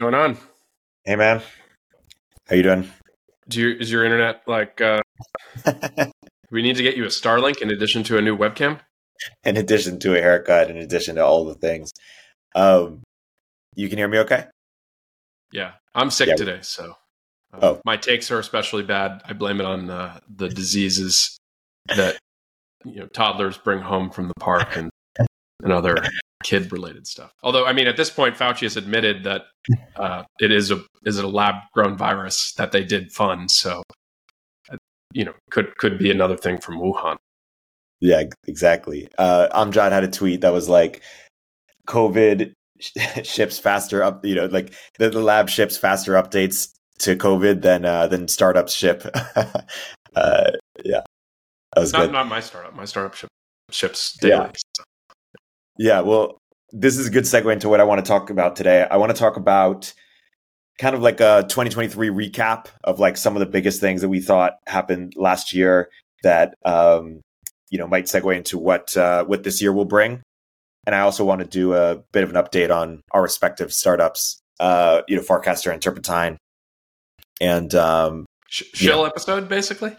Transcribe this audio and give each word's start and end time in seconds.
going 0.00 0.14
on? 0.14 0.36
Hey 1.04 1.16
man, 1.16 1.42
how 2.48 2.56
you 2.56 2.62
doing? 2.62 2.90
Do 3.48 3.60
you, 3.60 3.76
is 3.78 3.90
your 3.90 4.04
internet 4.04 4.42
like? 4.46 4.80
Uh, 4.80 5.00
we 6.50 6.62
need 6.62 6.76
to 6.76 6.82
get 6.82 6.96
you 6.96 7.04
a 7.04 7.08
Starlink 7.08 7.62
in 7.62 7.70
addition 7.70 8.02
to 8.04 8.18
a 8.18 8.22
new 8.22 8.36
webcam. 8.36 8.80
in 9.44 9.56
addition 9.56 9.98
to 10.00 10.14
a 10.16 10.20
haircut, 10.20 10.70
in 10.70 10.76
addition 10.76 11.16
to 11.16 11.24
all 11.24 11.44
the 11.44 11.54
things, 11.54 11.90
um, 12.54 13.02
you 13.74 13.88
can 13.88 13.98
hear 13.98 14.08
me 14.08 14.18
okay? 14.18 14.44
Yeah, 15.52 15.72
I'm 15.94 16.10
sick 16.10 16.28
Yeah. 16.28 16.36
today, 16.36 16.58
so 16.62 16.94
uh, 17.52 17.58
Oh. 17.62 17.80
my 17.84 17.96
takes 17.96 18.30
are 18.30 18.38
especially 18.38 18.82
bad. 18.82 19.22
I 19.24 19.32
blame 19.32 19.60
it 19.60 19.66
on 19.66 19.88
uh, 19.88 20.20
the 20.28 20.48
diseases 20.48 21.38
that 21.88 22.18
you 22.84 22.96
know 23.00 23.06
toddlers 23.06 23.56
bring 23.58 23.80
home 23.80 24.10
from 24.10 24.28
the 24.28 24.34
park 24.40 24.76
and 24.76 24.90
and 25.64 25.72
other 25.72 25.96
kid 26.44 26.70
related 26.70 27.06
stuff. 27.06 27.32
Although, 27.42 27.66
I 27.66 27.72
mean, 27.72 27.88
at 27.88 27.96
this 27.96 28.10
point, 28.10 28.36
Fauci 28.36 28.60
has 28.60 28.76
admitted 28.76 29.24
that 29.24 29.46
uh, 29.96 30.22
it 30.38 30.52
is 30.52 30.70
a 30.70 30.80
is 31.04 31.18
a 31.18 31.26
lab 31.26 31.56
grown 31.72 31.96
virus 31.96 32.52
that 32.52 32.70
they 32.70 32.84
did 32.84 33.10
fund. 33.10 33.50
So, 33.50 33.82
uh, 34.70 34.76
you 35.12 35.24
know, 35.24 35.34
could 35.50 35.76
could 35.78 35.98
be 35.98 36.10
another 36.10 36.36
thing 36.36 36.58
from 36.58 36.78
Wuhan. 36.78 37.16
Yeah, 38.00 38.24
exactly. 38.46 39.08
Uh, 39.18 39.48
Amjad 39.52 39.90
had 39.90 40.04
a 40.04 40.08
tweet 40.08 40.42
that 40.42 40.52
was 40.52 40.68
like, 40.68 41.02
"COVID 41.88 42.52
ships 43.24 43.58
faster 43.58 44.02
up." 44.02 44.24
You 44.24 44.34
know, 44.34 44.46
like 44.46 44.74
the, 44.98 45.10
the 45.10 45.20
lab 45.20 45.48
ships 45.48 45.76
faster 45.76 46.12
updates 46.12 46.70
to 46.98 47.16
COVID 47.16 47.62
than 47.62 47.84
uh, 47.84 48.06
than 48.06 48.28
startups 48.28 48.74
ship. 48.74 49.04
uh, 50.14 50.50
yeah, 50.84 51.00
that 51.72 51.80
was 51.80 51.92
Not 51.92 52.02
good. 52.02 52.12
not 52.12 52.28
my 52.28 52.40
startup. 52.40 52.74
My 52.74 52.84
startup 52.84 53.14
ship, 53.14 53.30
ships 53.70 54.18
daily. 54.18 54.32
Yeah. 54.34 54.50
So. 54.76 54.84
Yeah, 55.78 56.00
well, 56.00 56.38
this 56.70 56.98
is 56.98 57.06
a 57.06 57.10
good 57.10 57.24
segue 57.24 57.52
into 57.52 57.68
what 57.68 57.80
I 57.80 57.84
want 57.84 58.04
to 58.04 58.08
talk 58.08 58.30
about 58.30 58.56
today. 58.56 58.86
I 58.90 58.96
want 58.96 59.10
to 59.10 59.18
talk 59.18 59.36
about 59.36 59.92
kind 60.78 60.96
of 60.96 61.02
like 61.02 61.20
a 61.20 61.44
2023 61.48 62.08
recap 62.08 62.66
of 62.82 62.98
like 62.98 63.16
some 63.16 63.36
of 63.36 63.40
the 63.40 63.46
biggest 63.46 63.80
things 63.80 64.00
that 64.00 64.08
we 64.08 64.20
thought 64.20 64.54
happened 64.66 65.14
last 65.16 65.52
year 65.52 65.88
that 66.22 66.54
um, 66.64 67.20
you 67.70 67.78
know 67.78 67.86
might 67.86 68.04
segue 68.04 68.36
into 68.36 68.58
what 68.58 68.96
uh, 68.96 69.24
what 69.24 69.44
this 69.44 69.62
year 69.62 69.72
will 69.72 69.84
bring. 69.84 70.22
And 70.86 70.94
I 70.94 71.00
also 71.00 71.24
want 71.24 71.40
to 71.40 71.46
do 71.46 71.74
a 71.74 72.02
bit 72.12 72.24
of 72.24 72.30
an 72.30 72.36
update 72.36 72.74
on 72.74 73.00
our 73.12 73.22
respective 73.22 73.72
startups, 73.72 74.38
uh, 74.60 75.00
you 75.08 75.16
know, 75.16 75.22
Farcaster 75.22 75.72
and 75.72 75.80
Turpentine, 75.80 76.36
and 77.40 77.74
um, 77.74 78.26
Sh- 78.48 78.64
shill 78.74 79.06
episode, 79.06 79.48
basically. 79.48 79.96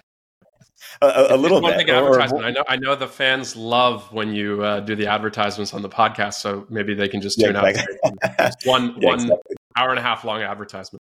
A, 1.01 1.27
a, 1.31 1.37
little 1.37 1.61
One 1.61 1.71
bit. 1.73 1.87
thing 1.87 1.95
or- 1.95 2.19
I 2.21 2.51
know. 2.51 2.63
I 2.67 2.75
know 2.77 2.95
the 2.95 3.07
fans 3.07 3.55
love 3.55 4.11
when 4.13 4.33
you 4.33 4.63
uh, 4.63 4.79
do 4.81 4.95
the 4.95 5.07
advertisements 5.07 5.73
on 5.73 5.81
the 5.81 5.89
podcast, 5.89 6.35
so 6.35 6.65
maybe 6.69 6.93
they 6.93 7.07
can 7.07 7.21
just 7.21 7.39
Yeah, 7.39 7.47
tune 7.47 7.55
out 7.57 7.69
exactly. 7.69 7.97
It's 8.39 8.65
one 8.65 8.95
Yeah, 8.99 9.07
one 9.09 9.15
exactly. 9.21 9.55
hour 9.77 9.89
and 9.89 9.99
a 9.99 10.01
half 10.01 10.23
long 10.23 10.41
advertisement. 10.41 11.01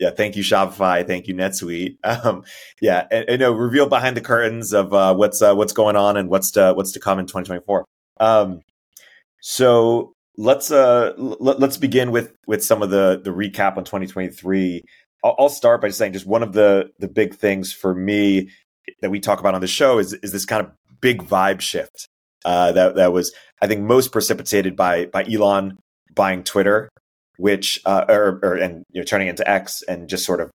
Yeah, 0.00 0.10
thank 0.10 0.34
you 0.34 0.42
Shopify, 0.42 1.06
thank 1.06 1.28
you 1.28 1.34
NetSuite. 1.34 1.96
Um, 2.04 2.42
yeah, 2.80 3.06
and, 3.12 3.28
and 3.28 3.40
no, 3.40 3.52
reveal 3.52 3.88
behind 3.88 4.16
the 4.16 4.20
curtains 4.20 4.72
of 4.72 4.92
uh, 4.92 5.14
what's 5.14 5.40
uh, 5.40 5.54
what's 5.54 5.72
going 5.72 5.94
on 5.96 6.16
and 6.16 6.28
what's 6.28 6.50
to, 6.52 6.72
what's 6.74 6.92
to 6.92 7.00
come 7.00 7.18
in 7.18 7.26
2024. 7.26 7.84
Um, 8.18 8.60
so 9.40 10.12
let's 10.36 10.70
uh, 10.70 11.12
l- 11.18 11.36
let's 11.40 11.76
begin 11.76 12.10
with 12.10 12.32
with 12.46 12.64
some 12.64 12.82
of 12.82 12.90
the 12.90 13.20
the 13.22 13.30
recap 13.30 13.76
on 13.76 13.84
2023. 13.84 14.82
I'll, 15.22 15.34
I'll 15.38 15.48
start 15.48 15.80
by 15.80 15.88
just 15.88 15.98
saying 15.98 16.12
just 16.12 16.26
one 16.26 16.42
of 16.42 16.52
the 16.52 16.90
the 16.98 17.08
big 17.08 17.34
things 17.34 17.72
for 17.72 17.94
me 17.94 18.50
that 19.00 19.10
we 19.10 19.20
talk 19.20 19.40
about 19.40 19.54
on 19.54 19.60
the 19.60 19.66
show 19.66 19.98
is 19.98 20.12
is 20.14 20.32
this 20.32 20.44
kind 20.44 20.64
of 20.64 20.72
big 21.00 21.22
vibe 21.22 21.60
shift 21.60 22.06
uh, 22.44 22.72
that 22.72 22.96
that 22.96 23.12
was 23.12 23.32
I 23.62 23.66
think 23.66 23.82
most 23.82 24.12
precipitated 24.12 24.76
by 24.76 25.06
by 25.06 25.24
Elon 25.24 25.78
buying 26.14 26.44
Twitter 26.44 26.88
which 27.36 27.80
uh, 27.84 28.04
or, 28.08 28.38
or 28.42 28.54
and 28.54 28.84
you 28.90 29.00
know 29.00 29.04
turning 29.04 29.28
into 29.28 29.48
X 29.48 29.82
and 29.82 30.08
just 30.08 30.24
sort 30.24 30.40
of 30.40 30.50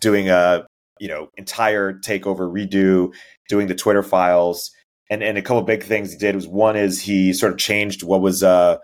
doing 0.00 0.28
a 0.28 0.66
you 0.98 1.08
know 1.08 1.28
entire 1.36 1.92
takeover 1.92 2.50
redo, 2.50 3.12
doing 3.48 3.66
the 3.66 3.74
Twitter 3.74 4.02
files, 4.02 4.70
and 5.08 5.22
and 5.22 5.38
a 5.38 5.42
couple 5.42 5.62
big 5.62 5.82
things 5.82 6.12
he 6.12 6.18
did 6.18 6.34
was 6.34 6.46
one 6.46 6.76
is 6.76 7.00
he 7.00 7.32
sort 7.32 7.52
of 7.52 7.58
changed 7.58 8.02
what 8.02 8.20
was 8.20 8.42
uh 8.42 8.76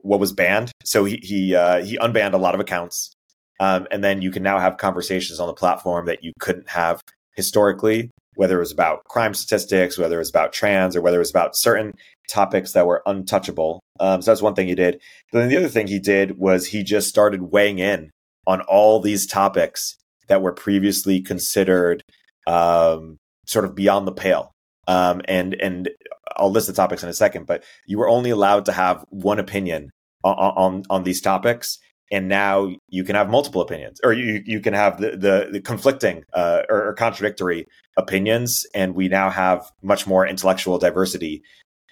what 0.00 0.20
was 0.20 0.32
banned, 0.32 0.70
so 0.84 1.04
he 1.04 1.18
he 1.22 1.54
uh, 1.54 1.84
he 1.84 1.98
unbanned 1.98 2.34
a 2.34 2.38
lot 2.38 2.54
of 2.54 2.60
accounts, 2.60 3.12
um, 3.58 3.86
and 3.90 4.04
then 4.04 4.22
you 4.22 4.30
can 4.30 4.42
now 4.42 4.58
have 4.58 4.76
conversations 4.76 5.40
on 5.40 5.48
the 5.48 5.54
platform 5.54 6.06
that 6.06 6.22
you 6.22 6.32
couldn't 6.38 6.68
have 6.68 7.00
historically. 7.34 8.10
Whether 8.34 8.56
it 8.56 8.60
was 8.60 8.72
about 8.72 9.04
crime 9.04 9.34
statistics, 9.34 9.98
whether 9.98 10.16
it 10.16 10.20
was 10.20 10.30
about 10.30 10.52
trans, 10.52 10.96
or 10.96 11.02
whether 11.02 11.16
it 11.16 11.20
was 11.20 11.30
about 11.30 11.56
certain 11.56 11.92
topics 12.28 12.72
that 12.72 12.86
were 12.86 13.02
untouchable. 13.06 13.80
Um, 14.00 14.22
so 14.22 14.30
that's 14.30 14.42
one 14.42 14.54
thing 14.54 14.68
he 14.68 14.74
did. 14.74 15.00
But 15.30 15.40
then 15.40 15.48
the 15.48 15.56
other 15.56 15.68
thing 15.68 15.86
he 15.86 15.98
did 15.98 16.38
was 16.38 16.66
he 16.66 16.82
just 16.82 17.08
started 17.08 17.42
weighing 17.42 17.78
in 17.78 18.10
on 18.46 18.60
all 18.62 19.00
these 19.00 19.26
topics 19.26 19.96
that 20.28 20.42
were 20.42 20.52
previously 20.52 21.20
considered 21.20 22.02
um, 22.46 23.18
sort 23.46 23.64
of 23.64 23.74
beyond 23.74 24.06
the 24.06 24.12
pale. 24.12 24.52
Um, 24.88 25.20
and 25.26 25.54
and 25.54 25.90
I'll 26.36 26.50
list 26.50 26.66
the 26.66 26.72
topics 26.72 27.02
in 27.02 27.08
a 27.08 27.14
second, 27.14 27.46
but 27.46 27.62
you 27.86 27.98
were 27.98 28.08
only 28.08 28.30
allowed 28.30 28.64
to 28.64 28.72
have 28.72 29.04
one 29.10 29.38
opinion 29.38 29.90
on 30.24 30.34
on, 30.34 30.82
on 30.90 31.04
these 31.04 31.20
topics, 31.20 31.78
and 32.12 32.28
now 32.28 32.70
you 32.88 33.02
can 33.02 33.16
have 33.16 33.28
multiple 33.28 33.60
opinions, 33.60 34.00
or 34.04 34.12
you 34.12 34.42
you 34.46 34.60
can 34.60 34.74
have 34.74 35.00
the 35.00 35.10
the, 35.16 35.48
the 35.50 35.60
conflicting 35.60 36.24
uh, 36.34 36.62
or, 36.68 36.88
or 36.88 36.94
contradictory 36.94 37.66
opinions, 37.96 38.64
and 38.74 38.94
we 38.94 39.08
now 39.08 39.30
have 39.30 39.68
much 39.82 40.06
more 40.06 40.24
intellectual 40.24 40.78
diversity 40.78 41.42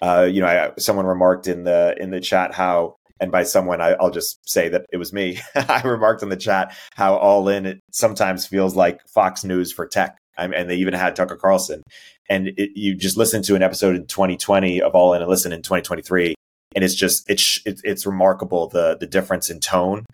uh, 0.01 0.27
you 0.29 0.41
know, 0.41 0.47
I, 0.47 0.71
someone 0.79 1.05
remarked 1.05 1.47
in 1.47 1.63
the 1.63 1.95
in 1.99 2.09
the 2.09 2.19
chat 2.19 2.53
how, 2.53 2.97
and 3.19 3.31
by 3.31 3.43
someone, 3.43 3.81
I, 3.81 3.91
I'll 3.93 4.09
just 4.09 4.49
say 4.49 4.67
that 4.69 4.85
it 4.91 4.97
was 4.97 5.13
me. 5.13 5.39
I 5.55 5.81
remarked 5.83 6.23
in 6.23 6.29
the 6.29 6.37
chat 6.37 6.75
how 6.95 7.15
all 7.15 7.47
in 7.47 7.65
it 7.65 7.79
sometimes 7.91 8.47
feels 8.47 8.75
like 8.75 8.99
Fox 9.07 9.43
News 9.43 9.71
for 9.71 9.87
tech, 9.87 10.17
I 10.37 10.45
and 10.45 10.69
they 10.69 10.77
even 10.77 10.93
had 10.93 11.15
Tucker 11.15 11.35
Carlson. 11.35 11.83
And 12.29 12.47
it, 12.57 12.71
you 12.75 12.95
just 12.95 13.17
listen 13.17 13.43
to 13.43 13.55
an 13.55 13.63
episode 13.63 13.95
in 13.95 14.07
2020 14.07 14.81
of 14.81 14.95
All 14.95 15.13
In 15.13 15.21
and 15.21 15.29
listen 15.29 15.51
in 15.51 15.61
2023, 15.61 16.33
and 16.75 16.83
it's 16.83 16.95
just 16.95 17.29
it's 17.29 17.61
it's, 17.65 17.81
it's 17.83 18.05
remarkable 18.05 18.67
the 18.67 18.97
the 18.97 19.07
difference 19.07 19.49
in 19.49 19.59
tone. 19.59 20.05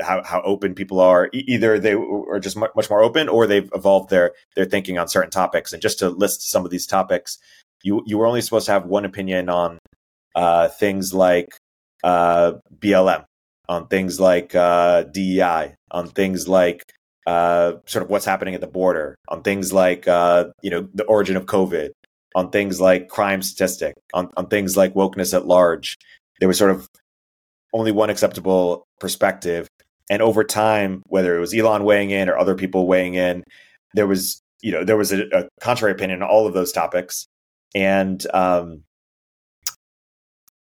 How, 0.00 0.22
how 0.24 0.40
open 0.46 0.74
people 0.74 0.98
are 0.98 1.28
either 1.34 1.78
they 1.78 1.92
are 1.92 2.40
just 2.40 2.56
much 2.56 2.88
more 2.88 3.02
open 3.02 3.28
or 3.28 3.46
they've 3.46 3.70
evolved 3.74 4.08
their 4.08 4.32
their 4.56 4.64
thinking 4.64 4.96
on 4.96 5.08
certain 5.08 5.30
topics 5.30 5.74
and 5.74 5.82
just 5.82 5.98
to 5.98 6.08
list 6.08 6.50
some 6.50 6.64
of 6.64 6.70
these 6.70 6.86
topics 6.86 7.38
you 7.84 8.02
you 8.06 8.18
were 8.18 8.26
only 8.26 8.40
supposed 8.40 8.66
to 8.66 8.72
have 8.72 8.86
one 8.86 9.04
opinion 9.04 9.48
on 9.48 9.78
uh, 10.34 10.68
things 10.68 11.14
like 11.14 11.56
uh, 12.02 12.54
BLM, 12.78 13.24
on 13.68 13.86
things 13.86 14.18
like 14.18 14.54
uh, 14.54 15.04
DEI, 15.04 15.74
on 15.90 16.08
things 16.08 16.48
like 16.48 16.82
uh, 17.26 17.74
sort 17.86 18.02
of 18.02 18.10
what's 18.10 18.24
happening 18.24 18.54
at 18.54 18.60
the 18.60 18.66
border, 18.66 19.14
on 19.28 19.42
things 19.42 19.72
like 19.72 20.08
uh, 20.08 20.46
you 20.62 20.70
know 20.70 20.88
the 20.94 21.04
origin 21.04 21.36
of 21.36 21.46
COVID, 21.46 21.90
on 22.34 22.50
things 22.50 22.80
like 22.80 23.08
crime 23.08 23.42
statistic, 23.42 23.94
on 24.12 24.30
on 24.36 24.48
things 24.48 24.76
like 24.76 24.94
wokeness 24.94 25.34
at 25.34 25.46
large. 25.46 25.96
There 26.40 26.48
was 26.48 26.58
sort 26.58 26.70
of 26.70 26.88
only 27.72 27.92
one 27.92 28.10
acceptable 28.10 28.86
perspective, 29.00 29.68
and 30.10 30.22
over 30.22 30.44
time, 30.44 31.02
whether 31.06 31.36
it 31.36 31.40
was 31.40 31.54
Elon 31.54 31.84
weighing 31.84 32.10
in 32.10 32.28
or 32.28 32.36
other 32.36 32.54
people 32.54 32.86
weighing 32.86 33.14
in, 33.14 33.44
there 33.94 34.06
was 34.06 34.40
you 34.62 34.72
know 34.72 34.84
there 34.84 34.96
was 34.96 35.12
a, 35.12 35.24
a 35.32 35.48
contrary 35.60 35.92
opinion 35.92 36.22
on 36.22 36.28
all 36.28 36.46
of 36.46 36.54
those 36.54 36.72
topics. 36.72 37.26
And 37.74 38.24
um 38.32 38.82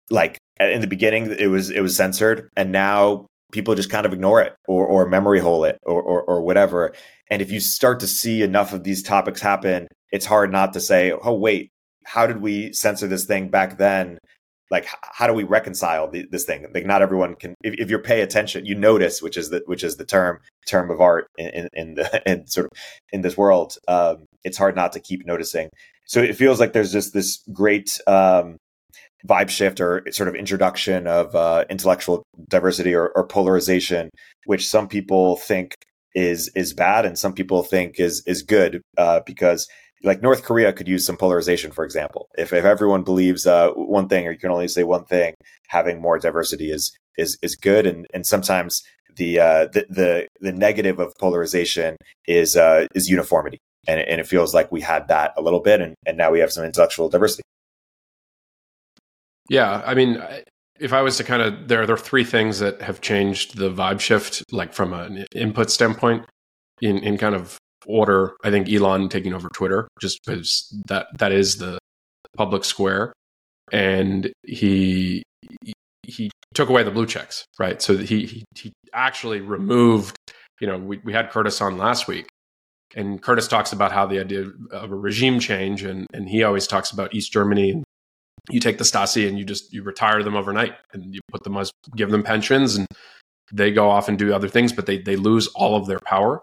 like 0.09 0.38
in 0.59 0.82
the 0.82 0.88
beginning 0.88 1.36
it 1.40 1.48
was 1.48 1.70
it 1.70 1.82
was 1.82 1.96
censored. 1.96 2.50
And 2.56 2.72
now 2.72 3.28
people 3.52 3.76
just 3.76 3.90
kind 3.90 4.06
of 4.06 4.14
ignore 4.14 4.42
it 4.42 4.56
or 4.68 4.86
or 4.86 5.08
memory 5.08 5.40
hole 5.40 5.64
it 5.64 5.78
or 5.84 6.02
or, 6.02 6.22
or 6.24 6.42
whatever. 6.42 6.94
And 7.30 7.42
if 7.42 7.52
you 7.52 7.60
start 7.60 8.00
to 8.02 8.08
see 8.08 8.42
enough 8.42 8.74
of 8.74 8.84
these 8.84 9.04
topics 9.04 9.42
happen 9.42 9.88
it's 10.12 10.26
hard 10.26 10.52
not 10.52 10.74
to 10.74 10.80
say 10.80 11.14
oh 11.24 11.34
wait 11.34 11.70
how 12.06 12.28
did 12.28 12.42
we 12.42 12.74
censor 12.74 13.08
this 13.08 13.26
thing 13.26 13.50
back 13.50 13.78
then? 13.78 14.18
Like 14.70 14.88
how 15.02 15.28
do 15.28 15.34
we 15.34 15.44
reconcile 15.44 16.10
the, 16.10 16.26
this 16.32 16.46
thing? 16.46 16.66
Like 16.74 16.86
not 16.86 17.02
everyone 17.02 17.36
can 17.36 17.56
if, 17.64 17.76
if 17.78 17.90
you 17.90 18.00
pay 18.00 18.22
attention 18.22 18.66
you 18.66 18.76
notice 18.76 19.22
which 19.22 19.38
is 19.38 19.50
the 19.50 19.62
which 19.66 19.84
is 19.84 19.97
the 19.97 20.06
term 20.06 20.40
term 20.68 20.90
of 20.90 21.02
art 21.02 21.28
in 21.38 21.50
in, 21.50 21.68
in 21.74 21.96
the 21.96 22.22
in 22.30 22.47
sort 22.47 22.66
of 22.66 22.72
in 23.12 23.22
this 23.22 23.38
world. 23.38 23.78
Um 23.88 24.26
it's 24.44 24.58
hard 24.58 24.76
not 24.76 24.94
to 24.94 25.00
keep 25.00 25.26
noticing. 25.26 25.70
So 26.06 26.22
it 26.22 26.36
feels 26.36 26.59
like 26.59 26.74
there's 26.74 26.92
just 26.92 27.14
this 27.14 27.42
great 27.54 28.00
um, 28.06 28.58
vibe 29.28 29.50
shift 29.50 29.79
or 29.79 30.03
sort 30.12 30.29
of 30.29 30.35
introduction 30.35 31.08
of 31.08 31.35
uh, 31.35 31.66
intellectual 31.70 32.23
diversity 32.47 32.94
or, 32.94 33.09
or 33.16 33.26
polarization, 33.26 34.09
which 34.46 34.68
some 34.68 34.88
people 34.88 35.38
think 35.38 35.73
is 36.14 36.52
is 36.56 36.73
bad 36.73 37.06
and 37.06 37.18
some 37.18 37.34
people 37.34 37.64
think 37.64 38.00
is 38.00 38.23
is 38.26 38.41
good 38.41 38.82
uh, 38.97 39.22
because 39.26 39.68
like 40.03 40.22
North 40.22 40.44
Korea 40.44 40.73
could 40.73 40.88
use 40.88 41.06
some 41.06 41.18
polarization, 41.18 41.72
for 41.72 41.85
example. 41.85 42.28
If 42.38 42.53
if 42.53 42.66
everyone 42.66 43.03
believes 43.03 43.46
uh, 43.46 43.70
one 43.72 44.08
thing 44.08 44.28
or 44.28 44.32
you 44.32 44.40
can 44.40 44.52
only 44.52 44.68
say 44.68 44.84
one 44.84 45.06
thing, 45.06 45.35
having 45.68 46.02
more 46.02 46.20
diversity 46.20 46.72
is 46.72 46.91
is 47.18 47.38
is 47.41 47.56
good. 47.56 47.85
And 47.85 48.08
and 48.14 48.26
sometimes 48.26 48.82
the 49.16 49.40
uh, 49.40 49.68
the, 49.68 49.85
the 49.90 50.28
the 50.40 50.52
negative 50.52 51.00
of 51.00 51.14
polarization 51.20 51.97
is 52.28 52.56
uh, 52.56 52.88
is 52.96 53.09
uniformity. 53.09 53.59
And, 53.88 54.00
and 54.00 54.22
it 54.22 54.28
feels 54.28 54.53
like 54.53 54.72
we 54.72 54.79
had 54.79 55.08
that 55.08 55.34
a 55.35 55.41
little 55.41 55.59
bit, 55.59 55.82
and, 55.82 55.96
and 56.06 56.16
now 56.16 56.29
we 56.29 56.40
have 56.40 56.52
some 56.52 56.64
intellectual 56.64 57.09
diversity. 57.09 57.41
Yeah, 59.52 59.84
I 59.86 59.96
mean, 59.96 60.24
if 60.80 60.94
I 60.94 61.02
was 61.02 61.18
to 61.18 61.26
kind 61.26 61.42
of 61.42 61.68
there, 61.68 61.86
there 61.86 61.96
are 61.96 62.00
three 62.00 62.24
things 62.24 62.59
that 62.59 62.82
have 62.82 63.02
changed 63.02 63.58
the 63.58 63.70
vibe 63.70 64.00
shift, 64.00 64.46
like 64.50 64.72
from 64.72 64.94
an 64.94 65.26
input 65.36 65.70
standpoint, 65.70 66.26
in 66.82 67.00
in 67.00 67.18
kind 67.18 67.36
of 67.36 67.58
order. 67.86 68.32
I 68.46 68.50
think 68.50 68.72
Elon 68.72 69.09
taking 69.09 69.34
over 69.34 69.50
Twitter, 69.50 69.90
just 70.00 70.22
because 70.26 70.74
that 70.88 71.08
that 71.20 71.34
is 71.34 71.58
the 71.58 71.80
public 72.38 72.64
square, 72.64 73.12
and 73.74 74.32
he 74.44 75.22
he 76.04 76.32
took 76.54 76.70
away 76.70 76.84
the 76.84 76.92
blue 76.92 77.06
checks, 77.06 77.44
right? 77.59 77.82
So 77.82 77.97
he 77.97 78.26
he, 78.26 78.46
he 78.56 78.72
actually 78.94 79.42
removed. 79.42 80.16
You 80.62 80.68
know, 80.68 80.78
we 80.78 81.00
we 81.04 81.12
had 81.12 81.30
Curtis 81.30 81.59
on 81.59 81.78
last 81.78 82.08
week, 82.08 82.30
and 82.96 83.22
Curtis 83.22 83.50
talks 83.50 83.74
about 83.74 83.92
how 83.92 84.06
the 84.06 84.20
idea 84.20 84.46
of 84.72 84.94
a 84.94 84.96
regime 84.96 85.42
change, 85.42 85.84
and 85.84 86.08
and 86.14 86.30
he 86.30 86.42
always 86.42 86.68
talks 86.68 86.92
about 86.92 87.14
East 87.14 87.34
Germany. 87.34 87.84
You 88.49 88.59
take 88.59 88.78
the 88.78 88.84
Stasi 88.84 89.28
and 89.28 89.38
you 89.38 89.46
just 89.46 89.72
you 89.72 89.84
retire 89.84 90.23
them 90.23 90.35
overnight, 90.35 90.73
and 90.93 91.14
you 91.14 91.22
put 91.29 91.43
them 91.43 91.58
as 91.58 91.72
give 91.96 92.09
them 92.09 92.23
pensions, 92.23 92.76
and 92.76 92.88
they 93.53 93.72
go 93.72 93.90
off 93.90 94.08
and 94.08 94.17
do 94.17 94.34
other 94.34 94.49
things, 94.49 94.73
but 94.73 94.85
they 94.85 94.97
they 94.97 95.16
lose 95.16 95.47
all 95.47 95.76
of 95.76 95.88
their 95.88 95.99
power. 95.99 96.41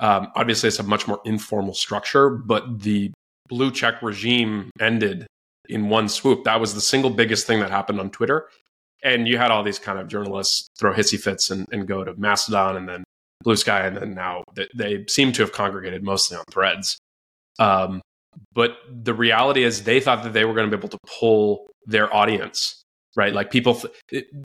Um, 0.00 0.28
obviously, 0.34 0.68
it's 0.68 0.78
a 0.78 0.82
much 0.82 1.06
more 1.06 1.20
informal 1.24 1.74
structure, 1.74 2.30
but 2.30 2.80
the 2.80 3.12
blue 3.48 3.70
check 3.70 4.02
regime 4.02 4.70
ended 4.80 5.26
in 5.68 5.88
one 5.88 6.08
swoop. 6.08 6.44
That 6.44 6.60
was 6.60 6.74
the 6.74 6.80
single 6.80 7.10
biggest 7.10 7.46
thing 7.46 7.60
that 7.60 7.70
happened 7.70 8.00
on 8.00 8.10
Twitter. 8.10 8.48
And 9.02 9.28
you 9.28 9.36
had 9.36 9.50
all 9.50 9.62
these 9.62 9.78
kind 9.78 9.98
of 9.98 10.08
journalists 10.08 10.66
throw 10.78 10.92
hissy 10.92 11.20
fits 11.20 11.50
and, 11.50 11.66
and 11.70 11.86
go 11.86 12.04
to 12.04 12.14
Mastodon 12.14 12.76
and 12.76 12.88
then 12.88 13.04
Blue 13.42 13.56
Sky, 13.56 13.86
and 13.86 13.96
then 13.96 14.14
now 14.14 14.42
they, 14.54 14.68
they 14.74 15.04
seem 15.08 15.30
to 15.32 15.42
have 15.42 15.52
congregated 15.52 16.02
mostly 16.02 16.36
on 16.36 16.44
Threads. 16.50 16.96
Um, 17.58 18.00
but 18.52 18.76
the 18.90 19.14
reality 19.14 19.64
is, 19.64 19.84
they 19.84 20.00
thought 20.00 20.22
that 20.24 20.32
they 20.32 20.44
were 20.44 20.54
going 20.54 20.70
to 20.70 20.76
be 20.76 20.80
able 20.80 20.88
to 20.90 20.98
pull 21.20 21.66
their 21.86 22.14
audience, 22.14 22.82
right? 23.16 23.32
Like 23.32 23.50
people, 23.50 23.80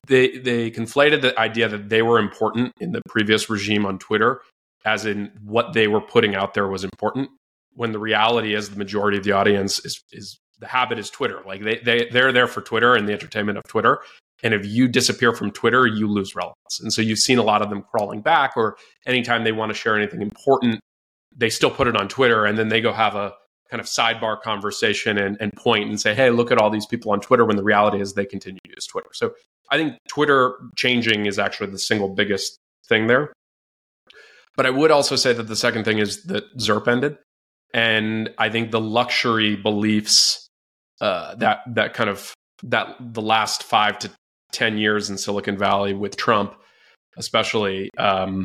they 0.06 0.38
they 0.38 0.70
conflated 0.70 1.22
the 1.22 1.38
idea 1.38 1.68
that 1.68 1.88
they 1.88 2.02
were 2.02 2.18
important 2.18 2.72
in 2.80 2.92
the 2.92 3.02
previous 3.08 3.48
regime 3.48 3.86
on 3.86 3.98
Twitter, 3.98 4.40
as 4.84 5.06
in 5.06 5.32
what 5.42 5.72
they 5.72 5.88
were 5.88 6.00
putting 6.00 6.34
out 6.34 6.54
there 6.54 6.68
was 6.68 6.84
important. 6.84 7.30
When 7.74 7.92
the 7.92 7.98
reality 7.98 8.54
is, 8.54 8.70
the 8.70 8.76
majority 8.76 9.16
of 9.16 9.24
the 9.24 9.32
audience 9.32 9.84
is 9.84 10.02
is 10.12 10.38
the 10.58 10.66
habit 10.66 10.98
is 10.98 11.10
Twitter. 11.10 11.40
Like 11.46 11.62
they 11.62 11.78
they 11.78 12.08
they're 12.10 12.32
there 12.32 12.46
for 12.46 12.60
Twitter 12.60 12.94
and 12.94 13.08
the 13.08 13.12
entertainment 13.12 13.58
of 13.58 13.64
Twitter. 13.64 14.00
And 14.42 14.54
if 14.54 14.64
you 14.64 14.88
disappear 14.88 15.34
from 15.34 15.50
Twitter, 15.50 15.86
you 15.86 16.06
lose 16.08 16.34
relevance. 16.34 16.80
And 16.80 16.92
so 16.92 17.02
you've 17.02 17.18
seen 17.18 17.36
a 17.38 17.42
lot 17.42 17.60
of 17.60 17.68
them 17.68 17.82
crawling 17.82 18.22
back, 18.22 18.52
or 18.56 18.76
anytime 19.06 19.44
they 19.44 19.52
want 19.52 19.70
to 19.70 19.74
share 19.74 19.96
anything 19.96 20.22
important, 20.22 20.80
they 21.36 21.50
still 21.50 21.70
put 21.70 21.86
it 21.86 21.96
on 21.96 22.08
Twitter 22.08 22.44
and 22.44 22.58
then 22.58 22.68
they 22.68 22.80
go 22.80 22.92
have 22.92 23.14
a 23.14 23.34
kind 23.70 23.80
of 23.80 23.86
sidebar 23.86 24.40
conversation 24.40 25.16
and, 25.18 25.36
and 25.40 25.52
point 25.54 25.88
and 25.88 26.00
say, 26.00 26.14
hey, 26.14 26.30
look 26.30 26.50
at 26.50 26.58
all 26.58 26.70
these 26.70 26.86
people 26.86 27.12
on 27.12 27.20
Twitter 27.20 27.44
when 27.44 27.56
the 27.56 27.62
reality 27.62 28.00
is 28.00 28.14
they 28.14 28.26
continue 28.26 28.58
to 28.64 28.70
use 28.70 28.86
Twitter. 28.86 29.10
So 29.12 29.32
I 29.70 29.76
think 29.76 29.96
Twitter 30.08 30.56
changing 30.76 31.26
is 31.26 31.38
actually 31.38 31.70
the 31.70 31.78
single 31.78 32.08
biggest 32.08 32.56
thing 32.88 33.06
there. 33.06 33.32
But 34.56 34.66
I 34.66 34.70
would 34.70 34.90
also 34.90 35.16
say 35.16 35.32
that 35.32 35.44
the 35.44 35.56
second 35.56 35.84
thing 35.84 35.98
is 35.98 36.24
that 36.24 36.56
ZERP 36.58 36.88
ended. 36.88 37.18
And 37.72 38.30
I 38.36 38.50
think 38.50 38.72
the 38.72 38.80
luxury 38.80 39.54
beliefs 39.54 40.48
uh, 41.00 41.34
that 41.36 41.60
that 41.74 41.94
kind 41.94 42.10
of 42.10 42.34
that 42.64 42.96
the 43.00 43.22
last 43.22 43.62
five 43.62 43.98
to 44.00 44.10
10 44.52 44.76
years 44.76 45.08
in 45.08 45.16
Silicon 45.16 45.56
Valley 45.56 45.94
with 45.94 46.16
Trump, 46.16 46.54
especially, 47.16 47.88
um, 47.96 48.44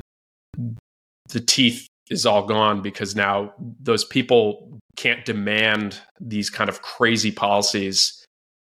the 1.30 1.39
teeth 1.39 1.88
is 2.10 2.25
all 2.25 2.45
gone 2.45 2.81
because 2.81 3.16
now 3.16 3.51
those 3.80 4.06
people 4.06 4.80
can't 4.95 5.25
demand 5.25 6.00
these 6.19 6.50
kind 6.50 6.69
of 6.69 6.81
crazy 6.81 7.31
policies 7.31 8.24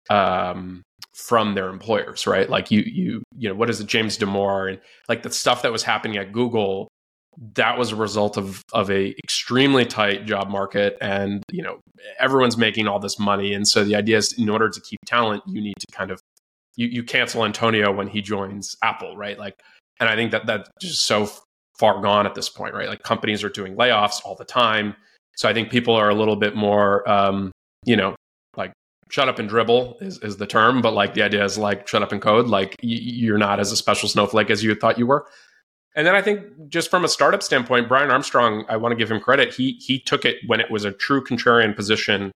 um, 0.09 0.83
from 1.15 1.55
their 1.55 1.69
employers, 1.69 2.27
right? 2.27 2.49
Like 2.49 2.71
you, 2.71 2.83
you, 2.85 3.23
you 3.37 3.49
know, 3.49 3.55
what 3.55 3.69
is 3.69 3.79
it, 3.79 3.87
James 3.87 4.17
Damore, 4.17 4.69
and 4.69 4.81
like 5.07 5.23
the 5.23 5.31
stuff 5.31 5.61
that 5.61 5.71
was 5.71 5.83
happening 5.83 6.17
at 6.17 6.31
Google. 6.31 6.87
That 7.55 7.77
was 7.77 7.93
a 7.93 7.95
result 7.95 8.37
of 8.37 8.61
of 8.73 8.91
a 8.91 9.15
extremely 9.23 9.85
tight 9.85 10.25
job 10.25 10.49
market, 10.49 10.97
and 10.99 11.41
you 11.49 11.63
know 11.63 11.79
everyone's 12.19 12.57
making 12.57 12.89
all 12.89 12.99
this 12.99 13.17
money, 13.17 13.53
and 13.53 13.65
so 13.65 13.85
the 13.85 13.95
idea 13.95 14.17
is, 14.17 14.33
in 14.37 14.49
order 14.49 14.67
to 14.67 14.81
keep 14.81 14.99
talent, 15.05 15.41
you 15.47 15.61
need 15.61 15.75
to 15.79 15.87
kind 15.95 16.11
of 16.11 16.19
you, 16.75 16.87
you 16.87 17.03
cancel 17.03 17.45
Antonio 17.45 17.91
when 17.91 18.07
he 18.07 18.21
joins 18.21 18.75
Apple, 18.83 19.15
right? 19.15 19.37
Like, 19.37 19.55
and 19.99 20.09
I 20.09 20.15
think 20.15 20.31
that 20.31 20.45
that's 20.45 20.69
just 20.81 21.05
so 21.05 21.29
far 21.79 22.01
gone 22.01 22.25
at 22.25 22.35
this 22.35 22.49
point, 22.49 22.73
right? 22.73 22.87
Like 22.87 23.03
companies 23.03 23.43
are 23.43 23.49
doing 23.49 23.75
layoffs 23.75 24.21
all 24.25 24.35
the 24.35 24.45
time. 24.45 24.95
So 25.35 25.49
I 25.49 25.53
think 25.53 25.69
people 25.69 25.95
are 25.95 26.09
a 26.09 26.15
little 26.15 26.35
bit 26.35 26.55
more, 26.55 27.07
um, 27.09 27.51
you 27.85 27.95
know, 27.95 28.15
like 28.57 28.73
shut 29.09 29.29
up 29.29 29.39
and 29.39 29.49
dribble 29.49 29.97
is, 30.01 30.19
is 30.19 30.37
the 30.37 30.47
term, 30.47 30.81
but 30.81 30.93
like 30.93 31.13
the 31.13 31.23
idea 31.23 31.43
is 31.43 31.57
like 31.57 31.87
shut 31.87 32.03
up 32.03 32.11
and 32.11 32.21
code. 32.21 32.47
Like 32.47 32.75
y- 32.83 32.89
you're 32.89 33.37
not 33.37 33.59
as 33.59 33.71
a 33.71 33.77
special 33.77 34.09
snowflake 34.09 34.49
as 34.49 34.63
you 34.63 34.73
thought 34.75 34.97
you 34.97 35.07
were. 35.07 35.25
And 35.95 36.07
then 36.07 36.15
I 36.15 36.21
think 36.21 36.69
just 36.69 36.89
from 36.89 37.03
a 37.03 37.09
startup 37.09 37.43
standpoint, 37.43 37.89
Brian 37.89 38.11
Armstrong, 38.11 38.65
I 38.69 38.77
want 38.77 38.93
to 38.93 38.95
give 38.95 39.11
him 39.11 39.19
credit. 39.19 39.53
He 39.53 39.73
he 39.73 39.99
took 39.99 40.23
it 40.23 40.37
when 40.47 40.61
it 40.61 40.71
was 40.71 40.85
a 40.85 40.91
true 40.91 41.23
contrarian 41.23 41.75
position 41.75 42.31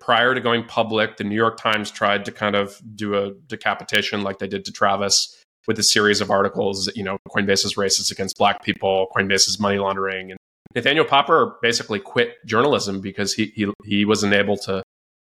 prior 0.00 0.34
to 0.34 0.40
going 0.40 0.64
public, 0.64 1.16
the 1.16 1.24
New 1.24 1.34
York 1.34 1.56
Times 1.56 1.90
tried 1.90 2.24
to 2.26 2.32
kind 2.32 2.54
of 2.54 2.80
do 2.94 3.14
a 3.14 3.32
decapitation 3.46 4.22
like 4.22 4.38
they 4.38 4.46
did 4.46 4.64
to 4.66 4.72
Travis 4.72 5.34
with 5.66 5.78
a 5.78 5.82
series 5.82 6.20
of 6.20 6.30
articles, 6.30 6.94
you 6.94 7.02
know, 7.02 7.16
Coinbase 7.28 7.64
is 7.64 7.74
racist 7.74 8.10
against 8.12 8.36
black 8.36 8.62
people, 8.62 9.06
Coinbase 9.16 9.48
is 9.48 9.58
money 9.58 9.78
laundering. 9.78 10.30
And 10.30 10.38
Nathaniel 10.74 11.04
Popper 11.04 11.56
basically 11.62 12.00
quit 12.00 12.36
journalism 12.46 13.00
because 13.00 13.34
he 13.34 13.52
he, 13.54 13.72
he 13.84 14.04
wasn't 14.04 14.34
able 14.34 14.56
to 14.58 14.82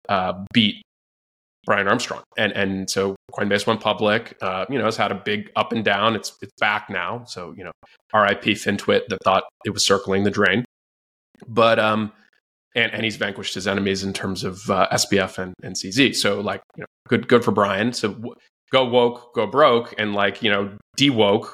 uh, 0.10 0.34
beat 0.54 0.82
Brian 1.66 1.88
Armstrong. 1.88 2.24
And 2.38 2.52
and 2.54 2.90
so 2.90 3.16
Coinbase 3.34 3.68
went 3.68 3.82
public. 3.82 4.38
Uh, 4.42 4.66
you 4.70 4.80
know, 4.80 4.88
it's 4.88 4.98
had 4.98 5.12
a 5.12 5.16
big 5.16 5.52
up 5.56 5.72
and 5.72 5.86
down. 5.86 6.16
It's 6.16 6.36
it's 6.42 6.54
back 6.60 6.90
now. 6.90 7.26
So 7.26 7.54
you 7.56 7.64
know, 7.64 7.72
R.I.P. 8.14 8.54
FinTwit 8.54 9.08
that 9.10 9.20
thought 9.24 9.44
it 9.66 9.72
was 9.72 9.86
circling 9.86 10.24
the 10.24 10.32
drain. 10.32 10.66
But 11.48 11.78
um, 11.78 12.12
and, 12.76 12.92
and 12.94 13.04
he's 13.04 13.18
vanquished 13.18 13.54
his 13.54 13.68
enemies 13.68 14.04
in 14.04 14.14
terms 14.14 14.44
of 14.44 14.70
uh, 14.70 14.88
SBF 14.92 15.38
and, 15.40 15.54
and 15.64 15.76
CZ. 15.76 16.16
So 16.16 16.40
like, 16.40 16.62
you 16.78 16.82
know, 16.82 16.88
good 17.08 17.28
good 17.28 17.44
for 17.44 17.52
Brian. 17.52 17.92
So 17.92 18.14
w- 18.14 18.36
go 18.72 18.86
woke, 18.86 19.34
go 19.36 19.46
broke, 19.46 19.94
and 19.98 20.14
like 20.14 20.42
you 20.42 20.50
know, 20.50 20.72
de 20.96 21.10
woke, 21.10 21.54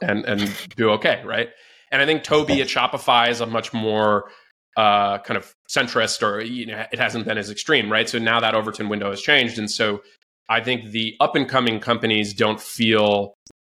and 0.00 0.24
and 0.26 0.54
do 0.76 0.90
okay, 0.90 1.22
right? 1.24 1.48
And 1.90 2.00
I 2.00 2.06
think 2.06 2.22
Toby 2.22 2.60
at 2.60 2.68
Shopify 2.68 3.28
is 3.28 3.40
a 3.40 3.46
much 3.46 3.72
more 3.72 4.30
uh, 4.76 5.18
kind 5.18 5.36
of 5.36 5.52
centrist, 5.68 6.22
or 6.22 6.40
you 6.40 6.66
know, 6.66 6.84
it 6.92 6.98
hasn't 6.98 7.26
been 7.26 7.38
as 7.38 7.50
extreme, 7.50 7.90
right? 7.90 8.08
So 8.08 8.18
now 8.18 8.40
that 8.40 8.54
Overton 8.54 8.88
window 8.88 9.10
has 9.10 9.20
changed, 9.20 9.58
and 9.58 9.70
so 9.70 10.02
I 10.48 10.60
think 10.60 10.90
the 10.90 11.16
up 11.20 11.36
and 11.36 11.48
coming 11.48 11.80
companies 11.80 12.32
don't 12.34 12.60
feel 12.60 13.34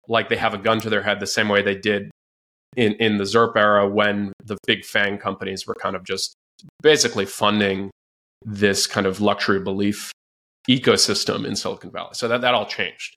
like 0.08 0.28
they 0.28 0.36
have 0.36 0.54
a 0.54 0.58
gun 0.58 0.80
to 0.80 0.90
their 0.90 1.02
head 1.02 1.20
the 1.20 1.26
same 1.26 1.48
way 1.48 1.62
they 1.62 1.76
did 1.76 2.10
in 2.76 2.92
in 2.94 3.18
the 3.18 3.24
ZERP 3.24 3.56
era 3.56 3.88
when 3.88 4.32
the 4.44 4.56
big 4.66 4.84
FANG 4.84 5.18
companies 5.18 5.66
were 5.66 5.74
kind 5.74 5.96
of 5.96 6.04
just 6.04 6.34
basically 6.82 7.26
funding 7.26 7.90
this 8.44 8.86
kind 8.86 9.06
of 9.06 9.20
luxury 9.20 9.60
belief 9.60 10.12
ecosystem 10.68 11.46
in 11.46 11.56
Silicon 11.56 11.90
Valley. 11.90 12.10
So 12.12 12.28
that, 12.28 12.40
that 12.42 12.54
all 12.54 12.66
changed. 12.66 13.16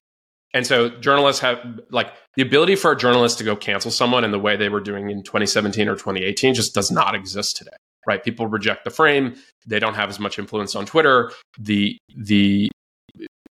And 0.57 0.65
so 0.65 0.89
journalists 0.89 1.39
have 1.41 1.59
like 1.91 2.11
the 2.35 2.41
ability 2.41 2.77
for 2.77 2.91
a 2.91 2.97
journalist 2.97 3.37
to 3.37 3.43
go 3.43 3.55
cancel 3.55 3.91
someone 3.91 4.23
in 4.23 4.31
the 4.31 4.39
way 4.39 4.55
they 4.57 4.69
were 4.69 4.79
doing 4.79 5.11
in 5.11 5.21
2017 5.21 5.87
or 5.87 5.93
2018 5.93 6.55
just 6.55 6.73
does 6.73 6.89
not 6.89 7.13
exist 7.13 7.57
today. 7.57 7.77
Right? 8.07 8.23
People 8.23 8.47
reject 8.47 8.83
the 8.83 8.89
frame. 8.89 9.35
They 9.67 9.77
don't 9.77 9.93
have 9.93 10.09
as 10.09 10.19
much 10.19 10.39
influence 10.39 10.75
on 10.75 10.87
Twitter. 10.87 11.31
The 11.59 11.99
the 12.15 12.71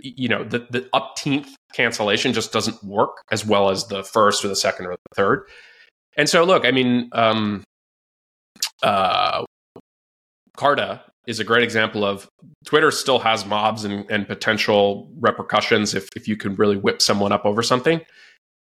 you 0.02 0.28
know 0.28 0.44
the 0.44 0.66
the 0.68 0.90
upteenth 0.92 1.48
cancellation 1.72 2.34
just 2.34 2.52
doesn't 2.52 2.84
work 2.84 3.22
as 3.30 3.46
well 3.46 3.70
as 3.70 3.86
the 3.86 4.04
first 4.04 4.44
or 4.44 4.48
the 4.48 4.56
second 4.56 4.84
or 4.84 4.90
the 4.90 5.14
third. 5.14 5.46
And 6.18 6.28
so 6.28 6.44
look, 6.44 6.66
I 6.66 6.70
mean, 6.70 7.08
um, 7.12 7.64
uh, 8.82 9.42
Carta 10.54 11.00
is 11.26 11.40
a 11.40 11.44
great 11.44 11.62
example 11.62 12.04
of 12.04 12.28
Twitter 12.64 12.90
still 12.90 13.18
has 13.18 13.44
mobs 13.44 13.84
and, 13.84 14.10
and 14.10 14.26
potential 14.26 15.10
repercussions 15.18 15.94
if, 15.94 16.08
if 16.16 16.26
you 16.26 16.36
can 16.36 16.54
really 16.56 16.76
whip 16.76 17.02
someone 17.02 17.32
up 17.32 17.44
over 17.44 17.62
something. 17.62 18.00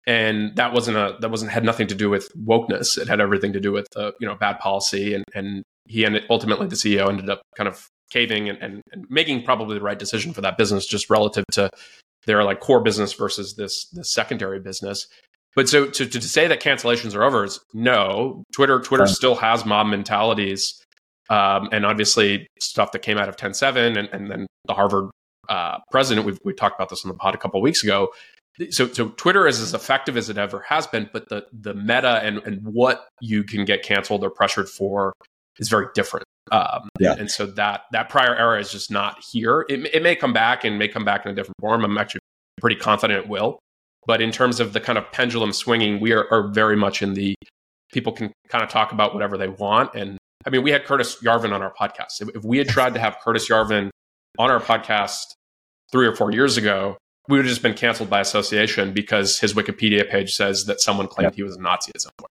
And 0.06 0.56
that 0.56 0.72
wasn't 0.72 0.96
a 0.96 1.18
that 1.20 1.30
wasn't 1.30 1.51
had 1.51 1.66
nothing 1.66 1.88
to 1.88 1.96
do 1.96 2.10
with 2.10 2.30
wokeness. 2.38 2.98
It 2.98 3.10
had 3.10 3.20
everything 3.20 3.51
to 3.54 3.60
do 3.60 3.74
with 3.74 3.88
uh, 3.98 4.12
you 4.22 4.27
know 4.27 4.36
bad 4.36 4.60
policy 4.60 5.13
and 5.13 5.25
and 5.36 5.63
he 5.86 6.06
ended 6.06 6.24
ultimately 6.30 6.68
the 6.68 6.75
CEO 6.75 7.10
ended 7.10 7.30
up 7.30 7.42
kind 7.58 7.68
of 7.68 7.88
caving 8.10 8.48
and, 8.48 8.58
and, 8.62 8.82
and 8.94 9.06
making 9.10 9.44
probably 9.44 9.77
the 9.77 9.84
right 9.84 10.00
decision 10.00 10.32
for 10.32 10.42
that 10.42 10.58
business 10.58 10.86
just 10.86 11.10
relative 11.10 11.44
to 11.51 11.70
their 12.25 12.44
like 12.44 12.62
core 12.62 12.82
business 12.82 13.12
versus 13.13 13.56
this 13.56 13.89
this 13.89 14.13
secondary 14.13 14.62
business. 14.62 15.08
But 15.56 15.68
so 15.68 15.88
to, 15.88 16.06
to 16.06 16.22
say 16.22 16.48
that 16.48 16.62
cancellations 16.62 17.16
are 17.16 17.24
over 17.24 17.44
is 17.44 17.60
no. 17.74 18.44
Twitter 18.54 18.80
Twitter 18.80 19.08
still 19.08 19.36
has 19.36 19.66
mob 19.66 19.88
mentalities 19.88 20.82
um, 21.29 21.69
and 21.72 21.86
obviously 21.86 22.48
stuff 22.60 22.91
that 22.91 23.01
came 23.01 23.17
out 23.17 23.29
of 23.29 23.36
10.7 23.36 23.98
and, 23.98 24.10
and 24.12 24.31
then 24.31 24.48
the 24.65 24.74
Harvard 24.74 25.10
uh, 25.50 25.77
president, 25.91 26.25
we've, 26.25 26.39
we 26.43 26.53
talked 26.53 26.75
about 26.75 26.89
this 26.89 27.05
on 27.05 27.10
the 27.10 27.17
pod 27.17 27.36
a 27.36 27.38
couple 27.38 27.62
weeks 27.62 27.84
ago. 27.84 28.10
So, 28.72 28.88
so 28.88 29.10
Twitter 29.10 29.48
is 29.48 29.62
as 29.62 29.74
effective 29.74 30.17
as 30.17 30.29
it 30.29 30.38
ever 30.38 30.62
has 30.67 30.88
been, 30.88 31.10
but 31.13 31.29
the, 31.29 31.46
the 31.53 31.74
meta 31.75 32.19
and, 32.24 32.39
and 32.39 32.62
what 32.63 33.07
you 33.22 33.43
can 33.43 33.65
get 33.65 33.84
canceled 33.84 34.24
or 34.24 34.31
pressured 34.31 34.67
for 34.67 35.13
is 35.60 35.69
very 35.69 35.88
different. 35.93 36.25
Um, 36.51 36.89
yeah. 37.00 37.15
And 37.17 37.29
so 37.29 37.46
that, 37.46 37.81
that 37.91 38.10
prior 38.10 38.36
era 38.36 38.60
is 38.60 38.72
just 38.72 38.89
not 38.89 39.24
here. 39.31 39.65
It, 39.69 39.93
it 39.93 40.01
may 40.01 40.15
come 40.15 40.34
back 40.34 40.63
and 40.63 40.79
may 40.79 40.88
come 40.88 41.05
back 41.05 41.25
in 41.25 41.31
a 41.31 41.36
different 41.36 41.57
form. 41.60 41.84
I'm 41.84 41.98
actually 41.98 42.22
pretty 42.60 42.77
confident 42.77 43.25
it 43.25 43.29
will. 43.29 43.60
But 44.07 44.22
in 44.22 44.31
terms 44.31 44.60
of 44.60 44.74
the 44.74 44.79
kind 44.79 44.98
of 44.98 45.12
pendulum 45.12 45.51
swinging, 45.51 46.00
we 46.00 46.13
are, 46.13 46.25
are 46.31 46.48
very 46.48 46.77
much 46.77 47.01
in 47.01 47.13
the 47.13 47.36
people 47.91 48.12
can 48.12 48.31
kind 48.50 48.63
of 48.63 48.69
talk 48.69 48.91
about 48.91 49.13
whatever 49.13 49.38
they 49.38 49.50
want. 49.50 49.93
And 49.93 50.17
I 50.48 50.50
mean, 50.50 50.63
we 50.63 50.72
had 50.72 50.86
Curtis 50.86 51.18
Yarvin 51.22 51.51
on 51.51 51.62
our 51.62 51.74
podcast. 51.74 52.22
If, 52.22 52.30
if 52.30 52.44
we 52.46 52.58
had 52.58 52.70
tried 52.70 52.94
to 52.94 53.01
have 53.01 53.18
Curtis 53.22 53.50
Yarvin 53.50 53.89
on 54.39 54.50
our 54.50 54.62
podcast 54.62 55.25
three 55.92 56.08
or 56.08 56.16
four 56.16 56.32
years 56.32 56.56
ago, 56.56 56.98
we 57.27 57.38
would 57.38 57.46
have 57.46 57.50
just 57.50 57.62
been 57.62 57.74
canceled 57.74 58.10
by 58.10 58.22
association 58.22 58.94
because 58.94 59.39
his 59.39 59.54
Wikipedia 59.54 60.10
page 60.10 60.34
says 60.34 60.63
that 60.66 60.80
someone 60.80 61.08
claimed 61.08 61.36
he 61.36 61.44
was 61.44 61.58
a 61.58 61.62
Nazi 61.62 61.92
at 61.94 62.01
some 62.01 62.13
point. 62.18 62.32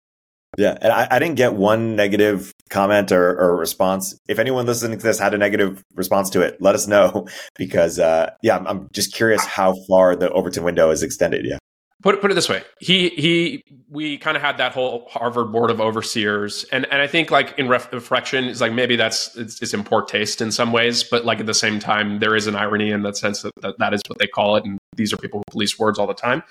Yeah, 0.58 0.78
and 0.82 0.92
I, 0.92 1.08
I 1.10 1.20
didn't 1.20 1.36
get 1.36 1.54
one 1.54 1.96
negative 1.96 2.54
comment 2.70 3.14
or, 3.14 3.40
or, 3.40 3.56
response. 3.56 4.20
If 4.28 4.38
anyone 4.38 4.66
listening 4.66 5.00
to 5.00 5.04
this 5.04 5.18
had 5.18 5.34
a 5.34 5.38
negative 5.38 5.82
response 5.96 6.30
to 6.32 6.42
it, 6.42 6.58
let 6.60 6.76
us 6.76 6.88
know 6.88 7.30
because 7.58 7.98
uh, 7.98 8.32
yeah, 8.42 8.58
I'm, 8.58 8.68
I'm, 8.68 8.88
just 8.92 9.14
curious 9.14 9.46
how 9.46 9.76
far 9.88 10.18
the 10.18 10.30
Overton 10.30 10.66
window 10.66 10.90
is 10.90 11.04
extended. 11.04 11.46
Yeah. 11.46 11.58
Put 12.02 12.16
it, 12.16 12.22
put 12.22 12.32
it 12.32 12.34
this 12.34 12.50
way, 12.50 12.64
he 12.80 13.10
he 13.10 13.64
we 13.90 14.18
kind 14.18 14.36
of 14.36 14.42
had 14.42 14.58
that 14.58 14.74
whole 14.74 15.08
Harvard 15.10 15.52
board 15.52 15.70
of 15.70 15.80
overseers, 15.80 16.64
and 16.72 16.86
and 16.92 17.02
I 17.02 17.08
think 17.08 17.30
like 17.30 17.54
in 17.60 17.68
reflection, 17.68 18.46
it's 18.46 18.62
like 18.62 18.72
maybe 18.72 18.96
that's 18.96 19.36
it's, 19.36 19.62
it's 19.62 19.74
in 19.74 19.84
poor 19.84 20.02
taste 20.02 20.42
in 20.42 20.52
some 20.52 20.72
ways, 20.72 21.04
but 21.04 21.26
like 21.26 21.40
at 21.40 21.46
the 21.46 21.54
same 21.54 21.80
time, 21.80 22.20
there 22.20 22.36
is 22.36 22.48
an 22.48 22.56
irony 22.56 22.90
in 22.92 23.04
that 23.04 23.18
sense 23.18 23.44
that, 23.44 23.52
that 23.62 23.78
that 23.78 23.94
is 23.94 24.02
what 24.08 24.18
they 24.18 24.26
call 24.26 24.56
it, 24.56 24.66
and 24.66 24.80
these 24.96 25.14
are 25.14 25.18
people 25.18 25.40
who 25.40 25.52
police 25.52 25.78
words 25.78 26.00
all 26.00 26.08
the 26.08 26.14
time. 26.14 26.42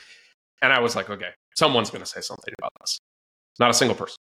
And 0.62 0.72
I 0.72 0.80
was 0.80 0.94
like, 0.94 1.10
okay, 1.10 1.30
someone's 1.56 1.90
going 1.90 2.02
to 2.02 2.08
say 2.08 2.20
something 2.20 2.54
about 2.58 2.72
this. 2.80 2.98
Not 3.58 3.70
a 3.70 3.74
single 3.74 3.96
person. 3.96 4.16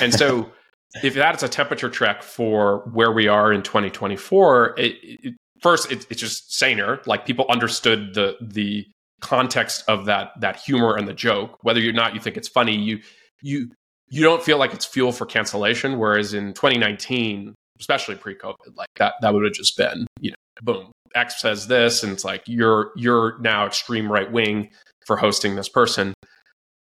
And 0.00 0.12
so, 0.12 0.50
if 1.02 1.14
that's 1.14 1.42
a 1.42 1.48
temperature 1.48 1.88
check 1.88 2.22
for 2.22 2.80
where 2.92 3.12
we 3.12 3.28
are 3.28 3.52
in 3.52 3.62
2024, 3.62 4.74
it, 4.78 4.96
it, 5.02 5.34
first 5.60 5.90
it, 5.90 6.06
it's 6.10 6.20
just 6.20 6.52
saner. 6.52 7.00
Like 7.06 7.24
people 7.24 7.46
understood 7.48 8.14
the 8.14 8.36
the 8.40 8.86
context 9.26 9.84
of 9.88 10.06
that 10.06 10.32
that 10.40 10.56
humor 10.56 10.96
and 10.96 11.06
the 11.08 11.14
joke. 11.14 11.58
Whether 11.62 11.86
or 11.88 11.92
not 11.92 12.14
you 12.14 12.20
think 12.20 12.36
it's 12.36 12.48
funny 12.48 12.76
you 12.76 13.00
you 13.42 13.70
you 14.08 14.22
don't 14.22 14.42
feel 14.42 14.58
like 14.58 14.72
it's 14.72 14.86
fuel 14.86 15.12
for 15.12 15.26
cancellation 15.26 15.98
whereas 15.98 16.32
in 16.32 16.54
2019 16.54 17.54
especially 17.80 18.14
pre-covid 18.14 18.76
like 18.76 18.88
that 18.96 19.14
that 19.20 19.34
would 19.34 19.44
have 19.44 19.52
just 19.52 19.76
been 19.76 20.06
you 20.20 20.30
know 20.30 20.36
boom 20.62 20.92
x 21.14 21.40
says 21.40 21.66
this 21.66 22.02
and 22.02 22.12
it's 22.12 22.24
like 22.24 22.42
you're 22.46 22.92
you're 22.96 23.38
now 23.40 23.66
extreme 23.66 24.10
right 24.10 24.30
wing 24.30 24.70
for 25.04 25.16
hosting 25.16 25.56
this 25.56 25.68
person. 25.68 26.14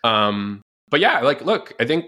Um 0.04 0.62
but 0.90 1.00
yeah 1.00 1.20
like 1.22 1.42
look 1.42 1.74
i 1.80 1.86
think 1.86 2.06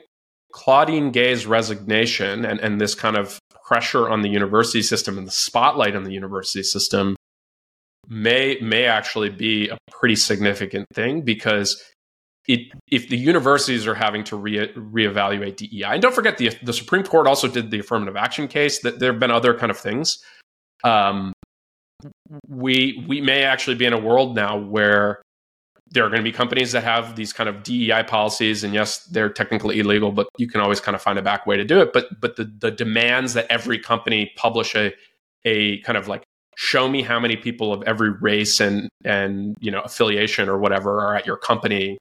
claudine 0.52 1.12
gay's 1.12 1.46
resignation 1.46 2.46
and 2.46 2.60
and 2.60 2.80
this 2.80 2.96
kind 2.96 3.18
of 3.18 3.40
pressure 3.66 4.10
on 4.10 4.22
the 4.22 4.30
university 4.30 4.82
system 4.82 5.18
and 5.18 5.28
the 5.28 5.32
spotlight 5.32 5.96
on 5.96 6.04
the 6.04 6.14
university 6.14 6.64
system 6.64 7.16
may 8.10 8.58
may 8.62 8.86
actually 8.86 9.30
be 9.30 9.70
a 9.70 9.78
pretty 9.92 10.16
significant 10.16 10.88
thing 10.94 11.22
because 11.22 11.82
it, 12.48 12.62
if 12.90 13.10
the 13.10 13.18
universities 13.18 13.86
are 13.86 13.94
having 13.94 14.24
to 14.26 14.36
re, 14.36 14.74
reevaluate 14.74 15.58
DEI, 15.58 15.84
and 15.94 16.02
don't 16.02 16.16
forget 16.16 16.38
the 16.38 16.52
the 16.64 16.74
Supreme 16.74 17.04
Court 17.04 17.28
also 17.28 17.48
did 17.48 17.70
the 17.70 17.80
affirmative 17.80 18.16
action 18.16 18.48
case. 18.48 18.80
That 18.80 19.00
there 19.00 19.12
have 19.12 19.20
been 19.20 19.32
other 19.32 19.54
kind 19.54 19.70
of 19.70 19.78
things. 19.78 20.18
Um, 20.84 21.32
we 22.48 23.06
we 23.08 23.22
may 23.22 23.44
actually 23.44 23.76
be 23.76 23.86
in 23.86 23.94
a 23.94 24.00
world 24.00 24.36
now 24.36 24.58
where 24.58 25.22
there 25.92 26.06
are 26.06 26.10
going 26.10 26.22
to 26.22 26.24
be 26.24 26.32
companies 26.32 26.72
that 26.72 26.84
have 26.84 27.16
these 27.16 27.34
kind 27.34 27.50
of 27.50 27.62
DEI 27.62 28.04
policies, 28.08 28.64
and 28.64 28.74
yes, 28.74 29.04
they're 29.06 29.30
technically 29.30 29.80
illegal, 29.80 30.12
but 30.12 30.28
you 30.38 30.48
can 30.48 30.62
always 30.62 30.80
kind 30.80 30.96
of 30.96 31.02
find 31.02 31.20
a 31.20 31.22
back 31.22 31.46
way 31.46 31.58
to 31.58 31.64
do 31.64 31.80
it. 31.82 31.94
But 31.94 32.20
but 32.20 32.36
the 32.36 32.52
the 32.60 32.72
demands 32.72 33.36
that 33.36 33.46
every 33.52 33.78
company 33.78 34.32
publish 34.36 34.76
a 34.76 34.92
a 35.46 35.82
kind 35.82 35.98
of 35.98 36.08
like 36.08 36.24
show 36.60 36.90
me 36.90 37.02
how 37.02 37.22
many 37.22 37.38
people 37.38 37.72
of 37.72 37.82
every 37.84 38.10
race 38.10 38.60
and 38.60 38.90
and 39.06 39.56
you 39.62 39.72
know 39.72 39.80
affiliation 39.80 40.50
or 40.50 40.58
whatever 40.58 41.00
are 41.00 41.16
at 41.16 41.26
your 41.26 41.38
company 41.38 41.98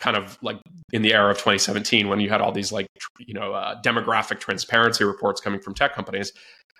kind 0.00 0.16
of 0.16 0.38
like 0.40 0.56
in 0.94 1.02
the 1.02 1.12
era 1.12 1.30
of 1.30 1.36
2017 1.36 2.08
when 2.08 2.18
you 2.18 2.30
had 2.30 2.40
all 2.40 2.52
these 2.52 2.72
like 2.72 2.86
you 3.18 3.34
know 3.34 3.52
uh, 3.52 3.78
demographic 3.82 4.40
transparency 4.40 5.04
reports 5.04 5.42
coming 5.42 5.60
from 5.60 5.74
tech 5.74 5.94
companies. 5.94 6.32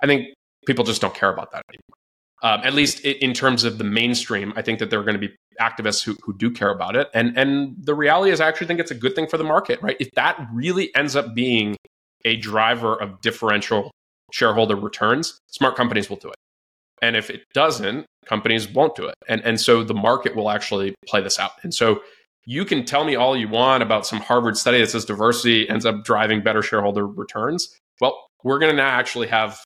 I 0.03 0.07
think 0.07 0.29
people 0.67 0.85
just 0.85 1.03
don't 1.03 1.15
care 1.15 1.31
about 1.31 1.53
that 1.53 1.63
anymore. 1.69 1.99
Um, 2.43 2.67
at 2.67 2.73
least 2.73 3.01
in 3.01 3.35
terms 3.35 3.63
of 3.63 3.77
the 3.79 3.85
mainstream 3.85 4.53
i 4.57 4.63
think 4.63 4.79
that 4.81 4.89
there 4.91 4.99
are 4.99 5.05
going 5.05 5.21
to 5.21 5.29
be 5.29 5.33
activists 5.61 6.03
who, 6.03 6.17
who 6.25 6.37
do 6.37 6.51
care 6.51 6.71
about 6.71 6.97
it. 6.97 7.09
And 7.13 7.37
and 7.37 7.77
the 7.79 7.95
reality 7.95 8.33
is 8.33 8.41
i 8.41 8.49
actually 8.49 8.69
think 8.69 8.81
it's 8.81 8.91
a 8.91 9.01
good 9.05 9.15
thing 9.15 9.27
for 9.27 9.37
the 9.37 9.45
market 9.45 9.83
right? 9.83 9.99
If 10.01 10.09
that 10.13 10.49
really 10.51 10.95
ends 10.97 11.15
up 11.15 11.35
being 11.35 11.77
a 12.25 12.37
driver 12.37 12.95
of 12.97 13.21
differential 13.21 13.91
shareholder 14.33 14.77
returns 14.77 15.39
smart 15.49 15.77
companies 15.77 16.09
will 16.09 16.17
do 16.17 16.29
it 16.29 16.42
and 17.03 17.17
if 17.17 17.29
it 17.29 17.43
doesn't, 17.53 18.07
companies 18.25 18.69
won't 18.69 18.95
do 18.95 19.07
it. 19.07 19.17
And, 19.29 19.43
and 19.43 19.61
so 19.61 19.83
the 19.85 19.95
market 19.95 20.35
will 20.35 20.49
actually 20.49 20.95
play 21.07 21.21
this 21.21 21.39
out. 21.39 21.51
And 21.63 21.75
so 21.75 22.01
you 22.47 22.65
can 22.65 22.85
tell 22.85 23.05
me 23.05 23.17
all 23.17 23.37
you 23.37 23.49
want 23.49 23.83
about 23.83 24.07
some 24.07 24.21
Harvard 24.21 24.57
study 24.57 24.79
that 24.79 24.89
says 24.89 25.05
diversity 25.05 25.69
ends 25.69 25.85
up 25.85 26.05
driving 26.05 26.43
better 26.43 26.63
shareholder 26.63 27.07
returns. 27.07 27.77
Well, 28.01 28.25
we're 28.45 28.59
going 28.59 28.71
to 28.71 28.77
now 28.77 28.89
actually 28.89 29.27
have 29.29 29.59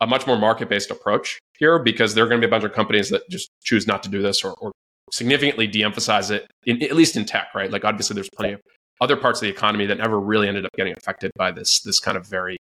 a 0.00 0.06
much 0.06 0.26
more 0.26 0.38
market 0.38 0.68
based 0.68 0.90
approach 0.90 1.38
here 1.58 1.78
because 1.78 2.14
there 2.14 2.24
are 2.24 2.28
going 2.28 2.40
to 2.40 2.46
be 2.46 2.50
a 2.50 2.50
bunch 2.50 2.64
of 2.64 2.72
companies 2.72 3.10
that 3.10 3.22
just 3.30 3.50
choose 3.64 3.86
not 3.86 4.02
to 4.04 4.08
do 4.08 4.22
this 4.22 4.44
or, 4.44 4.54
or 4.54 4.72
significantly 5.12 5.66
de 5.66 5.82
emphasize 5.82 6.30
it, 6.30 6.46
in, 6.64 6.82
at 6.82 6.96
least 6.96 7.16
in 7.16 7.24
tech, 7.24 7.48
right? 7.54 7.70
Like, 7.70 7.84
obviously, 7.84 8.14
there's 8.14 8.30
plenty 8.34 8.54
of 8.54 8.60
other 9.00 9.16
parts 9.16 9.40
of 9.40 9.42
the 9.42 9.50
economy 9.50 9.86
that 9.86 9.98
never 9.98 10.18
really 10.18 10.48
ended 10.48 10.64
up 10.64 10.72
getting 10.76 10.94
affected 10.96 11.30
by 11.36 11.50
this, 11.50 11.80
this 11.80 12.00
kind 12.00 12.16
of 12.16 12.26
very 12.26 12.56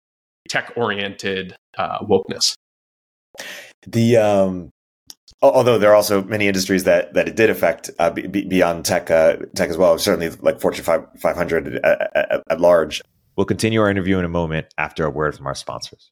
tech 0.49 0.73
oriented 0.77 1.57
uh, 1.79 1.99
wokeness. 2.01 2.55
The 3.87 4.17
um, 4.17 4.71
although 5.43 5.79
there 5.79 5.91
are 5.91 5.95
also 5.95 6.23
many 6.25 6.47
industries 6.47 6.85
that 6.85 7.15
that 7.15 7.29
it 7.29 7.37
did 7.37 7.51
affect 7.51 7.91
uh, 7.99 8.11
b- 8.11 8.27
beyond 8.27 8.85
tech 8.85 9.11
uh, 9.11 9.37
tech 9.55 9.71
as 9.71 9.77
well. 9.77 9.99
Certainly, 9.99 10.31
like 10.41 10.61
Fortune 10.61 10.85
500 10.85 11.77
at, 11.85 12.17
at, 12.17 12.43
at 12.49 12.61
large. 12.61 13.03
We'll 13.37 13.45
continue 13.45 13.81
our 13.81 13.91
interview 13.91 14.19
in 14.19 14.25
a 14.25 14.29
moment 14.29 14.69
after 14.79 15.05
a 15.05 15.11
word 15.11 15.37
from 15.37 15.47
our 15.47 15.55
sponsors. 15.55 16.09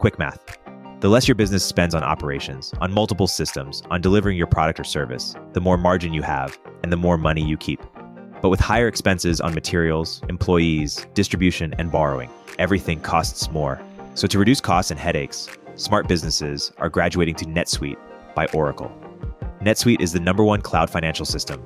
Quick 0.00 0.18
math. 0.18 0.58
The 1.00 1.08
less 1.08 1.28
your 1.28 1.34
business 1.34 1.64
spends 1.64 1.94
on 1.94 2.02
operations, 2.02 2.72
on 2.80 2.92
multiple 2.92 3.26
systems, 3.26 3.82
on 3.90 4.00
delivering 4.00 4.36
your 4.36 4.46
product 4.46 4.80
or 4.80 4.84
service, 4.84 5.36
the 5.52 5.60
more 5.60 5.76
margin 5.76 6.12
you 6.12 6.22
have 6.22 6.58
and 6.82 6.90
the 6.90 6.96
more 6.96 7.18
money 7.18 7.46
you 7.46 7.56
keep. 7.56 7.80
But 8.42 8.48
with 8.48 8.60
higher 8.60 8.88
expenses 8.88 9.40
on 9.40 9.54
materials, 9.54 10.22
employees, 10.28 11.06
distribution, 11.14 11.74
and 11.78 11.92
borrowing, 11.92 12.30
everything 12.58 13.00
costs 13.00 13.50
more. 13.50 13.80
So 14.14 14.26
to 14.26 14.38
reduce 14.38 14.60
costs 14.60 14.90
and 14.90 14.98
headaches, 14.98 15.48
smart 15.76 16.08
businesses 16.08 16.72
are 16.78 16.88
graduating 16.88 17.34
to 17.36 17.44
NetSuite 17.44 17.98
by 18.34 18.46
Oracle. 18.46 18.90
NetSuite 19.60 20.00
is 20.00 20.12
the 20.12 20.20
number 20.20 20.42
one 20.42 20.60
cloud 20.60 20.88
financial 20.90 21.26
system, 21.26 21.62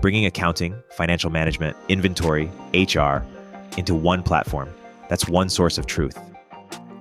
bringing 0.00 0.26
accounting, 0.26 0.74
financial 0.90 1.30
management, 1.30 1.76
inventory, 1.88 2.50
HR 2.72 3.22
into 3.76 3.94
one 3.94 4.22
platform. 4.22 4.68
That's 5.08 5.28
one 5.28 5.48
source 5.48 5.78
of 5.78 5.86
truth. 5.86 6.18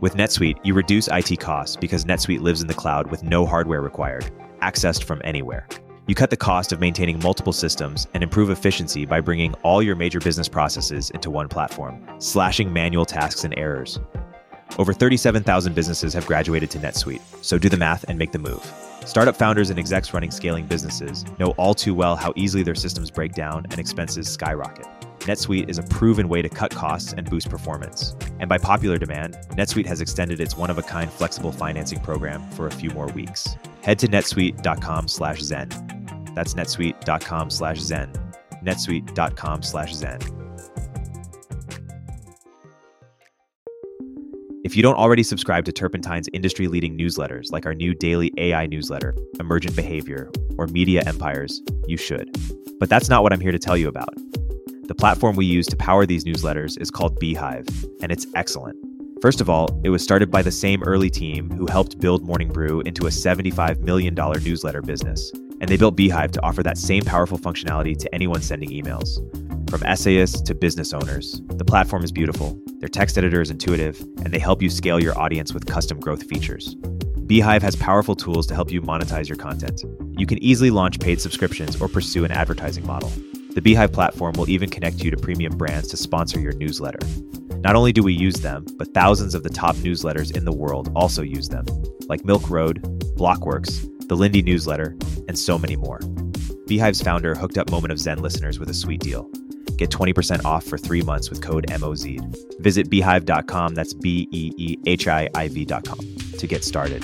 With 0.01 0.15
NetSuite, 0.15 0.59
you 0.63 0.73
reduce 0.73 1.07
IT 1.07 1.39
costs 1.39 1.75
because 1.75 2.05
NetSuite 2.05 2.41
lives 2.41 2.61
in 2.61 2.67
the 2.67 2.73
cloud 2.73 3.11
with 3.11 3.23
no 3.23 3.45
hardware 3.45 3.81
required, 3.81 4.31
accessed 4.61 5.03
from 5.03 5.21
anywhere. 5.23 5.67
You 6.07 6.15
cut 6.15 6.31
the 6.31 6.37
cost 6.37 6.71
of 6.71 6.79
maintaining 6.79 7.19
multiple 7.19 7.53
systems 7.53 8.07
and 8.15 8.23
improve 8.23 8.49
efficiency 8.49 9.05
by 9.05 9.21
bringing 9.21 9.53
all 9.55 9.83
your 9.83 9.95
major 9.95 10.19
business 10.19 10.47
processes 10.47 11.11
into 11.11 11.29
one 11.29 11.47
platform, 11.47 12.03
slashing 12.17 12.73
manual 12.73 13.05
tasks 13.05 13.43
and 13.43 13.53
errors. 13.57 13.99
Over 14.77 14.93
37,000 14.93 15.73
businesses 15.73 16.13
have 16.13 16.25
graduated 16.25 16.69
to 16.71 16.79
NetSuite, 16.79 17.21
so 17.43 17.57
do 17.57 17.69
the 17.69 17.77
math 17.77 18.05
and 18.07 18.17
make 18.17 18.31
the 18.31 18.39
move. 18.39 18.63
Startup 19.05 19.35
founders 19.35 19.69
and 19.69 19.79
execs 19.79 20.13
running 20.13 20.31
scaling 20.31 20.67
businesses 20.67 21.25
know 21.39 21.51
all 21.51 21.73
too 21.73 21.93
well 21.93 22.15
how 22.15 22.31
easily 22.35 22.63
their 22.63 22.75
systems 22.75 23.09
break 23.09 23.33
down 23.33 23.65
and 23.71 23.79
expenses 23.79 24.29
skyrocket. 24.29 24.85
NetSuite 25.21 25.69
is 25.69 25.77
a 25.77 25.83
proven 25.83 26.29
way 26.29 26.41
to 26.41 26.49
cut 26.49 26.71
costs 26.71 27.13
and 27.13 27.29
boost 27.29 27.49
performance. 27.49 28.15
And 28.39 28.47
by 28.47 28.57
popular 28.57 28.97
demand, 28.97 29.37
NetSuite 29.51 29.85
has 29.85 30.01
extended 30.01 30.39
its 30.39 30.55
one-of-a-kind 30.55 31.11
flexible 31.11 31.51
financing 31.51 31.99
program 31.99 32.49
for 32.51 32.67
a 32.67 32.71
few 32.71 32.89
more 32.91 33.07
weeks. 33.07 33.57
Head 33.81 33.99
to 33.99 34.07
netsuite.com/zen. 34.07 35.69
That's 36.35 36.53
netsuite.com/zen. 36.53 38.13
netsuite.com/zen. 38.63 40.38
If 44.61 44.75
you 44.75 44.83
don't 44.83 44.97
already 44.97 45.23
subscribe 45.23 45.63
to 45.65 45.71
Turpentine's 45.71 46.27
industry 46.33 46.67
leading 46.67 46.97
newsletters, 46.97 47.49
like 47.49 47.65
our 47.65 47.73
new 47.73 47.93
daily 47.93 48.33
AI 48.37 48.65
newsletter, 48.65 49.15
Emergent 49.39 49.73
Behavior, 49.73 50.29
or 50.57 50.67
Media 50.67 51.01
Empires, 51.05 51.61
you 51.87 51.95
should. 51.95 52.29
But 52.77 52.89
that's 52.89 53.07
not 53.07 53.23
what 53.23 53.31
I'm 53.31 53.39
here 53.39 53.53
to 53.53 53.59
tell 53.59 53.77
you 53.77 53.87
about. 53.87 54.13
The 54.83 54.95
platform 54.95 55.37
we 55.37 55.45
use 55.45 55.65
to 55.67 55.77
power 55.77 56.05
these 56.05 56.25
newsletters 56.25 56.79
is 56.81 56.91
called 56.91 57.21
beehiiv, 57.21 57.89
and 58.01 58.11
it's 58.11 58.27
excellent. 58.35 58.77
First 59.21 59.39
of 59.39 59.49
all, 59.49 59.79
it 59.85 59.91
was 59.91 60.03
started 60.03 60.29
by 60.29 60.41
the 60.41 60.51
same 60.51 60.83
early 60.83 61.09
team 61.09 61.49
who 61.51 61.65
helped 61.65 62.01
build 62.01 62.25
Morning 62.25 62.49
Brew 62.49 62.81
into 62.81 63.07
a 63.07 63.11
$75 63.11 63.79
million 63.79 64.13
newsletter 64.13 64.81
business, 64.81 65.31
and 65.61 65.69
they 65.69 65.77
built 65.77 65.95
beehiiv 65.95 66.31
to 66.31 66.41
offer 66.43 66.63
that 66.63 66.77
same 66.77 67.05
powerful 67.05 67.39
functionality 67.39 67.97
to 67.97 68.13
anyone 68.13 68.41
sending 68.41 68.71
emails. 68.71 69.19
From 69.69 69.83
essayists 69.83 70.41
to 70.41 70.55
business 70.55 70.93
owners, 70.93 71.43
the 71.45 71.63
platform 71.63 72.03
is 72.03 72.11
beautiful, 72.11 72.59
their 72.79 72.89
text 72.89 73.19
editor 73.19 73.39
is 73.39 73.51
intuitive, 73.51 74.01
and 74.17 74.33
they 74.33 74.39
help 74.39 74.63
you 74.63 74.69
scale 74.69 74.99
your 74.99 75.15
audience 75.15 75.53
with 75.53 75.67
custom 75.67 75.99
growth 75.99 76.23
features. 76.23 76.75
beehiiv 77.27 77.61
has 77.61 77.75
powerful 77.75 78.15
tools 78.15 78.47
to 78.47 78.55
help 78.55 78.71
you 78.71 78.81
monetize 78.81 79.29
your 79.29 79.37
content. 79.37 79.83
You 80.17 80.25
can 80.25 80.43
easily 80.43 80.71
launch 80.71 80.99
paid 80.99 81.21
subscriptions 81.21 81.79
or 81.79 81.87
pursue 81.87 82.25
an 82.25 82.31
advertising 82.31 82.83
model. 82.87 83.09
The 83.53 83.61
beehiiv 83.61 83.93
platform 83.93 84.33
will 84.37 84.49
even 84.49 84.71
connect 84.71 85.03
you 85.03 85.11
to 85.11 85.17
premium 85.17 85.55
brands 85.55 85.87
to 85.89 85.97
sponsor 85.97 86.39
your 86.39 86.53
newsletter. 86.53 86.99
Not 87.57 87.75
only 87.75 87.93
do 87.93 88.01
we 88.01 88.13
use 88.13 88.41
them, 88.41 88.65
but 88.75 88.91
thousands 88.95 89.35
of 89.35 89.43
the 89.43 89.49
top 89.51 89.75
newsletters 89.75 90.35
in 90.35 90.45
the 90.45 90.51
world 90.51 90.91
also 90.95 91.21
use 91.21 91.47
them, 91.47 91.67
like 92.07 92.25
Milk 92.25 92.49
Road, 92.49 92.81
Blockworks, 93.15 93.87
the 94.07 94.17
Lindy 94.17 94.41
newsletter, 94.41 94.97
and 95.27 95.37
so 95.37 95.59
many 95.59 95.75
more. 95.75 95.99
beehiiv's 96.67 97.03
founder 97.03 97.35
hooked 97.35 97.59
up 97.59 97.69
Moment 97.69 97.91
of 97.91 97.99
Zen 97.99 98.17
listeners 98.17 98.57
with 98.57 98.71
a 98.71 98.73
sweet 98.73 99.01
deal. 99.01 99.29
Get 99.79 99.91
20% 99.91 100.43
off 100.43 100.65
for 100.65 100.77
three 100.77 101.01
months 101.01 101.29
with 101.29 101.41
code 101.41 101.65
MOZ. 101.79 102.19
Visit 102.59 102.89
beehiiv.com, 102.89 103.75
that's 103.75 103.93
B 103.93 104.27
E 104.29 104.51
E 104.57 104.77
H 104.85 105.07
I 105.07 105.29
I 105.35 105.47
V.com, 105.47 105.99
to 106.37 106.47
get 106.47 106.65
started. 106.65 107.01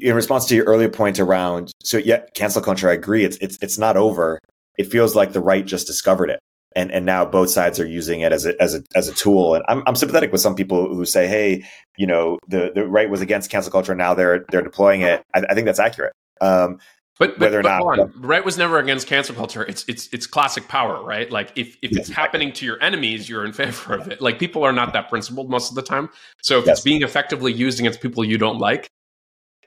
In 0.00 0.16
response 0.16 0.46
to 0.46 0.56
your 0.56 0.64
earlier 0.64 0.88
point 0.88 1.20
around, 1.20 1.70
so 1.84 1.98
yeah, 1.98 2.22
cancel 2.34 2.60
culture, 2.60 2.90
I 2.90 2.94
agree. 2.94 3.24
It's, 3.24 3.36
it's, 3.36 3.56
it's 3.62 3.78
not 3.78 3.96
over. 3.96 4.40
It 4.76 4.90
feels 4.90 5.14
like 5.14 5.32
the 5.32 5.40
right 5.40 5.64
just 5.64 5.86
discovered 5.86 6.28
it. 6.28 6.40
And, 6.74 6.90
and 6.90 7.06
now 7.06 7.24
both 7.24 7.50
sides 7.50 7.78
are 7.78 7.86
using 7.86 8.18
it 8.18 8.32
as 8.32 8.46
a, 8.46 8.60
as 8.60 8.74
a, 8.74 8.82
as 8.96 9.06
a 9.06 9.14
tool. 9.14 9.54
And 9.54 9.64
I'm, 9.68 9.84
I'm 9.86 9.94
sympathetic 9.94 10.32
with 10.32 10.40
some 10.40 10.56
people 10.56 10.92
who 10.92 11.04
say, 11.04 11.28
Hey, 11.28 11.62
you 11.96 12.08
know, 12.08 12.40
the, 12.48 12.72
the 12.74 12.84
right 12.84 13.08
was 13.08 13.20
against 13.20 13.48
cancel 13.48 13.70
culture. 13.70 13.94
Now 13.94 14.12
they're, 14.12 14.44
they're 14.50 14.60
deploying 14.60 15.02
it. 15.02 15.22
I, 15.32 15.44
I 15.50 15.54
think 15.54 15.66
that's 15.66 15.78
accurate. 15.78 16.14
Um, 16.40 16.80
but, 17.18 17.38
but, 17.38 17.52
but 17.62 17.66
on, 17.66 18.12
right 18.20 18.44
was 18.44 18.58
never 18.58 18.78
against 18.78 19.06
cancel 19.06 19.36
culture. 19.36 19.62
It's 19.62 19.84
it's 19.86 20.08
it's 20.12 20.26
classic 20.26 20.66
power, 20.66 21.04
right? 21.04 21.30
Like 21.30 21.52
if 21.54 21.76
if 21.80 21.92
yes. 21.92 22.08
it's 22.08 22.08
happening 22.08 22.52
to 22.54 22.66
your 22.66 22.82
enemies, 22.82 23.28
you're 23.28 23.44
in 23.44 23.52
favor 23.52 23.94
of 23.94 24.08
it. 24.08 24.20
Like 24.20 24.40
people 24.40 24.64
are 24.64 24.72
not 24.72 24.92
that 24.94 25.08
principled 25.08 25.48
most 25.48 25.70
of 25.70 25.76
the 25.76 25.82
time. 25.82 26.10
So 26.42 26.58
if 26.58 26.66
yes. 26.66 26.78
it's 26.78 26.84
being 26.84 27.02
effectively 27.02 27.52
used 27.52 27.78
against 27.78 28.00
people 28.00 28.24
you 28.24 28.36
don't 28.36 28.58
like, 28.58 28.88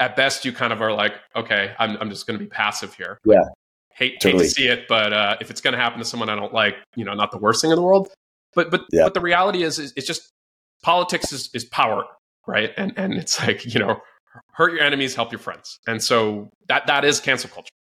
at 0.01 0.15
best 0.17 0.43
you 0.43 0.51
kind 0.51 0.73
of 0.73 0.81
are 0.81 0.91
like, 0.91 1.13
okay, 1.35 1.73
I'm 1.79 1.97
I'm 2.01 2.09
just 2.09 2.27
going 2.27 2.37
to 2.37 2.43
be 2.43 2.49
passive 2.49 2.93
here. 2.93 3.17
Yeah. 3.25 3.43
Hate, 3.95 4.19
totally. 4.19 4.43
hate 4.43 4.49
to 4.49 4.53
see 4.53 4.67
it, 4.67 4.87
but 4.87 5.11
uh, 5.11 5.37
if 5.41 5.49
it's 5.49 5.59
going 5.59 5.71
to 5.71 5.79
happen 5.79 5.97
to 5.97 6.05
someone 6.05 6.29
I 6.29 6.35
don't 6.35 6.53
like, 6.53 6.75
you 6.95 7.03
know, 7.03 7.15
not 7.15 7.31
the 7.31 7.39
worst 7.39 7.61
thing 7.61 7.71
in 7.71 7.77
the 7.77 7.81
world. 7.81 8.09
But 8.53 8.71
but 8.71 8.81
yeah. 8.91 9.05
but 9.05 9.13
the 9.13 9.21
reality 9.21 9.63
is, 9.63 9.79
is 9.79 9.93
it's 9.95 10.05
just 10.05 10.31
politics 10.83 11.31
is, 11.31 11.49
is 11.53 11.63
power, 11.65 12.05
right? 12.45 12.71
And 12.75 12.93
and 12.97 13.13
it's 13.13 13.39
like 13.39 13.73
you 13.73 13.79
know 13.79 14.01
hurt 14.53 14.73
your 14.73 14.81
enemies, 14.81 15.15
help 15.15 15.31
your 15.31 15.39
friends. 15.39 15.79
And 15.87 16.01
so 16.01 16.49
that 16.67 16.87
that 16.87 17.05
is 17.05 17.19
cancel 17.19 17.49
culture. 17.49 17.71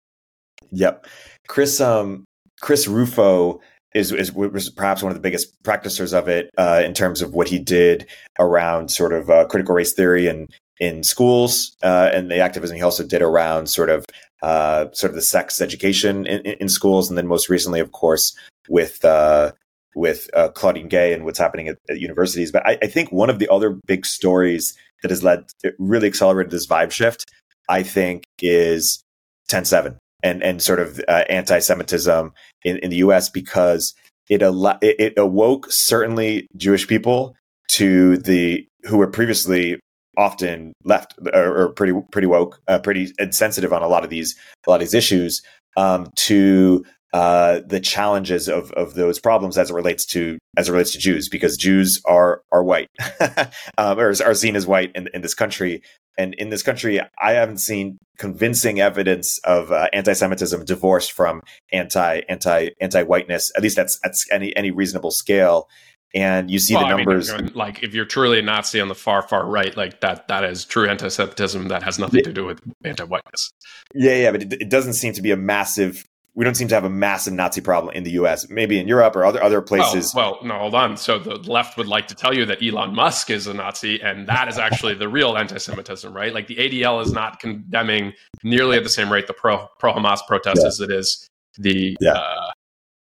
Yep. 0.73 1.07
Chris 1.49 1.81
um 1.81 2.25
Chris 2.61 2.89
Rufo 2.89 3.61
is, 3.95 4.13
is 4.13 4.33
was 4.33 4.69
perhaps 4.71 5.03
one 5.03 5.11
of 5.11 5.17
the 5.17 5.23
biggest 5.23 5.63
practitioners 5.63 6.13
of 6.13 6.29
it 6.29 6.51
uh, 6.59 6.83
in 6.85 6.93
terms 6.93 7.23
of 7.23 7.33
what 7.33 7.49
he 7.49 7.59
did 7.59 8.07
around 8.39 8.91
sort 8.91 9.13
of 9.13 9.31
uh, 9.31 9.47
critical 9.47 9.75
race 9.75 9.95
theory 9.95 10.27
and 10.27 10.53
in 10.79 11.03
schools 11.03 11.75
uh, 11.83 12.11
and 12.13 12.31
the 12.31 12.39
activism 12.39 12.77
he 12.77 12.83
also 12.83 13.07
did 13.07 13.23
around 13.23 13.69
sort 13.69 13.89
of 13.89 14.05
uh, 14.43 14.87
sort 14.93 15.11
of 15.11 15.15
the 15.15 15.23
sex 15.23 15.63
education 15.63 16.27
in, 16.27 16.41
in, 16.43 16.69
schools 16.69 17.09
and 17.09 17.17
then 17.17 17.27
most 17.27 17.49
recently 17.49 17.81
of 17.81 17.93
course 17.93 18.37
with 18.69 19.03
uh, 19.05 19.51
with 19.95 20.29
uh, 20.35 20.49
Claudine 20.51 20.89
Gay 20.89 21.15
and 21.15 21.25
what's 21.25 21.39
happening 21.39 21.69
at, 21.69 21.79
at 21.89 21.99
universities 21.99 22.53
but 22.53 22.67
I, 22.67 22.77
I, 22.83 22.87
think 22.87 23.11
one 23.11 23.31
of 23.31 23.39
the 23.39 23.49
other 23.49 23.71
big 23.71 24.05
stories 24.05 24.77
that 25.03 25.11
has 25.11 25.23
led 25.23 25.45
really 25.79 26.09
accelerated 26.09 26.51
this 26.51 26.67
vibe 26.67 26.91
shift, 26.91 27.25
I 27.69 27.83
think, 27.83 28.25
is 28.41 29.03
10-7 29.51 29.97
and 30.23 30.43
and 30.43 30.63
sort 30.63 30.81
of 30.81 31.01
uh, 31.09 31.25
anti-Semitism 31.29 32.33
in, 32.65 32.79
in 32.79 32.91
the 32.91 32.97
U.S. 32.97 33.29
because 33.29 33.95
it, 34.29 34.43
al- 34.43 34.79
it, 34.83 34.97
it 34.99 35.15
awoke 35.17 35.71
certainly 35.71 36.49
Jewish 36.57 36.87
people 36.87 37.37
to 37.73 38.17
the 38.19 38.67
who 38.85 38.99
were 38.99 39.07
previously 39.07 39.79
often 40.17 40.73
left 40.85 41.15
or, 41.35 41.65
or 41.65 41.73
pretty 41.73 41.93
pretty 42.11 42.27
woke, 42.27 42.59
uh, 42.69 42.79
pretty 42.79 43.13
insensitive 43.19 43.73
on 43.73 43.83
a 43.83 43.89
lot 43.89 44.05
of 44.05 44.11
these 44.11 44.35
a 44.67 44.71
lot 44.71 44.77
of 44.77 44.81
these 44.81 44.95
issues 44.95 45.43
um, 45.77 46.11
to 46.17 46.85
uh, 47.17 47.63
the 47.67 47.81
challenges 47.81 48.47
of, 48.47 48.71
of 48.73 48.93
those 48.93 49.19
problems 49.19 49.57
as 49.57 49.71
it 49.71 49.75
relates 49.75 50.05
to 50.05 50.37
as 50.59 50.69
it 50.69 50.73
relates 50.73 50.93
to 50.93 50.99
Jews, 50.99 51.31
because 51.31 51.57
Jews 51.57 52.03
are 52.05 52.43
are 52.53 52.63
white 52.63 52.91
um, 53.79 53.99
or 53.99 54.09
are 54.09 54.35
seen 54.35 54.55
as 54.55 54.67
white 54.67 54.93
in, 54.95 55.09
in 55.15 55.23
this 55.23 55.33
country. 55.33 55.83
And 56.19 56.35
in 56.35 56.51
this 56.51 56.63
country, 56.63 57.01
I 57.01 57.33
haven't 57.33 57.57
seen 57.57 57.97
convincing 58.19 58.81
evidence 58.81 59.39
of 59.45 59.73
uh, 59.73 59.89
anti-Semitism 59.95 60.67
divorced 60.67 61.13
from 61.13 61.41
anti 61.73 62.21
anti 62.29 62.69
anti 62.83 63.03
whiteness. 63.05 63.51
At 63.57 63.63
least 63.63 63.77
that's 63.77 63.99
that's 64.03 64.31
any 64.31 64.55
any 64.55 64.71
reasonable 64.71 65.11
scale. 65.11 65.69
And 66.15 66.51
you 66.51 66.59
see 66.59 66.75
well, 66.75 66.87
the 66.87 66.97
numbers. 66.97 67.31
I 67.31 67.39
mean, 67.39 67.53
like 67.55 67.83
if 67.83 67.95
you're 67.95 68.05
truly 68.05 68.41
a 68.41 68.43
Nazi 68.43 68.79
on 68.79 68.89
the 68.89 68.95
far 68.95 69.23
far 69.23 69.47
right, 69.47 69.75
like 69.75 70.01
that 70.01 70.29
that 70.29 70.45
is 70.45 70.67
true 70.67 70.87
anti-Semitism 70.87 71.69
that 71.69 71.83
has 71.83 71.99
nothing 71.99 72.25
to 72.25 72.33
do 72.35 72.45
with 72.45 72.61
anti-whiteness. 72.85 73.53
Yeah, 73.95 74.17
yeah, 74.17 74.33
but 74.33 74.43
it, 74.43 74.53
it 74.53 74.69
doesn't 74.69 74.95
seem 74.95 75.15
to 75.15 75.23
be 75.23 75.31
a 75.31 75.37
massive 75.39 76.05
we 76.37 76.45
don't 76.45 76.55
seem 76.55 76.69
to 76.69 76.75
have 76.75 76.85
a 76.85 76.91
massive 76.91 77.33
Nazi 77.33 77.63
problem 77.63 77.97
in 77.97 78.05
the 78.05 78.11
U.S. 78.13 78.49
Maybe 78.51 78.79
in 78.79 78.87
Europe 78.87 79.17
or 79.17 79.25
other 79.25 79.43
other 79.43 79.63
places. 79.63 80.15
Well, 80.15 80.33
well, 80.33 80.45
no, 80.45 80.59
hold 80.59 80.75
on. 80.75 80.97
So 80.99 81.19
the 81.19 81.37
left 81.51 81.79
would 81.79 81.89
like 81.89 82.07
to 82.09 82.15
tell 82.15 82.35
you 82.35 82.45
that 82.45 82.63
Elon 82.63 82.95
Musk 82.95 83.31
is 83.31 83.47
a 83.47 83.55
Nazi, 83.55 84.01
and 84.03 84.29
that 84.29 84.47
is 84.47 84.59
actually 84.59 84.95
the 84.95 85.09
real 85.09 85.37
anti-Semitism, 85.37 86.15
right? 86.15 86.35
Like 86.35 86.47
the 86.47 86.57
ADL 86.57 87.03
is 87.03 87.11
not 87.11 87.41
condemning 87.41 88.13
nearly 88.45 88.77
at 88.77 88.83
the 88.83 88.91
same 88.91 89.11
rate 89.11 89.27
the 89.27 89.33
pro 89.33 89.67
pro 89.79 89.95
Hamas 89.95 90.21
protests 90.29 90.61
yeah. 90.61 90.67
as 90.67 90.81
it 90.81 90.91
is 90.91 91.27
the 91.59 91.97
yeah. 92.01 92.13
uh, 92.13 92.51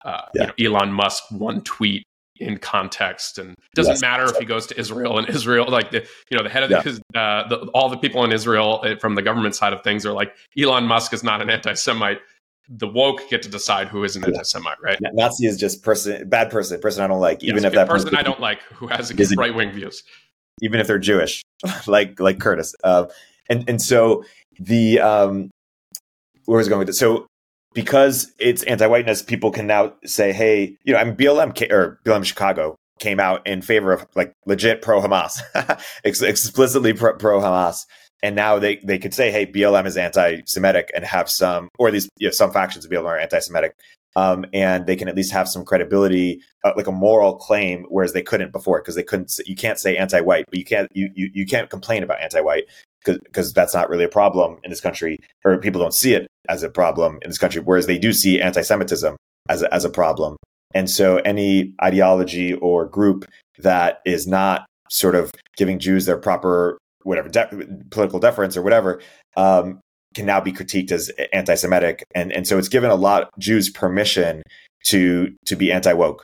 uh, 0.05 0.21
yeah. 0.33 0.51
You 0.57 0.69
know, 0.69 0.79
Elon 0.79 0.93
Musk 0.93 1.23
one 1.29 1.61
tweet 1.61 2.03
in 2.39 2.57
context 2.59 3.39
and 3.39 3.49
it 3.49 3.75
doesn't 3.75 3.93
yes. 3.93 4.01
matter 4.01 4.25
if 4.25 4.37
he 4.37 4.45
goes 4.45 4.67
to 4.67 4.79
Israel 4.79 5.17
and 5.17 5.27
Israel 5.27 5.67
like 5.69 5.89
the 5.89 6.05
you 6.29 6.37
know 6.37 6.43
the 6.43 6.49
head 6.49 6.61
of 6.61 6.69
yeah. 6.69 6.81
the, 6.83 7.19
uh, 7.19 7.47
the, 7.47 7.55
all 7.73 7.89
the 7.89 7.97
people 7.97 8.23
in 8.23 8.31
Israel 8.31 8.79
uh, 8.83 8.95
from 8.97 9.15
the 9.15 9.23
government 9.23 9.55
side 9.55 9.73
of 9.73 9.81
things 9.81 10.05
are 10.05 10.13
like 10.13 10.35
Elon 10.55 10.85
Musk 10.85 11.13
is 11.13 11.23
not 11.23 11.41
an 11.41 11.49
anti-Semite 11.49 12.19
the 12.69 12.87
woke 12.87 13.29
get 13.29 13.41
to 13.43 13.49
decide 13.49 13.87
who 13.87 14.03
is 14.03 14.15
an 14.15 14.25
anti-Semite, 14.25 14.77
right? 14.81 14.97
Nazi 15.13 15.45
is 15.45 15.57
just 15.57 15.83
person, 15.83 16.27
bad 16.27 16.51
person, 16.51 16.79
person 16.81 17.03
I 17.03 17.07
don't 17.07 17.19
like, 17.19 17.43
even 17.43 17.63
if 17.63 17.73
that 17.73 17.87
person, 17.87 18.09
person 18.09 18.19
I 18.19 18.23
don't 18.23 18.39
like 18.41 18.61
who 18.63 18.87
has 18.87 19.13
right 19.37 19.55
wing 19.55 19.71
views, 19.71 20.03
even 20.61 20.79
if 20.79 20.87
they're 20.87 20.99
Jewish, 20.99 21.43
like 21.87 22.19
like 22.19 22.39
Curtis. 22.39 22.75
Uh, 22.83 23.05
and 23.49 23.67
and 23.69 23.81
so 23.81 24.23
the 24.59 24.99
um, 24.99 25.49
where 26.45 26.57
was 26.57 26.67
I 26.67 26.69
going 26.69 26.79
with 26.79 26.89
it? 26.89 26.93
So 26.93 27.27
because 27.73 28.33
it's 28.39 28.63
anti-whiteness, 28.63 29.21
people 29.21 29.51
can 29.51 29.67
now 29.67 29.93
say, 30.03 30.33
hey, 30.33 30.77
you 30.83 30.93
know, 30.93 30.99
I 30.99 31.03
mean, 31.03 31.15
BLM 31.15 31.71
or 31.71 31.99
BLM 32.03 32.25
Chicago 32.25 32.75
came 32.99 33.19
out 33.19 33.45
in 33.45 33.61
favor 33.61 33.93
of 33.93 34.05
like 34.15 34.33
legit 34.45 34.81
pro 34.81 35.01
Hamas, 35.01 35.39
explicitly 36.03 36.93
pro 36.93 37.17
Hamas 37.17 37.85
and 38.23 38.35
now 38.35 38.59
they 38.59 38.77
they 38.77 38.97
could 38.97 39.13
say, 39.13 39.31
hey, 39.31 39.45
BLM 39.45 39.85
is 39.85 39.97
anti-Semitic 39.97 40.91
and 40.95 41.05
have 41.05 41.29
some, 41.29 41.69
or 41.77 41.91
least 41.91 42.09
you 42.17 42.27
know, 42.27 42.31
some 42.31 42.51
factions 42.51 42.85
of 42.85 42.91
BLM 42.91 43.05
are 43.05 43.19
anti-Semitic, 43.19 43.73
um, 44.15 44.45
and 44.53 44.87
they 44.87 44.95
can 44.95 45.07
at 45.07 45.15
least 45.15 45.31
have 45.31 45.47
some 45.47 45.63
credibility, 45.63 46.41
uh, 46.63 46.73
like 46.75 46.87
a 46.87 46.91
moral 46.91 47.35
claim, 47.35 47.85
whereas 47.89 48.13
they 48.13 48.23
couldn't 48.23 48.51
before 48.51 48.81
because 48.81 48.95
they 48.95 49.03
couldn't. 49.03 49.31
You 49.45 49.55
can't 49.55 49.79
say 49.79 49.95
anti-white, 49.95 50.45
but 50.49 50.57
you 50.57 50.65
can't 50.65 50.87
you 50.93 51.09
you, 51.13 51.29
you 51.33 51.45
can't 51.45 51.69
complain 51.69 52.03
about 52.03 52.21
anti-white 52.21 52.65
because 53.05 53.53
that's 53.53 53.73
not 53.73 53.89
really 53.89 54.03
a 54.03 54.09
problem 54.09 54.57
in 54.63 54.69
this 54.69 54.81
country, 54.81 55.19
or 55.45 55.57
people 55.59 55.79
don't 55.79 55.93
see 55.93 56.13
it 56.13 56.27
as 56.49 56.63
a 56.63 56.69
problem 56.69 57.19
in 57.21 57.29
this 57.29 57.37
country, 57.37 57.61
whereas 57.61 57.85
they 57.85 57.97
do 57.97 58.11
see 58.11 58.41
anti-Semitism 58.41 59.15
as 59.49 59.61
a, 59.61 59.73
as 59.73 59.85
a 59.85 59.89
problem. 59.89 60.35
And 60.73 60.89
so, 60.89 61.17
any 61.17 61.73
ideology 61.81 62.53
or 62.55 62.85
group 62.85 63.25
that 63.59 64.01
is 64.05 64.27
not 64.27 64.65
sort 64.89 65.15
of 65.15 65.31
giving 65.57 65.79
Jews 65.79 66.05
their 66.05 66.17
proper 66.17 66.77
whatever 67.07 67.29
de- 67.29 67.67
political 67.89 68.19
deference 68.19 68.57
or 68.57 68.61
whatever 68.61 69.01
um, 69.35 69.79
can 70.13 70.25
now 70.25 70.41
be 70.41 70.51
critiqued 70.51 70.91
as 70.91 71.09
anti-Semitic, 71.33 72.03
and 72.13 72.31
and 72.31 72.45
so 72.45 72.57
it's 72.57 72.69
given 72.69 72.89
a 72.89 72.95
lot 72.95 73.29
Jews 73.39 73.69
permission 73.69 74.43
to 74.85 75.33
to 75.45 75.55
be 75.55 75.71
anti 75.71 75.93
woke. 75.93 76.23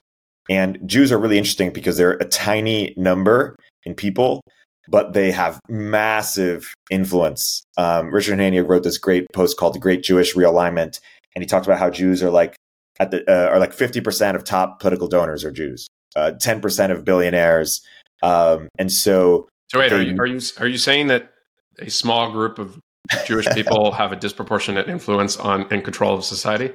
And 0.50 0.78
Jews 0.86 1.12
are 1.12 1.18
really 1.18 1.38
interesting 1.38 1.72
because 1.72 1.98
they're 1.98 2.14
a 2.14 2.26
tiny 2.26 2.94
number 2.98 3.56
in 3.86 3.96
people, 3.96 4.42
but 4.90 5.14
they 5.14 5.32
have 5.32 5.60
massive 5.70 6.74
influence. 6.92 7.64
Um, 7.78 8.14
Richard 8.14 8.38
Hanania 8.38 8.68
wrote 8.68 8.84
this 8.84 8.98
great 8.98 9.26
post 9.34 9.58
called 9.58 9.76
"The 9.76 9.80
Great 9.80 10.04
Jewish 10.04 10.36
Realignment," 10.36 11.00
and 11.36 11.42
he 11.42 11.48
talked 11.48 11.66
about 11.66 11.80
how 11.80 11.90
Jews 11.90 12.22
are 12.22 12.32
like 12.32 12.56
at 13.00 13.12
the 13.12 13.24
uh, 13.30 13.50
are 13.50 13.60
like 13.60 13.74
fifty 13.74 14.02
percent 14.02 14.36
of 14.36 14.44
top 14.44 14.80
political 14.80 15.08
donors 15.08 15.46
are 15.46 15.52
Jews, 15.52 15.88
uh, 16.16 16.32
ten 16.32 16.58
uh, 16.58 16.62
percent 16.62 16.92
of 16.92 17.06
billionaires, 17.06 17.82
um, 18.22 18.68
and 18.78 18.92
so 18.92 19.48
so 19.74 19.80
wait, 19.80 19.92
are 19.92 20.02
you 20.02 20.16
are 20.20 20.28
you 20.28 20.40
are 20.60 20.68
you 20.68 20.78
saying 20.78 21.08
that 21.08 21.32
a 21.80 21.90
small 21.90 22.32
group 22.32 22.60
of 22.60 22.80
Jewish 23.26 23.48
people 23.54 23.92
have 23.92 24.12
a 24.12 24.16
disproportionate 24.16 24.88
influence 24.88 25.36
on 25.38 25.66
and 25.72 25.84
control 25.84 26.16
of 26.16 26.24
society? 26.24 26.72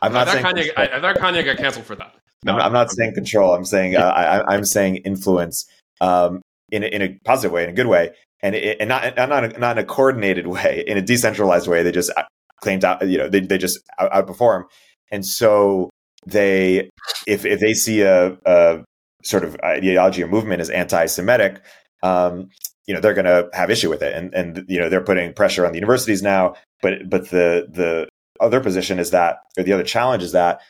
I'm 0.00 0.12
not 0.12 0.28
saying 0.28 0.44
Kanye, 0.44 0.70
I, 0.76 0.84
I 0.84 1.00
thought 1.00 1.16
Kanye 1.16 1.44
got 1.44 1.56
canceled 1.56 1.86
for 1.86 1.96
that. 1.96 2.14
No, 2.44 2.54
I'm, 2.54 2.60
I'm 2.60 2.72
not 2.72 2.90
saying 2.90 3.14
control. 3.14 3.54
I'm 3.54 3.64
saying 3.64 3.96
uh, 3.96 4.00
I, 4.00 4.54
am 4.54 4.64
saying 4.64 4.96
influence 4.98 5.66
um, 6.00 6.40
in 6.70 6.84
a, 6.84 6.86
in 6.86 7.02
a 7.02 7.18
positive 7.24 7.50
way, 7.52 7.64
in 7.64 7.70
a 7.70 7.72
good 7.72 7.88
way, 7.88 8.10
and 8.40 8.54
it, 8.54 8.76
and 8.78 8.88
not 8.88 9.16
not 9.16 9.44
a, 9.44 9.58
not 9.58 9.78
in 9.78 9.84
a 9.84 9.86
coordinated 9.86 10.46
way, 10.56 10.84
in 10.86 10.96
a 10.96 11.02
decentralized 11.02 11.66
way. 11.66 11.82
They 11.82 11.90
just 11.90 12.12
uh, 12.16 12.22
claimed 12.60 12.84
out, 12.84 13.06
you 13.08 13.18
know, 13.18 13.28
they 13.28 13.40
they 13.40 13.58
just 13.58 13.80
outperform, 14.00 14.64
and 15.10 15.26
so 15.26 15.90
they 16.26 16.88
if 17.26 17.44
if 17.44 17.58
they 17.58 17.74
see 17.74 18.02
a, 18.02 18.36
a 18.46 18.84
sort 19.24 19.42
of 19.42 19.56
ideology 19.64 20.22
or 20.22 20.28
movement 20.28 20.60
as 20.60 20.70
anti-Semitic, 20.70 21.60
um, 22.02 22.50
you 22.86 22.94
know 22.94 23.00
they're 23.00 23.14
going 23.14 23.24
to 23.24 23.48
have 23.52 23.70
issue 23.70 23.90
with 23.90 24.02
it, 24.02 24.14
and 24.14 24.34
and 24.34 24.64
you 24.68 24.78
know 24.78 24.88
they're 24.88 25.04
putting 25.04 25.32
pressure 25.32 25.66
on 25.66 25.72
the 25.72 25.78
universities 25.78 26.22
now. 26.22 26.54
But 26.82 27.08
but 27.08 27.30
the 27.30 27.68
the 27.70 28.08
other 28.40 28.60
position 28.60 28.98
is 28.98 29.10
that, 29.10 29.38
or 29.58 29.64
the 29.64 29.72
other 29.72 29.82
challenge 29.82 30.22
is 30.22 30.32
that 30.32 30.60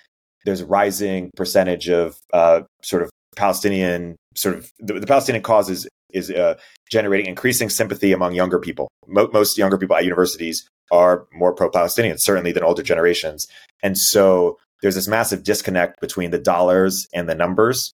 there's 0.44 0.60
a 0.60 0.66
rising 0.66 1.30
percentage 1.36 1.88
of 1.88 2.18
uh, 2.32 2.62
sort 2.82 3.02
of 3.02 3.10
Palestinian 3.36 4.16
sort 4.34 4.56
of 4.56 4.72
the, 4.78 4.94
the 4.94 5.06
Palestinian 5.06 5.42
cause 5.42 5.68
is 5.70 5.88
is 6.10 6.30
uh, 6.30 6.54
generating 6.90 7.26
increasing 7.26 7.68
sympathy 7.68 8.12
among 8.12 8.34
younger 8.34 8.58
people. 8.58 8.88
Mo- 9.06 9.28
most 9.32 9.58
younger 9.58 9.76
people 9.76 9.96
at 9.96 10.04
universities 10.04 10.66
are 10.90 11.26
more 11.32 11.52
pro-Palestinian, 11.52 12.16
certainly 12.16 12.50
than 12.50 12.64
older 12.64 12.82
generations, 12.82 13.46
and 13.82 13.98
so 13.98 14.58
there's 14.80 14.94
this 14.94 15.08
massive 15.08 15.42
disconnect 15.42 16.00
between 16.00 16.30
the 16.30 16.38
dollars 16.38 17.06
and 17.12 17.28
the 17.28 17.34
numbers, 17.34 17.92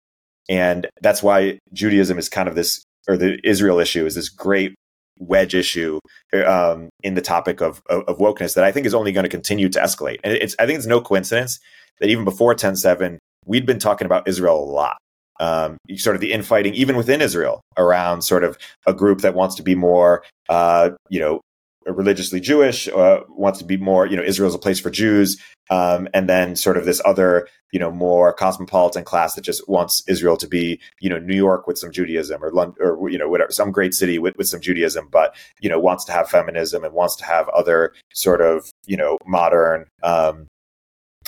and 0.49 0.87
that's 1.01 1.23
why 1.23 1.59
Judaism 1.73 2.19
is 2.19 2.29
kind 2.29 2.49
of 2.49 2.55
this, 2.55 2.85
or 3.09 3.17
the 3.17 3.39
Israel 3.45 3.79
issue 3.79 4.07
is 4.07 4.15
this 4.15 4.29
great 4.29 4.75
wedge 5.19 5.55
issue 5.55 5.99
um, 6.47 6.89
in 7.03 7.15
the 7.15 7.21
topic 7.21 7.61
of, 7.61 7.83
of, 7.89 8.03
of 8.05 8.19
wokeness 8.19 8.55
that 8.55 8.65
I 8.65 8.73
think 8.73 8.87
is 8.87 8.95
only 8.95 9.13
going 9.13 9.25
to 9.25 9.31
continue 9.31 9.69
to 9.69 9.81
escalate. 9.81 10.19
And 10.25 10.33
it's 10.35 10.57
I 10.59 10.67
think 10.67 10.79
it's 10.79 10.87
no 10.87 11.01
coincidence 11.01 11.61
that 12.01 12.09
even 12.09 12.25
before 12.25 12.55
10-7, 12.55 13.19
we'd 13.47 13.67
been 13.67 13.79
talking 13.79 14.07
about 14.07 14.27
Israel 14.27 14.63
a 14.63 14.65
lot. 14.65 14.97
Um, 15.41 15.77
sort 15.97 16.15
of 16.15 16.21
the 16.21 16.33
infighting, 16.33 16.75
even 16.75 16.97
within 16.97 17.21
Israel, 17.21 17.63
around 17.77 18.23
sort 18.23 18.45
of 18.45 18.57
a 18.87 18.95
group 18.95 19.23
that 19.23 19.35
wants 19.35 19.57
to 19.57 19.63
be 19.63 19.75
more, 19.75 20.23
uh, 20.49 20.91
you 21.09 21.19
know, 21.19 21.41
religiously 21.87 22.41
Jewish, 22.41 22.89
uh, 22.89 23.21
wants 23.29 23.59
to 23.59 23.65
be 23.65 23.77
more, 23.77 24.07
you 24.07 24.17
know, 24.17 24.23
Israel's 24.23 24.55
a 24.55 24.59
place 24.59 24.81
for 24.81 24.91
Jews, 24.91 25.41
um, 25.71 26.09
and 26.13 26.29
then 26.29 26.57
sort 26.57 26.77
of 26.77 26.85
this 26.85 27.01
other, 27.05 27.49
you 27.73 27.81
know, 27.81 27.91
more 27.91 28.33
cosmopolitan 28.33 29.05
class 29.05 29.35
that 29.35 29.43
just 29.43 29.69
wants 29.69 30.03
Israel 30.07 30.37
to 30.37 30.47
be, 30.47 30.81
you 31.01 31.09
know, 31.09 31.19
New 31.19 31.37
York 31.37 31.67
with 31.67 31.79
some 31.79 31.91
Judaism 31.91 32.43
or 32.43 32.51
London 32.53 32.77
or 32.81 33.09
you 33.09 33.19
know 33.19 33.29
whatever, 33.29 33.53
some 33.53 33.73
great 33.73 33.95
city 33.95 34.19
with, 34.19 34.37
with 34.37 34.49
some 34.49 34.61
Judaism, 34.61 35.09
but 35.11 35.35
you 35.61 35.69
know 35.69 35.79
wants 35.79 36.05
to 36.07 36.13
have 36.13 36.29
feminism 36.29 36.85
and 36.85 36.95
wants 36.95 37.17
to 37.17 37.25
have 37.25 37.49
other 37.51 37.93
sort 38.13 38.41
of 38.41 38.71
you 38.87 38.97
know 38.97 39.19
modern 39.27 39.87
um, 40.03 40.47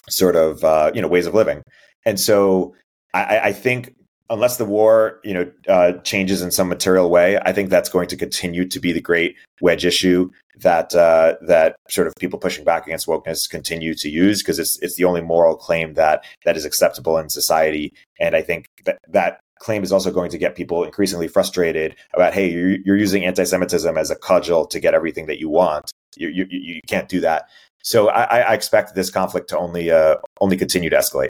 sort 0.09 0.37
of 0.37 0.65
uh, 0.65 0.91
you 0.95 1.03
know 1.03 1.09
ways 1.09 1.27
of 1.27 1.35
living, 1.35 1.63
and 2.05 2.21
so 2.21 2.75
I, 3.15 3.41
I 3.45 3.53
think 3.53 3.95
unless 4.31 4.57
the 4.57 4.65
war, 4.65 5.21
you 5.23 5.35
know, 5.35 5.51
uh, 5.69 5.93
changes 5.99 6.43
in 6.43 6.51
some 6.51 6.69
material 6.69 7.11
way, 7.11 7.39
I 7.39 7.53
think 7.53 7.71
that's 7.71 7.89
going 7.89 8.09
to 8.09 8.17
continue 8.17 8.67
to 8.67 8.81
be 8.81 8.93
the 8.93 9.01
great 9.01 9.37
wedge 9.61 9.85
issue 9.85 10.31
that 10.61 10.95
uh, 10.95 11.35
that 11.43 11.77
sort 11.89 12.07
of 12.07 12.15
people 12.19 12.39
pushing 12.39 12.65
back 12.65 12.87
against 12.87 13.07
wokeness 13.07 13.49
continue 13.49 13.95
to 13.95 14.09
use 14.09 14.43
because 14.43 14.59
it's 14.59 14.79
it's 14.81 14.97
the 14.97 15.05
only 15.05 15.21
moral 15.21 15.57
claim 15.57 15.95
that 15.95 16.25
that 16.45 16.57
is 16.57 16.65
acceptable 16.65 17.19
in 17.19 17.29
society, 17.29 17.93
and 18.21 18.37
I 18.37 18.43
think 18.43 18.67
that 18.85 18.99
that 19.09 19.41
claim 19.59 19.83
is 19.83 19.93
also 19.93 20.11
going 20.11 20.31
to 20.31 20.39
get 20.39 20.55
people 20.55 20.85
increasingly 20.85 21.29
frustrated 21.29 21.97
about 22.13 22.35
hey 22.35 22.51
you're, 22.51 22.77
you're 22.85 22.97
using 22.97 23.25
anti-semitism 23.25 23.97
as 23.97 24.11
a 24.11 24.17
cudgel 24.17 24.67
to 24.67 24.81
get 24.81 24.95
everything 24.95 25.27
that 25.27 25.39
you 25.39 25.49
want. 25.49 25.91
You, 26.17 26.29
you, 26.29 26.47
you 26.51 26.81
can't 26.87 27.09
do 27.09 27.21
that. 27.21 27.49
So 27.83 28.09
I, 28.09 28.39
I 28.41 28.55
expect 28.55 28.95
this 28.95 29.11
conflict 29.11 29.49
to 29.51 29.59
only 29.59 29.91
uh, 29.91 30.17
only 30.41 30.57
continue 30.57 30.91
to 30.91 30.97
escalate 30.97 31.29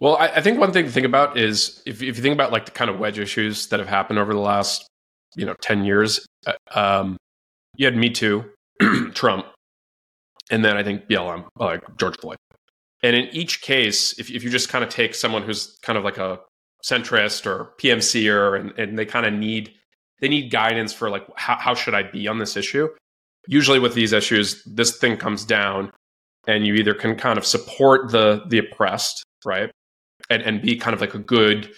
well, 0.00 0.16
I, 0.16 0.28
I, 0.28 0.40
think 0.42 0.58
one 0.58 0.72
thing 0.72 0.84
to 0.84 0.90
think 0.90 1.06
about 1.06 1.38
is 1.38 1.82
if, 1.86 2.02
if 2.02 2.16
you 2.16 2.22
think 2.22 2.34
about 2.34 2.52
like 2.52 2.66
the 2.66 2.70
kind 2.70 2.90
of 2.90 2.98
wedge 2.98 3.18
issues 3.18 3.68
that 3.68 3.80
have 3.80 3.88
happened 3.88 4.18
over 4.18 4.34
the 4.34 4.40
last, 4.40 4.86
you 5.36 5.46
know, 5.46 5.54
10 5.62 5.84
years, 5.84 6.26
uh, 6.46 6.52
um, 6.74 7.16
you 7.76 7.86
had 7.86 7.96
Me 7.96 8.10
Too, 8.10 8.44
Trump, 9.14 9.46
and 10.50 10.64
then 10.64 10.76
I 10.76 10.82
think 10.82 11.08
BLM, 11.08 11.46
like 11.56 11.82
George 11.98 12.16
Floyd. 12.18 12.36
And 13.02 13.16
in 13.16 13.26
each 13.34 13.62
case, 13.62 14.18
if, 14.18 14.30
if 14.30 14.44
you 14.44 14.50
just 14.50 14.68
kind 14.68 14.84
of 14.84 14.90
take 14.90 15.14
someone 15.14 15.42
who's 15.42 15.78
kind 15.82 15.98
of 15.98 16.04
like 16.04 16.18
a 16.18 16.40
centrist 16.84 17.46
or 17.46 17.72
PMCer 17.80 18.58
and, 18.58 18.78
and 18.78 18.98
they 18.98 19.06
kind 19.06 19.26
of 19.26 19.32
need, 19.32 19.72
they 20.20 20.28
need 20.28 20.50
guidance 20.50 20.92
for 20.92 21.08
like, 21.10 21.26
how, 21.36 21.56
how 21.56 21.74
should 21.74 21.94
I 21.94 22.02
be 22.02 22.28
on 22.28 22.38
this 22.38 22.56
issue? 22.56 22.88
Usually 23.48 23.78
with 23.78 23.94
these 23.94 24.12
issues, 24.12 24.62
this 24.64 24.98
thing 24.98 25.16
comes 25.16 25.44
down 25.44 25.90
and 26.46 26.66
you 26.66 26.74
either 26.74 26.94
can 26.94 27.16
kind 27.16 27.38
of 27.38 27.46
support 27.46 28.10
the, 28.10 28.42
the 28.48 28.58
oppressed, 28.58 29.24
right? 29.44 29.70
And, 30.30 30.42
and 30.42 30.62
be 30.62 30.76
kind 30.76 30.94
of 30.94 31.00
like 31.00 31.14
a 31.14 31.18
good, 31.18 31.70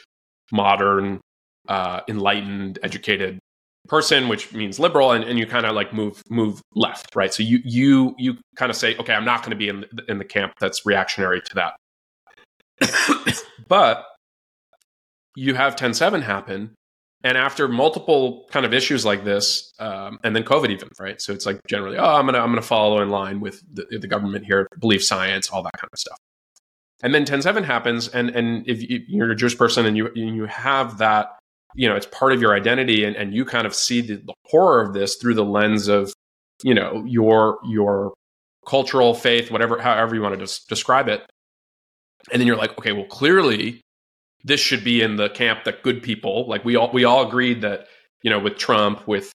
modern, 0.52 1.20
uh, 1.68 2.00
enlightened, 2.08 2.78
educated 2.82 3.38
person, 3.88 4.28
which 4.28 4.52
means 4.52 4.78
liberal, 4.78 5.12
and, 5.12 5.24
and 5.24 5.38
you 5.38 5.46
kind 5.46 5.66
of 5.66 5.74
like 5.74 5.92
move 5.92 6.22
move 6.28 6.60
left, 6.74 7.14
right? 7.14 7.32
So 7.32 7.42
you 7.42 7.60
you 7.64 8.14
you 8.18 8.36
kind 8.56 8.70
of 8.70 8.76
say, 8.76 8.96
okay, 8.96 9.14
I'm 9.14 9.24
not 9.24 9.42
going 9.42 9.50
to 9.50 9.56
be 9.56 9.68
in 9.68 9.84
the, 9.92 10.04
in 10.08 10.18
the 10.18 10.24
camp 10.24 10.54
that's 10.60 10.86
reactionary 10.86 11.40
to 11.42 11.54
that. 11.54 13.42
but 13.68 14.06
you 15.34 15.54
have 15.54 15.76
10-7 15.76 16.22
happen, 16.22 16.74
and 17.24 17.36
after 17.36 17.68
multiple 17.68 18.46
kind 18.50 18.64
of 18.66 18.72
issues 18.72 19.04
like 19.04 19.24
this, 19.24 19.72
um, 19.78 20.18
and 20.22 20.34
then 20.34 20.44
COVID 20.44 20.70
even, 20.70 20.88
right? 20.98 21.20
So 21.20 21.32
it's 21.32 21.46
like 21.46 21.60
generally, 21.66 21.96
oh, 21.96 22.14
I'm 22.14 22.26
gonna 22.26 22.38
I'm 22.38 22.50
gonna 22.50 22.62
follow 22.62 23.00
in 23.02 23.10
line 23.10 23.40
with 23.40 23.62
the, 23.72 23.98
the 23.98 24.08
government 24.08 24.44
here, 24.44 24.68
believe 24.78 25.02
science, 25.02 25.48
all 25.48 25.62
that 25.62 25.74
kind 25.76 25.90
of 25.92 25.98
stuff 25.98 26.18
and 27.02 27.14
then 27.14 27.24
10-7 27.24 27.64
happens 27.64 28.08
and 28.08 28.30
and 28.30 28.68
if 28.68 28.82
you're 29.08 29.30
a 29.30 29.36
jewish 29.36 29.56
person 29.56 29.86
and 29.86 29.96
you 29.96 30.10
you 30.14 30.46
have 30.46 30.98
that 30.98 31.38
you 31.74 31.88
know 31.88 31.94
it's 31.94 32.06
part 32.06 32.32
of 32.32 32.40
your 32.40 32.54
identity 32.54 33.04
and, 33.04 33.16
and 33.16 33.34
you 33.34 33.44
kind 33.44 33.66
of 33.66 33.74
see 33.74 34.00
the, 34.00 34.16
the 34.16 34.34
horror 34.46 34.80
of 34.80 34.94
this 34.94 35.16
through 35.16 35.34
the 35.34 35.44
lens 35.44 35.88
of 35.88 36.12
you 36.62 36.74
know 36.74 37.04
your 37.06 37.58
your 37.64 38.14
cultural 38.66 39.14
faith 39.14 39.50
whatever 39.50 39.80
however 39.80 40.14
you 40.14 40.22
want 40.22 40.38
to 40.38 40.44
des- 40.44 40.60
describe 40.68 41.08
it. 41.08 41.24
And 42.32 42.40
then 42.40 42.46
you're 42.46 42.56
like 42.56 42.76
okay 42.78 42.92
well 42.92 43.06
clearly 43.06 43.80
this 44.44 44.60
should 44.60 44.84
be 44.84 45.00
in 45.02 45.16
the 45.16 45.30
camp 45.30 45.64
that 45.64 45.82
good 45.82 46.02
people 46.02 46.46
like 46.48 46.64
we 46.64 46.76
all 46.76 46.90
we 46.92 47.04
all 47.04 47.26
agreed 47.26 47.62
that 47.62 47.86
you 48.22 48.30
know 48.30 48.38
with 48.38 48.58
trump 48.58 49.06
with 49.06 49.32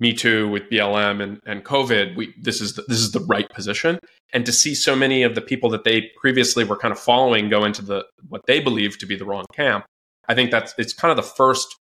me 0.00 0.12
Too 0.12 0.48
with 0.48 0.64
BLM 0.70 1.22
and, 1.22 1.40
and 1.46 1.64
COVID, 1.64 2.16
we, 2.16 2.34
this 2.40 2.60
is 2.60 2.74
the, 2.74 2.82
this 2.88 2.98
is 2.98 3.12
the 3.12 3.20
right 3.20 3.48
position. 3.50 3.98
And 4.32 4.44
to 4.46 4.52
see 4.52 4.74
so 4.74 4.94
many 4.94 5.22
of 5.22 5.34
the 5.34 5.40
people 5.40 5.70
that 5.70 5.84
they 5.84 6.10
previously 6.20 6.64
were 6.64 6.76
kind 6.76 6.92
of 6.92 6.98
following 6.98 7.48
go 7.48 7.64
into 7.64 7.82
the 7.82 8.04
what 8.28 8.42
they 8.46 8.60
believe 8.60 8.98
to 8.98 9.06
be 9.06 9.16
the 9.16 9.24
wrong 9.24 9.46
camp, 9.52 9.84
I 10.28 10.34
think 10.34 10.50
that's 10.50 10.74
it's 10.78 10.92
kind 10.92 11.10
of 11.10 11.16
the 11.16 11.30
first 11.30 11.74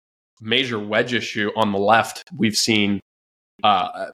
major 0.41 0.79
wedge 0.79 1.15
issue 1.15 1.51
on 1.57 1.73
the 1.73 1.79
left 1.79 2.25
we've 2.37 2.57
seen 2.57 3.01
uh, 3.63 4.07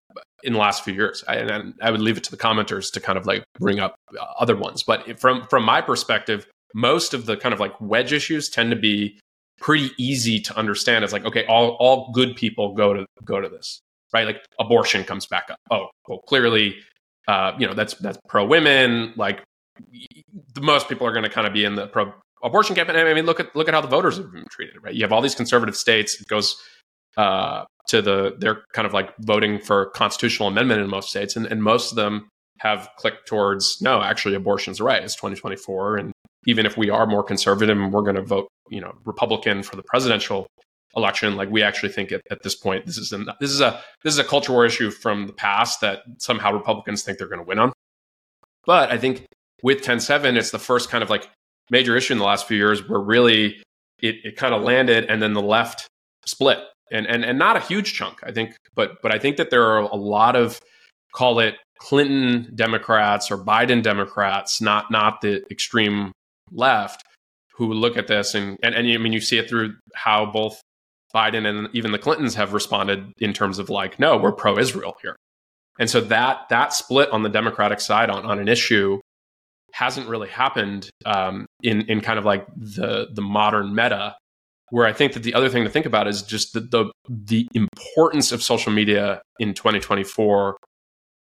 in 0.45 0.53
the 0.53 0.59
last 0.59 0.85
few 0.85 0.95
years. 0.95 1.25
I, 1.27 1.37
and 1.37 1.75
I 1.83 1.91
would 1.91 2.01
leave 2.01 2.17
it 2.17 2.25
to 2.25 2.31
the 2.31 2.37
commenters 2.37 2.93
to 2.93 3.01
kind 3.01 3.19
of 3.19 3.27
like 3.27 3.45
bring 3.59 3.81
up 3.81 3.97
other 4.39 4.57
ones. 4.57 4.83
But 4.83 5.21
from 5.21 5.47
from 5.49 5.65
my 5.65 5.81
perspective, 5.81 6.47
most 6.75 7.15
of 7.15 7.27
the 7.27 7.37
kind 7.37 7.53
of 7.53 7.61
like 7.61 7.79
wedge 7.81 8.13
issues 8.13 8.49
tend 8.49 8.71
to 8.71 8.77
be 8.77 9.19
pretty 9.61 9.91
easy 9.99 10.41
to 10.41 10.57
understand. 10.57 11.05
It's 11.05 11.13
like 11.13 11.25
okay, 11.25 11.45
all 11.47 11.77
all 11.81 12.13
good 12.13 12.37
people 12.37 12.75
go 12.75 12.95
to 12.95 13.07
go 13.25 13.41
to 13.41 13.49
this 13.49 13.81
right? 14.13 14.27
Like 14.27 14.45
abortion 14.59 15.05
comes 15.05 15.27
back 15.27 15.51
up. 15.51 15.59
Oh, 15.71 15.89
well, 16.09 16.21
clearly, 16.27 16.77
uh, 17.29 17.53
you 17.59 17.67
know, 17.67 17.75
that's 17.75 17.95
that's 17.95 18.19
pro 18.29 18.47
women. 18.47 19.13
Like 19.17 19.43
the 20.55 20.61
most 20.61 20.89
people 20.89 21.07
are 21.07 21.13
going 21.13 21.25
to 21.25 21.31
kind 21.31 21.47
of 21.47 21.53
be 21.53 21.65
in 21.65 21.75
the 21.75 21.87
pro 21.87 22.13
abortion 22.43 22.75
camp. 22.75 22.89
And 22.89 22.99
I 22.99 23.15
mean, 23.15 23.27
look 23.27 23.41
at 23.41 23.55
look 23.55 23.69
at 23.69 23.75
how 23.75 23.81
the 23.81 23.89
voters 23.89 24.17
have 24.17 24.33
been 24.33 24.47
treated, 24.51 24.77
right? 24.83 24.95
You 24.95 25.03
have 25.03 25.13
all 25.13 25.23
these 25.23 25.35
conservative 25.35 25.77
states. 25.77 26.21
It 26.21 26.29
goes 26.29 26.57
uh, 27.17 27.65
to 27.89 28.03
the 28.03 28.37
they're 28.39 28.63
kind 28.73 28.87
of 28.87 28.93
like 28.93 29.11
voting 29.21 29.59
for 29.59 29.87
constitutional 29.91 30.49
amendment 30.49 30.81
in 30.81 30.89
most 30.89 31.11
states, 31.11 31.37
and, 31.37 31.47
and 31.47 31.63
most 31.63 31.93
of 31.93 31.97
them 31.97 32.29
have 32.59 32.91
clicked 32.99 33.27
towards 33.27 33.81
no, 33.81 34.03
actually, 34.03 34.35
abortion's 34.35 34.81
right. 34.81 35.03
It's 35.03 35.15
2024, 35.15 35.97
and 35.97 36.13
even 36.47 36.67
if 36.67 36.77
we 36.77 36.91
are 36.91 37.07
more 37.07 37.23
conservative 37.23 37.79
and 37.79 37.93
we're 37.93 38.03
going 38.03 38.17
to 38.17 38.23
vote, 38.23 38.49
you 38.69 38.81
know, 38.81 38.93
Republican 39.05 39.63
for 39.63 39.77
the 39.77 39.83
presidential 39.83 40.47
election. 40.97 41.37
Like 41.37 41.51
we 41.51 41.63
actually 41.63 41.91
think 41.91 42.13
at, 42.13 42.23
at 42.31 42.43
this 42.43 42.55
point, 42.55 42.87
this 42.87 42.99
is 42.99 43.13
a, 43.13 43.25
this 43.41 43.51
is 43.51 43.61
a 43.61 43.81
this 44.03 44.13
is 44.15 44.19
a 44.19 44.25
culture 44.25 44.53
war 44.53 44.67
issue 44.67 44.91
from 44.91 45.27
the 45.27 45.33
past 45.33 45.81
that 45.81 46.03
somehow 46.19 46.53
Republicans 46.53 47.03
think 47.03 47.19
they're 47.19 47.29
going 47.29 47.41
to 47.41 47.47
win 47.47 47.59
on. 47.59 47.73
But 48.65 48.91
I 48.91 48.99
think 48.99 49.25
with 49.63 49.83
10-7, 49.83 50.37
it's 50.37 50.51
the 50.51 50.59
first 50.59 50.91
kind 50.91 51.03
of 51.03 51.11
like 51.11 51.29
major 51.71 51.97
issue 51.97 52.13
in 52.13 52.19
the 52.19 52.25
last 52.25 52.47
few 52.47 52.57
years 52.57 52.87
where 52.89 53.01
really 53.01 53.63
it, 54.03 54.17
it 54.25 54.37
kind 54.37 54.55
of 54.55 54.63
landed 54.63 55.05
and 55.07 55.23
then 55.23 55.33
the 55.33 55.43
left 55.43 55.87
split 56.27 56.59
and, 56.91 57.07
and 57.07 57.25
and 57.25 57.39
not 57.39 57.57
a 57.57 57.61
huge 57.61 57.95
chunk, 57.95 58.19
I 58.23 58.33
think, 58.33 58.57
but 58.75 59.01
but 59.03 59.15
I 59.15 59.19
think 59.19 59.37
that 59.37 59.51
there 59.51 59.65
are 59.65 59.79
a 59.79 59.97
lot 59.97 60.37
of 60.37 60.61
call 61.13 61.39
it 61.39 61.57
Clinton 61.79 62.53
Democrats 62.55 63.31
or 63.31 63.39
Biden 63.39 63.83
Democrats, 63.83 64.61
not 64.61 64.91
not 64.91 65.21
the 65.21 65.45
extreme 65.51 66.13
left, 66.51 67.03
who 67.55 67.73
look 67.73 67.97
at 67.97 68.07
this 68.07 68.35
and, 68.35 68.59
and, 68.63 68.75
and 68.75 68.89
I 68.91 68.97
mean 68.99 69.13
you 69.13 69.21
see 69.21 69.39
it 69.39 69.49
through 69.49 69.75
how 69.95 70.27
both 70.27 70.61
Biden 71.15 71.47
and 71.47 71.69
even 71.75 71.93
the 71.93 71.99
Clintons 71.99 72.35
have 72.35 72.53
responded 72.53 73.13
in 73.19 73.33
terms 73.33 73.59
of 73.59 73.69
like, 73.69 73.99
no, 73.99 74.17
we're 74.17 74.33
pro 74.33 74.59
Israel 74.59 74.97
here. 75.03 75.17
And 75.79 75.89
so 75.89 76.01
that 76.03 76.49
that 76.51 76.73
split 76.73 77.11
on 77.11 77.23
the 77.23 77.29
Democratic 77.29 77.81
side 77.81 78.11
on, 78.11 78.25
on 78.25 78.39
an 78.39 78.49
issue 78.49 79.01
hasn't 79.73 80.09
really 80.09 80.29
happened 80.29 80.91
um, 81.07 81.47
in 81.63 81.83
in 81.83 82.01
kind 82.01 82.19
of 82.19 82.25
like 82.25 82.47
the 82.57 83.09
the 83.13 83.23
modern 83.23 83.75
meta. 83.75 84.17
Where 84.73 84.87
I 84.87 84.93
think 84.93 85.15
that 85.15 85.25
the 85.25 85.35
other 85.35 85.49
thing 85.49 85.65
to 85.65 85.71
think 85.71 85.87
about 85.87 86.07
is 86.07 86.23
just 86.23 86.53
the 86.53 86.61
the, 86.61 86.93
the 87.09 87.49
importance 87.55 88.31
of 88.31 88.43
social 88.43 88.73
media 88.73 89.21
in 89.41 89.55
2024 89.55 90.57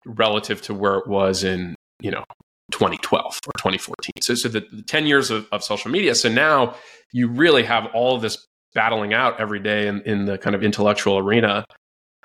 relative 0.07 0.63
to 0.63 0.75
where 0.75 0.95
it 0.95 1.07
was 1.07 1.45
in 1.45 1.75
you 2.01 2.11
know 2.11 2.25
2012 2.73 3.25
or 3.25 3.53
2014. 3.57 3.95
So, 4.21 4.35
so 4.35 4.49
the, 4.49 4.67
the 4.73 4.83
10 4.83 5.07
years 5.07 5.31
of, 5.31 5.47
of 5.53 5.63
social 5.63 5.91
media. 5.91 6.15
So 6.15 6.29
now 6.29 6.75
you 7.13 7.29
really 7.29 7.63
have 7.63 7.87
all 7.95 8.19
this 8.19 8.45
battling 8.75 9.15
out 9.15 9.41
every 9.41 9.61
day 9.61 9.87
in, 9.87 10.03
in 10.03 10.25
the 10.25 10.39
kind 10.39 10.55
of 10.55 10.63
intellectual 10.63 11.19
arena 11.19 11.65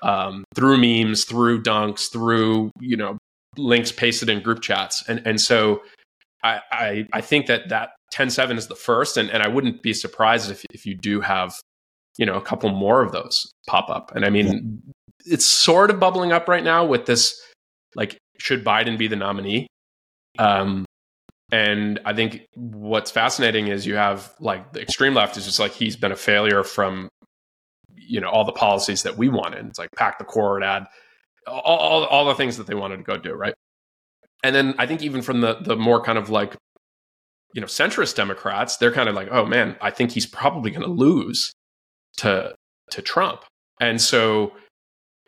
um, 0.02 0.44
through 0.56 0.78
memes, 0.78 1.24
through 1.24 1.64
dunks, 1.64 2.12
through 2.12 2.72
you 2.80 2.98
know 2.98 3.18
links 3.58 3.92
pasted 3.92 4.30
in 4.30 4.42
group 4.42 4.62
chats, 4.62 5.04
and 5.08 5.22
and 5.26 5.40
so 5.40 5.82
I 6.44 6.60
I, 6.72 7.08
I 7.14 7.22
think 7.22 7.48
that 7.48 7.70
that 7.70 7.92
10-7 8.14 8.58
is 8.58 8.68
the 8.68 8.76
first, 8.76 9.18
and, 9.18 9.30
and 9.32 9.42
I 9.42 9.48
wouldn't 9.48 9.82
be 9.82 9.94
surprised 9.94 10.52
if 10.52 10.64
if 10.72 10.86
you 10.86 10.96
do 10.96 11.22
have 11.22 11.60
you 12.18 12.26
know 12.26 12.36
a 12.36 12.42
couple 12.42 12.70
more 12.70 13.02
of 13.02 13.12
those 13.12 13.52
pop 13.68 13.90
up, 13.90 14.14
and 14.16 14.26
I 14.26 14.30
mean 14.30 14.82
yeah. 15.26 15.34
it's 15.34 15.46
sort 15.46 15.90
of 15.90 16.00
bubbling 16.00 16.32
up 16.32 16.48
right 16.48 16.64
now 16.64 16.86
with 16.86 17.06
this 17.06 17.42
like 17.96 18.18
should 18.40 18.64
Biden 18.64 18.98
be 18.98 19.08
the 19.08 19.16
nominee? 19.16 19.68
Um, 20.40 20.86
and 21.54 22.00
I 22.04 22.16
think 22.16 22.48
what's 22.56 23.12
fascinating 23.12 23.68
is 23.68 23.86
you 23.86 23.94
have 23.94 24.34
like 24.40 24.74
the 24.74 24.82
extreme 24.82 25.14
left 25.14 25.38
is 25.38 25.46
just 25.46 25.60
like 25.60 25.72
he's 25.72 25.96
been 25.96 26.12
a 26.12 26.16
failure 26.16 26.64
from 26.64 27.10
you 27.96 28.20
know 28.20 28.28
all 28.28 28.44
the 28.44 28.52
policies 28.52 29.04
that 29.04 29.18
we 29.18 29.30
wanted. 29.30 29.68
It's 29.68 29.78
like 29.78 29.90
pack 29.96 30.18
the 30.18 30.26
cord, 30.26 30.64
add 30.64 30.88
all, 31.46 31.62
all, 31.62 32.06
all 32.06 32.26
the 32.26 32.34
things 32.34 32.58
that 32.58 32.66
they 32.66 32.74
wanted 32.74 32.98
to 32.98 33.04
go 33.04 33.18
do, 33.18 33.34
right? 33.34 33.54
And 34.44 34.56
then 34.56 34.74
I 34.80 34.88
think 34.88 35.04
even 35.04 35.22
from 35.22 35.42
the 35.42 35.60
the 35.62 35.76
more 35.76 36.02
kind 36.02 36.18
of 36.18 36.32
like 36.32 36.56
you 37.54 37.62
know 37.62 37.68
centrist 37.68 38.16
Democrats, 38.16 38.78
they're 38.78 38.92
kind 38.92 39.08
of 39.08 39.14
like, 39.14 39.28
oh 39.30 39.46
man, 39.46 39.76
I 39.80 39.92
think 39.92 40.10
he's 40.10 40.26
probably 40.26 40.72
going 40.72 40.82
to 40.82 40.92
lose 40.92 41.54
to 42.18 42.56
to 42.90 43.02
Trump, 43.04 43.46
and 43.80 44.02
so 44.02 44.54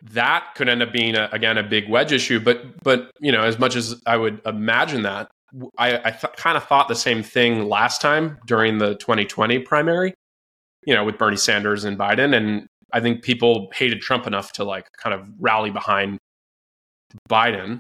that 0.02 0.56
could 0.56 0.70
end 0.70 0.82
up 0.82 0.92
being 0.92 1.16
a, 1.16 1.30
again 1.32 1.60
a 1.60 1.64
big 1.64 1.88
wedge 1.88 2.12
issue. 2.12 2.40
But 2.40 2.82
but 2.82 3.12
you 3.20 3.32
know 3.32 3.44
as 3.44 3.60
much 3.60 3.76
as 3.76 4.02
I 4.08 4.18
would 4.18 4.42
imagine 4.44 5.04
that, 5.04 5.30
I, 5.78 5.98
I 5.98 6.12
th- 6.12 6.34
kind 6.36 6.58
of 6.58 6.66
thought 6.66 6.88
the 6.88 6.96
same 6.96 7.24
thing 7.24 7.70
last 7.70 8.02
time 8.02 8.38
during 8.46 8.78
the 8.78 8.96
2020 8.96 9.60
primary 9.60 10.14
you 10.86 10.94
know, 10.94 11.04
with 11.04 11.18
Bernie 11.18 11.38
Sanders 11.38 11.84
and 11.84 11.98
Biden. 11.98 12.36
And 12.36 12.68
I 12.94 13.02
think 13.02 13.24
people 13.24 13.70
hated 13.74 14.02
Trump 14.02 14.28
enough 14.28 14.54
to 14.54 14.64
like 14.64 14.88
kind 14.98 15.14
of 15.14 15.28
rally 15.40 15.72
behind 15.72 16.18
Biden. 17.30 17.80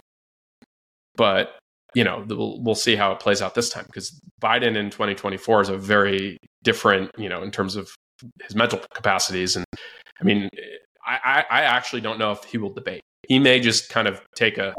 But, 1.15 1.57
you 1.93 2.03
know, 2.03 2.25
we'll, 2.27 2.61
we'll 2.61 2.75
see 2.75 2.95
how 2.95 3.11
it 3.11 3.19
plays 3.19 3.41
out 3.41 3.55
this 3.55 3.69
time 3.69 3.85
because 3.85 4.19
Biden 4.41 4.75
in 4.75 4.89
2024 4.89 5.61
is 5.61 5.69
a 5.69 5.77
very 5.77 6.37
different, 6.63 7.11
you 7.17 7.29
know, 7.29 7.41
in 7.43 7.51
terms 7.51 7.75
of 7.75 7.89
his 8.43 8.55
mental 8.55 8.79
capacities. 8.93 9.55
And 9.55 9.65
I 10.19 10.23
mean, 10.23 10.49
I, 11.05 11.45
I 11.49 11.61
actually 11.61 12.01
don't 12.01 12.17
know 12.17 12.31
if 12.31 12.43
he 12.43 12.57
will 12.57 12.73
debate. 12.73 13.01
He 13.27 13.39
may 13.39 13.59
just 13.59 13.89
kind 13.89 14.07
of 14.07 14.21
take 14.35 14.57
a, 14.57 14.73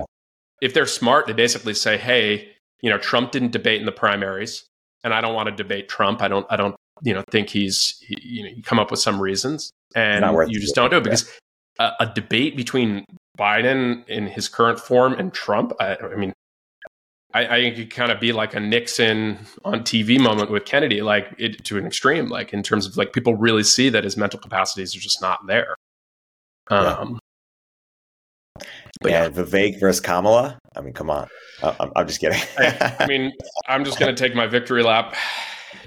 if 0.61 0.75
they're 0.75 0.87
smart, 0.87 1.27
they 1.27 1.33
basically 1.33 1.75
say, 1.75 1.97
hey, 1.97 2.53
you 2.83 2.91
know, 2.91 2.99
Trump 2.99 3.33
didn't 3.33 3.53
debate 3.53 3.81
in 3.81 3.87
the 3.87 3.93
primaries 3.93 4.65
and 5.07 5.15
I 5.15 5.21
don't 5.21 5.35
want 5.35 5.49
to 5.49 5.55
debate 5.55 5.89
Trump. 5.89 6.21
I 6.21 6.29
don't 6.29 6.47
I 6.51 6.57
don't 6.57 6.75
you 7.03 7.15
know 7.15 7.23
think 7.31 7.49
he's 7.49 7.97
he, 8.01 8.17
you 8.23 8.43
know 8.43 8.51
you 8.51 8.63
come 8.63 8.79
up 8.79 8.91
with 8.91 9.01
some 9.01 9.21
reasons 9.21 9.71
and 9.95 10.25
you 10.51 10.61
just 10.61 10.75
don't 10.75 10.91
do 10.91 10.97
it 10.97 11.05
because 11.05 11.31
a, 11.79 11.93
a, 12.01 12.13
debate 12.15 12.57
between 12.57 13.05
Biden 13.39 14.07
in 14.09 14.27
his 14.27 14.49
current 14.49 14.81
form 14.81 15.13
and 15.13 15.33
Trump 15.33 15.73
I, 15.79 15.97
I 15.97 16.17
mean 16.17 16.33
I, 17.35 17.47
I 17.47 17.61
think 17.61 17.79
it 17.79 17.91
kind 17.91 18.11
of 18.11 18.19
be 18.19 18.33
like 18.33 18.55
a 18.55 18.61
Nixon 18.61 19.39
on 19.65 19.81
TV 19.81 20.19
moment 20.19 20.51
with 20.51 20.65
Kennedy 20.65 21.03
like 21.03 21.35
it 21.39 21.65
to 21.67 21.79
an 21.79 21.87
extreme 21.87 22.29
like 22.29 22.53
in 22.53 22.63
terms 22.63 22.87
of 22.87 22.97
like 22.97 23.13
people 23.13 23.37
really 23.37 23.63
see 23.63 23.89
that 23.91 24.05
his 24.05 24.17
mental 24.17 24.41
capacities 24.41 24.97
are 24.97 25.01
just 25.01 25.21
not 25.21 25.47
there. 25.47 25.77
Um 26.69 27.21
but 29.01 29.11
yeah, 29.11 29.25
yeah, 29.25 29.31
Vivek 29.31 29.81
versus 29.81 30.01
Kamala. 30.01 30.59
I 30.75 30.81
mean, 30.81 30.93
come 30.93 31.11
on. 31.11 31.29
I'm, 31.63 31.91
I'm 31.97 32.07
just 32.07 32.21
kidding. 32.21 32.41
I, 32.59 32.97
I 33.01 33.07
mean, 33.07 33.33
I'm 33.67 33.85
just 33.85 33.99
going 33.99 34.15
to 34.15 34.21
take 34.21 34.35
my 34.35 34.47
victory 34.47 34.83
lap 34.83 35.15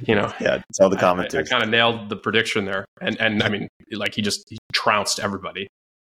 you 0.06 0.16
know, 0.16 0.32
yeah, 0.40 0.62
tell 0.74 0.90
the 0.90 0.98
commentators. 0.98 1.52
I, 1.52 1.56
I 1.56 1.60
kind 1.60 1.64
of 1.64 1.70
nailed 1.70 2.10
the 2.10 2.16
prediction 2.16 2.66
there, 2.66 2.86
and 3.02 3.20
and 3.20 3.44
I 3.44 3.50
mean, 3.50 3.68
like 3.92 4.16
he 4.16 4.22
just 4.22 4.50
he 4.50 4.58
trounced 4.74 5.20
everybody, 5.20 5.68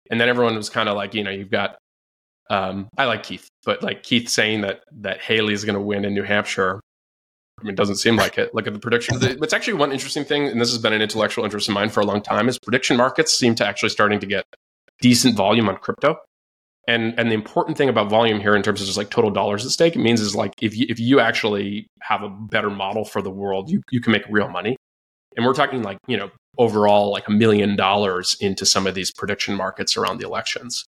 and 0.09 0.19
then 0.19 0.29
everyone 0.29 0.55
was 0.55 0.69
kind 0.69 0.89
of 0.89 0.95
like, 0.95 1.13
you 1.13 1.23
know, 1.23 1.31
you've 1.31 1.51
got, 1.51 1.77
um, 2.49 2.87
I 2.97 3.05
like 3.05 3.23
Keith, 3.23 3.47
but 3.65 3.83
like 3.83 4.03
Keith 4.03 4.29
saying 4.29 4.61
that 4.61 4.83
that 4.99 5.21
Haley 5.21 5.53
is 5.53 5.65
going 5.65 5.75
to 5.75 5.81
win 5.81 6.05
in 6.05 6.13
New 6.13 6.23
Hampshire. 6.23 6.79
I 7.59 7.63
mean, 7.63 7.73
it 7.73 7.77
doesn't 7.77 7.97
seem 7.97 8.15
like 8.15 8.37
it. 8.39 8.55
Look 8.55 8.65
at 8.65 8.73
the 8.73 8.79
prediction. 8.79 9.17
It's 9.21 9.53
actually 9.53 9.75
one 9.75 9.91
interesting 9.91 10.23
thing, 10.23 10.47
and 10.47 10.59
this 10.59 10.71
has 10.71 10.81
been 10.81 10.93
an 10.93 11.01
intellectual 11.01 11.43
interest 11.43 11.67
of 11.67 11.75
mine 11.75 11.89
for 11.89 11.99
a 11.99 12.05
long 12.05 12.21
time, 12.21 12.49
is 12.49 12.57
prediction 12.57 12.97
markets 12.97 13.37
seem 13.37 13.53
to 13.55 13.67
actually 13.67 13.89
starting 13.89 14.19
to 14.19 14.25
get 14.25 14.45
decent 14.99 15.35
volume 15.35 15.69
on 15.69 15.77
crypto. 15.77 16.17
And 16.91 17.17
and 17.17 17.31
the 17.31 17.35
important 17.35 17.77
thing 17.77 17.87
about 17.87 18.09
volume 18.09 18.41
here 18.41 18.53
in 18.53 18.63
terms 18.63 18.81
of 18.81 18.85
just 18.85 18.97
like 18.97 19.09
total 19.09 19.31
dollars 19.31 19.65
at 19.65 19.71
stake, 19.71 19.95
it 19.95 19.99
means 19.99 20.19
is 20.19 20.35
like 20.35 20.51
if 20.61 20.75
you 20.75 20.85
if 20.89 20.99
you 20.99 21.21
actually 21.21 21.87
have 22.01 22.21
a 22.21 22.27
better 22.27 22.69
model 22.69 23.05
for 23.05 23.21
the 23.21 23.29
world, 23.29 23.69
you 23.69 23.81
you 23.91 24.01
can 24.01 24.11
make 24.11 24.23
real 24.29 24.49
money. 24.49 24.75
And 25.37 25.45
we're 25.45 25.53
talking 25.53 25.83
like, 25.83 25.97
you 26.07 26.17
know, 26.17 26.29
overall 26.57 27.09
like 27.09 27.29
a 27.29 27.31
million 27.31 27.77
dollars 27.77 28.35
into 28.41 28.65
some 28.65 28.85
of 28.87 28.93
these 28.93 29.09
prediction 29.09 29.55
markets 29.55 29.95
around 29.95 30.19
the 30.19 30.27
elections. 30.27 30.83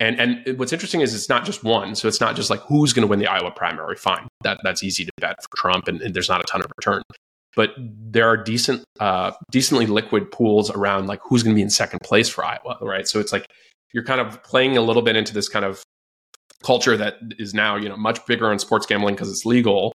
And 0.00 0.18
and 0.18 0.58
what's 0.58 0.72
interesting 0.72 1.02
is 1.02 1.14
it's 1.14 1.28
not 1.28 1.44
just 1.44 1.62
one. 1.62 1.94
So 1.94 2.08
it's 2.08 2.22
not 2.22 2.36
just 2.36 2.48
like 2.48 2.60
who's 2.60 2.94
going 2.94 3.06
to 3.06 3.06
win 3.06 3.18
the 3.18 3.26
Iowa 3.26 3.50
primary. 3.50 3.96
Fine, 3.96 4.26
that 4.44 4.60
that's 4.62 4.82
easy 4.82 5.04
to 5.04 5.12
bet 5.20 5.36
for 5.42 5.56
Trump, 5.58 5.88
and, 5.88 6.00
and 6.00 6.14
there's 6.14 6.30
not 6.30 6.40
a 6.40 6.44
ton 6.44 6.62
of 6.62 6.72
return. 6.78 7.02
But 7.54 7.70
there 7.78 8.26
are 8.26 8.36
decent, 8.36 8.82
uh, 8.98 9.30
decently 9.52 9.86
liquid 9.86 10.32
pools 10.32 10.70
around 10.70 11.06
like 11.06 11.20
who's 11.22 11.44
going 11.44 11.54
to 11.54 11.58
be 11.58 11.62
in 11.62 11.70
second 11.70 12.00
place 12.02 12.28
for 12.28 12.44
Iowa, 12.44 12.78
right? 12.80 13.06
So 13.06 13.20
it's 13.20 13.32
like 13.32 13.46
you're 13.94 14.04
kind 14.04 14.20
of 14.20 14.42
playing 14.42 14.76
a 14.76 14.82
little 14.82 15.00
bit 15.00 15.16
into 15.16 15.32
this 15.32 15.48
kind 15.48 15.64
of 15.64 15.82
culture 16.62 16.96
that 16.96 17.14
is 17.38 17.54
now 17.54 17.76
you 17.76 17.88
know 17.88 17.96
much 17.96 18.24
bigger 18.26 18.50
on 18.50 18.58
sports 18.58 18.84
gambling 18.84 19.14
because 19.14 19.30
it's 19.30 19.46
legal 19.46 19.92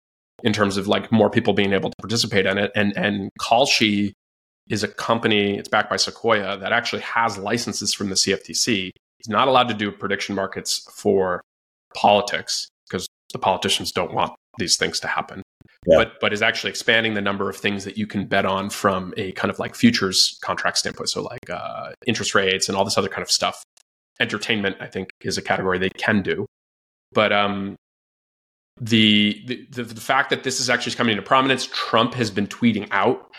in 0.44 0.52
terms 0.52 0.76
of 0.76 0.86
like 0.86 1.10
more 1.10 1.30
people 1.30 1.54
being 1.54 1.72
able 1.72 1.90
to 1.90 1.96
participate 2.00 2.46
in 2.46 2.58
it. 2.58 2.70
And 2.76 2.96
and 2.96 3.30
Kalshi 3.40 4.12
is 4.68 4.84
a 4.84 4.88
company 4.88 5.58
it's 5.58 5.68
backed 5.68 5.90
by 5.90 5.96
Sequoia 5.96 6.58
that 6.58 6.72
actually 6.72 7.02
has 7.02 7.38
licenses 7.38 7.94
from 7.94 8.10
the 8.10 8.14
CFTC 8.16 8.90
it's 9.18 9.28
not 9.28 9.48
allowed 9.48 9.68
to 9.68 9.74
do 9.74 9.90
prediction 9.90 10.34
markets 10.34 10.86
for 10.92 11.40
politics 11.94 12.68
because 12.88 13.08
the 13.32 13.38
politicians 13.38 13.90
don't 13.90 14.12
want 14.12 14.32
these 14.58 14.76
things 14.76 15.00
to 15.00 15.08
happen. 15.08 15.42
Yeah. 15.86 15.98
but 15.98 16.14
but 16.20 16.32
is 16.32 16.42
actually 16.42 16.70
expanding 16.70 17.14
the 17.14 17.20
number 17.20 17.48
of 17.48 17.56
things 17.56 17.84
that 17.84 17.96
you 17.96 18.06
can 18.06 18.26
bet 18.26 18.44
on 18.44 18.70
from 18.70 19.14
a 19.16 19.32
kind 19.32 19.50
of 19.50 19.58
like 19.58 19.74
futures 19.74 20.38
contract 20.42 20.78
standpoint. 20.78 21.10
So 21.10 21.22
like 21.22 21.48
uh, 21.48 21.92
interest 22.06 22.34
rates 22.34 22.68
and 22.68 22.76
all 22.76 22.84
this 22.84 22.98
other 22.98 23.08
kind 23.08 23.22
of 23.22 23.30
stuff 23.30 23.62
entertainment, 24.20 24.76
I 24.80 24.86
think, 24.86 25.10
is 25.20 25.38
a 25.38 25.42
category 25.42 25.78
they 25.78 25.90
can 25.90 26.22
do. 26.22 26.46
But 27.12 27.32
um, 27.32 27.76
the, 28.80 29.42
the 29.70 29.82
the 29.82 30.00
fact 30.00 30.30
that 30.30 30.42
this 30.42 30.60
is 30.60 30.68
actually 30.68 30.94
coming 30.94 31.12
into 31.12 31.22
prominence, 31.22 31.68
Trump 31.72 32.14
has 32.14 32.30
been 32.30 32.46
tweeting 32.46 32.88
out 32.90 33.30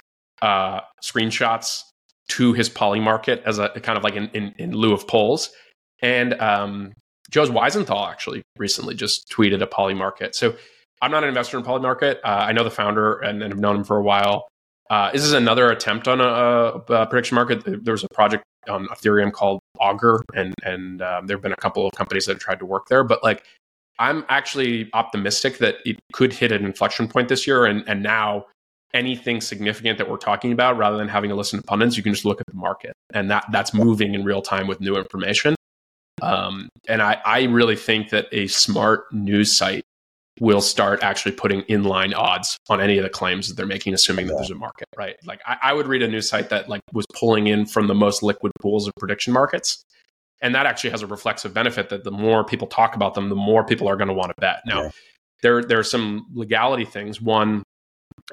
uh, 0.41 0.81
screenshots 1.03 1.81
to 2.29 2.53
his 2.53 2.69
Polymarket 2.69 3.43
as 3.43 3.59
a 3.59 3.69
kind 3.69 3.97
of 3.97 4.03
like 4.03 4.15
in, 4.15 4.29
in, 4.29 4.53
in 4.57 4.71
lieu 4.71 4.93
of 4.93 5.07
polls. 5.07 5.49
And 6.01 6.33
um, 6.41 6.93
Joe's 7.31 7.49
Weisenthal 7.49 8.09
actually 8.09 8.43
recently 8.57 8.95
just 8.95 9.31
tweeted 9.31 9.61
a 9.61 9.67
Polymarket. 9.67 10.35
So 10.35 10.55
I'm 11.01 11.11
not 11.11 11.23
an 11.23 11.29
investor 11.29 11.57
in 11.57 11.63
Polymarket. 11.63 12.17
Uh, 12.23 12.27
I 12.27 12.51
know 12.51 12.63
the 12.63 12.71
founder 12.71 13.13
and, 13.19 13.41
and 13.41 13.51
have 13.51 13.59
known 13.59 13.77
him 13.77 13.83
for 13.83 13.97
a 13.97 14.03
while. 14.03 14.47
Uh, 14.89 15.11
this 15.11 15.23
is 15.23 15.33
another 15.33 15.69
attempt 15.69 16.07
on 16.07 16.21
a, 16.21 16.23
a, 16.93 17.05
prediction 17.07 17.35
market. 17.35 17.63
There 17.65 17.91
was 17.91 18.03
a 18.03 18.13
project 18.13 18.43
on 18.69 18.87
Ethereum 18.87 19.31
called 19.31 19.59
Augur, 19.79 20.23
and 20.33 20.53
and 20.63 21.01
um, 21.01 21.27
there 21.27 21.35
have 21.35 21.41
been 21.41 21.51
a 21.51 21.57
couple 21.57 21.85
of 21.85 21.91
companies 21.93 22.25
that 22.25 22.33
have 22.33 22.41
tried 22.41 22.59
to 22.59 22.65
work 22.65 22.87
there. 22.87 23.03
But 23.03 23.23
like, 23.23 23.43
I'm 23.99 24.25
actually 24.29 24.89
optimistic 24.93 25.57
that 25.57 25.75
it 25.85 25.99
could 26.13 26.33
hit 26.33 26.51
an 26.51 26.65
inflection 26.65 27.07
point 27.07 27.27
this 27.27 27.45
year, 27.45 27.65
and 27.65 27.83
and 27.87 28.01
now 28.01 28.45
anything 28.93 29.41
significant 29.41 29.97
that 29.97 30.09
we're 30.09 30.17
talking 30.17 30.53
about, 30.53 30.77
rather 30.77 30.97
than 30.97 31.09
having 31.09 31.29
to 31.29 31.35
listen 31.35 31.59
to 31.59 31.65
pundits, 31.65 31.97
you 31.97 32.03
can 32.03 32.13
just 32.13 32.25
look 32.25 32.39
at 32.39 32.47
the 32.47 32.55
market, 32.55 32.93
and 33.13 33.29
that 33.29 33.45
that's 33.51 33.73
moving 33.73 34.13
in 34.13 34.23
real 34.23 34.41
time 34.41 34.67
with 34.67 34.79
new 34.79 34.95
information. 34.95 35.55
Um, 36.21 36.69
and 36.87 37.01
I, 37.01 37.21
I 37.25 37.43
really 37.43 37.75
think 37.75 38.09
that 38.09 38.27
a 38.31 38.47
smart 38.47 39.11
news 39.13 39.55
site 39.55 39.83
will 40.39 40.61
start 40.61 41.01
actually 41.03 41.31
putting 41.33 41.61
inline 41.63 42.15
odds 42.15 42.57
on 42.69 42.81
any 42.81 42.97
of 42.97 43.03
the 43.03 43.09
claims 43.09 43.47
that 43.47 43.55
they're 43.55 43.65
making, 43.65 43.93
assuming 43.93 44.27
that 44.27 44.35
there's 44.35 44.51
a 44.51 44.55
market, 44.55 44.87
right? 44.97 45.15
Like 45.25 45.41
I, 45.45 45.57
I, 45.63 45.73
would 45.73 45.87
read 45.87 46.01
a 46.01 46.07
news 46.07 46.29
site 46.29 46.49
that 46.49 46.69
like 46.69 46.81
was 46.93 47.05
pulling 47.13 47.47
in 47.47 47.65
from 47.65 47.87
the 47.87 47.95
most 47.95 48.23
liquid 48.23 48.51
pools 48.59 48.87
of 48.87 48.93
prediction 48.99 49.33
markets. 49.33 49.83
And 50.41 50.53
that 50.53 50.65
actually 50.65 50.91
has 50.91 51.01
a 51.01 51.07
reflexive 51.07 51.53
benefit 51.53 51.89
that 51.89 52.03
the 52.03 52.11
more 52.11 52.43
people 52.43 52.67
talk 52.67 52.95
about 52.95 53.15
them, 53.15 53.29
the 53.29 53.35
more 53.35 53.65
people 53.65 53.87
are 53.87 53.95
going 53.95 54.09
to 54.09 54.13
want 54.13 54.29
to 54.29 54.35
bet. 54.39 54.59
Now, 54.65 54.83
yeah. 54.83 54.89
there 55.41 55.63
there 55.63 55.79
are 55.79 55.83
some 55.83 56.27
legality 56.33 56.85
things. 56.85 57.19
One, 57.19 57.63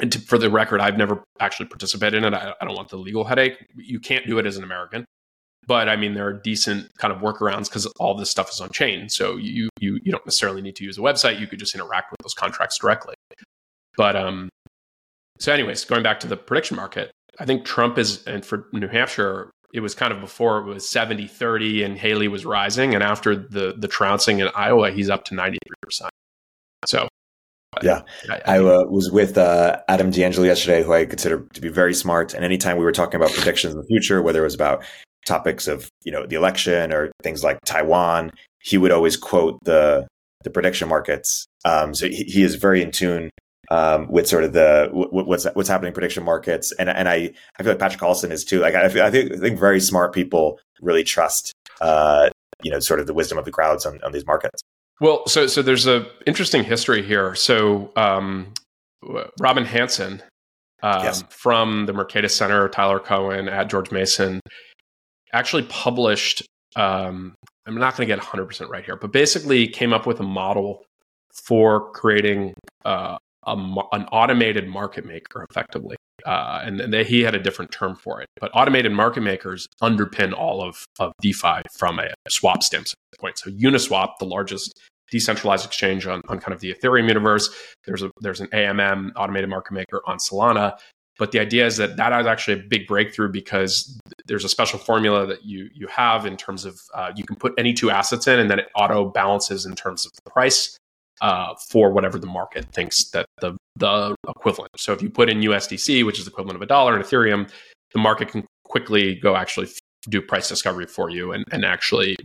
and 0.00 0.12
to, 0.12 0.18
for 0.20 0.36
the 0.36 0.50
record, 0.50 0.80
I've 0.80 0.98
never 0.98 1.24
actually 1.40 1.66
participated 1.66 2.22
in 2.22 2.34
it. 2.34 2.36
I, 2.36 2.52
I 2.60 2.64
don't 2.66 2.74
want 2.74 2.90
the 2.90 2.98
legal 2.98 3.24
headache. 3.24 3.64
You 3.74 4.00
can't 4.00 4.26
do 4.26 4.38
it 4.38 4.44
as 4.44 4.58
an 4.58 4.64
American 4.64 5.06
but 5.66 5.88
I 5.88 5.96
mean, 5.96 6.14
there 6.14 6.26
are 6.26 6.32
decent 6.32 6.96
kind 6.98 7.12
of 7.12 7.20
workarounds 7.20 7.68
because 7.68 7.86
all 7.98 8.14
this 8.14 8.30
stuff 8.30 8.50
is 8.50 8.60
on 8.60 8.70
chain. 8.70 9.08
So 9.08 9.36
you 9.36 9.68
you 9.80 9.98
you 10.02 10.12
don't 10.12 10.24
necessarily 10.26 10.62
need 10.62 10.76
to 10.76 10.84
use 10.84 10.98
a 10.98 11.00
website. 11.00 11.40
You 11.40 11.46
could 11.46 11.58
just 11.58 11.74
interact 11.74 12.10
with 12.10 12.18
those 12.22 12.34
contracts 12.34 12.78
directly. 12.78 13.14
But 13.96 14.16
um, 14.16 14.48
so 15.38 15.52
anyways, 15.52 15.84
going 15.84 16.02
back 16.02 16.20
to 16.20 16.26
the 16.26 16.36
prediction 16.36 16.76
market, 16.76 17.10
I 17.38 17.44
think 17.44 17.64
Trump 17.64 17.98
is, 17.98 18.24
and 18.26 18.44
for 18.44 18.68
New 18.72 18.88
Hampshire, 18.88 19.50
it 19.72 19.80
was 19.80 19.94
kind 19.94 20.12
of 20.12 20.20
before 20.20 20.58
it 20.58 20.64
was 20.64 20.88
70 20.88 21.26
30 21.26 21.82
and 21.82 21.98
Haley 21.98 22.28
was 22.28 22.46
rising. 22.46 22.94
And 22.94 23.02
after 23.02 23.34
the, 23.34 23.74
the 23.76 23.88
trouncing 23.88 24.38
in 24.38 24.48
Iowa, 24.54 24.92
he's 24.92 25.10
up 25.10 25.24
to 25.26 25.34
93%. 25.34 25.56
So 26.86 27.08
Yeah, 27.82 28.02
I, 28.30 28.34
I, 28.34 28.56
I 28.56 28.58
uh, 28.60 28.84
was 28.84 29.10
with 29.10 29.36
uh, 29.36 29.80
Adam 29.88 30.10
D'Angelo 30.10 30.46
yesterday, 30.46 30.84
who 30.84 30.92
I 30.92 31.06
consider 31.06 31.40
to 31.54 31.60
be 31.60 31.68
very 31.68 31.94
smart. 31.94 32.34
And 32.34 32.44
anytime 32.44 32.76
we 32.76 32.84
were 32.84 32.92
talking 32.92 33.16
about 33.16 33.32
predictions 33.32 33.74
in 33.74 33.80
the 33.80 33.86
future, 33.86 34.22
whether 34.22 34.40
it 34.40 34.44
was 34.44 34.54
about 34.54 34.84
topics 35.26 35.66
of 35.66 35.88
you 36.04 36.12
know 36.12 36.26
the 36.26 36.36
election 36.36 36.92
or 36.92 37.12
things 37.22 37.42
like 37.42 37.58
Taiwan, 37.64 38.30
he 38.62 38.78
would 38.78 38.92
always 38.92 39.16
quote 39.16 39.58
the 39.64 40.06
the 40.42 40.50
prediction 40.50 40.88
markets. 40.88 41.46
Um, 41.64 41.94
so 41.94 42.06
he, 42.06 42.24
he, 42.24 42.42
is 42.42 42.56
very 42.56 42.82
in 42.82 42.90
tune 42.90 43.30
um, 43.70 44.06
with 44.10 44.28
sort 44.28 44.44
of 44.44 44.52
the 44.52 44.88
what's 44.92 45.46
what's 45.54 45.68
happening 45.68 45.88
in 45.88 45.94
prediction 45.94 46.24
markets, 46.24 46.72
and 46.78 46.88
and 46.88 47.08
I 47.08 47.32
I 47.58 47.62
feel 47.62 47.72
like 47.72 47.78
Patrick 47.78 48.00
Collison 48.00 48.30
is 48.30 48.44
too. 48.44 48.60
Like 48.60 48.74
I, 48.74 48.84
I 48.84 49.10
think 49.10 49.32
I 49.32 49.36
think 49.38 49.58
very 49.58 49.80
smart 49.80 50.12
people 50.12 50.60
really 50.80 51.04
trust 51.04 51.52
uh, 51.80 52.30
you 52.62 52.70
know 52.70 52.80
sort 52.80 53.00
of 53.00 53.06
the 53.06 53.14
wisdom 53.14 53.38
of 53.38 53.44
the 53.44 53.50
crowds 53.50 53.86
on, 53.86 54.00
on 54.02 54.12
these 54.12 54.26
markets. 54.26 54.62
Well, 55.00 55.26
so 55.26 55.46
so 55.46 55.62
there's 55.62 55.86
a 55.86 56.06
interesting 56.26 56.64
history 56.64 57.02
here. 57.02 57.34
So 57.34 57.90
um, 57.96 58.52
Robin 59.40 59.64
Hanson 59.64 60.22
um, 60.82 61.02
yes. 61.02 61.24
from 61.30 61.86
the 61.86 61.92
Mercatus 61.92 62.32
Center, 62.32 62.68
Tyler 62.68 63.00
Cowen 63.00 63.48
at 63.48 63.68
George 63.70 63.90
Mason, 63.90 64.40
actually 65.34 65.64
published. 65.64 66.42
Um, 66.76 67.34
I'm 67.66 67.76
not 67.76 67.96
going 67.96 68.08
to 68.08 68.14
get 68.14 68.22
100% 68.22 68.68
right 68.68 68.84
here, 68.84 68.96
but 68.96 69.12
basically 69.12 69.68
came 69.68 69.92
up 69.92 70.06
with 70.06 70.20
a 70.20 70.24
model 70.24 70.84
for 71.32 71.90
creating 71.92 72.54
uh, 72.84 73.16
a, 73.46 73.52
an 73.92 74.04
automated 74.12 74.68
market 74.68 75.04
maker 75.04 75.44
effectively. 75.50 75.96
Uh, 76.24 76.62
and, 76.64 76.80
and 76.80 76.92
they, 76.92 77.04
he 77.04 77.20
had 77.20 77.34
a 77.34 77.38
different 77.38 77.70
term 77.70 77.96
for 77.96 78.20
it. 78.20 78.28
But 78.40 78.50
automated 78.54 78.92
market 78.92 79.22
makers 79.22 79.66
underpin 79.82 80.32
all 80.32 80.62
of, 80.62 80.84
of 80.98 81.12
DeFi 81.20 81.62
from 81.76 81.98
a 81.98 82.08
swap 82.28 82.62
standpoint. 82.62 83.38
So 83.38 83.50
Uniswap, 83.50 84.12
the 84.18 84.24
largest 84.24 84.78
decentralized 85.10 85.66
exchange 85.66 86.06
on, 86.06 86.22
on 86.28 86.38
kind 86.38 86.54
of 86.54 86.60
the 86.60 86.72
Ethereum 86.72 87.08
universe, 87.08 87.50
there's 87.84 88.02
a 88.02 88.10
there's 88.20 88.40
an 88.40 88.46
AMM 88.48 89.12
automated 89.16 89.50
market 89.50 89.72
maker 89.72 90.00
on 90.06 90.18
Solana. 90.18 90.76
But 91.18 91.30
the 91.32 91.38
idea 91.38 91.64
is 91.64 91.76
that 91.76 91.96
that 91.96 92.18
is 92.20 92.26
actually 92.26 92.60
a 92.60 92.62
big 92.62 92.86
breakthrough 92.86 93.30
because 93.30 93.98
there's 94.26 94.44
a 94.44 94.48
special 94.48 94.78
formula 94.78 95.26
that 95.26 95.44
you 95.44 95.68
you 95.72 95.86
have 95.86 96.26
in 96.26 96.36
terms 96.36 96.64
of 96.64 96.80
uh, 96.94 97.12
you 97.14 97.24
can 97.24 97.36
put 97.36 97.52
any 97.56 97.72
two 97.72 97.90
assets 97.90 98.26
in 98.26 98.40
and 98.40 98.50
then 98.50 98.58
it 98.58 98.68
auto 98.74 99.04
balances 99.04 99.64
in 99.64 99.74
terms 99.74 100.04
of 100.04 100.12
the 100.12 100.30
price 100.30 100.76
uh, 101.20 101.54
for 101.70 101.90
whatever 101.90 102.18
the 102.18 102.26
market 102.26 102.66
thinks 102.72 103.10
that 103.10 103.26
the 103.40 103.56
the 103.76 104.14
equivalent. 104.28 104.70
So 104.76 104.92
if 104.92 105.02
you 105.02 105.10
put 105.10 105.28
in 105.28 105.40
USDC, 105.40 106.04
which 106.04 106.18
is 106.18 106.24
the 106.24 106.30
equivalent 106.30 106.56
of 106.56 106.62
a 106.62 106.66
dollar 106.66 106.96
in 106.96 107.02
Ethereum, 107.02 107.50
the 107.92 107.98
market 108.00 108.28
can 108.28 108.44
quickly 108.64 109.14
go 109.14 109.36
actually 109.36 109.68
do 110.08 110.20
price 110.20 110.48
discovery 110.48 110.86
for 110.86 111.10
you 111.10 111.32
and, 111.32 111.44
and 111.50 111.64
actually 111.64 112.16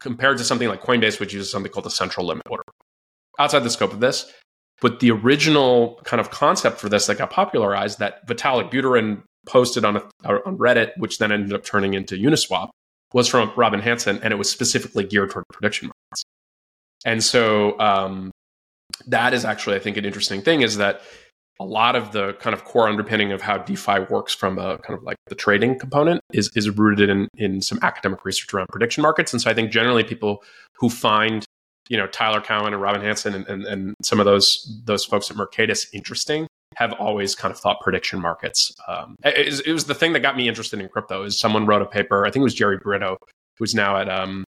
compared 0.00 0.38
to 0.38 0.44
something 0.44 0.68
like 0.68 0.82
Coinbase, 0.82 1.20
which 1.20 1.32
uses 1.32 1.50
something 1.50 1.72
called 1.72 1.86
the 1.86 1.90
central 1.90 2.26
limit 2.26 2.42
order. 2.50 2.64
Outside 3.38 3.60
the 3.60 3.70
scope 3.70 3.92
of 3.92 4.00
this, 4.00 4.32
but 4.84 5.00
the 5.00 5.10
original 5.10 5.98
kind 6.04 6.20
of 6.20 6.30
concept 6.30 6.78
for 6.78 6.90
this 6.90 7.06
that 7.06 7.16
got 7.16 7.30
popularized 7.30 8.00
that 8.00 8.26
Vitalik 8.26 8.70
Buterin 8.70 9.22
posted 9.46 9.82
on, 9.82 9.96
a, 9.96 10.02
on 10.44 10.58
Reddit, 10.58 10.90
which 10.98 11.16
then 11.16 11.32
ended 11.32 11.54
up 11.54 11.64
turning 11.64 11.94
into 11.94 12.16
Uniswap, 12.16 12.68
was 13.14 13.26
from 13.26 13.50
Robin 13.56 13.80
Hanson, 13.80 14.20
and 14.22 14.30
it 14.30 14.36
was 14.36 14.50
specifically 14.50 15.02
geared 15.02 15.30
toward 15.30 15.46
prediction 15.50 15.88
markets. 15.88 16.24
And 17.06 17.24
so 17.24 17.80
um, 17.80 18.30
that 19.06 19.32
is 19.32 19.46
actually, 19.46 19.76
I 19.76 19.78
think, 19.78 19.96
an 19.96 20.04
interesting 20.04 20.42
thing 20.42 20.60
is 20.60 20.76
that 20.76 21.00
a 21.58 21.64
lot 21.64 21.96
of 21.96 22.12
the 22.12 22.34
kind 22.34 22.52
of 22.52 22.64
core 22.64 22.86
underpinning 22.86 23.32
of 23.32 23.40
how 23.40 23.56
DeFi 23.56 24.00
works 24.10 24.34
from 24.34 24.58
a 24.58 24.76
kind 24.80 24.98
of 24.98 25.02
like 25.02 25.16
the 25.28 25.34
trading 25.34 25.78
component 25.78 26.20
is, 26.34 26.50
is 26.54 26.68
rooted 26.68 27.08
in, 27.08 27.26
in 27.38 27.62
some 27.62 27.78
academic 27.80 28.22
research 28.26 28.52
around 28.52 28.66
prediction 28.68 29.00
markets. 29.00 29.32
And 29.32 29.40
so 29.40 29.50
I 29.50 29.54
think 29.54 29.70
generally 29.70 30.04
people 30.04 30.44
who 30.74 30.90
find, 30.90 31.42
you 31.88 31.96
know, 31.96 32.06
Tyler 32.06 32.40
Cowen 32.40 32.72
and 32.72 32.80
Robin 32.80 33.00
Hanson 33.00 33.34
and, 33.34 33.46
and, 33.46 33.64
and 33.64 33.94
some 34.02 34.20
of 34.20 34.26
those 34.26 34.80
those 34.84 35.04
folks 35.04 35.30
at 35.30 35.36
Mercatus 35.36 35.86
interesting 35.92 36.46
have 36.76 36.92
always 36.94 37.34
kind 37.34 37.52
of 37.52 37.58
thought 37.58 37.80
prediction 37.80 38.20
markets. 38.20 38.74
Um, 38.88 39.14
it, 39.24 39.62
it, 39.64 39.72
was 39.72 39.84
the 39.84 39.94
thing 39.94 40.12
that 40.14 40.20
got 40.20 40.36
me 40.36 40.48
interested 40.48 40.80
in 40.80 40.88
crypto 40.88 41.22
is 41.22 41.38
someone 41.38 41.66
wrote 41.66 41.82
a 41.82 41.86
paper, 41.86 42.26
I 42.26 42.30
think 42.30 42.40
it 42.40 42.44
was 42.44 42.54
Jerry 42.54 42.78
Brito, 42.78 43.16
who's 43.58 43.74
now 43.76 43.96
at 43.96 44.08
um, 44.08 44.44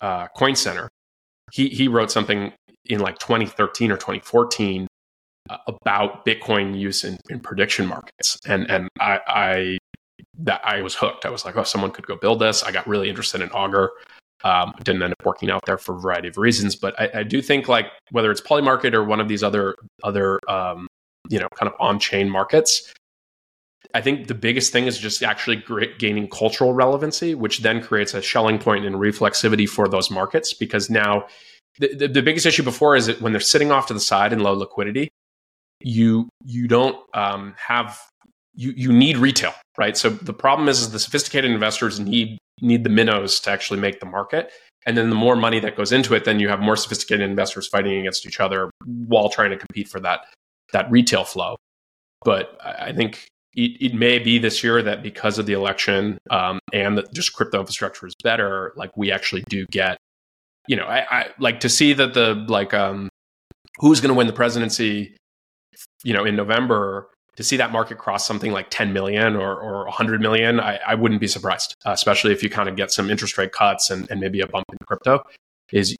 uh, 0.00 0.28
Coin 0.28 0.56
Center, 0.56 0.88
he 1.52 1.68
he 1.68 1.88
wrote 1.88 2.10
something 2.10 2.52
in 2.86 3.00
like 3.00 3.18
2013 3.18 3.90
or 3.90 3.96
2014 3.96 4.86
uh, 5.50 5.56
about 5.66 6.24
Bitcoin 6.24 6.78
use 6.78 7.04
in, 7.04 7.18
in 7.28 7.40
prediction 7.40 7.86
markets, 7.86 8.38
and 8.46 8.70
and 8.70 8.88
I, 9.00 9.20
I 9.26 9.78
that 10.38 10.60
I 10.64 10.82
was 10.82 10.94
hooked. 10.94 11.26
I 11.26 11.30
was 11.30 11.44
like, 11.44 11.56
oh, 11.56 11.62
someone 11.62 11.90
could 11.90 12.06
go 12.06 12.16
build 12.16 12.40
this. 12.40 12.62
I 12.62 12.72
got 12.72 12.86
really 12.86 13.08
interested 13.08 13.40
in 13.40 13.50
Augur. 13.50 13.90
Um, 14.44 14.74
didn't 14.82 15.02
end 15.02 15.14
up 15.18 15.24
working 15.24 15.50
out 15.50 15.64
there 15.64 15.78
for 15.78 15.96
a 15.96 15.98
variety 15.98 16.28
of 16.28 16.36
reasons, 16.36 16.76
but 16.76 16.98
I, 17.00 17.20
I 17.20 17.22
do 17.22 17.40
think 17.40 17.66
like 17.66 17.86
whether 18.10 18.30
it's 18.30 18.42
Polymarket 18.42 18.92
or 18.92 19.02
one 19.02 19.18
of 19.18 19.26
these 19.26 19.42
other 19.42 19.74
other 20.02 20.38
um, 20.48 20.86
you 21.30 21.40
know 21.40 21.48
kind 21.54 21.72
of 21.72 21.74
on 21.80 21.98
chain 21.98 22.28
markets, 22.28 22.92
I 23.94 24.00
think 24.00 24.26
the 24.26 24.34
biggest 24.34 24.72
thing 24.72 24.86
is 24.86 24.98
just 24.98 25.22
actually 25.22 25.62
gaining 25.98 26.28
cultural 26.28 26.74
relevancy, 26.74 27.34
which 27.34 27.60
then 27.60 27.80
creates 27.80 28.12
a 28.12 28.20
Schelling 28.20 28.58
point 28.58 28.84
and 28.84 28.96
reflexivity 28.96 29.68
for 29.68 29.88
those 29.88 30.10
markets. 30.10 30.52
Because 30.52 30.90
now, 30.90 31.26
the, 31.78 31.94
the, 31.94 32.08
the, 32.08 32.22
biggest 32.22 32.44
issue 32.44 32.62
before 32.62 32.96
is 32.96 33.06
that 33.06 33.20
when 33.20 33.32
they're 33.32 33.40
sitting 33.40 33.70
off 33.70 33.86
to 33.86 33.94
the 33.94 34.00
side 34.00 34.32
in 34.32 34.40
low 34.40 34.52
liquidity, 34.52 35.10
you 35.80 36.28
you 36.44 36.66
don't 36.66 36.96
um, 37.14 37.54
have 37.56 38.00
you 38.54 38.72
you 38.76 38.92
need 38.92 39.16
retail, 39.18 39.52
right? 39.78 39.96
So 39.96 40.10
the 40.10 40.32
problem 40.32 40.68
is, 40.68 40.80
is 40.80 40.90
the 40.90 40.98
sophisticated 40.98 41.50
investors 41.50 42.00
need 42.00 42.38
need 42.60 42.84
the 42.84 42.90
minnows 42.90 43.40
to 43.40 43.50
actually 43.50 43.80
make 43.80 44.00
the 44.00 44.06
market. 44.06 44.52
And 44.86 44.96
then 44.96 45.08
the 45.08 45.16
more 45.16 45.36
money 45.36 45.60
that 45.60 45.76
goes 45.76 45.92
into 45.92 46.14
it, 46.14 46.24
then 46.24 46.40
you 46.40 46.48
have 46.48 46.60
more 46.60 46.76
sophisticated 46.76 47.28
investors 47.28 47.66
fighting 47.66 47.98
against 47.98 48.26
each 48.26 48.40
other 48.40 48.70
while 48.84 49.28
trying 49.28 49.50
to 49.50 49.56
compete 49.56 49.88
for 49.88 50.00
that 50.00 50.26
that 50.72 50.90
retail 50.90 51.24
flow. 51.24 51.56
But 52.24 52.58
I 52.64 52.92
think 52.92 53.28
it, 53.54 53.76
it, 53.80 53.94
may 53.94 54.18
be 54.18 54.38
this 54.38 54.64
year 54.64 54.82
that 54.82 55.02
because 55.02 55.38
of 55.38 55.46
the 55.46 55.52
election 55.52 56.18
um, 56.30 56.58
and 56.72 56.98
that 56.98 57.12
just 57.12 57.32
crypto 57.32 57.60
infrastructure 57.60 58.06
is 58.06 58.14
better, 58.22 58.72
like 58.76 58.96
we 58.96 59.12
actually 59.12 59.44
do 59.48 59.66
get, 59.70 59.98
you 60.66 60.76
know, 60.76 60.84
I, 60.84 61.06
I 61.10 61.26
like 61.38 61.60
to 61.60 61.68
see 61.68 61.92
that 61.92 62.14
the 62.14 62.34
like 62.48 62.74
um, 62.74 63.08
who's 63.78 64.00
going 64.00 64.08
to 64.08 64.14
win 64.14 64.26
the 64.26 64.32
presidency, 64.32 65.16
you 66.02 66.12
know, 66.12 66.24
in 66.24 66.36
November. 66.36 67.08
To 67.36 67.42
see 67.42 67.56
that 67.56 67.72
market 67.72 67.98
cross 67.98 68.26
something 68.26 68.52
like 68.52 68.70
10 68.70 68.92
million 68.92 69.34
or, 69.34 69.56
or 69.56 69.84
100 69.84 70.20
million, 70.20 70.60
I, 70.60 70.78
I 70.86 70.94
wouldn't 70.94 71.20
be 71.20 71.26
surprised, 71.26 71.74
uh, 71.84 71.90
especially 71.90 72.32
if 72.32 72.42
you 72.42 72.50
kind 72.50 72.68
of 72.68 72.76
get 72.76 72.92
some 72.92 73.10
interest 73.10 73.36
rate 73.36 73.52
cuts 73.52 73.90
and, 73.90 74.08
and 74.10 74.20
maybe 74.20 74.40
a 74.40 74.46
bump 74.46 74.64
in 74.70 74.78
crypto. 74.86 75.24
Is 75.72 75.96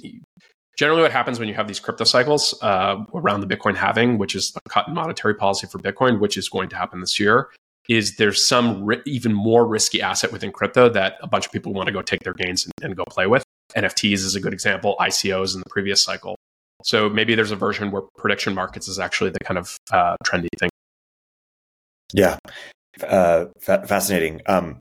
generally 0.76 1.02
what 1.02 1.12
happens 1.12 1.38
when 1.38 1.48
you 1.48 1.54
have 1.54 1.68
these 1.68 1.80
crypto 1.80 2.04
cycles 2.04 2.56
uh, 2.62 3.02
around 3.14 3.40
the 3.40 3.46
Bitcoin 3.46 3.74
halving, 3.74 4.18
which 4.18 4.34
is 4.34 4.52
a 4.64 4.68
cut 4.68 4.88
in 4.88 4.94
monetary 4.94 5.34
policy 5.34 5.66
for 5.66 5.78
Bitcoin, 5.78 6.20
which 6.20 6.36
is 6.36 6.48
going 6.48 6.68
to 6.68 6.76
happen 6.76 7.00
this 7.00 7.18
year, 7.18 7.50
is 7.88 8.16
there's 8.16 8.46
some 8.46 8.84
ri- 8.84 9.02
even 9.04 9.32
more 9.32 9.66
risky 9.66 10.00
asset 10.00 10.32
within 10.32 10.52
crypto 10.52 10.88
that 10.88 11.16
a 11.22 11.26
bunch 11.26 11.46
of 11.46 11.52
people 11.52 11.72
want 11.72 11.86
to 11.86 11.92
go 11.92 12.02
take 12.02 12.20
their 12.20 12.34
gains 12.34 12.64
and, 12.64 12.72
and, 12.82 12.96
go 12.96 13.04
play 13.08 13.26
with. 13.26 13.44
NFTs 13.76 14.14
is 14.14 14.34
a 14.34 14.40
good 14.40 14.52
example, 14.52 14.96
ICOs 15.00 15.54
in 15.54 15.60
the 15.60 15.68
previous 15.68 16.02
cycle. 16.02 16.36
So 16.82 17.08
maybe 17.08 17.34
there's 17.34 17.50
a 17.50 17.56
version 17.56 17.90
where 17.90 18.02
prediction 18.16 18.54
markets 18.54 18.88
is 18.88 18.98
actually 18.98 19.30
the 19.30 19.40
kind 19.40 19.58
of 19.58 19.76
uh, 19.90 20.16
trendy 20.24 20.48
thing. 20.58 20.70
Yeah, 22.12 22.38
uh, 23.02 23.46
fa- 23.60 23.86
fascinating. 23.86 24.40
Um, 24.46 24.78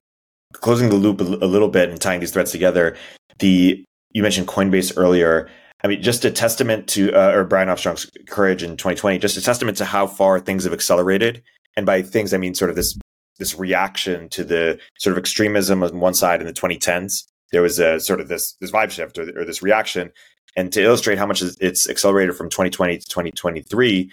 closing 0.54 0.90
the 0.90 0.96
loop 0.96 1.22
a, 1.22 1.24
l- 1.24 1.44
a 1.44 1.48
little 1.48 1.70
bit 1.70 1.90
and 1.90 2.00
tying 2.00 2.20
these 2.20 2.32
threads 2.32 2.52
together, 2.52 2.96
the 3.40 3.84
you 4.12 4.22
mentioned 4.22 4.48
Coinbase 4.48 4.94
earlier. 4.98 5.50
I 5.84 5.88
mean, 5.88 6.02
just 6.02 6.24
a 6.24 6.32
testament 6.32 6.88
to, 6.90 7.12
uh, 7.12 7.32
or 7.32 7.44
Brian 7.44 7.68
Armstrong's 7.68 8.10
courage 8.30 8.64
in 8.64 8.78
2020, 8.78 9.18
just 9.20 9.36
a 9.36 9.42
testament 9.42 9.78
to 9.80 9.86
how 9.86 10.08
far 10.08 10.40
things 10.40 10.64
have 10.64 10.72
accelerated. 10.72 11.44
And 11.76 11.86
by 11.86 12.02
things, 12.02 12.34
I 12.34 12.38
mean 12.38 12.54
sort 12.56 12.70
of 12.70 12.76
this 12.76 12.98
this 13.40 13.58
reaction 13.58 14.30
to 14.30 14.44
the 14.44 14.80
sort 15.00 15.12
of 15.12 15.18
extremism 15.18 15.84
on 15.84 16.00
one 16.00 16.14
side 16.14 16.40
in 16.40 16.48
the 16.48 16.54
2010s. 16.54 17.24
There 17.52 17.64
was 17.64 17.80
a 17.80 18.00
sort 18.00 18.22
of 18.22 18.28
this 18.28 18.56
this 18.62 18.72
vibe 18.72 18.92
shift 18.92 19.18
or, 19.18 19.24
or 19.40 19.46
this 19.46 19.62
reaction. 19.64 20.12
And 20.56 20.72
to 20.74 20.84
illustrate 20.84 21.18
how 21.18 21.26
much 21.26 21.42
it's 21.42 21.90
accelerated 21.90 22.36
from 22.36 22.50
2020 22.50 23.00
to 23.00 23.06
2023, 23.06 24.12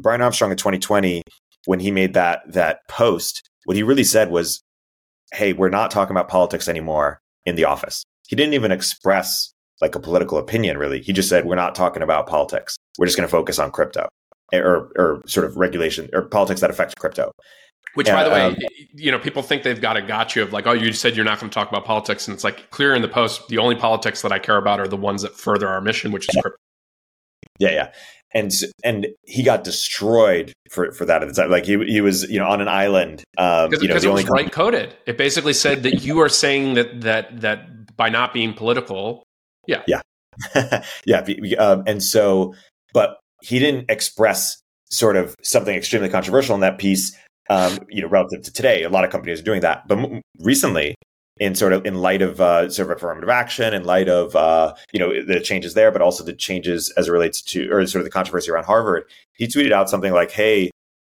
Brian 0.00 0.20
Armstrong 0.20 0.50
in 0.50 0.58
2020, 0.58 1.22
when 1.66 1.80
he 1.80 1.90
made 1.90 2.14
that 2.14 2.40
that 2.48 2.80
post, 2.88 3.48
what 3.64 3.76
he 3.76 3.82
really 3.82 4.04
said 4.04 4.30
was, 4.30 4.62
"Hey, 5.32 5.52
we're 5.52 5.68
not 5.68 5.90
talking 5.90 6.12
about 6.12 6.28
politics 6.28 6.68
anymore 6.68 7.20
in 7.44 7.56
the 7.56 7.64
office." 7.64 8.04
He 8.28 8.36
didn't 8.36 8.54
even 8.54 8.72
express 8.72 9.52
like 9.82 9.94
a 9.96 10.00
political 10.00 10.38
opinion, 10.38 10.78
really. 10.78 11.02
He 11.02 11.12
just 11.12 11.28
said, 11.28 11.44
we're 11.44 11.56
not 11.56 11.74
talking 11.74 12.02
about 12.02 12.26
politics. 12.26 12.76
We're 12.98 13.06
just 13.06 13.18
going 13.18 13.28
to 13.28 13.30
focus 13.30 13.58
on 13.58 13.72
crypto 13.72 14.08
or, 14.52 14.92
or 14.96 15.22
sort 15.26 15.44
of 15.44 15.56
regulation 15.56 16.08
or 16.12 16.22
politics 16.22 16.60
that 16.60 16.70
affect 16.70 16.96
crypto. 16.98 17.32
Which, 17.94 18.06
by 18.06 18.24
the 18.24 18.30
way, 18.30 18.46
um, 18.46 18.56
you 18.94 19.10
know, 19.10 19.18
people 19.18 19.42
think 19.42 19.64
they've 19.64 19.80
got 19.80 19.98
a 19.98 20.02
gotcha 20.02 20.40
of 20.40 20.52
like, 20.52 20.66
oh, 20.66 20.72
you 20.72 20.94
said 20.94 21.14
you're 21.14 21.26
not 21.26 21.40
going 21.40 21.50
to 21.50 21.54
talk 21.54 21.68
about 21.68 21.84
politics, 21.84 22.26
and 22.26 22.34
it's 22.34 22.44
like 22.44 22.70
clear 22.70 22.94
in 22.94 23.02
the 23.02 23.08
post. 23.08 23.48
The 23.48 23.58
only 23.58 23.74
politics 23.74 24.22
that 24.22 24.32
I 24.32 24.38
care 24.38 24.56
about 24.56 24.80
are 24.80 24.88
the 24.88 24.96
ones 24.96 25.20
that 25.22 25.34
further 25.34 25.68
our 25.68 25.82
mission, 25.82 26.10
which 26.10 26.26
is 26.26 26.40
crypto. 26.40 26.56
Yeah, 27.58 27.70
yeah, 27.72 27.92
and 28.34 28.52
and 28.84 29.06
he 29.24 29.42
got 29.42 29.64
destroyed 29.64 30.52
for 30.70 30.92
for 30.92 31.04
that 31.04 31.22
at 31.22 31.28
the 31.28 31.34
time. 31.34 31.50
Like 31.50 31.66
he 31.66 31.82
he 31.84 32.00
was 32.00 32.28
you 32.30 32.38
know 32.38 32.46
on 32.46 32.60
an 32.60 32.68
island. 32.68 33.22
Um, 33.38 33.70
because, 33.70 33.82
you 33.82 33.88
know, 33.88 33.96
it 33.96 34.06
was 34.06 34.28
right 34.28 34.50
coded. 34.50 34.94
It 35.06 35.16
basically 35.18 35.52
said 35.52 35.82
that 35.84 36.02
you 36.02 36.20
are 36.20 36.28
saying 36.28 36.74
that 36.74 37.02
that 37.02 37.40
that 37.40 37.96
by 37.96 38.08
not 38.08 38.32
being 38.32 38.54
political, 38.54 39.24
yeah. 39.66 39.82
Yeah. 39.86 40.00
yeah. 41.04 41.20
Um, 41.58 41.84
and 41.86 42.02
so, 42.02 42.54
but 42.92 43.18
he 43.42 43.58
didn't 43.58 43.90
express 43.90 44.60
sort 44.90 45.16
of 45.16 45.34
something 45.42 45.74
extremely 45.74 46.08
controversial 46.08 46.54
in 46.54 46.60
that 46.60 46.78
piece. 46.78 47.16
Um, 47.50 47.80
you 47.88 48.02
know, 48.02 48.08
relative 48.08 48.42
to 48.42 48.52
today, 48.52 48.82
a 48.84 48.88
lot 48.88 49.04
of 49.04 49.10
companies 49.10 49.40
are 49.40 49.44
doing 49.44 49.60
that. 49.60 49.86
But 49.88 49.98
m- 49.98 50.22
recently, 50.38 50.94
in 51.42 51.56
sort 51.56 51.72
of 51.72 51.84
in 51.84 51.96
light 51.96 52.22
of 52.22 52.40
uh, 52.40 52.70
sort 52.70 52.88
of 52.88 52.96
affirmative 52.96 53.28
action, 53.28 53.74
in 53.74 53.82
light 53.82 54.08
of 54.08 54.36
uh, 54.36 54.74
you 54.92 55.00
know 55.00 55.24
the 55.24 55.40
changes 55.40 55.74
there, 55.74 55.90
but 55.90 56.00
also 56.00 56.22
the 56.22 56.32
changes 56.32 56.92
as 56.96 57.08
it 57.08 57.10
relates 57.10 57.42
to 57.42 57.68
or 57.72 57.84
sort 57.86 58.00
of 58.00 58.04
the 58.04 58.10
controversy 58.10 58.48
around 58.48 58.64
Harvard, 58.64 59.04
he 59.34 59.48
tweeted 59.48 59.72
out 59.72 59.90
something 59.90 60.12
like, 60.12 60.30
"Hey, 60.30 60.70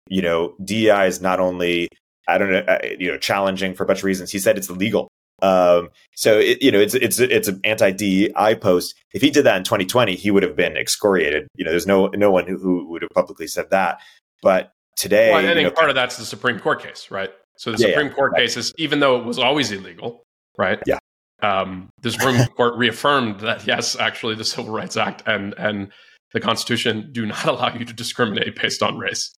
you 0.07 0.21
know, 0.21 0.55
DEI 0.63 1.07
is 1.07 1.21
not 1.21 1.41
only 1.41 1.89
I 2.27 2.37
don't 2.37 2.51
know, 2.51 2.59
uh, 2.59 2.79
you 2.97 3.11
know, 3.11 3.17
challenging 3.17 3.73
for 3.73 3.83
a 3.83 3.85
bunch 3.85 3.99
of 3.99 4.05
reasons. 4.05 4.31
He 4.31 4.39
said 4.39 4.57
it's 4.57 4.69
illegal. 4.69 5.09
Um, 5.41 5.89
so 6.15 6.39
it, 6.39 6.61
you 6.61 6.71
know, 6.71 6.79
it's 6.79 6.93
it's 6.93 7.19
it's 7.19 7.49
an 7.49 7.59
anti 7.65 7.91
DEI 7.91 8.55
post. 8.55 8.95
If 9.13 9.21
he 9.21 9.29
did 9.29 9.43
that 9.43 9.57
in 9.57 9.65
2020, 9.65 10.15
he 10.15 10.31
would 10.31 10.43
have 10.43 10.55
been 10.55 10.77
excoriated. 10.77 11.49
You 11.55 11.65
know, 11.65 11.71
there's 11.71 11.87
no 11.87 12.07
no 12.07 12.31
one 12.31 12.47
who, 12.47 12.57
who 12.57 12.87
would 12.91 13.01
have 13.01 13.11
publicly 13.11 13.47
said 13.47 13.71
that. 13.71 13.99
But 14.41 14.71
today, 14.95 15.31
well, 15.31 15.39
I 15.39 15.47
think 15.47 15.57
you 15.57 15.63
know, 15.63 15.71
part 15.71 15.89
of 15.89 15.95
that's 15.95 16.15
the 16.15 16.23
Supreme 16.23 16.59
Court 16.59 16.81
case, 16.81 17.11
right? 17.11 17.31
So 17.63 17.71
the 17.71 17.77
Yeah, 17.77 17.91
Supreme 17.91 18.07
yeah, 18.07 18.13
Court 18.13 18.31
right. 18.33 18.41
case 18.41 18.57
is 18.57 18.73
even 18.77 18.99
though 18.99 19.17
it 19.17 19.23
was 19.23 19.39
always 19.39 19.71
illegal, 19.71 20.25
right? 20.57 20.79
Yeah. 20.85 20.97
Um, 21.41 21.87
the 22.01 22.11
Supreme 22.11 22.45
Court 22.57 22.75
reaffirmed 22.75 23.39
that 23.39 23.65
yes, 23.65 23.95
actually, 23.97 24.35
the 24.35 24.43
Civil 24.43 24.73
Rights 24.73 24.97
Act 24.97 25.23
and 25.27 25.55
and 25.57 25.89
the 26.33 26.41
Constitution 26.41 27.09
do 27.13 27.25
not 27.25 27.45
allow 27.51 27.73
you 27.73 27.85
to 27.85 27.93
discriminate 27.93 28.59
based 28.61 28.83
on 28.83 28.97
race. 28.97 29.33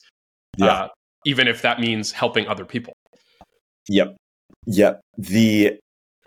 Yeah. 0.57 0.67
Uh, 0.67 0.89
even 1.27 1.49
if 1.49 1.61
that 1.61 1.81
means 1.81 2.13
helping 2.13 2.47
other 2.49 2.65
people. 2.65 2.95
Yep. 3.91 4.17
Yep. 4.69 5.01
The 5.19 5.79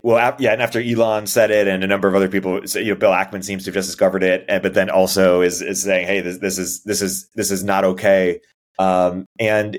well, 0.04 0.36
yeah, 0.38 0.52
and 0.52 0.62
after 0.62 0.80
Elon 0.80 1.26
said 1.26 1.50
it, 1.50 1.66
and 1.66 1.82
a 1.82 1.88
number 1.88 2.06
of 2.06 2.14
other 2.14 2.28
people, 2.28 2.60
so, 2.66 2.78
you 2.78 2.94
know, 2.94 2.94
Bill 2.94 3.10
Ackman 3.10 3.42
seems 3.42 3.64
to 3.64 3.70
have 3.70 3.74
just 3.74 3.88
discovered 3.88 4.22
it, 4.22 4.44
and, 4.48 4.62
but 4.62 4.74
then 4.74 4.88
also 4.88 5.40
is 5.40 5.60
is 5.62 5.82
saying, 5.82 6.06
"Hey, 6.06 6.20
this 6.20 6.38
this 6.38 6.58
is 6.58 6.80
this 6.84 7.02
is 7.02 7.28
this 7.34 7.50
is 7.50 7.64
not 7.64 7.82
okay." 7.82 8.38
Um, 8.78 9.24
and 9.40 9.76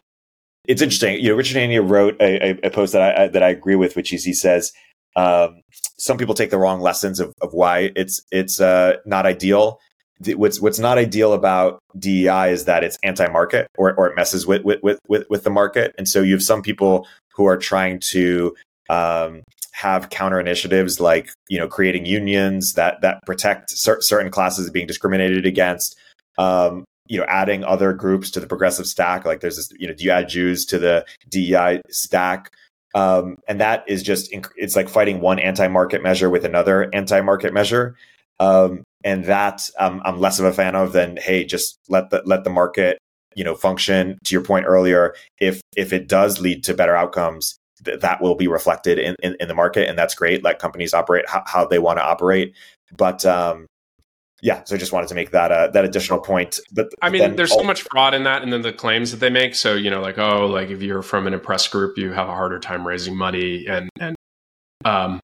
it's 0.66 0.82
interesting. 0.82 1.20
You 1.20 1.30
know, 1.30 1.36
Richard 1.36 1.58
Hanania 1.58 1.88
wrote 1.88 2.16
a, 2.22 2.66
a, 2.66 2.70
post 2.70 2.94
that 2.94 3.02
I, 3.02 3.24
I 3.24 3.28
that 3.30 3.44
I 3.44 3.50
agree 3.50 3.76
with, 3.76 3.96
which 3.96 4.14
is 4.14 4.24
he 4.24 4.34
says 4.34 4.72
um, 5.16 5.62
some 5.98 6.18
people 6.18 6.36
take 6.36 6.52
the 6.52 6.58
wrong 6.58 6.82
lessons 6.82 7.20
of, 7.20 7.34
of 7.42 7.54
why 7.54 7.92
it's 7.96 8.22
it's 8.32 8.60
uh, 8.62 8.98
not 9.06 9.26
ideal. 9.26 9.80
The- 10.20 10.36
What's 10.36 10.60
what's 10.60 10.80
not 10.80 10.98
ideal 10.98 11.34
about 11.34 11.80
DEI 11.98 12.52
is 12.52 12.66
that 12.66 12.84
it's 12.84 12.98
anti-market 13.04 13.68
or, 13.78 13.94
or 13.96 14.10
it 14.10 14.16
messes 14.16 14.46
with, 14.46 14.64
with 14.64 14.84
with 14.84 15.00
with 15.08 15.26
with 15.30 15.44
the 15.44 15.50
market, 15.50 15.96
and 15.98 16.08
so 16.08 16.22
you 16.22 16.34
have 16.34 16.44
some 16.44 16.62
people 16.62 17.08
who 17.34 17.46
are 17.46 17.58
trying 17.58 18.00
to 18.12 18.54
um, 18.90 19.44
have 19.72 20.10
counter 20.10 20.40
initiatives 20.40 21.00
like 21.00 21.30
you 21.48 21.58
know 21.58 21.68
creating 21.70 22.06
unions 22.06 22.74
that 22.74 23.00
that 23.02 23.22
protect 23.26 23.72
cer- 23.72 24.02
certain 24.02 24.30
classes 24.30 24.70
being 24.70 24.88
discriminated 24.88 25.46
against. 25.46 25.98
Um, 26.38 26.84
you 27.10 27.18
know, 27.18 27.26
adding 27.28 27.64
other 27.64 27.92
groups 27.92 28.32
to 28.32 28.40
the 28.40 28.48
progressive 28.48 28.86
stack, 28.86 29.26
like 29.26 29.42
there's 29.42 29.58
this, 29.58 29.70
you 29.78 29.88
know, 29.88 29.94
do 29.94 30.04
you 30.06 30.12
add 30.12 30.30
Jews 30.30 30.64
to 30.66 30.80
the 30.80 31.06
DEI 31.28 31.82
stack? 31.90 32.52
Um, 32.96 33.38
and 33.48 33.60
that 33.60 33.84
is 33.88 34.02
just 34.04 34.32
inc- 34.32 34.52
it's 34.56 34.76
like 34.76 34.88
fighting 34.88 35.20
one 35.20 35.40
anti-market 35.40 36.02
measure 36.02 36.30
with 36.30 36.46
another 36.46 36.90
anti-market 36.94 37.54
measure. 37.54 37.96
Um, 38.40 38.84
and 39.04 39.26
that 39.26 39.70
um, 39.80 40.02
I'm 40.06 40.20
less 40.20 40.40
of 40.40 40.46
a 40.46 40.54
fan 40.54 40.76
of 40.76 40.94
than 40.94 41.18
hey, 41.18 41.44
just 41.44 41.78
let 41.90 42.10
the 42.10 42.22
let 42.26 42.44
the 42.44 42.50
market 42.50 42.98
you 43.36 43.44
know 43.44 43.56
function. 43.56 44.18
To 44.26 44.36
your 44.36 44.44
point 44.44 44.66
earlier, 44.68 45.16
if 45.40 45.62
if 45.76 45.94
it 45.94 46.08
does 46.08 46.40
lead 46.40 46.64
to 46.66 46.74
better 46.74 46.96
outcomes, 46.96 47.58
th- 47.84 48.00
that 48.00 48.22
will 48.22 48.36
be 48.36 48.48
reflected 48.48 48.98
in, 49.00 49.16
in 49.22 49.36
in 49.40 49.48
the 49.48 49.56
market, 49.56 49.88
and 49.90 49.98
that's 49.98 50.16
great. 50.16 50.44
Let 50.44 50.60
companies 50.60 50.94
operate 50.94 51.28
how, 51.28 51.44
how 51.46 51.66
they 51.66 51.80
want 51.80 52.00
to 52.00 52.04
operate. 52.04 52.54
But 52.96 53.26
um, 53.26 53.68
yeah, 54.42 54.64
so 54.64 54.76
I 54.76 54.78
just 54.78 54.92
wanted 54.92 55.08
to 55.10 55.16
make 55.16 55.32
that 55.32 55.52
uh, 55.52 55.68
that 55.70 55.86
additional 55.86 56.20
point. 56.20 56.60
But 56.72 56.88
I 57.02 57.10
mean, 57.10 57.36
there's 57.36 57.52
al- 57.52 57.60
so 57.60 57.64
much 57.64 57.82
fraud 57.84 58.14
in 58.14 58.24
that, 58.24 58.42
and 58.42 58.54
then 58.54 58.62
the 58.62 58.74
claims 58.74 59.12
that 59.12 59.18
they 59.18 59.30
make. 59.30 59.56
So 59.56 59.76
you 59.76 59.90
know, 59.90 60.02
like 60.02 60.18
oh, 60.18 60.48
like 60.48 60.70
if 60.70 60.82
you're 60.82 61.02
from 61.02 61.28
an 61.28 61.34
oppressed 61.34 61.72
group, 61.72 61.98
you 61.98 62.12
have 62.14 62.30
a 62.30 62.34
harder 62.34 62.60
time 62.60 62.88
raising 62.88 63.16
money, 63.18 63.66
and 63.68 63.90
and 64.00 64.16
um, 64.86 65.20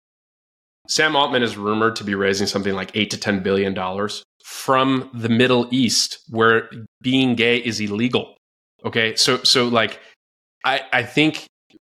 Sam 0.87 1.15
Altman 1.15 1.43
is 1.43 1.57
rumored 1.57 1.95
to 1.97 2.03
be 2.03 2.15
raising 2.15 2.47
something 2.47 2.73
like 2.73 2.91
eight 2.95 3.11
to 3.11 3.17
ten 3.17 3.41
billion 3.41 3.73
dollars 3.73 4.23
from 4.43 5.09
the 5.13 5.29
Middle 5.29 5.67
East, 5.71 6.19
where 6.29 6.69
being 7.01 7.35
gay 7.35 7.57
is 7.57 7.79
illegal. 7.79 8.35
Okay, 8.83 9.15
so 9.15 9.37
so 9.43 9.67
like, 9.67 9.99
I 10.63 10.81
I 10.91 11.03
think 11.03 11.47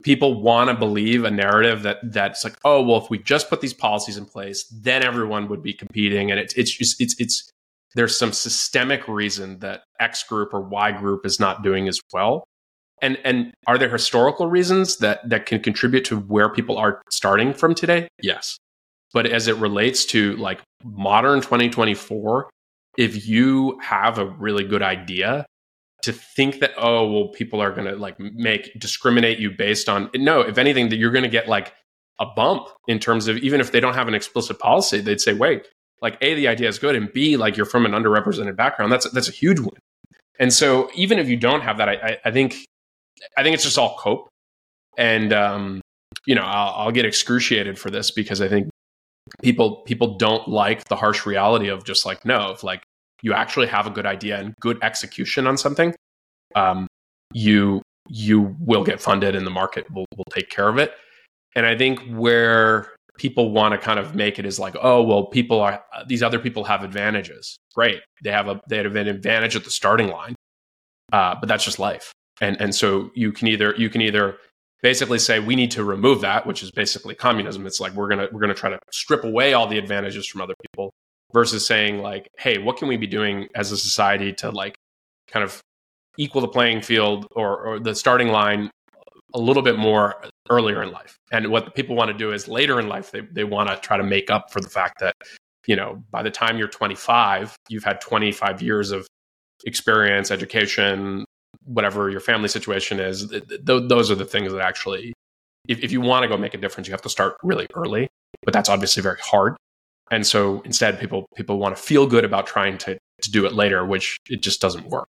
people 0.03 0.40
want 0.40 0.70
to 0.70 0.74
believe 0.74 1.24
a 1.24 1.30
narrative 1.30 1.82
that 1.82 1.99
that's 2.05 2.44
like 2.44 2.57
oh 2.64 2.80
well 2.80 2.99
if 2.99 3.11
we 3.11 3.18
just 3.18 3.49
put 3.49 3.61
these 3.61 3.74
policies 3.74 4.16
in 4.16 4.24
place 4.24 4.64
then 4.82 5.03
everyone 5.03 5.49
would 5.49 5.62
be 5.62 5.72
competing 5.72 6.30
and 6.30 6.38
it's 6.38 6.55
it's 6.55 6.76
just 6.76 7.01
it's 7.01 7.16
it's 7.18 7.51
there's 7.94 8.16
some 8.16 8.32
systemic 8.32 9.09
reason 9.09 9.59
that 9.61 9.82
X 9.99 10.22
group 10.22 10.53
or 10.53 10.61
Y 10.61 10.92
group 10.92 11.24
is 11.24 11.40
not 11.40 11.62
doing 11.62 11.88
as 11.88 12.01
well. 12.12 12.44
And 13.01 13.18
and 13.24 13.53
are 13.66 13.78
there 13.78 13.88
historical 13.88 14.49
reasons 14.49 14.99
that 14.99 15.28
that 15.28 15.46
can 15.46 15.61
contribute 15.61 16.05
to 16.07 16.18
where 16.18 16.49
people 16.49 16.76
are 16.76 17.03
starting 17.11 17.55
from 17.55 17.74
today? 17.74 18.09
Yes. 18.22 18.59
But 19.12 19.26
as 19.26 19.49
it 19.49 19.57
relates 19.57 20.05
to 20.07 20.36
like 20.36 20.61
modern 20.84 21.40
2024, 21.40 22.51
if 22.99 23.26
you 23.26 23.78
have 23.80 24.18
a 24.18 24.26
really 24.26 24.64
good 24.64 24.82
idea 24.82 25.46
to 26.03 26.12
think 26.12 26.61
that 26.61 26.72
oh 26.76 27.11
well 27.11 27.28
people 27.28 27.61
are 27.61 27.72
going 27.72 27.86
to 27.86 27.96
like 27.96 28.18
make 28.20 28.78
discriminate 28.78 29.38
you 29.38 29.51
based 29.51 29.88
on 29.88 30.11
no, 30.14 30.40
if 30.40 30.59
anything 30.59 30.88
that 30.90 30.96
you're 30.96 31.11
going 31.11 31.24
to 31.24 31.30
get 31.30 31.49
like 31.49 31.74
a 32.20 32.26
bump 32.26 32.68
in 32.86 32.99
terms 32.99 33.28
of 33.28 33.36
even 33.38 33.61
if 33.61 33.72
they 33.72 33.80
don't 33.80 33.94
have 33.94 34.09
an 34.09 34.14
explicit 34.14 34.59
policy, 34.59 35.01
they'd 35.01 35.20
say 35.20 35.32
wait, 35.32 35.66
like 36.01 36.16
a 36.20 36.34
the 36.34 36.49
idea 36.49 36.68
is 36.68 36.78
good 36.78 36.94
and 36.94 37.12
b 37.12 37.36
like 37.36 37.57
you're 37.57 37.66
from 37.66 37.84
an 37.84 37.92
underrepresented 37.92 38.57
background. 38.57 38.92
That's 38.92 39.11
that's 39.11 39.28
a 39.28 39.32
huge 39.32 39.59
win. 39.59 39.70
And 40.40 40.53
so 40.53 40.88
even 40.94 41.18
if 41.18 41.28
you 41.28 41.36
don't 41.36 41.62
have 41.62 41.78
that 41.78 41.88
i 41.88 42.18
i, 42.24 42.30
think 42.30 42.57
i 43.36 43.42
think 43.42 43.55
it's 43.55 43.64
just 43.64 43.78
all 43.78 43.96
cope. 43.99 44.28
And 44.96 45.32
um 45.32 45.80
you 46.26 46.34
know 46.34 46.42
I'll, 46.42 46.86
I'll 46.86 46.92
get 46.92 47.05
excruciated 47.05 47.78
for 47.78 47.90
this 47.90 48.11
because 48.11 48.40
i 48.40 48.49
think 48.49 48.68
people 49.42 49.82
people 49.82 50.16
don't 50.16 50.49
like 50.49 50.84
the 50.84 50.96
harsh 50.96 51.26
reality 51.26 51.68
of 51.68 51.84
just 51.84 52.07
like 52.07 52.24
no 52.24 52.51
if 52.51 52.62
like 52.62 52.82
you 53.23 53.33
actually 53.33 53.66
have 53.66 53.87
a 53.87 53.91
good 53.91 54.07
idea 54.07 54.39
and 54.39 54.55
good 54.61 54.79
execution 54.83 55.47
on 55.47 55.57
something 55.57 55.95
um 56.55 56.87
you 57.33 57.83
you 58.09 58.57
will 58.61 58.85
get 58.85 59.01
funded 59.01 59.37
and 59.37 59.47
the 59.47 59.51
market 59.51 59.91
will, 59.93 60.07
will 60.16 60.25
take 60.31 60.49
care 60.51 60.69
of 60.69 60.79
it 60.79 60.93
and 61.55 61.66
i 61.66 61.77
think 61.77 62.01
where 62.11 62.93
people 63.19 63.51
want 63.51 63.73
to 63.73 63.79
kind 63.79 63.99
of 63.99 64.14
make 64.14 64.39
it 64.39 64.47
is 64.47 64.59
like, 64.59 64.75
oh, 64.81 65.03
well, 65.03 65.27
people 65.27 65.61
are 65.61 65.85
these 66.07 66.23
other 66.23 66.39
people 66.39 66.64
have 66.64 66.83
advantages. 66.83 67.59
Great, 67.75 68.01
they 68.23 68.31
have 68.31 68.49
a 68.49 68.61
they 68.69 68.79
have 68.79 68.97
an 68.97 69.09
advantage 69.09 69.55
at 69.57 69.64
the 69.64 69.71
starting 69.71 70.09
line, 70.09 70.35
uh, 71.12 71.35
but 71.39 71.49
that's 71.49 71.64
just 71.64 71.79
life. 71.79 72.12
And 72.41 72.59
and 72.61 72.75
so 72.75 73.11
you 73.14 73.33
can 73.33 73.49
either 73.49 73.75
you 73.77 73.91
can 73.91 74.01
either 74.01 74.39
basically 74.83 75.19
say 75.19 75.41
we 75.41 75.57
need 75.57 75.73
to 75.73 75.85
remove 75.85 76.23
that, 76.23 76.47
which 76.47 76.62
is 76.62 76.71
basically 76.71 77.14
communism. 77.14 77.66
It's 77.66 77.81
like 77.81 77.93
we're 77.93 78.09
gonna 78.09 78.29
we're 78.33 78.41
gonna 78.41 78.55
try 78.55 78.71
to 78.71 78.79
strip 78.91 79.25
away 79.25 79.53
all 79.53 79.66
the 79.66 79.79
advantages 79.79 80.27
from 80.27 80.41
other 80.41 80.55
people, 80.73 80.93
versus 81.33 81.66
saying 81.66 81.99
like, 81.99 82.29
hey, 82.39 82.59
what 82.59 82.76
can 82.76 82.89
we 82.89 82.97
be 82.97 83.07
doing 83.07 83.49
as 83.55 83.72
a 83.72 83.76
society 83.76 84.33
to 84.35 84.51
like 84.51 84.74
kind 85.31 85.45
of 85.45 85.61
equal 86.16 86.41
the 86.41 86.49
playing 86.49 86.83
field 86.83 87.26
or, 87.33 87.59
or 87.59 87.79
the 87.79 87.95
starting 87.95 88.29
line 88.29 88.70
a 89.35 89.39
little 89.39 89.62
bit 89.62 89.79
more 89.79 90.16
earlier 90.51 90.83
in 90.83 90.91
life. 90.91 91.18
And 91.33 91.49
what 91.49 91.74
people 91.74 91.95
want 91.95 92.11
to 92.11 92.16
do 92.16 92.33
is 92.33 92.49
later 92.49 92.81
in 92.81 92.89
life, 92.89 93.11
they, 93.11 93.20
they 93.20 93.45
want 93.45 93.68
to 93.68 93.76
try 93.76 93.97
to 93.97 94.03
make 94.03 94.31
up 94.31 94.51
for 94.51 94.61
the 94.61 94.68
fact 94.70 95.01
that, 95.01 95.14
you 95.66 95.76
know, 95.76 96.03
by 96.11 96.22
the 96.22 96.31
time 96.31 96.59
you're 96.59 96.68
25, 96.68 97.55
you've 97.68 97.85
had 97.85 98.01
25 98.01 98.62
years 98.62 98.91
of 98.91 99.07
experience, 99.64 100.31
education, 100.31 101.24
whatever 101.64 102.09
your 102.11 102.20
family 102.20 102.49
situation 102.49 103.01
is. 103.01 103.29
Th- 103.29 103.47
th- 103.47 103.61
those 103.89 104.11
are 104.11 104.14
the 104.14 104.24
things 104.24 104.53
that 104.53 104.62
actually, 104.62 105.12
if, 105.68 105.81
if 105.81 105.93
you 105.93 106.01
want 106.01 106.22
to 106.22 106.29
go 106.29 106.37
make 106.37 106.55
a 106.55 106.59
difference, 106.59 106.89
you 106.89 106.93
have 106.93 107.03
to 107.03 107.11
start 107.11 107.37
really 107.43 107.66
early. 107.74 108.09
But 108.45 108.55
that's 108.55 108.68
obviously 108.68 109.03
very 109.03 109.20
hard. 109.22 109.57
And 110.11 110.27
so 110.27 110.63
instead, 110.63 110.99
people 110.99 111.27
people 111.37 111.59
want 111.59 111.77
to 111.77 111.83
feel 111.83 112.07
good 112.07 112.25
about 112.25 112.47
trying 112.47 112.79
to, 112.79 112.99
to 113.23 113.31
do 113.31 113.47
it 113.47 113.53
later, 113.53 113.85
which 113.85 114.19
it 114.29 114.43
just 114.43 114.61
doesn't 114.61 114.89
work. 114.89 115.09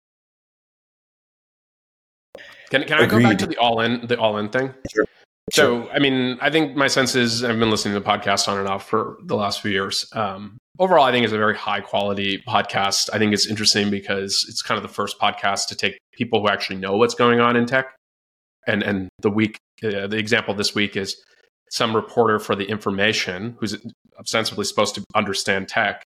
Can, 2.71 2.85
can 2.85 2.99
I 2.99 3.07
go 3.07 3.23
back 3.23 3.39
to 3.39 3.47
the 3.47 3.57
all 3.57 3.81
in 3.81 4.07
the 4.07 4.19
all 4.19 4.37
in 4.39 4.49
thing? 4.49 4.75
Sure. 4.93 5.05
So, 5.53 5.89
I 5.91 5.99
mean, 5.99 6.37
I 6.43 6.51
think 6.51 6.77
my 6.77 6.89
sense 6.89 7.15
is 7.15 7.43
I've 7.43 7.59
been 7.59 7.71
listening 7.71 7.95
to 7.95 8.01
the 8.01 8.07
podcast 8.07 8.49
on 8.49 8.59
and 8.59 8.69
off 8.69 8.87
for 8.87 9.17
the 9.25 9.35
last 9.35 9.63
few 9.63 9.71
years. 9.71 10.07
Um, 10.13 10.59
overall, 10.79 11.05
I 11.05 11.13
think 11.13 11.25
it's 11.25 11.33
a 11.33 11.39
very 11.39 11.57
high 11.57 11.81
quality 11.81 12.43
podcast. 12.47 13.09
I 13.15 13.19
think 13.19 13.33
it's 13.33 13.47
interesting 13.47 13.91
because 13.91 14.45
it's 14.49 14.61
kind 14.61 14.77
of 14.77 14.83
the 14.83 14.93
first 14.93 15.19
podcast 15.19 15.69
to 15.69 15.77
take 15.77 15.97
people 16.13 16.41
who 16.41 16.49
actually 16.49 16.77
know 16.77 16.97
what's 16.97 17.15
going 17.15 17.41
on 17.41 17.57
in 17.57 17.65
tech. 17.65 17.95
And 18.67 18.83
and 18.83 19.09
the 19.21 19.31
week, 19.31 19.57
uh, 19.83 20.07
the 20.07 20.19
example 20.19 20.53
this 20.53 20.75
week 20.75 20.97
is 20.97 21.17
some 21.71 21.95
reporter 21.95 22.39
for 22.39 22.55
the 22.55 22.65
Information, 22.65 23.57
who's 23.59 23.77
ostensibly 24.19 24.65
supposed 24.65 24.95
to 24.97 25.05
understand 25.15 25.69
tech, 25.69 26.03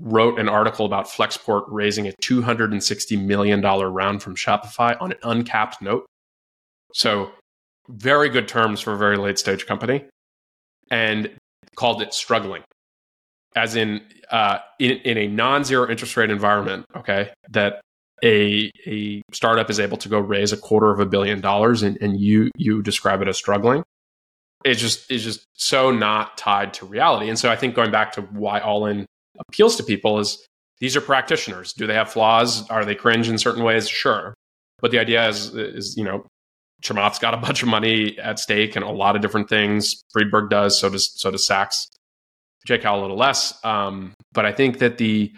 wrote 0.00 0.38
an 0.38 0.48
article 0.48 0.86
about 0.86 1.06
Flexport 1.06 1.64
raising 1.68 2.06
a 2.06 2.12
$260 2.22 3.24
million 3.24 3.60
round 3.60 4.22
from 4.22 4.36
Shopify 4.36 4.96
on 5.00 5.12
an 5.12 5.18
uncapped 5.22 5.80
note. 5.80 6.06
So, 6.92 7.30
very 7.88 8.28
good 8.28 8.48
terms 8.48 8.80
for 8.80 8.92
a 8.92 8.98
very 8.98 9.16
late 9.16 9.38
stage 9.38 9.66
company 9.66 10.04
and 10.90 11.30
called 11.76 12.02
it 12.02 12.12
struggling. 12.12 12.62
as 13.54 13.76
in 13.76 14.02
uh, 14.30 14.58
in, 14.78 14.92
in 15.04 15.18
a 15.18 15.28
non-zero 15.28 15.88
interest 15.88 16.16
rate 16.16 16.30
environment, 16.30 16.84
okay, 16.96 17.30
that 17.50 17.80
a 18.24 18.70
a 18.86 19.22
startup 19.32 19.70
is 19.70 19.78
able 19.78 19.96
to 19.98 20.08
go 20.08 20.18
raise 20.18 20.52
a 20.52 20.56
quarter 20.56 20.90
of 20.90 21.00
a 21.00 21.06
billion 21.06 21.40
dollars 21.40 21.82
and, 21.82 21.98
and 22.00 22.18
you 22.20 22.50
you 22.56 22.82
describe 22.82 23.22
it 23.22 23.28
as 23.28 23.36
struggling 23.36 23.82
it's 24.66 24.80
just 24.80 25.10
it's 25.10 25.24
just 25.24 25.46
so 25.54 25.90
not 25.90 26.36
tied 26.36 26.74
to 26.74 26.84
reality 26.84 27.28
and 27.28 27.38
so 27.38 27.50
i 27.50 27.56
think 27.56 27.74
going 27.74 27.90
back 27.90 28.12
to 28.12 28.22
why 28.22 28.60
all 28.60 28.86
in 28.86 29.06
appeals 29.48 29.76
to 29.76 29.82
people 29.82 30.18
is 30.18 30.44
these 30.80 30.96
are 30.96 31.00
practitioners 31.00 31.72
do 31.72 31.86
they 31.86 31.94
have 31.94 32.10
flaws 32.10 32.68
are 32.68 32.84
they 32.84 32.94
cringe 32.94 33.28
in 33.28 33.38
certain 33.38 33.62
ways 33.62 33.88
sure 33.88 34.34
but 34.80 34.90
the 34.90 34.98
idea 34.98 35.28
is 35.28 35.54
is 35.54 35.96
you 35.96 36.04
know 36.04 36.24
Chamath's 36.82 37.18
got 37.18 37.34
a 37.34 37.38
bunch 37.38 37.62
of 37.62 37.68
money 37.68 38.18
at 38.18 38.38
stake 38.38 38.76
and 38.76 38.84
a 38.84 38.90
lot 38.90 39.16
of 39.16 39.22
different 39.22 39.48
things. 39.48 40.02
Friedberg 40.12 40.50
does, 40.50 40.78
so 40.78 40.90
does 40.90 41.10
so 41.18 41.30
does 41.30 41.46
Sacks. 41.46 41.88
J-Cal 42.66 43.00
a 43.00 43.02
little 43.02 43.16
less. 43.16 43.64
Um, 43.64 44.14
but 44.32 44.44
I 44.44 44.52
think 44.52 44.78
that 44.78 44.98
the 44.98 45.32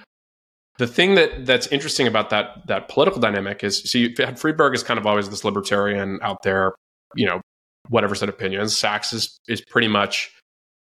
the 0.78 0.86
thing 0.86 1.14
that 1.16 1.44
that's 1.46 1.66
interesting 1.68 2.06
about 2.06 2.30
that 2.30 2.66
that 2.66 2.88
political 2.88 3.20
dynamic 3.20 3.62
is 3.62 3.90
so 3.90 3.98
you 3.98 4.14
Friedberg 4.36 4.74
is 4.74 4.82
kind 4.82 4.98
of 4.98 5.06
always 5.06 5.28
this 5.28 5.44
libertarian 5.44 6.18
out 6.22 6.42
there, 6.42 6.74
you 7.14 7.26
know, 7.26 7.40
whatever 7.88 8.14
set 8.14 8.28
of 8.28 8.34
opinions. 8.34 8.76
Sacks 8.76 9.12
is 9.12 9.38
is 9.48 9.60
pretty 9.60 9.88
much, 9.88 10.32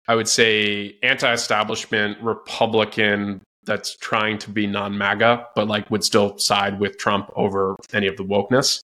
I 0.06 0.14
would 0.14 0.28
say, 0.28 0.96
anti-establishment 1.02 2.18
Republican 2.22 3.40
that's 3.64 3.96
trying 3.96 4.38
to 4.38 4.50
be 4.50 4.66
non-MAGA, 4.66 5.48
but 5.54 5.68
like 5.68 5.90
would 5.90 6.02
still 6.02 6.38
side 6.38 6.80
with 6.80 6.96
Trump 6.96 7.30
over 7.36 7.76
any 7.92 8.06
of 8.06 8.16
the 8.16 8.24
wokeness. 8.24 8.80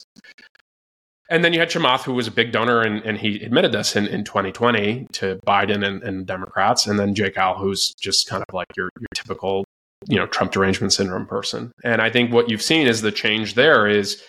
And 1.30 1.42
then 1.42 1.54
you 1.54 1.58
had 1.58 1.70
Chamath, 1.70 2.02
who 2.02 2.12
was 2.12 2.26
a 2.26 2.30
big 2.30 2.52
donor, 2.52 2.82
and, 2.82 3.02
and 3.02 3.16
he 3.16 3.42
admitted 3.42 3.72
this 3.72 3.96
in, 3.96 4.06
in 4.06 4.24
2020 4.24 5.06
to 5.12 5.40
Biden 5.46 5.86
and, 5.86 6.02
and 6.02 6.26
Democrats. 6.26 6.86
And 6.86 6.98
then 6.98 7.14
J-Cal, 7.14 7.56
who's 7.56 7.94
just 7.94 8.28
kind 8.28 8.44
of 8.46 8.54
like 8.54 8.66
your, 8.76 8.90
your 9.00 9.08
typical 9.14 9.64
you 10.08 10.16
know 10.16 10.26
Trump 10.26 10.52
derangement 10.52 10.92
syndrome 10.92 11.26
person. 11.26 11.72
And 11.82 12.00
I 12.00 12.10
think 12.10 12.32
what 12.32 12.50
you've 12.50 12.62
seen 12.62 12.86
is 12.86 13.02
the 13.02 13.12
change 13.12 13.54
there 13.54 13.86
is 13.86 14.22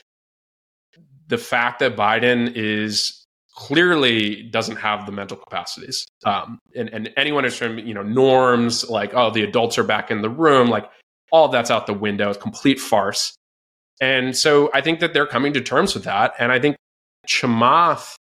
the 1.27 1.37
fact 1.37 1.79
that 1.79 1.95
Biden 1.95 2.51
is 2.55 3.24
clearly 3.55 4.43
doesn't 4.43 4.75
have 4.75 5.05
the 5.05 5.11
mental 5.11 5.37
capacities. 5.37 6.05
Um, 6.25 6.59
and, 6.75 6.89
and 6.89 7.11
anyone 7.17 7.45
is 7.45 7.55
from, 7.55 7.79
you 7.79 7.93
know, 7.93 8.03
norms 8.03 8.89
like, 8.89 9.13
oh, 9.13 9.31
the 9.31 9.43
adults 9.43 9.77
are 9.77 9.83
back 9.83 10.11
in 10.11 10.21
the 10.21 10.29
room, 10.29 10.69
like 10.69 10.89
all 11.31 11.47
that's 11.47 11.71
out 11.71 11.87
the 11.87 11.93
window, 11.93 12.29
it's 12.29 12.41
complete 12.41 12.79
farce. 12.79 13.35
And 14.01 14.35
so 14.35 14.69
I 14.73 14.81
think 14.81 14.99
that 14.99 15.13
they're 15.13 15.25
coming 15.25 15.53
to 15.53 15.61
terms 15.61 15.93
with 15.93 16.03
that. 16.03 16.33
And 16.37 16.51
I 16.51 16.59
think 16.59 16.75
Chamath 17.27 18.15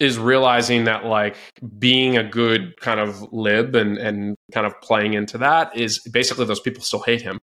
is 0.00 0.18
realizing 0.18 0.84
that 0.84 1.04
like 1.04 1.36
being 1.78 2.16
a 2.16 2.24
good 2.24 2.74
kind 2.80 2.98
of 2.98 3.22
lib 3.32 3.74
and 3.74 3.98
and 3.98 4.34
kind 4.52 4.66
of 4.66 4.72
playing 4.80 5.12
into 5.12 5.36
that 5.36 5.76
is 5.76 5.98
basically 6.10 6.46
those 6.46 6.60
people 6.60 6.82
still 6.82 7.02
hate 7.02 7.20
him. 7.20 7.38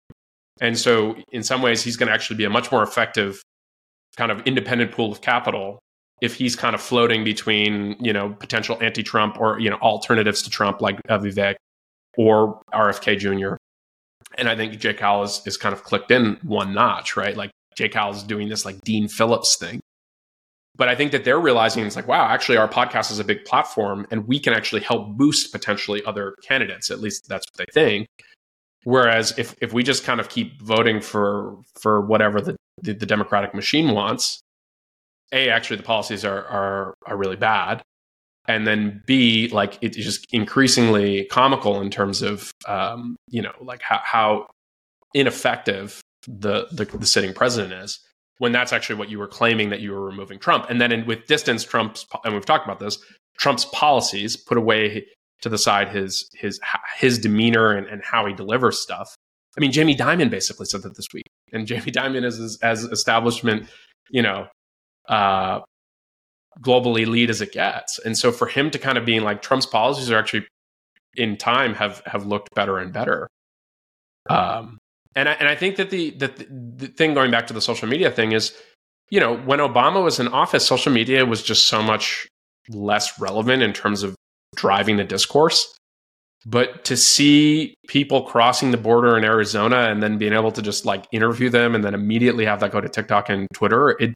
And 0.61 0.79
so 0.79 1.17
in 1.33 1.43
some 1.43 1.61
ways 1.61 1.83
he's 1.83 1.97
going 1.97 2.07
to 2.07 2.15
actually 2.15 2.37
be 2.37 2.45
a 2.45 2.51
much 2.51 2.73
more 2.73 2.83
effective 2.83 3.43
kind 4.17 4.33
of 4.33 4.41
independent 4.47 4.93
pool 4.93 5.13
of 5.13 5.21
capital 5.21 5.81
if 6.21 6.35
he's 6.35 6.57
kind 6.57 6.75
of 6.75 6.81
floating 6.81 7.25
between, 7.25 7.97
you 8.01 8.13
know, 8.13 8.31
potential 8.31 8.79
anti-Trump 8.81 9.39
or, 9.39 9.59
you 9.59 9.71
know, 9.71 9.77
alternatives 9.77 10.43
to 10.43 10.51
Trump 10.51 10.81
like 10.81 11.01
Vivek 11.09 11.57
or 12.17 12.61
RFK 12.73 13.19
Jr. 13.19 13.57
And 14.39 14.49
I 14.49 14.57
think 14.57 14.79
J-Cal 14.79 15.23
is, 15.23 15.43
is 15.47 15.57
kind 15.57 15.73
of 15.73 15.83
clicked 15.85 16.11
in 16.11 16.39
one 16.43 16.73
notch, 16.73 17.17
right? 17.17 17.37
Like 17.37 17.51
Cowell 17.91 18.15
is 18.15 18.23
doing 18.23 18.49
this 18.49 18.65
like 18.65 18.81
Dean 18.83 19.09
Phillips 19.09 19.57
thing 19.57 19.81
but 20.77 20.89
I 20.89 20.95
think 20.95 21.13
that 21.13 21.25
they're 21.25 21.41
realizing 21.41 21.85
it's 21.87 21.97
like, 21.97 22.09
wow, 22.09 22.27
actually, 22.27 22.59
our 22.59 22.69
podcast 22.69 23.11
is 23.11 23.19
a 23.19 23.25
big 23.25 23.45
platform 23.45 24.07
and 24.11 24.27
we 24.27 24.39
can 24.39 24.53
actually 24.53 24.83
help 24.83 25.17
boost 25.17 25.53
potentially 25.53 26.05
other 26.05 26.35
candidates. 26.43 26.91
At 26.91 27.01
least 27.01 27.29
that's 27.29 27.47
what 27.51 27.67
they 27.67 27.73
think. 27.73 28.09
Whereas 28.85 29.37
if, 29.39 29.55
if 29.61 29.73
we 29.73 29.83
just 29.83 30.05
kind 30.05 30.21
of 30.21 30.29
keep 30.29 30.61
voting 30.63 31.01
for 31.01 31.57
for 31.81 32.01
whatever 32.01 32.41
the, 32.41 32.57
the, 32.83 32.93
the 32.93 33.07
Democratic 33.07 33.55
machine 33.55 33.93
wants, 33.93 34.41
A, 35.33 35.51
actually 35.51 35.77
the 35.77 35.83
policies 35.83 36.25
are, 36.25 36.45
are 36.47 36.95
are 37.07 37.17
really 37.17 37.37
bad. 37.37 37.83
And 38.49 38.67
then 38.67 39.03
B, 39.07 39.49
like 39.49 39.79
it's 39.81 39.97
just 39.97 40.25
increasingly 40.33 41.25
comical 41.25 41.81
in 41.81 41.91
terms 41.91 42.23
of 42.23 42.53
um, 42.67 43.17
you 43.29 43.43
know, 43.43 43.53
like 43.61 43.83
how, 43.83 44.01
how 44.05 44.47
ineffective 45.15 46.01
the, 46.29 46.69
the 46.71 46.85
the 46.85 47.07
sitting 47.07 47.35
president 47.35 47.73
is 47.73 48.01
when 48.39 48.53
that's 48.53 48.73
actually 48.73 48.97
what 48.97 49.09
you 49.09 49.19
were 49.19 49.27
claiming 49.27 49.71
that 49.71 49.81
you 49.81 49.93
were 49.93 50.05
removing 50.05 50.39
Trump. 50.39 50.67
And 50.69 50.81
then 50.81 50.93
in, 50.93 51.07
with 51.07 51.27
distance, 51.27 51.65
Trump's 51.65 52.07
and 52.25 52.35
we've 52.35 52.47
talked 52.47 52.65
about 52.65 52.81
this, 52.81 52.99
Trump's 53.39 53.65
policies 53.67 54.37
put 54.37 54.59
away 54.59 55.07
to 55.43 55.49
the 55.49 55.59
side 55.59 55.89
his 55.89 56.29
his 56.35 56.61
his 56.99 57.19
demeanor 57.19 57.73
and, 57.73 57.87
and 57.87 58.03
how 58.05 58.27
he 58.27 58.33
delivers 58.33 58.81
stuff. 58.81 59.15
I 59.57 59.61
mean, 59.61 59.73
Jamie 59.73 59.97
Dimon 59.97 60.31
basically 60.31 60.67
said 60.67 60.83
that 60.83 60.97
this 60.97 61.07
week, 61.15 61.25
and 61.53 61.67
Jamie 61.67 61.93
Dimon 61.93 62.25
is 62.25 62.39
as, 62.39 62.59
as 62.63 62.85
establishment, 62.85 63.69
you 64.11 64.23
know, 64.23 64.47
uh, 65.09 65.61
global 66.61 66.97
elite 66.97 67.31
as 67.31 67.41
it 67.41 67.53
gets. 67.53 67.99
And 67.99 68.17
so 68.17 68.33
for 68.33 68.47
him 68.47 68.71
to 68.71 68.79
kind 68.79 68.99
of 68.99 69.05
being 69.05 69.23
like 69.23 69.43
Trump's 69.43 69.67
policies 69.67 70.11
are 70.11 70.19
actually 70.19 70.47
in 71.17 71.37
time 71.37 71.75
have 71.75 72.03
have 72.07 72.27
looked 72.27 72.55
better 72.55 72.79
and 72.79 72.93
better. 72.93 73.29
Um, 74.29 74.79
and 75.15 75.29
I, 75.29 75.33
and 75.33 75.49
I 75.49 75.55
think 75.55 75.77
that 75.77 75.91
the, 75.91 76.11
the 76.11 76.29
the 76.77 76.89
thing 76.89 77.15
going 77.15 77.31
back 77.31 77.47
to 77.49 77.55
the 77.55 77.61
social 77.61 77.89
media 77.89 78.11
thing 78.11 78.33
is, 78.33 78.55
you 79.11 79.21
know, 79.21 79.37
when 79.37 79.61
Obama 79.61 80.03
was 80.03 80.21
in 80.21 80.29
office, 80.29 80.67
social 80.67 80.93
media 80.93 81.25
was 81.25 81.43
just 81.43 81.67
so 81.67 81.83
much 81.83 82.27
less 82.69 83.19
relevant 83.19 83.63
in 83.63 83.73
terms 83.73 84.03
of 84.03 84.15
driving 84.57 84.97
the 84.97 85.05
discourse. 85.05 85.73
But 86.45 86.85
to 86.85 86.97
see 86.97 87.75
people 87.89 88.23
crossing 88.23 88.71
the 88.71 88.77
border 88.77 89.17
in 89.19 89.25
Arizona 89.25 89.89
and 89.89 90.01
then 90.01 90.17
being 90.17 90.33
able 90.33 90.53
to 90.53 90.63
just 90.63 90.85
like 90.85 91.07
interview 91.11 91.51
them 91.51 91.75
and 91.75 91.83
then 91.83 91.95
immediately 91.95 92.45
have 92.45 92.61
that 92.61 92.71
go 92.71 92.81
to 92.81 92.89
TikTok 92.89 93.29
and 93.29 93.49
Twitter, 93.53 93.97
it 93.99 94.15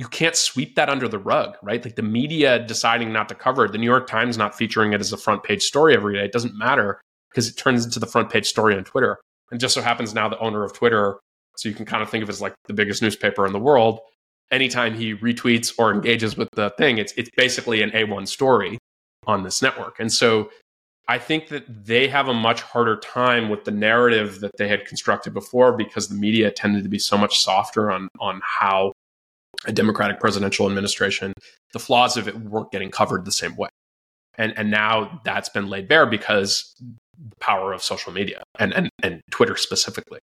you 0.00 0.08
can't 0.08 0.34
sweep 0.34 0.76
that 0.76 0.88
under 0.88 1.06
the 1.06 1.18
rug, 1.18 1.58
right? 1.62 1.84
Like 1.84 1.96
the 1.96 2.02
media 2.02 2.58
deciding 2.58 3.12
not 3.12 3.28
to 3.28 3.34
cover 3.34 3.66
it, 3.66 3.72
the 3.72 3.76
New 3.76 3.84
York 3.84 4.06
Times 4.06 4.38
not 4.38 4.54
featuring 4.54 4.94
it 4.94 5.00
as 5.02 5.12
a 5.12 5.18
front 5.18 5.42
page 5.42 5.62
story 5.62 5.94
every 5.94 6.14
day, 6.14 6.24
it 6.24 6.32
doesn't 6.32 6.56
matter 6.56 7.02
because 7.30 7.50
it 7.50 7.58
turns 7.58 7.84
into 7.84 8.00
the 8.00 8.06
front 8.06 8.30
page 8.30 8.46
story 8.46 8.74
on 8.74 8.82
Twitter. 8.82 9.18
And 9.50 9.60
just 9.60 9.74
so 9.74 9.82
happens 9.82 10.14
now 10.14 10.26
the 10.26 10.38
owner 10.38 10.64
of 10.64 10.72
Twitter, 10.72 11.20
so 11.58 11.68
you 11.68 11.74
can 11.74 11.84
kind 11.84 12.02
of 12.02 12.08
think 12.08 12.22
of 12.22 12.30
it 12.30 12.32
as 12.32 12.40
like 12.40 12.54
the 12.66 12.72
biggest 12.72 13.02
newspaper 13.02 13.44
in 13.44 13.52
the 13.52 13.58
world. 13.58 14.00
Anytime 14.50 14.94
he 14.94 15.14
retweets 15.14 15.70
or 15.78 15.92
engages 15.92 16.34
with 16.34 16.48
the 16.54 16.70
thing, 16.78 16.96
it's 16.96 17.12
it's 17.18 17.28
basically 17.36 17.82
an 17.82 17.90
A1 17.90 18.26
story 18.26 18.78
on 19.26 19.42
this 19.42 19.60
network. 19.60 20.00
And 20.00 20.10
so 20.10 20.50
I 21.08 21.18
think 21.18 21.48
that 21.48 21.64
they 21.84 22.08
have 22.08 22.28
a 22.28 22.32
much 22.32 22.62
harder 22.62 22.96
time 22.96 23.50
with 23.50 23.64
the 23.64 23.70
narrative 23.70 24.40
that 24.40 24.52
they 24.56 24.66
had 24.66 24.86
constructed 24.86 25.34
before 25.34 25.76
because 25.76 26.08
the 26.08 26.14
media 26.14 26.50
tended 26.50 26.84
to 26.84 26.88
be 26.88 26.98
so 26.98 27.18
much 27.18 27.40
softer 27.40 27.90
on 27.90 28.08
on 28.18 28.40
how 28.42 28.92
a 29.66 29.72
democratic 29.72 30.20
presidential 30.20 30.66
administration 30.66 31.32
the 31.72 31.78
flaws 31.78 32.16
of 32.16 32.26
it 32.26 32.36
weren't 32.40 32.70
getting 32.70 32.90
covered 32.90 33.24
the 33.24 33.32
same 33.32 33.56
way 33.56 33.68
and 34.38 34.52
and 34.56 34.70
now 34.70 35.20
that's 35.24 35.48
been 35.48 35.68
laid 35.68 35.88
bare 35.88 36.06
because 36.06 36.74
the 37.28 37.36
power 37.40 37.72
of 37.72 37.82
social 37.82 38.12
media 38.12 38.42
and, 38.58 38.72
and, 38.72 38.88
and 39.02 39.20
Twitter 39.30 39.56
specifically. 39.56 40.20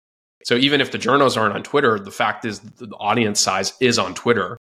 So 0.45 0.55
even 0.57 0.81
if 0.81 0.93
the 0.93 0.99
journals 0.99 1.37
aren't 1.37 1.55
on 1.55 1.63
Twitter, 1.63 1.99
the 1.99 2.11
fact 2.11 2.45
is 2.45 2.61
the 2.61 2.89
audience 2.99 3.41
size 3.41 3.73
is 3.81 3.99
on 3.99 4.15
Twitter. 4.15 4.59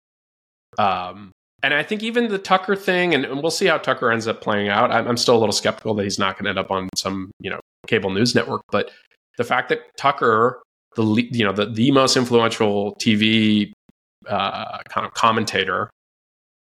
Um, 0.78 1.32
and 1.62 1.74
I 1.74 1.82
think 1.82 2.02
even 2.02 2.28
the 2.28 2.38
Tucker 2.38 2.76
thing, 2.76 3.14
and, 3.14 3.24
and, 3.24 3.42
we'll 3.42 3.50
see 3.50 3.66
how 3.66 3.78
Tucker 3.78 4.10
ends 4.10 4.26
up 4.26 4.40
playing 4.40 4.68
out. 4.68 4.90
I'm, 4.90 5.08
I'm 5.08 5.16
still 5.16 5.36
a 5.36 5.40
little 5.40 5.52
skeptical 5.52 5.94
that 5.94 6.04
he's 6.04 6.18
not 6.18 6.36
going 6.36 6.44
to 6.44 6.50
end 6.50 6.58
up 6.58 6.70
on 6.70 6.88
some 6.94 7.30
you 7.40 7.50
know 7.50 7.60
cable 7.86 8.10
news 8.10 8.34
network. 8.34 8.62
But 8.70 8.90
the 9.38 9.44
fact 9.44 9.68
that 9.70 9.80
Tucker, 9.96 10.62
the 10.96 11.04
you 11.30 11.44
know 11.44 11.52
the 11.52 11.66
the 11.66 11.90
most 11.92 12.16
influential 12.16 12.94
TV 12.96 13.72
uh, 14.28 14.78
kind 14.88 15.06
of 15.06 15.14
commentator 15.14 15.90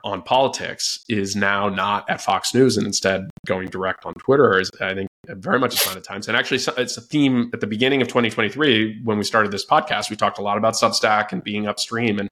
on 0.03 0.21
politics, 0.21 1.03
is 1.09 1.35
now 1.35 1.67
not 1.67 2.07
at 2.09 2.21
Fox 2.21 2.53
News 2.53 2.77
and 2.77 2.85
instead 2.85 3.29
going 3.47 3.69
direct 3.69 4.05
on 4.05 4.13
Twitter 4.13 4.59
is 4.59 4.69
I 4.79 4.93
think 4.93 5.09
very 5.27 5.59
much 5.59 5.73
a 5.73 5.77
sign 5.77 5.97
of 5.97 6.03
times. 6.03 6.27
And 6.27 6.37
actually, 6.37 6.61
it's 6.77 6.97
a 6.97 7.01
theme 7.01 7.49
at 7.53 7.59
the 7.59 7.67
beginning 7.67 8.01
of 8.01 8.07
2023 8.07 9.01
when 9.03 9.17
we 9.17 9.23
started 9.23 9.51
this 9.51 9.65
podcast. 9.65 10.09
We 10.09 10.15
talked 10.15 10.37
a 10.37 10.41
lot 10.41 10.57
about 10.57 10.75
Substack 10.75 11.31
and 11.31 11.43
being 11.43 11.67
upstream, 11.67 12.19
and 12.19 12.29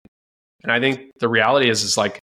and 0.63 0.71
I 0.71 0.79
think 0.79 1.11
the 1.19 1.27
reality 1.27 1.69
is 1.69 1.83
is 1.83 1.97
like, 1.97 2.19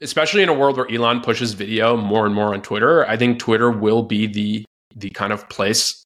especially 0.00 0.42
in 0.42 0.48
a 0.48 0.54
world 0.54 0.76
where 0.76 0.90
Elon 0.90 1.20
pushes 1.20 1.54
video 1.54 1.96
more 1.96 2.26
and 2.26 2.34
more 2.34 2.54
on 2.54 2.62
Twitter, 2.62 3.06
I 3.06 3.16
think 3.16 3.38
Twitter 3.38 3.70
will 3.70 4.02
be 4.02 4.26
the 4.26 4.64
the 4.94 5.10
kind 5.10 5.32
of 5.32 5.48
place 5.48 6.01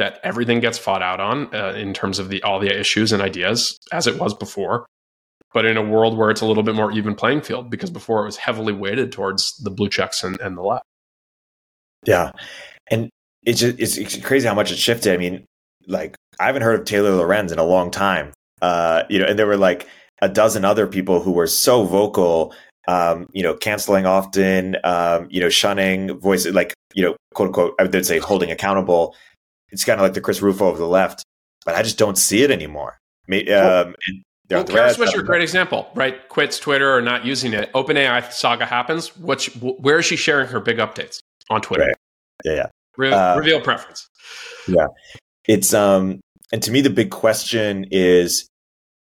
that 0.00 0.18
everything 0.24 0.58
gets 0.60 0.78
fought 0.78 1.02
out 1.02 1.20
on 1.20 1.54
uh, 1.54 1.72
in 1.76 1.94
terms 1.94 2.18
of 2.18 2.28
the 2.28 2.42
all 2.42 2.58
the 2.58 2.78
issues 2.78 3.12
and 3.12 3.22
ideas 3.22 3.78
as 3.92 4.06
it 4.06 4.18
was 4.18 4.34
before 4.34 4.86
but 5.52 5.64
in 5.64 5.76
a 5.76 5.82
world 5.82 6.16
where 6.16 6.30
it's 6.30 6.40
a 6.40 6.46
little 6.46 6.62
bit 6.62 6.74
more 6.74 6.92
even 6.92 7.14
playing 7.14 7.40
field 7.40 7.70
because 7.70 7.90
before 7.90 8.22
it 8.22 8.24
was 8.24 8.36
heavily 8.36 8.72
weighted 8.72 9.12
towards 9.12 9.56
the 9.58 9.70
blue 9.70 9.88
checks 9.88 10.22
and, 10.22 10.40
and 10.40 10.56
the 10.56 10.62
left. 10.62 10.84
Yeah. 12.06 12.30
And 12.90 13.10
it's 13.44 13.60
just, 13.60 13.78
it's, 13.78 14.16
crazy 14.24 14.46
how 14.46 14.54
much 14.54 14.70
it 14.70 14.78
shifted. 14.78 15.12
I 15.12 15.16
mean, 15.16 15.44
like 15.86 16.14
I 16.38 16.46
haven't 16.46 16.62
heard 16.62 16.78
of 16.78 16.86
Taylor 16.86 17.10
Lorenz 17.10 17.52
in 17.52 17.58
a 17.58 17.64
long 17.64 17.90
time. 17.90 18.32
Uh, 18.62 19.04
you 19.08 19.18
know, 19.18 19.26
and 19.26 19.38
there 19.38 19.46
were 19.46 19.56
like 19.56 19.88
a 20.22 20.28
dozen 20.28 20.64
other 20.64 20.86
people 20.86 21.20
who 21.20 21.32
were 21.32 21.46
so 21.46 21.84
vocal 21.84 22.54
um, 22.88 23.28
you 23.32 23.42
know, 23.42 23.54
canceling 23.54 24.06
often, 24.06 24.76
um, 24.84 25.28
you 25.30 25.40
know, 25.40 25.48
shunning, 25.48 26.18
voices 26.18 26.54
like, 26.54 26.74
you 26.94 27.04
know, 27.04 27.14
quote 27.34 27.48
unquote, 27.48 27.74
I 27.78 27.84
would 27.84 28.06
say 28.06 28.18
holding 28.18 28.50
accountable. 28.50 29.14
It's 29.72 29.84
kind 29.84 30.00
of 30.00 30.04
like 30.04 30.14
the 30.14 30.20
Chris 30.20 30.42
Rufo 30.42 30.68
of 30.68 30.78
the 30.78 30.86
left, 30.86 31.24
but 31.64 31.74
I 31.74 31.82
just 31.82 31.98
don't 31.98 32.18
see 32.18 32.42
it 32.42 32.50
anymore. 32.50 32.98
Um, 33.28 33.94
well, 34.50 34.64
Kara 34.64 34.92
Swisher, 34.92 35.24
great 35.24 35.42
example, 35.42 35.88
right? 35.94 36.28
Quits 36.28 36.58
Twitter 36.58 36.92
or 36.92 37.00
not 37.00 37.24
using 37.24 37.52
it. 37.52 37.72
OpenAI 37.72 38.32
saga 38.32 38.66
happens. 38.66 39.16
What's 39.16 39.46
where 39.56 39.98
is 39.98 40.06
she 40.06 40.16
sharing 40.16 40.48
her 40.48 40.58
big 40.58 40.78
updates 40.78 41.20
on 41.48 41.60
Twitter? 41.60 41.84
Right. 41.84 41.96
Yeah, 42.44 42.54
yeah. 42.54 42.66
Re- 42.96 43.12
uh, 43.12 43.36
reveal 43.38 43.60
preference. 43.60 44.08
Yeah, 44.66 44.88
it's 45.46 45.72
um, 45.72 46.20
and 46.52 46.62
to 46.62 46.72
me 46.72 46.80
the 46.80 46.90
big 46.90 47.10
question 47.10 47.86
is 47.90 48.48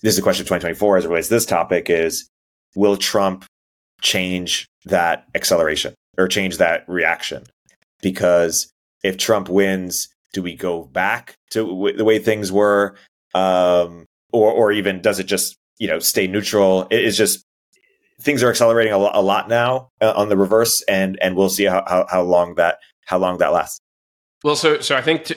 this 0.02 0.14
is 0.14 0.20
a 0.20 0.24
question 0.24 0.42
of 0.42 0.48
2024 0.48 0.98
as 0.98 1.06
it 1.06 1.08
relates 1.10 1.28
to 1.28 1.36
this 1.36 1.46
topic 1.46 1.90
is 1.90 2.28
will 2.76 2.98
Trump 2.98 3.46
change 4.02 4.68
that 4.86 5.26
acceleration 5.36 5.94
or 6.18 6.28
change 6.28 6.58
that 6.58 6.84
reaction? 6.88 7.44
Because 8.02 8.70
if 9.04 9.18
Trump 9.18 9.50
wins, 9.50 10.10
do 10.34 10.42
we 10.42 10.56
go 10.56 10.84
back 10.86 11.36
to 11.52 11.66
w- 11.66 11.96
the 11.96 12.06
way 12.06 12.20
things 12.20 12.52
were? 12.52 12.96
Um, 13.34 14.06
or, 14.32 14.52
or 14.52 14.72
even 14.72 15.02
does 15.02 15.20
it 15.20 15.26
just, 15.26 15.58
you 15.78 15.88
know, 15.88 16.00
stay 16.00 16.28
neutral? 16.28 16.88
It 16.90 17.04
is 17.04 17.18
just 17.18 17.44
things 18.22 18.44
are 18.44 18.50
accelerating 18.50 18.94
a, 18.94 18.98
a 18.98 19.22
lot 19.22 19.48
now 19.48 19.90
uh, 20.02 20.14
on 20.16 20.30
the 20.30 20.38
reverse 20.38 20.82
and, 20.84 21.18
and 21.22 21.36
we'll 21.36 21.50
see 21.50 21.66
how, 21.66 21.84
how, 21.88 22.06
how 22.10 22.22
long 22.24 22.56
that, 22.56 22.80
how 23.06 23.18
long 23.18 23.38
that 23.38 23.54
lasts. 23.54 23.80
Well, 24.44 24.56
so 24.56 24.80
so 24.82 24.96
I 24.96 25.02
think 25.02 25.32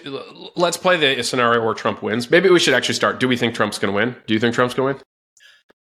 let's 0.57 0.77
play 0.77 0.97
the 0.97 1.23
scenario 1.23 1.65
where 1.65 1.75
Trump 1.75 2.03
wins. 2.03 2.31
Maybe 2.31 2.51
we 2.51 2.59
should 2.59 2.75
actually 2.75 2.97
start. 2.97 3.19
Do 3.19 3.29
we 3.29 3.37
think 3.37 3.55
Trump's 3.55 3.79
going 3.79 3.93
to 3.93 3.97
win? 3.97 4.15
Do 4.27 4.35
you 4.35 4.41
think 4.41 4.55
Trump's 4.55 4.75
going 4.75 4.95
to 4.95 4.99
win? 4.99 5.05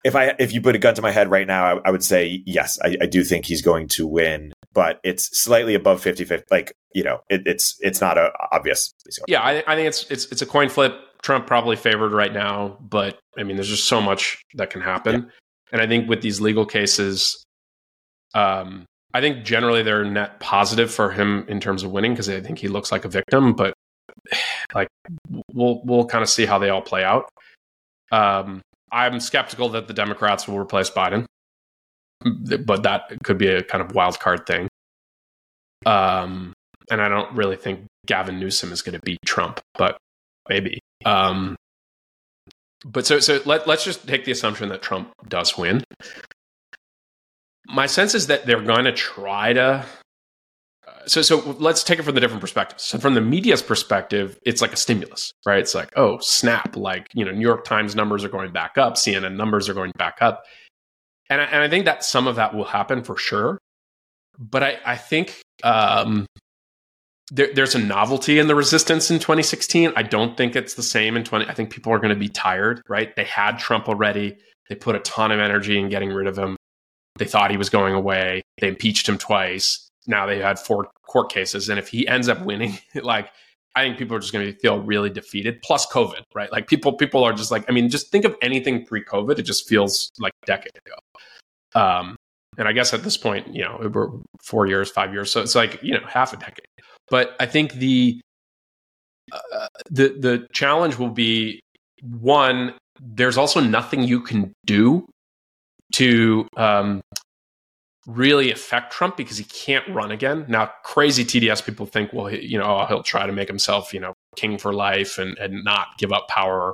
If 0.07 0.15
I 0.15 0.33
if 0.39 0.53
you 0.53 0.61
put 0.61 0.73
a 0.73 0.79
gun 0.79 0.95
to 0.95 1.01
my 1.01 1.11
head 1.11 1.29
right 1.29 1.45
now, 1.45 1.65
I, 1.65 1.81
I 1.89 1.91
would 1.91 2.03
say 2.03 2.41
yes. 2.45 2.79
I, 2.81 2.95
I, 3.01 3.05
do 3.07 3.25
think 3.25 3.45
he's 3.45 3.61
going 3.61 3.89
to 3.89 4.07
win, 4.07 4.53
but 4.73 5.01
it's 5.03 5.37
slightly 5.37 5.75
above 5.75 6.01
50-50. 6.01 6.43
Like 6.49 6.73
you 6.93 7.03
know, 7.03 7.19
it, 7.29 7.41
it's 7.45 7.75
it's 7.81 7.99
not 7.99 8.17
a, 8.17 8.31
obvious. 8.53 8.89
Yeah, 9.27 9.41
I, 9.41 9.63
I 9.67 9.75
think 9.75 9.89
it's 9.89 10.09
it's 10.09 10.25
it's 10.31 10.41
a 10.41 10.45
coin 10.45 10.69
flip. 10.69 10.93
Trump 11.23 11.45
probably 11.45 11.75
favored 11.75 12.13
right 12.13 12.31
now, 12.31 12.77
but 12.79 13.19
I 13.37 13.43
mean, 13.43 13.57
there's 13.57 13.67
just 13.67 13.89
so 13.89 13.99
much 13.99 14.41
that 14.55 14.69
can 14.69 14.79
happen, 14.79 15.23
yeah. 15.23 15.29
and 15.73 15.81
I 15.81 15.87
think 15.87 16.07
with 16.07 16.21
these 16.21 16.39
legal 16.39 16.65
cases, 16.65 17.43
um, 18.33 18.85
I 19.13 19.19
think 19.19 19.43
generally 19.43 19.83
they're 19.83 20.05
net 20.05 20.39
positive 20.39 20.89
for 20.89 21.11
him 21.11 21.45
in 21.49 21.59
terms 21.59 21.83
of 21.83 21.91
winning 21.91 22.13
because 22.13 22.29
I 22.29 22.39
think 22.39 22.59
he 22.59 22.69
looks 22.69 22.93
like 22.93 23.03
a 23.03 23.09
victim, 23.09 23.55
but 23.55 23.73
like 24.73 24.87
we'll 25.53 25.81
we'll 25.83 26.05
kind 26.05 26.23
of 26.23 26.29
see 26.29 26.45
how 26.45 26.59
they 26.59 26.69
all 26.69 26.81
play 26.81 27.03
out. 27.03 27.25
Um, 28.09 28.61
I'm 28.91 29.19
skeptical 29.19 29.69
that 29.69 29.87
the 29.87 29.93
Democrats 29.93 30.47
will 30.47 30.59
replace 30.59 30.89
Biden, 30.89 31.25
but 32.65 32.83
that 32.83 33.17
could 33.23 33.37
be 33.37 33.47
a 33.47 33.63
kind 33.63 33.81
of 33.83 33.93
wild 33.93 34.19
card 34.19 34.45
thing. 34.45 34.67
Um, 35.85 36.53
and 36.89 37.01
I 37.01 37.09
don't 37.09 37.35
really 37.35 37.55
think 37.55 37.85
Gavin 38.05 38.39
Newsom 38.39 38.71
is 38.71 38.81
going 38.81 38.93
to 38.93 39.01
beat 39.03 39.19
Trump, 39.25 39.59
but 39.75 39.97
maybe. 40.49 40.79
Um, 41.05 41.55
but 42.85 43.05
so 43.05 43.19
so 43.19 43.41
let 43.45 43.67
let's 43.67 43.83
just 43.83 44.07
take 44.07 44.25
the 44.25 44.31
assumption 44.31 44.69
that 44.69 44.81
Trump 44.81 45.11
does 45.27 45.57
win. 45.57 45.83
My 47.65 47.85
sense 47.85 48.15
is 48.15 48.27
that 48.27 48.45
they're 48.45 48.61
going 48.61 48.85
to 48.85 48.93
try 48.93 49.53
to 49.53 49.85
so 51.07 51.21
so 51.21 51.55
let's 51.59 51.83
take 51.83 51.99
it 51.99 52.03
from 52.03 52.15
the 52.15 52.21
different 52.21 52.41
perspectives. 52.41 52.83
So 52.83 52.99
from 52.99 53.13
the 53.13 53.21
media's 53.21 53.61
perspective, 53.61 54.37
it's 54.45 54.61
like 54.61 54.73
a 54.73 54.77
stimulus, 54.77 55.31
right? 55.45 55.59
It's 55.59 55.73
like, 55.73 55.89
oh, 55.95 56.19
snap, 56.21 56.75
like, 56.75 57.07
you 57.13 57.25
know, 57.25 57.31
New 57.31 57.41
York 57.41 57.65
Times 57.65 57.95
numbers 57.95 58.23
are 58.23 58.29
going 58.29 58.51
back 58.51 58.77
up, 58.77 58.95
CNN 58.95 59.35
numbers 59.35 59.69
are 59.69 59.73
going 59.73 59.91
back 59.97 60.17
up. 60.21 60.43
And 61.29 61.41
I, 61.41 61.45
and 61.45 61.63
I 61.63 61.69
think 61.69 61.85
that 61.85 62.03
some 62.03 62.27
of 62.27 62.35
that 62.35 62.53
will 62.53 62.65
happen 62.65 63.03
for 63.03 63.17
sure. 63.17 63.57
But 64.37 64.63
I, 64.63 64.77
I 64.85 64.95
think 64.95 65.41
um, 65.63 66.25
there, 67.31 67.53
there's 67.53 67.75
a 67.75 67.79
novelty 67.79 68.39
in 68.39 68.47
the 68.47 68.55
resistance 68.55 69.09
in 69.09 69.19
2016. 69.19 69.93
I 69.95 70.03
don't 70.03 70.37
think 70.37 70.55
it's 70.55 70.75
the 70.75 70.83
same 70.83 71.17
in 71.17 71.23
20. 71.23 71.45
I 71.45 71.53
think 71.53 71.69
people 71.69 71.91
are 71.91 71.99
going 71.99 72.13
to 72.13 72.19
be 72.19 72.29
tired, 72.29 72.81
right? 72.87 73.15
They 73.15 73.23
had 73.23 73.57
Trump 73.57 73.89
already. 73.89 74.37
They 74.69 74.75
put 74.75 74.95
a 74.95 74.99
ton 74.99 75.31
of 75.31 75.39
energy 75.39 75.79
in 75.79 75.89
getting 75.89 76.11
rid 76.11 76.27
of 76.27 76.37
him. 76.37 76.55
They 77.17 77.25
thought 77.25 77.49
he 77.49 77.57
was 77.57 77.69
going 77.69 77.93
away. 77.95 78.43
They 78.59 78.67
impeached 78.67 79.09
him 79.09 79.17
twice 79.17 79.86
now 80.07 80.25
they've 80.25 80.41
had 80.41 80.59
four 80.59 80.89
court 81.07 81.31
cases, 81.31 81.69
and 81.69 81.77
if 81.77 81.87
he 81.87 82.07
ends 82.07 82.29
up 82.29 82.41
winning, 82.43 82.77
like 82.95 83.29
I 83.75 83.83
think 83.83 83.97
people 83.97 84.15
are 84.15 84.19
just 84.19 84.33
going 84.33 84.45
to 84.45 84.57
feel 84.59 84.79
really 84.79 85.09
defeated. 85.09 85.61
Plus 85.61 85.85
COVID, 85.85 86.23
right? 86.33 86.51
Like 86.51 86.67
people, 86.67 86.93
people 86.93 87.23
are 87.23 87.33
just 87.33 87.51
like, 87.51 87.63
I 87.69 87.73
mean, 87.73 87.89
just 87.89 88.11
think 88.11 88.25
of 88.25 88.35
anything 88.41 88.83
pre-COVID. 88.83 89.37
It 89.37 89.43
just 89.43 89.69
feels 89.69 90.11
like 90.19 90.33
a 90.43 90.45
decade 90.47 90.71
ago. 90.85 91.79
Um, 91.79 92.15
and 92.57 92.67
I 92.67 92.71
guess 92.71 92.93
at 92.93 93.03
this 93.03 93.17
point, 93.17 93.53
you 93.53 93.63
know, 93.63 93.87
we're 93.93 94.09
four 94.41 94.65
years, 94.65 94.89
five 94.89 95.13
years, 95.13 95.31
so 95.31 95.41
it's 95.41 95.53
like 95.53 95.79
you 95.83 95.93
know 95.93 96.05
half 96.07 96.33
a 96.33 96.37
decade. 96.37 96.65
But 97.09 97.35
I 97.39 97.45
think 97.45 97.73
the 97.73 98.19
uh, 99.31 99.67
the 99.89 100.09
the 100.19 100.47
challenge 100.53 100.97
will 100.97 101.11
be 101.11 101.59
one. 102.01 102.73
There's 102.99 103.37
also 103.37 103.59
nothing 103.59 104.01
you 104.01 104.21
can 104.21 104.53
do 104.65 105.05
to 105.93 106.47
um, 106.57 107.01
really 108.07 108.51
affect 108.51 108.93
Trump 108.93 109.17
because 109.17 109.37
he 109.37 109.43
can't 109.43 109.87
run 109.89 110.11
again. 110.11 110.45
Now, 110.47 110.71
crazy 110.83 111.25
TDS 111.25 111.63
people 111.65 111.85
think, 111.85 112.13
well, 112.13 112.27
he, 112.27 112.43
you 112.45 112.57
know, 112.57 112.85
he'll 112.87 113.03
try 113.03 113.27
to 113.27 113.33
make 113.33 113.49
himself, 113.49 113.93
you 113.93 113.99
know, 113.99 114.13
king 114.37 114.57
for 114.57 114.73
life 114.73 115.17
and, 115.17 115.37
and 115.37 115.63
not 115.63 115.89
give 115.97 116.13
up 116.13 116.29
power 116.29 116.73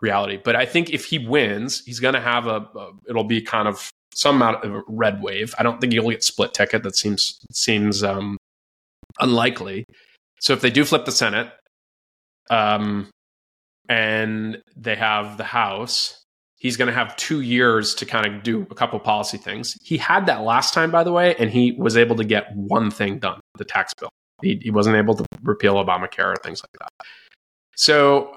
reality. 0.00 0.38
But 0.42 0.54
I 0.54 0.64
think 0.64 0.90
if 0.90 1.06
he 1.06 1.18
wins, 1.18 1.84
he's 1.84 1.98
going 1.98 2.14
to 2.14 2.20
have 2.20 2.46
a, 2.46 2.68
a, 2.76 2.90
it'll 3.08 3.24
be 3.24 3.42
kind 3.42 3.66
of 3.66 3.90
some 4.14 4.36
amount 4.36 4.64
of 4.64 4.82
red 4.86 5.20
wave. 5.20 5.52
I 5.58 5.64
don't 5.64 5.80
think 5.80 5.92
he'll 5.92 6.08
get 6.08 6.22
split 6.22 6.54
ticket. 6.54 6.84
That 6.84 6.96
seems, 6.96 7.40
seems 7.50 8.04
um, 8.04 8.38
unlikely. 9.18 9.84
So 10.40 10.52
if 10.52 10.60
they 10.60 10.70
do 10.70 10.84
flip 10.84 11.06
the 11.06 11.12
Senate, 11.12 11.50
um, 12.50 13.10
and 13.88 14.62
they 14.76 14.94
have 14.94 15.38
the 15.38 15.44
House, 15.44 16.21
he's 16.62 16.76
going 16.76 16.86
to 16.86 16.94
have 16.94 17.16
two 17.16 17.40
years 17.40 17.92
to 17.96 18.06
kind 18.06 18.24
of 18.24 18.44
do 18.44 18.64
a 18.70 18.74
couple 18.74 18.98
policy 19.00 19.36
things. 19.36 19.76
He 19.82 19.98
had 19.98 20.26
that 20.26 20.42
last 20.42 20.72
time, 20.72 20.92
by 20.92 21.02
the 21.02 21.10
way, 21.10 21.34
and 21.34 21.50
he 21.50 21.72
was 21.72 21.96
able 21.96 22.14
to 22.14 22.24
get 22.24 22.54
one 22.54 22.88
thing 22.88 23.18
done 23.18 23.40
the 23.58 23.64
tax 23.64 23.92
bill. 23.94 24.10
He, 24.42 24.60
he 24.62 24.70
wasn't 24.70 24.94
able 24.94 25.16
to 25.16 25.24
repeal 25.42 25.74
Obamacare 25.74 26.32
or 26.32 26.36
things 26.36 26.62
like 26.62 26.70
that. 26.78 27.06
So 27.74 28.36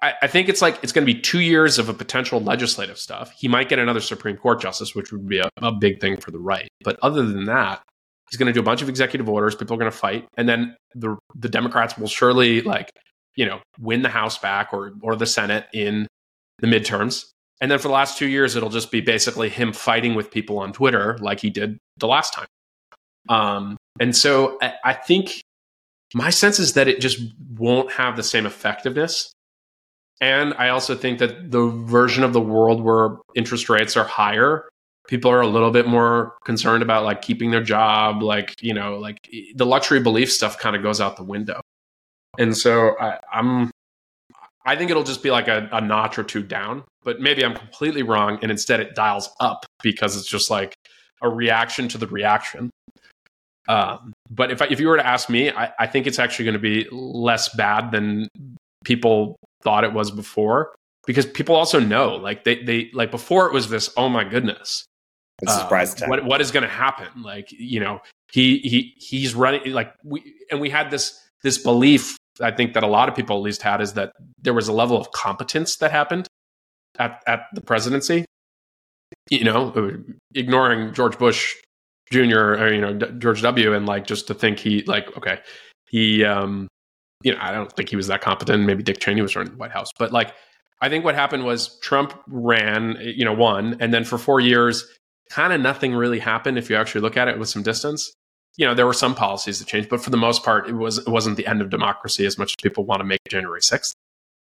I, 0.00 0.14
I 0.22 0.26
think 0.28 0.48
it's 0.48 0.62
like 0.62 0.78
it's 0.84 0.92
going 0.92 1.04
to 1.04 1.12
be 1.12 1.20
two 1.20 1.40
years 1.40 1.80
of 1.80 1.88
a 1.88 1.94
potential 1.94 2.40
legislative 2.40 2.96
stuff. 2.96 3.32
He 3.36 3.48
might 3.48 3.68
get 3.68 3.80
another 3.80 4.00
Supreme 4.00 4.36
Court 4.36 4.60
justice, 4.60 4.94
which 4.94 5.10
would 5.10 5.28
be 5.28 5.40
a, 5.40 5.50
a 5.56 5.72
big 5.72 6.00
thing 6.00 6.18
for 6.18 6.30
the 6.30 6.38
right. 6.38 6.68
But 6.84 6.96
other 7.02 7.26
than 7.26 7.46
that, 7.46 7.82
he's 8.30 8.38
going 8.38 8.46
to 8.46 8.52
do 8.52 8.60
a 8.60 8.64
bunch 8.64 8.82
of 8.82 8.88
executive 8.88 9.28
orders. 9.28 9.56
People 9.56 9.74
are 9.74 9.78
going 9.80 9.90
to 9.90 9.96
fight, 9.96 10.28
and 10.36 10.48
then 10.48 10.76
the 10.94 11.18
the 11.34 11.48
Democrats 11.48 11.98
will 11.98 12.06
surely 12.06 12.62
like 12.62 12.92
you 13.34 13.46
know 13.46 13.60
win 13.80 14.02
the 14.02 14.08
House 14.08 14.38
back 14.38 14.72
or 14.72 14.92
or 15.02 15.16
the 15.16 15.26
Senate 15.26 15.66
in 15.72 16.06
the 16.62 16.66
midterms. 16.66 17.26
And 17.60 17.70
then 17.70 17.78
for 17.78 17.88
the 17.88 17.94
last 17.94 18.16
two 18.16 18.26
years, 18.26 18.56
it'll 18.56 18.70
just 18.70 18.90
be 18.90 19.00
basically 19.00 19.48
him 19.48 19.72
fighting 19.72 20.14
with 20.14 20.30
people 20.30 20.58
on 20.58 20.72
Twitter 20.72 21.18
like 21.20 21.38
he 21.38 21.50
did 21.50 21.78
the 21.98 22.08
last 22.08 22.32
time. 22.32 22.46
Um, 23.28 23.76
and 24.00 24.16
so 24.16 24.58
I, 24.62 24.74
I 24.84 24.92
think 24.94 25.42
my 26.14 26.30
sense 26.30 26.58
is 26.58 26.72
that 26.72 26.88
it 26.88 27.00
just 27.00 27.20
won't 27.56 27.92
have 27.92 28.16
the 28.16 28.22
same 28.22 28.46
effectiveness. 28.46 29.32
And 30.20 30.54
I 30.54 30.70
also 30.70 30.94
think 30.94 31.18
that 31.18 31.50
the 31.50 31.66
version 31.66 32.24
of 32.24 32.32
the 32.32 32.40
world 32.40 32.80
where 32.80 33.18
interest 33.34 33.68
rates 33.68 33.96
are 33.96 34.04
higher, 34.04 34.68
people 35.08 35.30
are 35.30 35.40
a 35.40 35.48
little 35.48 35.72
bit 35.72 35.86
more 35.86 36.36
concerned 36.44 36.82
about 36.82 37.04
like 37.04 37.22
keeping 37.22 37.50
their 37.50 37.62
job, 37.62 38.22
like, 38.22 38.54
you 38.62 38.72
know, 38.72 38.98
like 38.98 39.18
the 39.54 39.66
luxury 39.66 40.00
belief 40.00 40.32
stuff 40.32 40.58
kind 40.58 40.76
of 40.76 40.82
goes 40.82 41.00
out 41.00 41.16
the 41.16 41.24
window. 41.24 41.60
And 42.38 42.56
so 42.56 42.96
I, 43.00 43.18
I'm 43.32 43.71
I 44.64 44.76
think 44.76 44.90
it'll 44.90 45.02
just 45.02 45.22
be 45.22 45.30
like 45.30 45.48
a, 45.48 45.68
a, 45.72 45.80
notch 45.80 46.18
or 46.18 46.22
two 46.22 46.42
down, 46.42 46.84
but 47.02 47.20
maybe 47.20 47.44
I'm 47.44 47.54
completely 47.54 48.02
wrong. 48.02 48.38
And 48.42 48.50
instead 48.50 48.80
it 48.80 48.94
dials 48.94 49.30
up 49.40 49.66
because 49.82 50.16
it's 50.16 50.28
just 50.28 50.50
like 50.50 50.74
a 51.20 51.28
reaction 51.28 51.88
to 51.88 51.98
the 51.98 52.06
reaction. 52.06 52.70
Um, 53.68 54.12
but 54.30 54.50
if, 54.50 54.62
I, 54.62 54.66
if 54.66 54.80
you 54.80 54.88
were 54.88 54.96
to 54.96 55.06
ask 55.06 55.28
me, 55.28 55.50
I, 55.50 55.72
I 55.78 55.86
think 55.86 56.06
it's 56.06 56.18
actually 56.18 56.44
going 56.46 56.54
to 56.54 56.60
be 56.60 56.88
less 56.90 57.54
bad 57.54 57.90
than 57.92 58.28
people 58.84 59.36
thought 59.62 59.84
it 59.84 59.92
was 59.92 60.10
before 60.10 60.74
because 61.06 61.26
people 61.26 61.54
also 61.54 61.78
know 61.80 62.16
like 62.16 62.44
they, 62.44 62.62
they 62.62 62.90
like 62.92 63.10
before 63.10 63.46
it 63.46 63.52
was 63.52 63.68
this, 63.68 63.90
oh 63.96 64.08
my 64.08 64.24
goodness. 64.24 64.84
It's 65.40 65.56
surprise 65.56 66.00
um, 66.02 66.08
what, 66.08 66.24
what 66.24 66.40
is 66.40 66.52
going 66.52 66.62
to 66.62 66.68
happen? 66.68 67.08
Like, 67.20 67.48
you 67.50 67.80
know, 67.80 68.00
he, 68.30 68.58
he, 68.58 68.94
he's 68.96 69.34
running 69.34 69.72
like 69.72 69.92
we, 70.04 70.34
and 70.50 70.60
we 70.60 70.70
had 70.70 70.90
this, 70.90 71.18
this 71.42 71.58
belief 71.58 72.16
I 72.40 72.50
think 72.50 72.74
that 72.74 72.82
a 72.82 72.86
lot 72.86 73.08
of 73.08 73.14
people 73.14 73.36
at 73.36 73.42
least 73.42 73.62
had 73.62 73.80
is 73.80 73.94
that 73.94 74.12
there 74.40 74.54
was 74.54 74.68
a 74.68 74.72
level 74.72 74.96
of 74.96 75.12
competence 75.12 75.76
that 75.76 75.90
happened 75.90 76.28
at, 76.98 77.22
at 77.26 77.46
the 77.54 77.60
presidency. 77.60 78.24
You 79.30 79.44
know, 79.44 80.02
ignoring 80.34 80.94
George 80.94 81.18
Bush 81.18 81.54
Jr. 82.12 82.38
or 82.38 82.72
you 82.72 82.80
know 82.80 82.94
George 82.94 83.42
W. 83.42 83.74
and 83.74 83.86
like 83.86 84.06
just 84.06 84.26
to 84.28 84.34
think 84.34 84.58
he 84.58 84.82
like 84.82 85.16
okay 85.16 85.38
he 85.88 86.24
um 86.24 86.68
you 87.22 87.32
know 87.32 87.38
I 87.40 87.52
don't 87.52 87.72
think 87.72 87.88
he 87.88 87.96
was 87.96 88.06
that 88.08 88.20
competent. 88.20 88.64
Maybe 88.64 88.82
Dick 88.82 89.00
Cheney 89.00 89.22
was 89.22 89.34
running 89.34 89.52
the 89.52 89.58
White 89.58 89.72
House, 89.72 89.88
but 89.98 90.12
like 90.12 90.34
I 90.80 90.88
think 90.88 91.04
what 91.04 91.14
happened 91.14 91.44
was 91.44 91.78
Trump 91.80 92.18
ran 92.28 92.96
you 93.00 93.24
know 93.24 93.32
won 93.32 93.76
and 93.80 93.92
then 93.92 94.04
for 94.04 94.18
four 94.18 94.40
years 94.40 94.86
kind 95.30 95.52
of 95.52 95.60
nothing 95.60 95.94
really 95.94 96.18
happened 96.18 96.58
if 96.58 96.68
you 96.68 96.76
actually 96.76 97.00
look 97.00 97.16
at 97.16 97.28
it 97.28 97.38
with 97.38 97.48
some 97.48 97.62
distance. 97.62 98.12
You 98.56 98.66
know, 98.66 98.74
there 98.74 98.86
were 98.86 98.92
some 98.92 99.14
policies 99.14 99.58
that 99.58 99.68
changed, 99.68 99.88
but 99.88 100.02
for 100.02 100.10
the 100.10 100.16
most 100.16 100.44
part, 100.44 100.68
it 100.68 100.74
was 100.74 100.98
it 100.98 101.08
wasn't 101.08 101.36
the 101.36 101.46
end 101.46 101.62
of 101.62 101.70
democracy 101.70 102.26
as 102.26 102.38
much 102.38 102.52
as 102.52 102.56
people 102.62 102.84
want 102.84 103.00
to 103.00 103.04
make 103.04 103.20
January 103.28 103.62
sixth. 103.62 103.94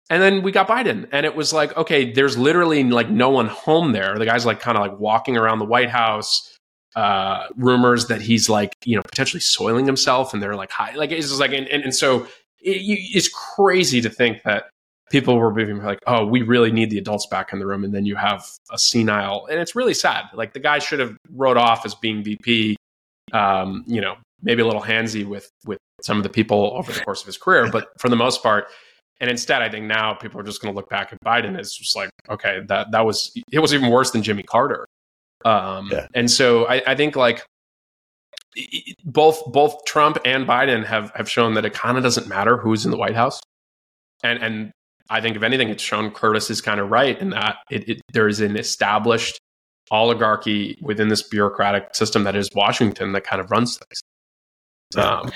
And 0.09 0.23
then 0.23 0.41
we 0.41 0.51
got 0.51 0.67
Biden, 0.67 1.07
and 1.11 1.25
it 1.25 1.35
was 1.35 1.53
like, 1.53 1.75
okay, 1.77 2.11
there's 2.11 2.37
literally 2.37 2.83
like 2.83 3.09
no 3.09 3.29
one 3.29 3.47
home 3.47 3.91
there. 3.91 4.17
The 4.17 4.25
guy's 4.25 4.45
like 4.45 4.59
kind 4.59 4.77
of 4.77 4.81
like 4.81 4.99
walking 4.99 5.37
around 5.37 5.59
the 5.59 5.65
White 5.65 5.89
House. 5.89 6.55
Uh, 6.95 7.45
rumors 7.55 8.07
that 8.07 8.19
he's 8.19 8.49
like, 8.49 8.73
you 8.83 8.95
know, 8.95 9.03
potentially 9.03 9.39
soiling 9.39 9.85
himself, 9.85 10.33
and 10.33 10.41
they're 10.41 10.55
like, 10.55 10.71
high, 10.71 10.91
like 10.95 11.11
it's 11.11 11.27
just 11.27 11.39
like, 11.39 11.51
and, 11.51 11.67
and, 11.67 11.83
and 11.83 11.93
so 11.95 12.25
it, 12.61 12.81
it's 13.13 13.29
crazy 13.29 14.01
to 14.01 14.09
think 14.09 14.41
that 14.43 14.71
people 15.11 15.37
were 15.37 15.51
being 15.51 15.83
like, 15.83 15.99
oh, 16.07 16.25
we 16.25 16.41
really 16.41 16.71
need 16.71 16.89
the 16.89 16.97
adults 16.97 17.27
back 17.27 17.53
in 17.53 17.59
the 17.59 17.65
room, 17.65 17.83
and 17.83 17.93
then 17.93 18.05
you 18.05 18.15
have 18.15 18.43
a 18.71 18.77
senile, 18.77 19.47
and 19.49 19.59
it's 19.59 19.75
really 19.75 19.93
sad. 19.93 20.25
Like 20.33 20.53
the 20.53 20.59
guy 20.59 20.79
should 20.79 20.99
have 20.99 21.15
wrote 21.31 21.57
off 21.57 21.85
as 21.85 21.95
being 21.95 22.23
VP, 22.23 22.75
um, 23.33 23.83
you 23.87 24.01
know, 24.01 24.15
maybe 24.41 24.61
a 24.61 24.65
little 24.65 24.81
handsy 24.81 25.25
with 25.25 25.49
with 25.65 25.77
some 26.01 26.17
of 26.17 26.23
the 26.23 26.29
people 26.29 26.71
over 26.75 26.91
the 26.91 27.01
course 27.01 27.21
of 27.21 27.25
his 27.25 27.37
career, 27.37 27.69
but 27.69 27.89
for 27.99 28.09
the 28.09 28.15
most 28.15 28.41
part 28.41 28.67
and 29.21 29.29
instead, 29.29 29.61
I 29.61 29.69
think 29.69 29.85
now 29.85 30.13
people 30.13 30.39
are 30.39 30.43
just 30.43 30.61
going 30.61 30.73
to 30.73 30.75
look 30.75 30.89
back 30.89 31.11
at 31.11 31.19
Biden 31.25 31.59
as 31.59 31.73
just 31.73 31.95
like, 31.95 32.09
okay, 32.29 32.61
that 32.67 32.91
that 32.91 33.05
was 33.05 33.31
it 33.51 33.59
was 33.59 33.73
even 33.73 33.89
worse 33.89 34.11
than 34.11 34.23
Jimmy 34.23 34.43
Carter. 34.43 34.85
Um, 35.43 35.89
yeah. 35.91 36.07
And 36.13 36.29
so 36.31 36.67
I, 36.67 36.81
I 36.87 36.95
think 36.95 37.15
like 37.15 37.43
both 39.03 39.43
both 39.47 39.83
Trump 39.85 40.17
and 40.23 40.47
Biden 40.47 40.85
have 40.85 41.11
have 41.15 41.29
shown 41.29 41.53
that 41.55 41.65
it 41.65 41.73
kind 41.73 41.97
of 41.97 42.03
doesn't 42.03 42.27
matter 42.27 42.57
who's 42.57 42.85
in 42.85 42.91
the 42.91 42.97
White 42.97 43.15
House, 43.15 43.41
and 44.23 44.41
and 44.41 44.71
I 45.09 45.19
think 45.19 45.35
if 45.35 45.43
anything, 45.43 45.69
it's 45.69 45.83
shown 45.83 46.11
Curtis 46.11 46.49
is 46.49 46.61
kind 46.61 46.79
of 46.79 46.89
right 46.89 47.19
in 47.19 47.31
that 47.31 47.57
it, 47.69 47.89
it, 47.89 48.01
there 48.13 48.27
is 48.27 48.39
an 48.39 48.55
established 48.55 49.39
oligarchy 49.91 50.77
within 50.81 51.09
this 51.09 51.21
bureaucratic 51.21 51.95
system 51.95 52.23
that 52.23 52.35
is 52.35 52.49
Washington 52.53 53.11
that 53.13 53.23
kind 53.23 53.41
of 53.41 53.51
runs 53.51 53.77
things. 53.77 54.03
Um, 54.97 55.31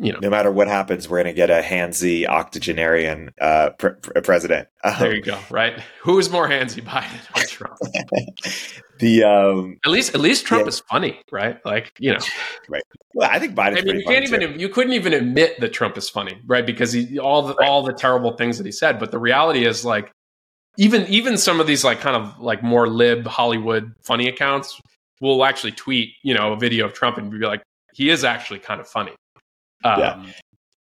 you 0.00 0.12
know, 0.12 0.18
no 0.20 0.30
matter 0.30 0.50
what 0.50 0.68
happens, 0.68 1.08
we're 1.08 1.22
going 1.22 1.34
to 1.34 1.36
get 1.36 1.50
a 1.50 1.60
handsy 1.60 2.26
octogenarian 2.26 3.32
uh, 3.40 3.70
pr- 3.70 3.88
pr- 3.88 4.20
president. 4.20 4.68
Um, 4.84 4.94
there 5.00 5.14
you 5.14 5.22
go. 5.22 5.38
Right? 5.50 5.80
Who 6.02 6.18
is 6.18 6.30
more 6.30 6.48
handsy, 6.48 6.82
Biden 6.84 7.18
or 7.36 7.46
Trump? 7.46 7.78
the 9.00 9.24
um, 9.24 9.78
at 9.84 9.90
least 9.90 10.14
at 10.14 10.20
least 10.20 10.46
Trump 10.46 10.64
yeah. 10.64 10.68
is 10.68 10.80
funny, 10.80 11.20
right? 11.32 11.58
Like 11.64 11.94
you 11.98 12.12
know, 12.12 12.20
right. 12.68 12.82
Well, 13.14 13.28
I 13.30 13.38
think 13.38 13.54
Biden. 13.54 13.78
I 13.78 13.82
mean, 13.82 13.96
you 13.96 14.04
can't 14.04 14.24
even 14.24 14.40
too. 14.40 14.60
you 14.60 14.68
couldn't 14.68 14.92
even 14.92 15.12
admit 15.12 15.60
that 15.60 15.72
Trump 15.72 15.96
is 15.96 16.08
funny, 16.08 16.40
right? 16.46 16.64
Because 16.64 16.92
he 16.92 17.18
all 17.18 17.42
the 17.42 17.54
right. 17.54 17.68
all 17.68 17.82
the 17.82 17.92
terrible 17.92 18.36
things 18.36 18.58
that 18.58 18.66
he 18.66 18.72
said. 18.72 18.98
But 18.98 19.10
the 19.10 19.18
reality 19.18 19.66
is, 19.66 19.84
like, 19.84 20.12
even 20.78 21.06
even 21.08 21.36
some 21.36 21.60
of 21.60 21.66
these 21.66 21.84
like 21.84 22.00
kind 22.00 22.16
of 22.16 22.38
like 22.38 22.62
more 22.62 22.88
lib 22.88 23.26
Hollywood 23.26 23.92
funny 24.02 24.28
accounts 24.28 24.80
will 25.20 25.44
actually 25.44 25.72
tweet, 25.72 26.14
you 26.22 26.32
know, 26.32 26.52
a 26.52 26.56
video 26.56 26.86
of 26.86 26.94
Trump 26.94 27.18
and 27.18 27.30
be 27.30 27.38
like, 27.38 27.62
he 27.92 28.08
is 28.08 28.24
actually 28.24 28.60
kind 28.60 28.80
of 28.80 28.88
funny. 28.88 29.12
Um, 29.84 30.00
yeah. 30.00 30.24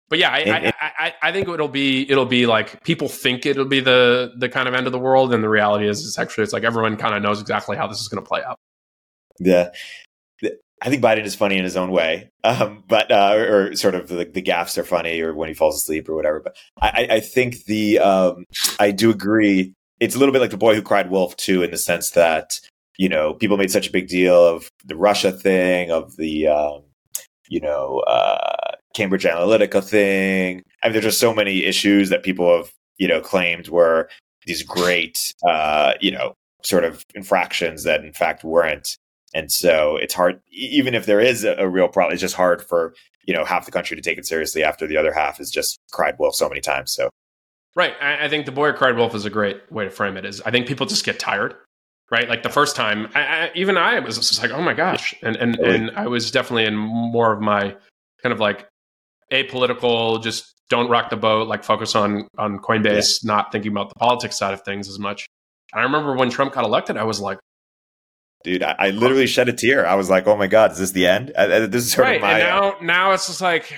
But 0.08 0.18
yeah, 0.18 0.30
I, 0.30 0.72
I, 0.80 0.92
I, 0.98 1.14
I, 1.22 1.32
think 1.32 1.48
it'll 1.48 1.68
be 1.68 2.10
it'll 2.10 2.26
be 2.26 2.46
like 2.46 2.82
people 2.82 3.08
think 3.08 3.46
it'll 3.46 3.64
be 3.64 3.78
the 3.78 4.32
the 4.36 4.48
kind 4.48 4.68
of 4.68 4.74
end 4.74 4.86
of 4.86 4.92
the 4.92 4.98
world, 4.98 5.32
and 5.32 5.42
the 5.42 5.48
reality 5.48 5.88
is 5.88 6.04
it's 6.04 6.18
actually 6.18 6.44
it's 6.44 6.52
like 6.52 6.64
everyone 6.64 6.96
kind 6.96 7.14
of 7.14 7.22
knows 7.22 7.40
exactly 7.40 7.76
how 7.76 7.86
this 7.86 8.00
is 8.00 8.08
going 8.08 8.20
to 8.22 8.28
play 8.28 8.42
out. 8.42 8.58
Yeah, 9.38 9.70
I 10.82 10.88
think 10.88 11.02
Biden 11.02 11.24
is 11.24 11.34
funny 11.34 11.58
in 11.58 11.64
his 11.64 11.76
own 11.76 11.92
way, 11.92 12.30
um, 12.42 12.82
but 12.88 13.12
uh, 13.12 13.34
or, 13.36 13.76
sort 13.76 13.94
of 13.94 14.08
the, 14.08 14.24
the 14.24 14.42
gaffes 14.42 14.78
are 14.78 14.84
funny, 14.84 15.20
or 15.20 15.34
when 15.34 15.48
he 15.48 15.54
falls 15.54 15.76
asleep, 15.76 16.08
or 16.08 16.16
whatever. 16.16 16.40
But 16.40 16.56
I, 16.80 17.06
I 17.10 17.20
think 17.20 17.64
the 17.64 18.00
um, 18.00 18.46
I 18.78 18.90
do 18.90 19.10
agree. 19.10 19.74
It's 20.00 20.14
a 20.14 20.18
little 20.18 20.32
bit 20.32 20.40
like 20.40 20.50
the 20.50 20.56
boy 20.56 20.74
who 20.74 20.82
cried 20.82 21.10
wolf 21.10 21.36
too, 21.36 21.62
in 21.62 21.70
the 21.70 21.78
sense 21.78 22.10
that 22.10 22.58
you 22.98 23.08
know 23.08 23.34
people 23.34 23.56
made 23.56 23.70
such 23.70 23.88
a 23.88 23.92
big 23.92 24.08
deal 24.08 24.44
of 24.46 24.70
the 24.84 24.96
Russia 24.96 25.30
thing, 25.30 25.90
of 25.90 26.16
the 26.16 26.48
um, 26.48 26.82
you 27.48 27.60
know 27.60 28.00
uh, 28.00 28.76
Cambridge 28.94 29.24
Analytica 29.24 29.82
thing. 29.82 30.62
I 30.82 30.88
mean, 30.88 30.92
there's 30.94 31.04
just 31.04 31.20
so 31.20 31.34
many 31.34 31.64
issues 31.64 32.08
that 32.08 32.22
people 32.22 32.56
have, 32.56 32.72
you 32.98 33.08
know, 33.08 33.20
claimed 33.20 33.68
were 33.68 34.08
these 34.46 34.62
great, 34.62 35.32
uh, 35.48 35.94
you 36.00 36.10
know, 36.10 36.34
sort 36.62 36.84
of 36.84 37.04
infractions 37.14 37.84
that 37.84 38.04
in 38.04 38.12
fact 38.12 38.44
weren't. 38.44 38.96
And 39.32 39.52
so 39.52 39.96
it's 39.96 40.14
hard, 40.14 40.40
even 40.50 40.94
if 40.94 41.06
there 41.06 41.20
is 41.20 41.44
a, 41.44 41.54
a 41.56 41.68
real 41.68 41.88
problem, 41.88 42.14
it's 42.14 42.20
just 42.20 42.34
hard 42.34 42.62
for, 42.62 42.94
you 43.26 43.34
know, 43.34 43.44
half 43.44 43.64
the 43.64 43.72
country 43.72 43.96
to 43.96 44.02
take 44.02 44.18
it 44.18 44.26
seriously 44.26 44.64
after 44.64 44.86
the 44.86 44.96
other 44.96 45.12
half 45.12 45.38
has 45.38 45.50
just 45.50 45.78
cried 45.92 46.16
wolf 46.18 46.34
so 46.34 46.48
many 46.48 46.60
times. 46.60 46.92
So, 46.92 47.10
right. 47.76 47.94
I, 48.00 48.26
I 48.26 48.28
think 48.28 48.46
the 48.46 48.52
boy 48.52 48.72
cried 48.72 48.96
wolf 48.96 49.14
is 49.14 49.24
a 49.24 49.30
great 49.30 49.70
way 49.70 49.84
to 49.84 49.90
frame 49.90 50.16
it 50.16 50.24
is 50.24 50.40
I 50.42 50.50
think 50.50 50.66
people 50.66 50.86
just 50.86 51.04
get 51.04 51.18
tired 51.18 51.54
right? 52.10 52.28
Like 52.28 52.42
the 52.42 52.50
first 52.50 52.76
time, 52.76 53.08
I, 53.14 53.20
I, 53.20 53.50
even 53.54 53.76
I 53.76 53.98
was 54.00 54.16
just 54.16 54.42
like, 54.42 54.50
oh 54.50 54.62
my 54.62 54.74
gosh, 54.74 55.14
and 55.22 55.36
and 55.36 55.56
and 55.56 55.90
I 55.92 56.06
was 56.08 56.30
definitely 56.30 56.64
in 56.64 56.76
more 56.76 57.32
of 57.32 57.40
my 57.40 57.74
kind 58.22 58.32
of 58.32 58.40
like 58.40 58.68
apolitical, 59.32 60.22
just 60.22 60.54
don't 60.68 60.90
rock 60.90 61.10
the 61.10 61.16
boat, 61.16 61.48
like 61.48 61.64
focus 61.64 61.94
on 61.94 62.26
on 62.36 62.58
Coinbase, 62.58 63.22
yeah. 63.22 63.32
not 63.32 63.52
thinking 63.52 63.72
about 63.72 63.88
the 63.90 63.94
politics 63.96 64.38
side 64.38 64.52
of 64.52 64.62
things 64.62 64.88
as 64.88 64.98
much. 64.98 65.26
I 65.72 65.82
remember 65.82 66.16
when 66.16 66.30
Trump 66.30 66.52
got 66.52 66.64
elected, 66.64 66.96
I 66.96 67.04
was 67.04 67.20
like, 67.20 67.38
dude, 68.42 68.62
I, 68.62 68.74
I 68.78 68.90
literally 68.90 69.28
shed 69.28 69.48
a 69.48 69.52
tear. 69.52 69.86
I 69.86 69.94
was 69.94 70.10
like, 70.10 70.26
oh 70.26 70.36
my 70.36 70.48
god, 70.48 70.72
is 70.72 70.78
this 70.78 70.90
the 70.90 71.06
end? 71.06 71.32
Uh, 71.36 71.66
this 71.66 71.84
is 71.84 71.92
sort 71.92 72.06
right. 72.06 72.16
of 72.16 72.22
my. 72.22 72.40
And 72.40 72.40
now, 72.40 72.76
now 72.82 73.12
it's 73.12 73.28
just 73.28 73.40
like, 73.40 73.72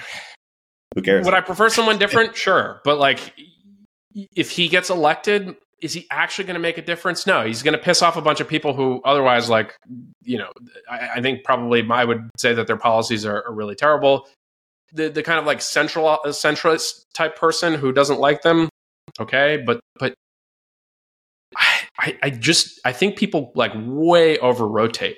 who 0.95 1.03
cares? 1.03 1.27
Would 1.27 1.35
I 1.35 1.43
prefer 1.43 1.69
someone 1.69 1.99
different? 1.99 2.35
sure, 2.35 2.81
but 2.85 2.99
like, 2.99 3.35
if 4.35 4.51
he 4.51 4.69
gets 4.69 4.91
elected, 4.91 5.57
is 5.81 5.93
he 5.93 6.07
actually 6.11 6.45
going 6.45 6.55
to 6.55 6.61
make 6.61 6.79
a 6.79 6.83
difference? 6.83 7.27
No, 7.27 7.45
he's 7.45 7.63
going 7.63 7.77
to 7.77 7.83
piss 7.83 8.03
off 8.03 8.17
a 8.17 8.23
bunch 8.23 8.41
of 8.41 8.49
people 8.49 8.73
who 8.73 9.01
otherwise, 9.05 9.49
like, 9.49 9.77
you 10.23 10.39
know, 10.39 10.51
I, 10.89 11.11
I 11.17 11.23
think 11.23 11.45
probably 11.45 11.87
I 11.91 12.05
would 12.05 12.31
say 12.37 12.55
that 12.55 12.67
their 12.67 12.77
policies 12.77 13.27
are, 13.27 13.45
are 13.47 13.53
really 13.53 13.75
terrible 13.75 14.27
the 14.93 15.09
the 15.09 15.23
kind 15.23 15.39
of 15.39 15.47
like 15.47 15.61
central 15.61 16.07
uh, 16.07 16.19
centralist 16.27 17.05
type 17.15 17.37
person 17.37 17.75
who 17.75 17.93
doesn't 17.93 18.21
like 18.21 18.43
them. 18.43 18.69
Okay, 19.21 19.63
but 19.65 19.81
but 19.99 20.15
I 21.57 22.19
I 22.23 22.31
just 22.31 22.81
I 22.85 22.93
think 22.93 23.17
people 23.17 23.53
like 23.55 23.73
way 23.75 24.39
over 24.39 24.67
rotate 24.67 25.17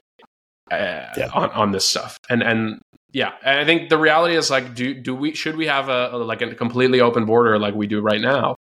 uh, 0.70 1.07
yeah. 1.16 1.30
on 1.32 1.51
on 1.51 1.72
this 1.72 1.84
stuff, 1.84 2.16
and 2.28 2.42
and 2.42 2.80
yeah, 3.12 3.32
and 3.45 3.61
I 3.61 3.64
think 3.64 3.90
the 3.90 3.99
reality 3.99 4.36
is 4.36 4.51
like 4.51 4.74
do 4.74 4.95
do 4.95 5.14
we 5.14 5.34
should 5.34 5.57
we 5.57 5.66
have 5.66 5.88
a, 5.88 6.11
a 6.12 6.16
like 6.16 6.42
a 6.42 6.55
completely 6.55 7.01
open 7.01 7.24
border 7.24 7.59
like 7.59 7.74
we 7.74 7.86
do 7.86 8.01
right 8.01 8.20
now, 8.20 8.54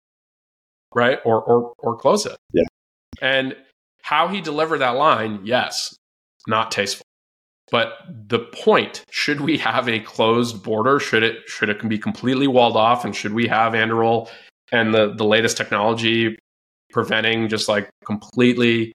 right? 0.94 1.20
Or 1.26 1.42
or 1.42 1.74
or 1.80 1.98
close 1.98 2.26
it. 2.26 2.38
Yeah, 2.54 2.64
and 3.22 3.56
how 4.04 4.28
he 4.28 4.42
delivered 4.42 4.80
that 4.80 4.96
line, 4.96 5.42
yes, 5.44 5.96
not 6.48 6.72
tasteful. 6.72 7.06
But 7.72 7.94
the 8.28 8.40
point, 8.40 9.06
should 9.12 9.42
we 9.42 9.58
have 9.60 9.88
a 9.88 10.02
closed 10.02 10.62
border? 10.62 11.00
Should 11.00 11.24
it 11.24 11.48
should 11.48 11.70
it 11.70 11.88
be 11.88 11.98
completely 11.98 12.48
walled 12.48 12.76
off? 12.76 13.06
And 13.06 13.16
should 13.16 13.34
we 13.34 13.48
have 13.48 13.74
Anduril 13.74 14.30
and 14.72 14.94
the, 14.94 15.14
the 15.14 15.24
latest 15.24 15.56
technology 15.56 16.38
preventing 16.92 17.48
just 17.48 17.70
like 17.70 17.90
completely, 18.06 18.92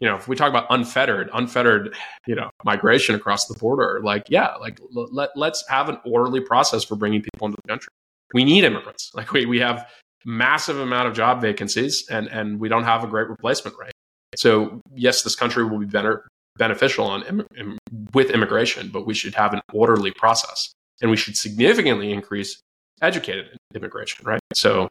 you 0.00 0.08
know, 0.08 0.14
if 0.14 0.28
we 0.28 0.36
talk 0.36 0.48
about 0.48 0.66
unfettered, 0.70 1.28
unfettered, 1.32 1.94
you 2.26 2.36
know, 2.36 2.50
migration 2.64 3.16
across 3.16 3.46
the 3.46 3.54
border, 3.58 4.00
like, 4.04 4.24
yeah, 4.28 4.54
like 4.56 4.78
let, 4.92 5.30
let's 5.34 5.64
have 5.68 5.88
an 5.88 5.98
orderly 6.04 6.40
process 6.40 6.84
for 6.84 6.94
bringing 6.94 7.22
people 7.22 7.46
into 7.46 7.58
the 7.64 7.68
country. 7.68 7.92
We 8.32 8.44
need 8.44 8.62
immigrants. 8.62 9.10
Like 9.14 9.32
we, 9.32 9.46
we 9.46 9.58
have 9.58 9.88
massive 10.24 10.78
amount 10.78 11.08
of 11.08 11.14
job 11.14 11.40
vacancies 11.40 12.06
and, 12.08 12.28
and 12.28 12.60
we 12.60 12.68
don't 12.68 12.84
have 12.84 13.02
a 13.04 13.06
great 13.06 13.28
replacement 13.28 13.76
rate. 13.78 13.92
So 14.36 14.80
yes, 14.94 15.22
this 15.22 15.34
country 15.34 15.64
will 15.64 15.78
be 15.78 15.86
better, 15.86 16.28
beneficial 16.56 17.06
on 17.06 17.22
Im- 17.24 17.46
Im- 17.56 17.78
with 18.14 18.30
immigration, 18.30 18.90
but 18.92 19.06
we 19.06 19.14
should 19.14 19.34
have 19.34 19.52
an 19.52 19.60
orderly 19.72 20.12
process, 20.12 20.72
and 21.00 21.10
we 21.10 21.16
should 21.16 21.36
significantly 21.36 22.12
increase 22.12 22.60
educated 23.02 23.56
immigration. 23.74 24.24
Right. 24.24 24.40
So, 24.54 24.88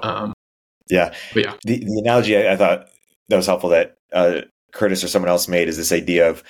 um, 0.00 0.32
yeah, 0.88 1.14
yeah. 1.34 1.54
The 1.64 1.78
the 1.78 1.98
analogy 1.98 2.36
I, 2.36 2.52
I 2.52 2.56
thought 2.56 2.88
that 3.28 3.36
was 3.36 3.46
helpful 3.46 3.70
that 3.70 3.96
uh, 4.12 4.42
Curtis 4.72 5.04
or 5.04 5.08
someone 5.08 5.30
else 5.30 5.48
made 5.48 5.68
is 5.68 5.76
this 5.76 5.92
idea 5.92 6.28
of 6.28 6.42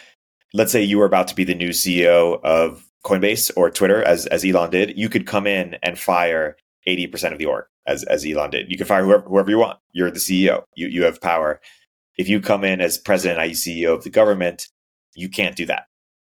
let's 0.53 0.71
say 0.73 0.83
you 0.83 0.99
were 0.99 1.07
about 1.07 1.29
to 1.29 1.35
be 1.35 1.45
the 1.45 1.55
new 1.55 1.71
CEO 1.71 2.41
of 2.43 2.85
Coinbase 3.05 3.51
or 3.57 3.71
Twitter, 3.71 4.03
as 4.03 4.27
as 4.27 4.45
Elon 4.45 4.71
did, 4.71 4.97
you 4.97 5.09
could 5.09 5.27
come 5.27 5.47
in 5.47 5.77
and 5.83 5.99
fire 5.99 6.57
eighty 6.87 7.07
percent 7.07 7.33
of 7.33 7.39
the 7.39 7.47
org, 7.47 7.67
as 7.87 8.05
as 8.05 8.27
Elon 8.27 8.51
did. 8.51 8.71
You 8.71 8.77
can 8.79 8.87
fire 8.87 9.05
whoever 9.05 9.25
whoever 9.25 9.51
you 9.51 9.59
want. 9.59 9.79
You're 9.93 10.11
the 10.11 10.21
CEO. 10.21 10.65
You 10.77 10.89
you 10.89 11.05
have 11.05 11.21
power 11.21 11.61
if 12.17 12.29
you 12.29 12.41
come 12.41 12.65
in 12.65 12.81
as 12.81 12.99
president, 12.99 13.41
i.e., 13.41 13.53
CEO 13.53 13.95
of 13.95 14.05
the 14.05 14.11
government, 14.11 14.69
you 15.15 15.29
can't 15.29 15.57
do 15.57 15.67
that. 15.67 15.85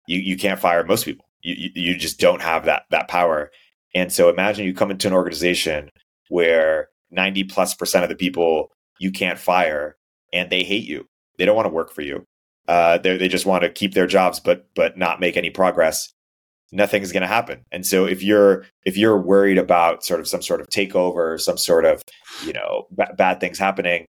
You 0.08 0.20
you 0.20 0.38
can't 0.38 0.60
fire 0.60 0.84
most 0.84 1.06
people. 1.06 1.26
You, 1.42 1.56
you 1.58 1.72
you 1.94 1.98
just 1.98 2.20
don't 2.20 2.42
have 2.42 2.66
that 2.66 2.84
that 2.92 3.08
power. 3.08 3.52
And 3.96 4.12
so 4.12 4.30
imagine 4.30 4.66
you 4.66 4.74
come 4.74 4.92
into 4.92 5.08
an 5.08 5.14
organization 5.14 5.90
where 6.30 6.90
90 7.12 7.46
plus 7.46 7.74
percent 7.74 8.04
of 8.04 8.10
the 8.10 8.16
people 8.16 8.72
you 9.00 9.12
can't 9.12 9.40
fire 9.40 9.98
and 10.34 10.50
they 10.50 10.64
hate 10.64 10.86
you. 10.86 11.08
They 11.38 11.46
don't 11.46 11.56
want 11.56 11.68
to 11.68 11.74
work 11.74 11.92
for 11.92 12.02
you. 12.02 12.26
Uh, 12.68 12.98
they 12.98 13.30
just 13.30 13.46
want 13.46 13.64
to 13.64 13.70
keep 13.70 13.94
their 13.94 14.08
jobs, 14.08 14.40
but 14.40 14.68
but 14.76 14.98
not 14.98 15.20
make 15.20 15.38
any 15.38 15.50
progress. 15.50 16.14
Nothing's 16.72 17.12
going 17.12 17.22
to 17.22 17.28
happen. 17.28 17.62
And 17.72 17.86
so 17.86 18.06
if 18.06 18.22
you're 18.22 18.66
if 18.86 18.98
you're 18.98 19.18
worried 19.18 19.58
about 19.58 20.04
sort 20.04 20.20
of 20.20 20.28
some 20.28 20.42
sort 20.42 20.62
of 20.62 20.68
takeover, 20.68 21.40
some 21.40 21.58
sort 21.58 21.86
of 21.86 22.02
you 22.46 22.54
know 22.54 22.88
b- 22.96 23.06
bad 23.16 23.40
things 23.40 23.58
happening, 23.58 24.06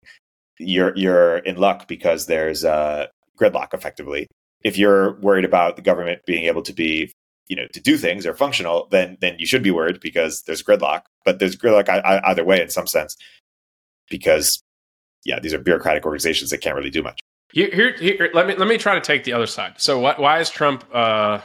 you're 0.58 0.96
you're 0.96 1.38
in 1.38 1.56
luck 1.56 1.86
because 1.86 2.26
there's 2.26 2.64
uh 2.64 3.06
gridlock 3.38 3.74
effectively. 3.74 4.26
If 4.64 4.76
you're 4.76 5.20
worried 5.20 5.44
about 5.44 5.76
the 5.76 5.82
government 5.82 6.22
being 6.26 6.46
able 6.46 6.62
to 6.62 6.72
be, 6.72 7.12
you 7.46 7.54
know, 7.54 7.68
to 7.72 7.80
do 7.80 7.96
things 7.96 8.26
or 8.26 8.34
functional, 8.34 8.88
then 8.90 9.16
then 9.20 9.36
you 9.38 9.46
should 9.46 9.62
be 9.62 9.70
worried 9.70 10.00
because 10.00 10.42
there's 10.42 10.62
gridlock. 10.62 11.02
But 11.24 11.38
there's 11.38 11.56
gridlock 11.56 11.88
either 11.88 12.44
way 12.44 12.60
in 12.60 12.70
some 12.70 12.88
sense, 12.88 13.16
because 14.10 14.60
yeah, 15.24 15.38
these 15.38 15.54
are 15.54 15.58
bureaucratic 15.58 16.04
organizations 16.04 16.50
that 16.50 16.58
can't 16.58 16.74
really 16.74 16.90
do 16.90 17.02
much. 17.02 17.20
Here, 17.52 17.70
here, 17.70 17.92
here 17.96 18.30
let 18.34 18.46
me 18.46 18.54
let 18.56 18.68
me 18.68 18.78
try 18.78 18.94
to 18.94 19.00
take 19.00 19.24
the 19.24 19.32
other 19.32 19.46
side. 19.46 19.74
So, 19.78 19.98
what, 19.98 20.18
why 20.18 20.40
is 20.40 20.50
Trump 20.50 20.84
uh, 20.92 21.40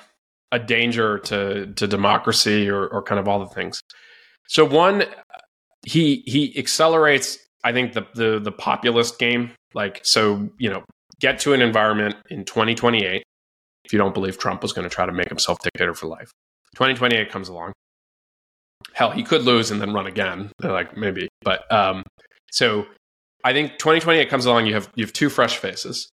a 0.54 0.60
danger 0.60 1.18
to 1.18 1.74
to 1.74 1.88
democracy 1.88 2.70
or, 2.70 2.88
or 2.88 3.02
kind 3.02 3.20
of 3.20 3.28
all 3.28 3.40
the 3.40 3.54
things? 3.54 3.82
So, 4.48 4.64
one, 4.64 5.04
he 5.86 6.24
he 6.26 6.58
accelerates. 6.58 7.38
I 7.64 7.74
think 7.74 7.94
the 7.94 8.06
the 8.16 8.40
the 8.40 8.52
populist 8.52 9.20
game. 9.20 9.52
Like, 9.74 10.00
so 10.04 10.50
you 10.58 10.70
know, 10.70 10.84
get 11.20 11.40
to 11.40 11.54
an 11.54 11.62
environment 11.62 12.16
in 12.30 12.46
2028. 12.46 13.24
If 13.86 13.92
you 13.92 14.00
don't 14.00 14.14
believe 14.14 14.38
Trump 14.38 14.62
was 14.62 14.72
going 14.72 14.88
to 14.88 14.94
try 14.94 15.06
to 15.06 15.12
make 15.12 15.28
himself 15.28 15.58
dictator 15.62 15.94
for 15.94 16.08
life, 16.08 16.32
2028 16.76 17.30
comes 17.30 17.50
along. 17.50 17.74
Hell, 18.94 19.12
he 19.12 19.24
could 19.24 19.42
lose 19.42 19.72
and 19.72 19.82
then 19.82 19.94
run 19.94 20.08
again. 20.08 20.52
Like 20.62 20.96
maybe, 20.96 21.28
but 21.42 21.70
um, 21.72 22.04
so 22.52 22.86
I 23.44 23.52
think 23.54 23.72
2028 23.80 24.30
comes 24.30 24.46
along. 24.46 24.68
You 24.68 24.76
have 24.76 24.90
you 24.96 25.04
have 25.04 25.14
two 25.14 25.30
fresh 25.30 25.58
faces. 25.58 26.10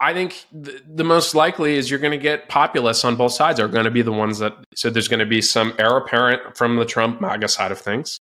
I 0.00 0.12
think 0.12 0.44
the, 0.52 0.82
the 0.86 1.04
most 1.04 1.34
likely 1.34 1.76
is 1.76 1.90
you're 1.90 2.00
going 2.00 2.12
to 2.12 2.22
get 2.22 2.48
populists 2.48 3.04
on 3.04 3.16
both 3.16 3.32
sides 3.32 3.58
are 3.58 3.68
going 3.68 3.86
to 3.86 3.90
be 3.90 4.02
the 4.02 4.12
ones 4.12 4.38
that 4.40 4.52
so 4.74 4.90
there's 4.90 5.08
going 5.08 5.20
to 5.20 5.26
be 5.26 5.40
some 5.40 5.74
heir 5.78 5.96
apparent 5.96 6.56
from 6.56 6.76
the 6.76 6.84
Trump 6.84 7.20
MAGA 7.20 7.48
side 7.48 7.72
of 7.72 7.78
things, 7.78 8.18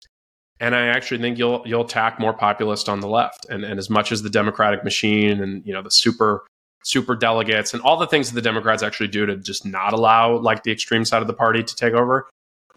and 0.60 0.76
I 0.76 0.88
actually 0.88 1.22
think 1.22 1.38
you'll 1.38 1.62
you'll 1.66 1.86
attack 1.86 2.20
more 2.20 2.34
populist 2.34 2.90
on 2.90 3.02
the 3.02 3.08
left. 3.08 3.46
And 3.50 3.64
and 3.64 3.78
as 3.78 3.90
much 3.90 4.12
as 4.12 4.24
the 4.24 4.30
Democratic 4.30 4.84
machine 4.84 5.42
and 5.42 5.66
you 5.66 5.74
know 5.74 5.84
the 5.84 5.92
super 5.92 6.46
super 6.84 7.16
delegates 7.16 7.74
and 7.74 7.84
all 7.84 7.98
the 7.98 8.08
things 8.08 8.30
that 8.30 8.36
the 8.36 8.42
Democrats 8.42 8.82
actually 8.82 9.10
do 9.10 9.26
to 9.26 9.36
just 9.36 9.66
not 9.66 9.94
allow 9.94 10.38
like 10.38 10.64
the 10.64 10.72
extreme 10.72 11.06
side 11.06 11.22
of 11.22 11.28
the 11.28 11.34
party 11.34 11.62
to 11.62 11.76
take 11.76 11.94
over, 11.94 12.28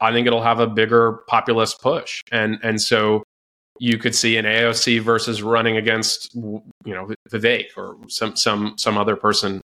I 0.00 0.12
think 0.12 0.26
it'll 0.26 0.42
have 0.42 0.60
a 0.60 0.66
bigger 0.66 1.20
populist 1.28 1.80
push. 1.80 2.20
And 2.30 2.58
and 2.62 2.80
so 2.80 3.22
you 3.78 3.98
could 3.98 4.14
see 4.14 4.36
an 4.36 4.44
AOC 4.44 5.00
versus 5.00 5.42
running 5.42 5.76
against 5.76 6.34
you 6.34 6.62
know 6.86 7.08
Vivek 7.30 7.76
or 7.76 7.96
some 8.08 8.36
some 8.36 8.74
some 8.76 8.98
other 8.98 9.16
person. 9.16 9.60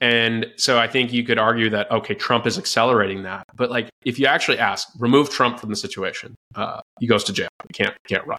And 0.00 0.52
so 0.56 0.78
I 0.78 0.88
think 0.88 1.12
you 1.12 1.22
could 1.24 1.38
argue 1.38 1.70
that 1.70 1.90
okay, 1.90 2.14
Trump 2.14 2.46
is 2.46 2.58
accelerating 2.58 3.22
that. 3.22 3.44
But 3.54 3.70
like, 3.70 3.88
if 4.04 4.18
you 4.18 4.26
actually 4.26 4.58
ask, 4.58 4.88
remove 4.98 5.30
Trump 5.30 5.60
from 5.60 5.70
the 5.70 5.76
situation, 5.76 6.34
uh, 6.54 6.80
he 7.00 7.06
goes 7.06 7.24
to 7.24 7.32
jail. 7.32 7.48
He 7.68 7.84
can't 7.84 7.94
can't 8.08 8.26
run. 8.26 8.38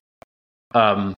Um, 0.73 1.15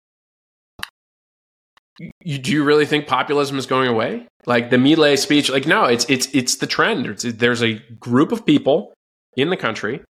you, 1.99 2.38
do 2.38 2.51
you 2.51 2.63
really 2.63 2.86
think 2.86 3.07
populism 3.07 3.57
is 3.57 3.65
going 3.65 3.88
away? 3.88 4.28
Like 4.45 4.69
the 4.69 4.78
Milei 4.78 5.17
speech, 5.17 5.49
like 5.49 5.65
no, 5.65 5.86
it's 5.86 6.05
it's 6.09 6.28
it's 6.34 6.57
the 6.57 6.67
trend. 6.67 7.05
It's, 7.07 7.23
there's 7.23 7.63
a 7.63 7.76
group 7.99 8.32
of 8.32 8.45
people 8.45 8.93
in 9.38 9.49
the 9.49 9.57
country 9.57 10.01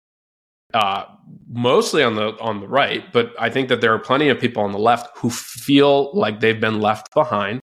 uh, 0.76 1.06
mostly 1.50 2.04
on 2.04 2.16
the 2.16 2.38
on 2.42 2.60
the 2.60 2.68
right, 2.68 3.12
but 3.14 3.34
I 3.40 3.50
think 3.50 3.70
that 3.70 3.80
there 3.80 3.94
are 3.94 4.00
plenty 4.00 4.28
of 4.28 4.40
people 4.40 4.62
on 4.62 4.74
the 4.74 4.78
left 4.78 5.18
who 5.18 5.30
feel 5.30 6.14
like 6.14 6.42
they've 6.42 6.60
been 6.60 6.82
left 6.82 7.14
behind 7.14 7.62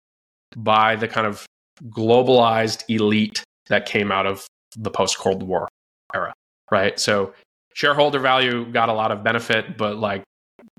by 0.55 0.95
the 0.95 1.07
kind 1.07 1.27
of 1.27 1.45
globalized 1.89 2.83
elite 2.87 3.43
that 3.67 3.85
came 3.85 4.11
out 4.11 4.25
of 4.25 4.47
the 4.77 4.89
post 4.89 5.17
Cold 5.17 5.43
War 5.43 5.67
era, 6.15 6.33
right? 6.71 6.97
So 6.99 7.33
shareholder 7.73 8.19
value 8.19 8.65
got 8.71 8.87
a 8.87 8.93
lot 8.93 9.11
of 9.11 9.23
benefit, 9.23 9.77
but 9.77 9.97
like 9.97 10.23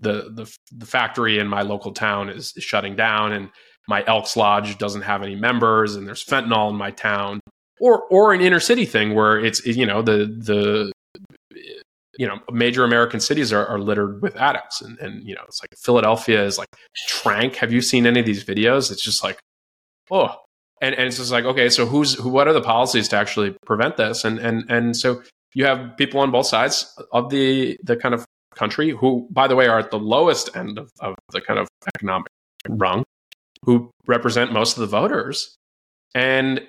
the 0.01 0.33
the 0.35 0.57
the 0.73 0.87
factory 0.87 1.39
in 1.39 1.47
my 1.49 1.61
local 1.61 1.93
town 1.93 2.31
is, 2.31 2.55
is 2.57 2.65
shutting 2.65 2.97
down, 2.97 3.33
and 3.33 3.51
my 3.89 4.03
Elks 4.07 4.39
Lodge 4.39 4.79
doesn't 4.79 5.03
have 5.03 5.23
any 5.23 5.37
members, 5.37 5.97
and 5.97 6.09
there's 6.09 6.25
fentanyl 6.25 6.71
in 6.71 6.77
my 6.77 6.93
town, 6.93 7.41
or 7.79 8.05
or 8.11 8.33
an 8.33 8.41
inner 8.41 8.61
city 8.61 8.87
thing 8.87 9.15
where 9.15 9.39
it's 9.39 9.67
you 9.67 9.85
know 9.85 10.01
the 10.01 10.35
the 10.39 10.93
you 12.19 12.27
know, 12.27 12.39
major 12.51 12.85
American 12.85 13.21
cities 13.21 13.53
are, 13.53 13.67
are 13.67 13.79
littered 13.79 14.21
with 14.23 14.37
addicts. 14.37 14.83
And, 14.83 14.99
and, 14.99 15.27
you 15.27 15.35
know, 15.35 15.43
it's 15.49 15.63
like 15.63 15.71
Philadelphia 15.79 16.45
is 16.45 16.59
like 16.59 16.69
trank. 17.07 17.57
Have 17.57 17.73
you 17.73 17.81
seen 17.81 18.07
any 18.07 18.21
of 18.21 18.27
these 18.27 18.45
videos? 18.45 18.91
It's 18.91 19.03
just 19.03 19.23
like, 19.25 19.39
oh, 20.11 20.37
and, 20.81 20.95
and 20.95 21.07
it's 21.07 21.17
just 21.17 21.33
like, 21.33 21.45
okay, 21.45 21.69
so 21.69 21.87
who's, 21.87 22.15
who, 22.15 22.29
what 22.29 22.49
are 22.49 22.53
the 22.53 22.61
policies 22.61 23.09
to 23.09 23.17
actually 23.17 23.57
prevent 23.65 23.97
this? 23.97 24.25
And, 24.25 24.39
and, 24.39 24.71
and 24.71 24.97
so 24.97 25.23
you 25.55 25.65
have 25.65 25.97
people 25.97 26.21
on 26.21 26.31
both 26.31 26.47
sides 26.47 26.95
of 27.13 27.31
the, 27.31 27.79
the 27.83 27.97
kind 27.97 28.15
of 28.15 28.25
country 28.55 28.91
who, 28.91 29.27
by 29.31 29.49
the 29.49 29.57
way, 29.57 29.67
are 29.67 29.79
at 29.79 29.91
the 29.91 29.99
lowest 29.99 30.55
end 30.57 30.79
of, 30.79 30.91
of 31.01 31.15
the 31.31 31.41
kind 31.41 31.59
of 31.59 31.69
economic 31.95 32.29
rung 32.69 33.05
who 33.65 33.91
represent 34.07 34.53
most 34.53 34.77
of 34.77 34.81
the 34.81 34.87
voters. 34.87 35.55
And 36.15 36.67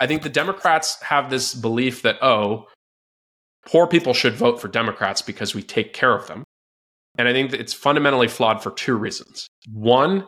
I 0.00 0.06
think 0.06 0.22
the 0.22 0.28
Democrats 0.28 1.00
have 1.02 1.30
this 1.30 1.54
belief 1.54 2.02
that, 2.02 2.16
oh, 2.22 2.66
poor 3.66 3.86
people 3.86 4.14
should 4.14 4.34
vote 4.34 4.60
for 4.60 4.68
Democrats 4.68 5.22
because 5.22 5.54
we 5.54 5.62
take 5.62 5.92
care 5.92 6.14
of 6.14 6.26
them. 6.26 6.44
And 7.16 7.28
I 7.28 7.32
think 7.32 7.50
that 7.52 7.60
it's 7.60 7.72
fundamentally 7.72 8.28
flawed 8.28 8.62
for 8.62 8.72
two 8.72 8.96
reasons. 8.96 9.46
One, 9.72 10.26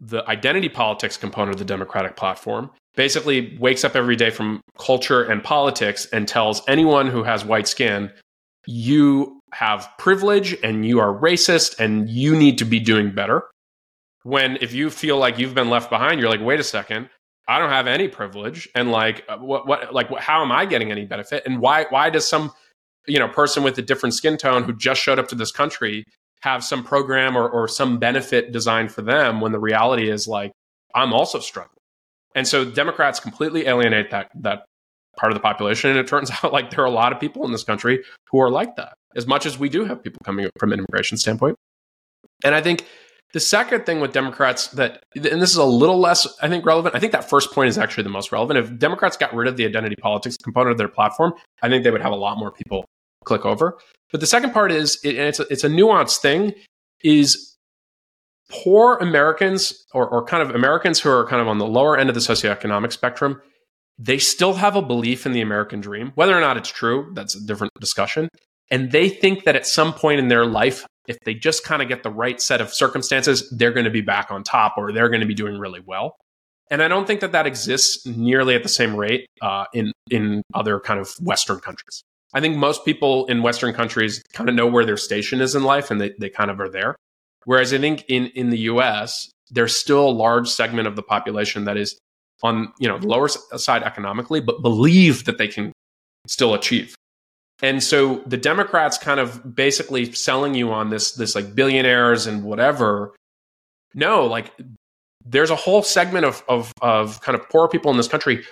the 0.00 0.26
identity 0.28 0.68
politics 0.68 1.16
component 1.16 1.54
of 1.54 1.58
the 1.58 1.64
Democratic 1.64 2.16
platform 2.16 2.70
basically 2.94 3.56
wakes 3.58 3.84
up 3.84 3.94
every 3.94 4.16
day 4.16 4.30
from 4.30 4.60
culture 4.78 5.22
and 5.22 5.42
politics 5.42 6.06
and 6.12 6.26
tells 6.26 6.62
anyone 6.68 7.08
who 7.08 7.24
has 7.24 7.44
white 7.44 7.68
skin, 7.68 8.10
you 8.66 9.40
have 9.52 9.88
privilege 9.98 10.56
and 10.62 10.86
you 10.86 10.98
are 10.98 11.14
racist 11.18 11.78
and 11.78 12.08
you 12.08 12.34
need 12.34 12.58
to 12.58 12.64
be 12.64 12.80
doing 12.80 13.14
better. 13.14 13.44
When 14.22 14.56
if 14.60 14.72
you 14.72 14.90
feel 14.90 15.18
like 15.18 15.38
you've 15.38 15.54
been 15.54 15.70
left 15.70 15.90
behind, 15.90 16.20
you're 16.20 16.30
like, 16.30 16.40
wait 16.40 16.58
a 16.58 16.64
second, 16.64 17.10
I 17.48 17.58
don't 17.58 17.70
have 17.70 17.86
any 17.86 18.08
privilege, 18.08 18.68
and 18.74 18.90
like 18.90 19.24
uh, 19.28 19.38
what 19.38 19.66
what 19.66 19.94
like 19.94 20.10
how 20.18 20.42
am 20.42 20.50
I 20.50 20.66
getting 20.66 20.90
any 20.90 21.04
benefit? 21.04 21.44
And 21.46 21.60
why 21.60 21.86
why 21.90 22.10
does 22.10 22.28
some 22.28 22.52
you 23.06 23.18
know 23.18 23.28
person 23.28 23.62
with 23.62 23.78
a 23.78 23.82
different 23.82 24.14
skin 24.14 24.36
tone 24.36 24.64
who 24.64 24.72
just 24.74 25.00
showed 25.00 25.18
up 25.18 25.28
to 25.28 25.34
this 25.34 25.52
country 25.52 26.04
have 26.42 26.62
some 26.62 26.84
program 26.84 27.36
or, 27.36 27.48
or 27.48 27.66
some 27.66 27.98
benefit 27.98 28.52
designed 28.52 28.92
for 28.92 29.02
them 29.02 29.40
when 29.40 29.52
the 29.52 29.58
reality 29.58 30.10
is 30.10 30.28
like 30.28 30.52
I'm 30.94 31.12
also 31.12 31.38
struggling. 31.38 31.72
And 32.34 32.46
so 32.46 32.64
Democrats 32.64 33.20
completely 33.20 33.66
alienate 33.66 34.10
that 34.10 34.30
that 34.40 34.64
part 35.16 35.32
of 35.32 35.36
the 35.36 35.42
population. 35.42 35.90
And 35.90 35.98
it 35.98 36.06
turns 36.06 36.30
out 36.42 36.52
like 36.52 36.70
there 36.70 36.80
are 36.82 36.86
a 36.86 36.90
lot 36.90 37.12
of 37.12 37.20
people 37.20 37.44
in 37.44 37.52
this 37.52 37.64
country 37.64 38.04
who 38.30 38.40
are 38.40 38.50
like 38.50 38.76
that, 38.76 38.94
as 39.14 39.26
much 39.26 39.46
as 39.46 39.58
we 39.58 39.68
do 39.68 39.84
have 39.84 40.02
people 40.02 40.20
coming 40.24 40.48
from 40.58 40.72
an 40.72 40.78
immigration 40.78 41.16
standpoint. 41.16 41.56
And 42.44 42.54
I 42.54 42.60
think 42.60 42.86
the 43.32 43.40
second 43.40 43.86
thing 43.86 44.00
with 44.00 44.12
Democrats 44.12 44.68
that, 44.68 45.02
and 45.14 45.42
this 45.42 45.50
is 45.50 45.56
a 45.56 45.64
little 45.64 45.98
less, 45.98 46.26
I 46.40 46.48
think, 46.48 46.64
relevant. 46.64 46.94
I 46.94 46.98
think 46.98 47.12
that 47.12 47.28
first 47.28 47.52
point 47.52 47.68
is 47.68 47.76
actually 47.76 48.04
the 48.04 48.10
most 48.10 48.32
relevant. 48.32 48.58
If 48.58 48.78
Democrats 48.78 49.16
got 49.16 49.34
rid 49.34 49.48
of 49.48 49.56
the 49.56 49.66
identity 49.66 49.96
politics 49.96 50.36
component 50.36 50.72
of 50.72 50.78
their 50.78 50.88
platform, 50.88 51.34
I 51.62 51.68
think 51.68 51.84
they 51.84 51.90
would 51.90 52.02
have 52.02 52.12
a 52.12 52.16
lot 52.16 52.38
more 52.38 52.52
people 52.52 52.86
click 53.24 53.44
over. 53.44 53.78
But 54.12 54.20
the 54.20 54.26
second 54.26 54.52
part 54.52 54.70
is, 54.72 54.98
and 55.04 55.16
it's 55.18 55.40
a, 55.40 55.46
it's 55.50 55.64
a 55.64 55.68
nuanced 55.68 56.18
thing, 56.18 56.54
is 57.02 57.56
poor 58.48 58.96
Americans 58.98 59.84
or, 59.92 60.08
or 60.08 60.24
kind 60.24 60.42
of 60.42 60.54
Americans 60.54 61.00
who 61.00 61.10
are 61.10 61.26
kind 61.26 61.42
of 61.42 61.48
on 61.48 61.58
the 61.58 61.66
lower 61.66 61.98
end 61.98 62.08
of 62.08 62.14
the 62.14 62.20
socioeconomic 62.20 62.92
spectrum, 62.92 63.40
they 63.98 64.18
still 64.18 64.54
have 64.54 64.76
a 64.76 64.82
belief 64.82 65.26
in 65.26 65.32
the 65.32 65.40
American 65.40 65.80
dream. 65.80 66.12
Whether 66.14 66.36
or 66.36 66.40
not 66.40 66.56
it's 66.56 66.70
true, 66.70 67.10
that's 67.14 67.34
a 67.34 67.44
different 67.44 67.72
discussion. 67.80 68.28
And 68.70 68.92
they 68.92 69.08
think 69.08 69.44
that 69.44 69.56
at 69.56 69.66
some 69.66 69.92
point 69.92 70.20
in 70.20 70.28
their 70.28 70.46
life, 70.46 70.86
if 71.08 71.18
they 71.24 71.34
just 71.34 71.64
kind 71.64 71.82
of 71.82 71.88
get 71.88 72.02
the 72.02 72.10
right 72.10 72.40
set 72.40 72.60
of 72.60 72.72
circumstances, 72.72 73.48
they're 73.56 73.72
going 73.72 73.84
to 73.84 73.90
be 73.90 74.00
back 74.00 74.30
on 74.30 74.42
top 74.42 74.74
or 74.76 74.92
they're 74.92 75.08
going 75.08 75.20
to 75.20 75.26
be 75.26 75.34
doing 75.34 75.58
really 75.58 75.80
well. 75.84 76.16
And 76.70 76.82
I 76.82 76.88
don't 76.88 77.06
think 77.06 77.20
that 77.20 77.32
that 77.32 77.46
exists 77.46 78.04
nearly 78.06 78.54
at 78.54 78.62
the 78.62 78.68
same 78.68 78.96
rate 78.96 79.26
uh, 79.40 79.66
in 79.72 79.92
in 80.10 80.42
other 80.54 80.80
kind 80.80 80.98
of 80.98 81.14
Western 81.20 81.60
countries. 81.60 82.02
I 82.34 82.40
think 82.40 82.56
most 82.56 82.84
people 82.84 83.26
in 83.26 83.42
Western 83.42 83.72
countries 83.72 84.22
kind 84.32 84.48
of 84.48 84.54
know 84.54 84.66
where 84.66 84.84
their 84.84 84.96
station 84.96 85.40
is 85.40 85.54
in 85.54 85.62
life 85.62 85.90
and 85.90 86.00
they, 86.00 86.12
they 86.18 86.28
kind 86.28 86.50
of 86.50 86.60
are 86.60 86.68
there. 86.68 86.96
Whereas 87.44 87.72
I 87.72 87.78
think 87.78 88.04
in, 88.08 88.26
in 88.34 88.50
the 88.50 88.58
US, 88.58 89.30
there's 89.50 89.76
still 89.76 90.08
a 90.08 90.10
large 90.10 90.48
segment 90.48 90.88
of 90.88 90.96
the 90.96 91.02
population 91.02 91.64
that 91.64 91.76
is 91.76 91.96
on 92.42 92.72
you 92.78 92.88
know 92.88 92.98
the 92.98 93.06
lower 93.06 93.28
side 93.28 93.82
economically, 93.82 94.40
but 94.40 94.60
believe 94.62 95.24
that 95.24 95.38
they 95.38 95.48
can 95.48 95.72
still 96.26 96.54
achieve. 96.54 96.94
And 97.62 97.82
so 97.82 98.16
the 98.26 98.36
Democrats 98.36 98.98
kind 98.98 99.18
of 99.18 99.54
basically 99.54 100.12
selling 100.12 100.54
you 100.54 100.72
on 100.72 100.90
this 100.90 101.12
this 101.12 101.34
like 101.34 101.54
billionaires 101.54 102.26
and 102.26 102.44
whatever. 102.44 103.14
No, 103.94 104.26
like 104.26 104.52
there's 105.24 105.50
a 105.50 105.56
whole 105.56 105.82
segment 105.82 106.26
of 106.26 106.42
of 106.48 106.72
of 106.82 107.20
kind 107.22 107.38
of 107.38 107.48
poor 107.48 107.68
people 107.68 107.90
in 107.90 107.96
this 107.96 108.08
country. 108.08 108.44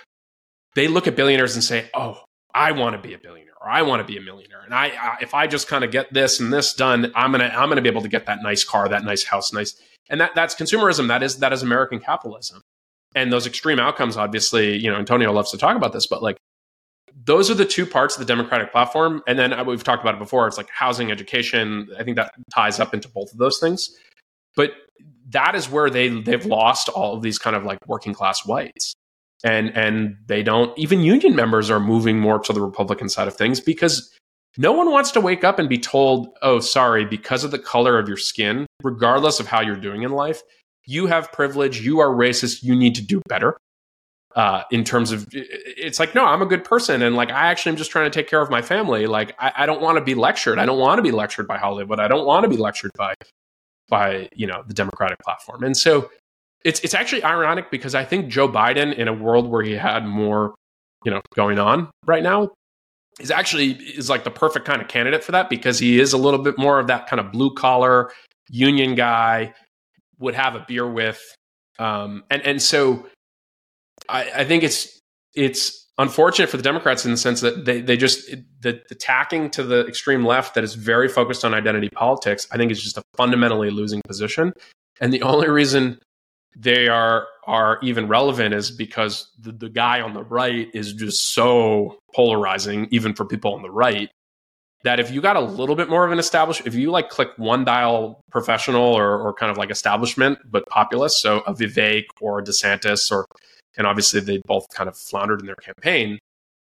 They 0.75 0.87
look 0.87 1.07
at 1.07 1.15
billionaires 1.15 1.55
and 1.55 1.63
say, 1.63 1.89
"Oh, 1.93 2.23
I 2.53 2.71
want 2.71 2.95
to 2.95 3.07
be 3.07 3.13
a 3.13 3.19
billionaire 3.19 3.53
or 3.61 3.69
I 3.69 3.83
want 3.83 4.01
to 4.01 4.11
be 4.11 4.17
a 4.17 4.21
millionaire." 4.21 4.61
And 4.65 4.73
I, 4.73 4.87
I 4.87 5.17
if 5.21 5.35
I 5.35 5.45
just 5.45 5.67
kind 5.67 5.83
of 5.83 5.91
get 5.91 6.11
this 6.11 6.39
and 6.39 6.51
this 6.51 6.73
done, 6.73 7.11
I'm 7.15 7.31
going 7.31 7.41
to 7.41 7.55
I'm 7.55 7.67
going 7.67 7.77
to 7.77 7.83
be 7.83 7.89
able 7.89 8.01
to 8.01 8.09
get 8.09 8.25
that 8.25 8.41
nice 8.41 8.63
car, 8.63 8.89
that 8.89 9.03
nice 9.03 9.23
house, 9.23 9.53
nice. 9.53 9.79
And 10.09 10.19
that 10.19 10.31
that's 10.33 10.55
consumerism. 10.55 11.07
That 11.09 11.21
is 11.21 11.37
that 11.37 11.53
is 11.53 11.61
American 11.61 11.99
capitalism. 11.99 12.61
And 13.13 13.31
those 13.31 13.45
extreme 13.45 13.79
outcomes 13.79 14.17
obviously, 14.17 14.77
you 14.77 14.89
know, 14.89 14.97
Antonio 14.97 15.31
loves 15.31 15.51
to 15.51 15.57
talk 15.57 15.77
about 15.77 15.93
this, 15.93 16.07
but 16.07 16.23
like 16.23 16.37
those 17.23 17.49
are 17.49 17.55
the 17.55 17.65
two 17.65 17.85
parts 17.85 18.15
of 18.15 18.19
the 18.19 18.25
Democratic 18.25 18.71
platform. 18.71 19.23
And 19.27 19.39
then 19.39 19.53
uh, 19.53 19.63
we've 19.63 19.83
talked 19.83 20.03
about 20.03 20.15
it 20.15 20.19
before. 20.19 20.47
It's 20.47 20.57
like 20.57 20.69
housing, 20.69 21.11
education. 21.11 21.87
I 21.97 22.03
think 22.03 22.17
that 22.17 22.33
ties 22.53 22.79
up 22.79 22.93
into 22.93 23.07
both 23.07 23.31
of 23.31 23.37
those 23.37 23.57
things. 23.59 23.89
But 24.55 24.71
that 25.29 25.55
is 25.55 25.69
where 25.69 25.89
they 25.89 26.09
they've 26.09 26.45
lost 26.45 26.89
all 26.89 27.15
of 27.15 27.21
these 27.21 27.37
kind 27.37 27.55
of 27.55 27.63
like 27.63 27.79
working 27.87 28.13
class 28.13 28.45
whites 28.45 28.93
and 29.43 29.69
and 29.75 30.17
they 30.27 30.43
don't 30.43 30.77
even 30.77 31.01
union 31.01 31.35
members 31.35 31.69
are 31.69 31.79
moving 31.79 32.19
more 32.19 32.39
to 32.39 32.53
the 32.53 32.61
republican 32.61 33.09
side 33.09 33.27
of 33.27 33.35
things 33.35 33.59
because 33.59 34.11
no 34.57 34.71
one 34.71 34.91
wants 34.91 35.11
to 35.11 35.19
wake 35.19 35.43
up 35.43 35.59
and 35.59 35.67
be 35.67 35.77
told 35.77 36.29
oh 36.41 36.59
sorry 36.59 37.05
because 37.05 37.43
of 37.43 37.51
the 37.51 37.59
color 37.59 37.97
of 37.97 38.07
your 38.07 38.17
skin 38.17 38.65
regardless 38.83 39.39
of 39.39 39.47
how 39.47 39.61
you're 39.61 39.75
doing 39.75 40.03
in 40.03 40.11
life 40.11 40.41
you 40.85 41.07
have 41.07 41.31
privilege 41.31 41.81
you 41.81 41.99
are 41.99 42.09
racist 42.09 42.63
you 42.63 42.75
need 42.75 42.95
to 42.95 43.01
do 43.01 43.21
better 43.27 43.57
uh, 44.35 44.63
in 44.69 44.83
terms 44.83 45.11
of 45.11 45.27
it's 45.31 45.99
like 45.99 46.13
no 46.13 46.25
i'm 46.25 46.41
a 46.41 46.45
good 46.45 46.63
person. 46.63 47.01
And 47.01 47.15
like 47.15 47.31
i 47.31 47.47
actually 47.47 47.71
am 47.71 47.77
just 47.77 47.91
trying 47.91 48.09
to 48.09 48.13
take 48.13 48.27
care 48.27 48.41
of 48.41 48.49
my 48.49 48.61
family. 48.61 49.07
Like 49.07 49.35
i, 49.39 49.51
I 49.57 49.65
don't 49.65 49.81
want 49.81 49.97
to 49.97 50.03
be 50.03 50.15
lectured. 50.15 50.59
I 50.59 50.65
don't 50.65 50.79
want 50.79 50.99
to 50.99 51.03
be 51.03 51.11
lectured 51.11 51.47
by 51.47 51.57
hollywood. 51.57 51.99
I 51.99 52.07
don't 52.07 52.25
want 52.25 52.43
to 52.43 52.49
be 52.49 52.57
lectured 52.57 52.91
by 52.97 53.13
by 53.89 54.29
you 54.33 54.47
know 54.47 54.63
the 54.67 54.73
democratic 54.73 55.19
platform. 55.19 55.63
And 55.63 55.75
so 55.75 56.09
it's 56.65 56.79
it's 56.81 56.93
actually 56.93 57.23
ironic 57.23 57.71
because 57.71 57.95
i 57.95 58.03
think 58.03 58.27
joe 58.27 58.49
biden 58.49 58.93
in 58.93 59.07
a 59.07 59.13
world 59.13 59.47
where 59.47 59.63
he 59.63 59.73
had 59.73 60.05
more 60.05 60.53
you 61.05 61.11
know 61.11 61.21
going 61.33 61.59
on 61.59 61.89
right 62.05 62.23
now 62.23 62.51
is 63.21 63.31
actually 63.31 63.71
is 63.71 64.09
like 64.09 64.25
the 64.25 64.31
perfect 64.31 64.65
kind 64.65 64.81
of 64.81 64.89
candidate 64.89 65.23
for 65.23 65.31
that 65.31 65.49
because 65.49 65.79
he 65.79 65.99
is 65.99 66.11
a 66.11 66.17
little 66.17 66.39
bit 66.39 66.57
more 66.57 66.79
of 66.79 66.87
that 66.87 67.07
kind 67.07 67.21
of 67.21 67.31
blue 67.31 67.53
collar 67.53 68.11
union 68.49 68.95
guy 68.95 69.53
would 70.19 70.35
have 70.35 70.55
a 70.55 70.65
beer 70.67 70.89
with 70.89 71.21
um, 71.77 72.23
and 72.29 72.41
and 72.41 72.61
so 72.61 73.05
I, 74.09 74.31
I 74.37 74.43
think 74.45 74.63
it's 74.63 74.99
it's 75.33 75.85
unfortunate 75.97 76.49
for 76.49 76.57
the 76.57 76.63
Democrats 76.63 77.05
in 77.05 77.11
the 77.11 77.17
sense 77.17 77.41
that 77.41 77.65
they 77.65 77.81
they 77.81 77.97
just 77.97 78.29
the, 78.61 78.81
the 78.89 78.95
tacking 78.95 79.49
to 79.51 79.63
the 79.63 79.85
extreme 79.87 80.25
left 80.25 80.55
that 80.55 80.63
is 80.63 80.75
very 80.75 81.07
focused 81.07 81.45
on 81.45 81.53
identity 81.53 81.89
politics. 81.89 82.47
I 82.51 82.57
think 82.57 82.71
is 82.71 82.83
just 82.83 82.97
a 82.97 83.01
fundamentally 83.15 83.69
losing 83.69 84.01
position, 84.07 84.53
and 84.99 85.13
the 85.13 85.21
only 85.21 85.49
reason 85.49 85.99
they 86.57 86.87
are 86.87 87.27
are 87.45 87.79
even 87.83 88.07
relevant 88.07 88.53
is 88.53 88.71
because 88.71 89.29
the, 89.39 89.51
the 89.51 89.69
guy 89.69 90.01
on 90.01 90.13
the 90.13 90.23
right 90.23 90.67
is 90.73 90.93
just 90.93 91.33
so 91.33 91.99
polarizing, 92.13 92.87
even 92.91 93.13
for 93.13 93.25
people 93.25 93.53
on 93.53 93.61
the 93.61 93.71
right. 93.71 94.09
That 94.83 94.99
if 94.99 95.09
you 95.09 95.19
got 95.19 95.35
a 95.35 95.41
little 95.41 95.75
bit 95.75 95.89
more 95.89 96.05
of 96.05 96.11
an 96.11 96.19
established, 96.19 96.67
if 96.67 96.75
you 96.75 96.91
like 96.91 97.09
click 97.09 97.29
one 97.37 97.65
dial 97.65 98.21
professional 98.29 98.83
or, 98.83 99.19
or 99.19 99.33
kind 99.33 99.51
of 99.51 99.57
like 99.57 99.71
establishment, 99.71 100.37
but 100.45 100.63
populist, 100.67 101.21
so 101.21 101.39
a 101.47 101.53
Vivek 101.55 102.05
or 102.21 102.39
a 102.39 102.43
DeSantis 102.43 103.11
or 103.11 103.25
and 103.77 103.87
obviously 103.87 104.19
they 104.19 104.41
both 104.45 104.67
kind 104.73 104.89
of 104.89 104.97
floundered 104.97 105.39
in 105.39 105.45
their 105.45 105.55
campaign. 105.55 106.19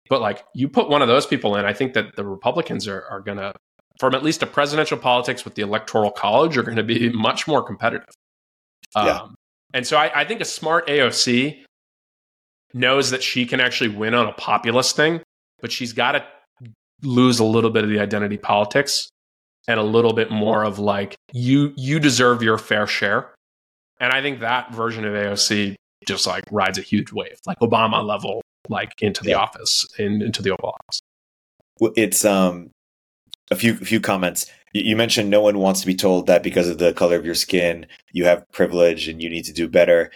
But 0.08 0.20
like 0.20 0.44
you 0.54 0.68
put 0.68 0.88
one 0.88 1.02
of 1.02 1.08
those 1.08 1.26
people 1.26 1.56
in, 1.56 1.64
I 1.64 1.72
think 1.72 1.94
that 1.94 2.16
the 2.16 2.24
Republicans 2.24 2.86
are, 2.86 3.04
are 3.10 3.20
going 3.20 3.38
to, 3.38 3.54
from 3.98 4.14
at 4.14 4.22
least 4.22 4.42
a 4.42 4.46
presidential 4.46 4.98
politics 4.98 5.44
with 5.44 5.54
the 5.54 5.62
electoral 5.62 6.10
college, 6.10 6.56
are 6.58 6.62
going 6.62 6.76
to 6.76 6.82
be 6.82 7.08
much 7.14 7.46
more 7.46 7.62
competitive. 7.62 8.08
Yeah. 8.94 9.20
Um, 9.20 9.34
and 9.72 9.86
so 9.86 9.96
I, 9.96 10.20
I 10.20 10.24
think 10.24 10.40
a 10.40 10.44
smart 10.44 10.86
AOC 10.86 11.64
knows 12.74 13.10
that 13.10 13.22
she 13.22 13.46
can 13.46 13.60
actually 13.60 13.90
win 13.90 14.14
on 14.14 14.26
a 14.26 14.32
populist 14.32 14.96
thing, 14.96 15.20
but 15.60 15.72
she's 15.72 15.92
got 15.92 16.12
to 16.12 16.24
lose 17.02 17.38
a 17.38 17.44
little 17.44 17.70
bit 17.70 17.84
of 17.84 17.90
the 17.90 17.98
identity 17.98 18.36
politics 18.36 19.08
and 19.66 19.80
a 19.80 19.82
little 19.82 20.12
bit 20.12 20.30
more 20.30 20.64
of 20.64 20.78
like 20.78 21.16
you 21.32 21.72
you 21.76 21.98
deserve 21.98 22.42
your 22.42 22.58
fair 22.58 22.86
share. 22.86 23.32
And 24.00 24.12
I 24.12 24.20
think 24.20 24.40
that 24.40 24.72
version 24.72 25.04
of 25.04 25.14
AOC 25.14 25.76
just 26.06 26.26
like 26.26 26.44
rides 26.50 26.78
a 26.78 26.82
huge 26.82 27.12
wave, 27.12 27.38
like 27.46 27.58
Obama 27.60 28.04
level, 28.04 28.42
like 28.68 28.92
into 29.00 29.22
the 29.22 29.30
yeah. 29.30 29.36
office 29.36 29.86
and 29.98 30.22
into 30.22 30.42
the 30.42 30.50
Oval 30.50 30.74
Office. 30.80 31.00
Well, 31.80 31.92
it's 31.96 32.24
um 32.24 32.70
a 33.50 33.56
few 33.56 33.72
a 33.74 33.84
few 33.84 34.00
comments. 34.00 34.50
You 34.72 34.96
mentioned 34.96 35.30
no 35.30 35.40
one 35.40 35.58
wants 35.58 35.80
to 35.80 35.86
be 35.86 35.94
told 35.94 36.26
that 36.26 36.42
because 36.42 36.68
of 36.68 36.78
the 36.78 36.92
color 36.92 37.16
of 37.16 37.24
your 37.24 37.36
skin, 37.36 37.86
you 38.12 38.24
have 38.24 38.50
privilege 38.50 39.06
and 39.06 39.22
you 39.22 39.30
need 39.30 39.44
to 39.44 39.52
do 39.52 39.68
better. 39.68 40.10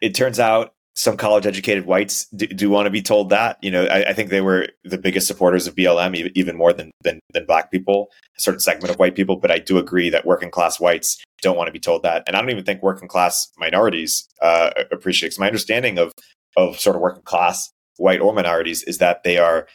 It 0.00 0.14
turns 0.14 0.38
out 0.38 0.74
some 0.96 1.16
college 1.16 1.46
educated 1.46 1.84
whites 1.84 2.24
do, 2.30 2.46
do, 2.46 2.70
want 2.70 2.86
to 2.86 2.90
be 2.90 3.02
told 3.02 3.28
that. 3.28 3.58
You 3.60 3.70
know, 3.70 3.84
I, 3.84 4.10
I, 4.10 4.12
think 4.14 4.30
they 4.30 4.40
were 4.40 4.68
the 4.82 4.96
biggest 4.96 5.26
supporters 5.26 5.66
of 5.66 5.74
BLM, 5.74 6.32
even 6.34 6.56
more 6.56 6.72
than, 6.72 6.90
than, 7.02 7.20
than 7.34 7.44
black 7.44 7.70
people, 7.70 8.08
a 8.36 8.40
certain 8.40 8.60
segment 8.60 8.90
of 8.90 8.98
white 8.98 9.14
people. 9.14 9.36
But 9.36 9.50
I 9.50 9.58
do 9.58 9.76
agree 9.76 10.08
that 10.08 10.24
working 10.24 10.50
class 10.50 10.80
whites 10.80 11.22
don't 11.42 11.56
want 11.56 11.68
to 11.68 11.72
be 11.72 11.78
told 11.78 12.02
that, 12.02 12.24
and 12.26 12.34
I 12.34 12.40
don't 12.40 12.50
even 12.50 12.64
think 12.64 12.82
working 12.82 13.08
class 13.08 13.52
minorities 13.58 14.26
uh, 14.40 14.70
appreciate. 14.90 15.28
Because 15.28 15.38
my 15.38 15.46
understanding 15.46 15.98
of 15.98 16.12
of 16.56 16.80
sort 16.80 16.96
of 16.96 17.02
working 17.02 17.22
class 17.22 17.70
white 17.98 18.20
or 18.20 18.32
minorities 18.32 18.82
is 18.82 18.98
that 18.98 19.22
they 19.22 19.36
are 19.36 19.68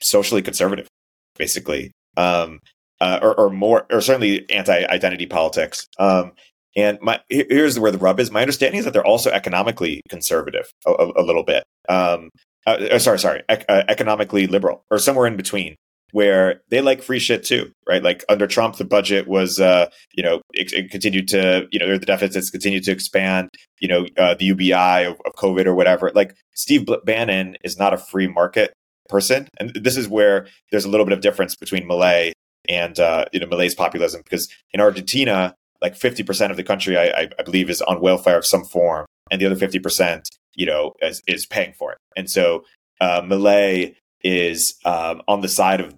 socially 0.00 0.42
conservative, 0.42 0.88
basically, 1.36 1.92
um, 2.16 2.58
uh, 3.00 3.18
or, 3.22 3.38
or, 3.38 3.50
more, 3.50 3.86
or 3.90 4.00
certainly 4.00 4.48
anti 4.50 4.84
identity 4.86 5.26
politics. 5.26 5.86
Um, 5.98 6.32
and 6.76 6.98
my 7.00 7.20
here's 7.28 7.78
where 7.78 7.90
the 7.90 7.98
rub 7.98 8.20
is. 8.20 8.30
My 8.30 8.40
understanding 8.40 8.78
is 8.78 8.84
that 8.84 8.92
they're 8.92 9.06
also 9.06 9.30
economically 9.30 10.02
conservative 10.08 10.70
a, 10.86 10.90
a, 10.90 11.22
a 11.22 11.24
little 11.24 11.44
bit. 11.44 11.64
Um, 11.88 12.30
uh, 12.66 12.88
uh 12.92 12.98
sorry, 12.98 13.18
sorry, 13.18 13.42
ec- 13.48 13.66
uh, 13.68 13.84
economically 13.88 14.46
liberal 14.46 14.84
or 14.90 14.98
somewhere 14.98 15.26
in 15.26 15.36
between, 15.36 15.76
where 16.12 16.62
they 16.70 16.80
like 16.80 17.02
free 17.02 17.18
shit 17.18 17.44
too, 17.44 17.70
right? 17.88 18.02
Like 18.02 18.24
under 18.28 18.46
Trump, 18.46 18.76
the 18.76 18.84
budget 18.84 19.26
was, 19.26 19.60
uh, 19.60 19.90
you 20.14 20.22
know, 20.22 20.40
it, 20.52 20.72
it, 20.72 20.90
continued 20.90 21.28
to, 21.28 21.68
you 21.70 21.78
know, 21.78 21.98
the 21.98 22.06
deficits 22.06 22.50
continued 22.50 22.84
to 22.84 22.92
expand. 22.92 23.50
You 23.80 23.88
know, 23.88 24.06
uh, 24.16 24.34
the 24.34 24.46
UBI 24.46 25.04
of, 25.04 25.16
of 25.26 25.32
COVID 25.36 25.66
or 25.66 25.74
whatever. 25.74 26.10
Like 26.14 26.34
Steve 26.54 26.86
Bannon 27.04 27.56
is 27.64 27.78
not 27.78 27.92
a 27.92 27.98
free 27.98 28.28
market 28.28 28.72
person, 29.08 29.48
and 29.58 29.74
this 29.74 29.96
is 29.96 30.08
where 30.08 30.46
there's 30.70 30.84
a 30.84 30.88
little 30.88 31.04
bit 31.04 31.12
of 31.12 31.20
difference 31.20 31.54
between 31.54 31.88
Milei 31.88 32.32
and 32.68 32.98
uh, 32.98 33.26
you 33.32 33.40
know 33.40 33.46
Milei's 33.46 33.74
populism 33.74 34.22
because 34.22 34.48
in 34.72 34.80
Argentina 34.80 35.54
like 35.84 35.94
50% 35.94 36.50
of 36.50 36.56
the 36.56 36.64
country, 36.64 36.96
I, 36.96 37.28
I, 37.38 37.42
believe, 37.42 37.68
is 37.68 37.82
on 37.82 38.00
welfare 38.00 38.38
of 38.38 38.46
some 38.46 38.64
form, 38.64 39.04
and 39.30 39.38
the 39.38 39.44
other 39.44 39.54
50%, 39.54 40.22
you 40.54 40.64
know, 40.64 40.94
is, 41.02 41.22
is 41.26 41.44
paying 41.44 41.74
for 41.74 41.92
it. 41.92 41.98
And 42.16 42.30
so 42.30 42.64
uh, 43.02 43.20
Milei 43.20 43.94
is 44.22 44.76
um, 44.86 45.20
on 45.28 45.42
the 45.42 45.48
side 45.48 45.82
of 45.82 45.94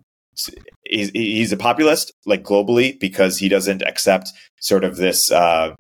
he's, 0.85 1.11
he's 1.11 1.53
a 1.53 1.57
populist, 1.57 2.13
like 2.27 2.43
globally, 2.43 2.99
because 2.99 3.39
he 3.39 3.49
doesn't 3.49 3.83
accept 3.83 4.33
sort 4.59 4.83
of 4.83 4.97
this. 4.97 5.31
Uh, 5.31 5.77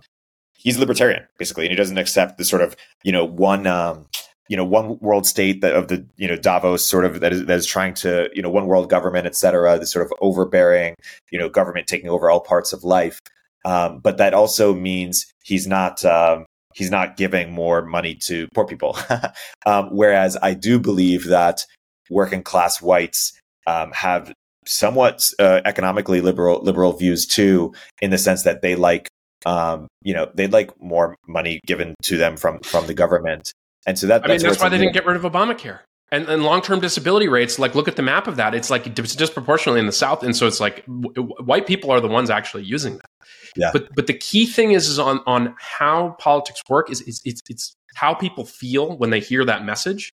he's 0.55 0.79
libertarian, 0.79 1.27
basically, 1.37 1.65
and 1.65 1.73
he 1.73 1.77
doesn't 1.77 1.99
accept 1.99 2.39
the 2.39 2.45
sort 2.45 2.63
of 2.63 2.77
you 3.03 3.11
know 3.11 3.25
one. 3.25 3.67
Um, 3.67 4.07
you 4.49 4.57
know, 4.57 4.65
one 4.65 4.97
world 5.01 5.27
state 5.27 5.61
that 5.63 5.75
of 5.75 5.89
the 5.89 6.07
you 6.17 6.29
know 6.29 6.37
Davos 6.37 6.89
sort 6.89 7.05
of 7.05 7.19
that 7.19 7.33
is 7.33 7.47
that 7.47 7.59
is 7.59 7.67
trying 7.67 7.95
to 7.95 8.31
you 8.33 8.43
know 8.43 8.51
one 8.51 8.69
world 8.69 8.89
government, 8.89 9.27
et 9.27 9.35
cetera. 9.35 9.77
The 9.77 9.87
sort 9.87 10.07
of 10.07 10.13
overbearing 10.21 10.95
you 11.33 11.39
know 11.41 11.49
government 11.49 11.89
taking 11.89 12.09
over 12.09 12.31
all 12.31 12.39
parts 12.39 12.73
of 12.73 12.85
life. 12.85 13.19
Um, 13.65 13.99
but 13.99 14.19
that 14.19 14.35
also 14.35 14.75
means 14.75 15.27
he's 15.43 15.67
not 15.67 16.05
um, 16.05 16.47
he's 16.75 16.91
not 16.91 17.17
giving 17.17 17.53
more 17.53 17.85
money 17.85 18.17
to 18.27 18.49
poor 18.55 18.67
people. 18.67 18.97
um, 19.67 19.89
whereas 19.91 20.37
I 20.41 20.55
do 20.55 20.79
believe 20.79 21.27
that 21.27 21.65
working 22.11 22.43
class 22.43 22.81
whites 22.81 23.33
um, 23.67 23.93
have 23.93 24.33
somewhat 24.67 25.29
uh, 25.39 25.61
economically 25.65 26.21
liberal 26.21 26.63
liberal 26.63 26.93
views 26.93 27.27
too, 27.27 27.75
in 28.01 28.11
the 28.11 28.19
sense 28.19 28.43
that 28.45 28.63
they 28.63 28.77
like 28.77 29.09
um, 29.45 29.89
you 30.03 30.15
know 30.15 30.31
they'd 30.35 30.53
like 30.53 30.71
more 30.81 31.17
money 31.27 31.61
given 31.67 31.95
to 32.03 32.17
them 32.17 32.37
from 32.37 32.61
from 32.61 32.87
the 32.87 32.95
government. 32.95 33.53
And 33.87 33.99
so 33.99 34.07
that 34.09 34.25
I 34.25 34.29
mean 34.29 34.39
that's 34.39 34.61
why 34.61 34.69
they 34.69 34.79
didn't 34.79 34.95
get 34.95 35.07
rid 35.07 35.17
of 35.17 35.23
Obamacare. 35.23 35.81
And, 36.13 36.29
and 36.29 36.45
long-term 36.45 36.79
disability 36.79 37.27
rates, 37.27 37.59
like 37.59 37.75
look 37.75 37.89
at 37.89 37.97
the 37.97 38.03
map 38.03 38.29
of 38.29 38.37
that. 38.37 38.55
It's 38.55 38.71
like 38.71 38.87
it's 38.87 39.17
disproportionately 39.17 39.81
in 39.81 39.87
the 39.87 39.93
South, 39.93 40.23
and 40.23 40.37
so 40.37 40.47
it's 40.47 40.61
like 40.61 40.87
w- 40.87 41.35
white 41.43 41.67
people 41.67 41.91
are 41.91 42.01
the 42.01 42.07
ones 42.07 42.31
actually 42.31 42.63
using 42.63 42.95
that. 42.95 43.27
Yeah. 43.57 43.71
But 43.73 43.89
but 43.97 44.07
the 44.07 44.15
key 44.15 44.47
thing 44.47 44.71
is 44.71 44.87
is 44.87 45.01
on 45.01 45.21
on 45.27 45.57
how 45.59 46.17
politics 46.21 46.63
work 46.69 46.93
is, 46.93 47.01
is 47.03 47.21
it's 47.25 47.43
it's 47.49 47.75
how 47.97 48.15
people 48.15 48.45
feel 48.45 48.97
when 48.97 49.11
they 49.11 49.19
hear 49.19 49.45
that 49.47 49.65
message. 49.65 50.13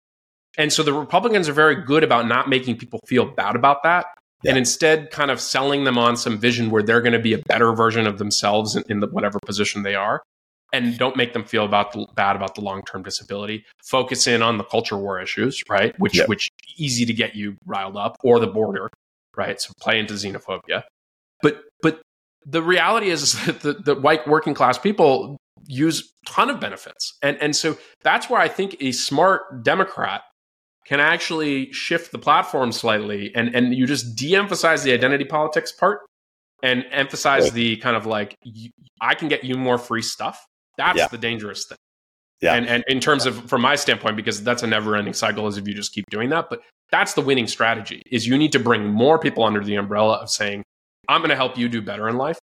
And 0.58 0.72
so 0.72 0.84
the 0.84 0.94
Republicans 0.94 1.50
are 1.50 1.54
very 1.54 1.76
good 1.84 2.04
about 2.04 2.28
not 2.28 2.48
making 2.48 2.78
people 2.78 3.02
feel 3.06 3.26
bad 3.26 3.56
about 3.58 3.84
that. 3.84 4.06
Yeah. 4.44 4.52
And 4.52 4.58
instead, 4.58 5.12
kind 5.12 5.30
of 5.30 5.40
selling 5.40 5.84
them 5.84 5.98
on 5.98 6.16
some 6.18 6.38
vision 6.38 6.72
where 6.72 6.84
they're 6.84 7.02
going 7.02 7.14
to 7.14 7.20
be 7.20 7.34
a 7.34 7.38
better 7.38 7.74
version 7.74 8.08
of 8.08 8.18
themselves 8.18 8.76
in, 8.76 8.84
in 8.90 9.00
the, 9.00 9.08
whatever 9.08 9.40
position 9.46 9.84
they 9.84 9.96
are, 9.96 10.24
and 10.74 10.98
don't 10.98 11.16
make 11.18 11.34
them 11.34 11.44
feel 11.44 11.66
about 11.66 11.92
the, 11.94 12.08
bad 12.16 12.36
about 12.36 12.56
the 12.56 12.62
long 12.62 12.82
term 12.84 13.04
disability. 13.04 13.66
Focus 13.84 14.28
in 14.28 14.42
on 14.42 14.58
the 14.58 14.64
culture 14.64 14.98
war 14.98 15.22
issues, 15.22 15.62
right? 15.70 15.98
Which 16.00 16.18
yeah. 16.18 16.26
which 16.26 16.50
easy 16.78 17.06
to 17.06 17.14
get 17.14 17.36
you 17.36 17.58
riled 17.66 17.98
up, 17.98 18.18
or 18.24 18.40
the 18.40 18.48
border, 18.48 18.90
right? 19.36 19.60
So 19.60 19.74
play 19.80 20.00
into 20.00 20.14
xenophobia. 20.14 20.84
But 21.42 21.62
but 21.82 22.02
the 22.46 22.62
reality 22.62 23.10
is, 23.10 23.34
that 23.46 23.62
the, 23.62 23.74
the 23.74 23.96
white 23.96 24.28
working 24.28 24.54
class 24.54 24.78
people 24.78 25.38
use 25.68 26.12
a 26.28 26.30
ton 26.30 26.50
of 26.50 26.60
benefits. 26.60 27.18
And, 27.22 27.38
and 27.42 27.56
so 27.56 27.78
that's 28.02 28.30
where 28.30 28.42
I 28.42 28.48
think 28.48 28.78
a 28.80 28.92
smart 28.92 29.64
Democrat 29.64 30.22
can 30.88 31.00
actually 31.00 31.72
shift 31.72 32.12
the 32.12 32.18
platform 32.18 32.72
slightly 32.72 33.32
and, 33.36 33.56
and 33.56 33.76
you 33.76 33.86
just 33.86 34.16
de 34.16 34.36
emphasize 34.36 34.84
the 34.84 34.92
identity 34.92 35.26
politics 35.26 35.72
part 35.72 36.00
and 36.64 36.84
emphasize 36.92 37.44
right. 37.44 37.54
the 37.54 37.78
kind 37.78 37.96
of 37.96 38.06
like, 38.06 38.36
I 39.00 39.16
can 39.16 39.28
get 39.28 39.44
you 39.44 39.56
more 39.56 39.78
free 39.78 40.02
stuff. 40.02 40.44
That's 40.78 40.98
yeah. 40.98 41.08
the 41.08 41.18
dangerous 41.18 41.66
thing. 41.66 41.78
Yeah. 42.42 42.56
And, 42.56 42.68
and 42.68 42.84
in 42.88 43.00
terms 43.00 43.26
of, 43.26 43.48
from 43.50 43.62
my 43.62 43.76
standpoint, 43.76 44.16
because 44.16 44.44
that's 44.44 44.64
a 44.64 44.68
never 44.68 44.96
ending 44.96 45.14
cycle 45.14 45.46
as 45.48 45.58
if 45.58 45.68
you 45.68 45.74
just 45.74 45.94
keep 45.94 46.06
doing 46.10 46.30
that. 46.30 46.50
But 46.50 46.62
that's 46.92 47.14
the 47.14 47.22
winning 47.22 47.48
strategy 47.48 48.02
is 48.12 48.26
you 48.26 48.38
need 48.38 48.52
to 48.54 48.60
bring 48.60 48.86
more 48.88 49.20
people 49.20 49.44
under 49.44 49.64
the 49.64 49.76
umbrella 49.76 50.16
of 50.18 50.30
saying, 50.30 50.64
I'm 51.08 51.22
going 51.22 51.30
to 51.30 51.36
help 51.36 51.58
you 51.58 51.70
do 51.70 51.82
better 51.82 52.10
in 52.10 52.18
life. 52.18 52.40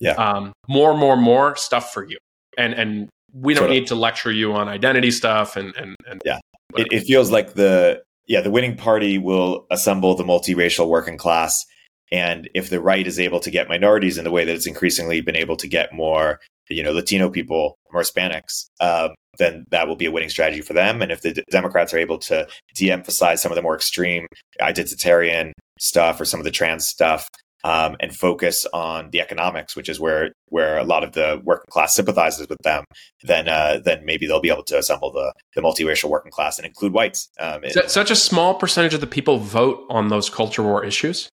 Yeah. 0.00 0.12
Um, 0.12 0.52
more, 0.68 0.96
more, 0.96 1.16
more 1.16 1.56
stuff 1.56 1.92
for 1.92 2.04
you. 2.08 2.18
and 2.58 2.74
and 2.74 3.08
we 3.32 3.52
don't 3.54 3.64
Totally. 3.64 3.80
need 3.80 3.88
to 3.88 3.94
lecture 3.94 4.32
you 4.32 4.54
on 4.54 4.66
identity 4.68 5.10
stuff 5.10 5.56
and 5.56 5.74
and, 5.76 5.94
and 6.08 6.22
Yeah. 6.24 6.38
it, 6.76 6.88
it 6.90 7.00
feels 7.04 7.30
like 7.30 7.52
the 7.54 8.02
yeah 8.26 8.40
the 8.40 8.50
winning 8.50 8.76
party 8.76 9.18
will 9.18 9.66
assemble 9.70 10.14
the 10.14 10.24
multiracial 10.24 10.88
working 10.88 11.18
class 11.18 11.64
and 12.12 12.48
if 12.54 12.70
the 12.70 12.80
right 12.80 13.06
is 13.06 13.18
able 13.18 13.40
to 13.40 13.50
get 13.50 13.68
minorities 13.68 14.18
in 14.18 14.24
the 14.24 14.30
way 14.30 14.44
that 14.44 14.54
it's 14.54 14.66
increasingly 14.66 15.20
been 15.20 15.36
able 15.36 15.56
to 15.56 15.68
get 15.68 15.92
more 15.92 16.40
you 16.68 16.82
know 16.82 16.92
latino 16.92 17.28
people 17.28 17.76
more 17.92 18.02
hispanics 18.02 18.66
um, 18.80 19.14
then 19.38 19.64
that 19.70 19.86
will 19.86 19.96
be 19.96 20.06
a 20.06 20.10
winning 20.10 20.30
strategy 20.30 20.62
for 20.62 20.72
them 20.72 21.02
and 21.02 21.12
if 21.12 21.22
the 21.22 21.42
democrats 21.50 21.92
are 21.92 21.98
able 21.98 22.18
to 22.18 22.46
de-emphasize 22.74 23.40
some 23.40 23.52
of 23.52 23.56
the 23.56 23.62
more 23.62 23.74
extreme 23.74 24.26
identitarian 24.60 25.52
stuff 25.78 26.20
or 26.20 26.24
some 26.24 26.40
of 26.40 26.44
the 26.44 26.50
trans 26.50 26.86
stuff 26.86 27.28
um, 27.66 27.96
and 27.98 28.14
focus 28.14 28.64
on 28.72 29.10
the 29.10 29.20
economics, 29.20 29.74
which 29.74 29.88
is 29.88 29.98
where 29.98 30.30
where 30.50 30.78
a 30.78 30.84
lot 30.84 31.02
of 31.02 31.12
the 31.12 31.40
working 31.42 31.64
class 31.68 31.96
sympathizes 31.96 32.48
with 32.48 32.58
them, 32.62 32.84
then 33.24 33.48
uh, 33.48 33.80
then 33.84 34.04
maybe 34.04 34.26
they'll 34.26 34.40
be 34.40 34.50
able 34.50 34.62
to 34.64 34.78
assemble 34.78 35.10
the 35.10 35.32
the 35.56 35.60
multiracial 35.60 36.08
working 36.08 36.30
class 36.30 36.58
and 36.58 36.66
include 36.66 36.92
whites. 36.92 37.28
Um, 37.40 37.64
in- 37.64 37.88
such 37.88 38.10
a 38.10 38.16
small 38.16 38.54
percentage 38.54 38.94
of 38.94 39.00
the 39.00 39.06
people 39.06 39.38
vote 39.38 39.84
on 39.88 40.08
those 40.08 40.30
culture 40.30 40.62
war 40.62 40.84
issues 40.84 41.28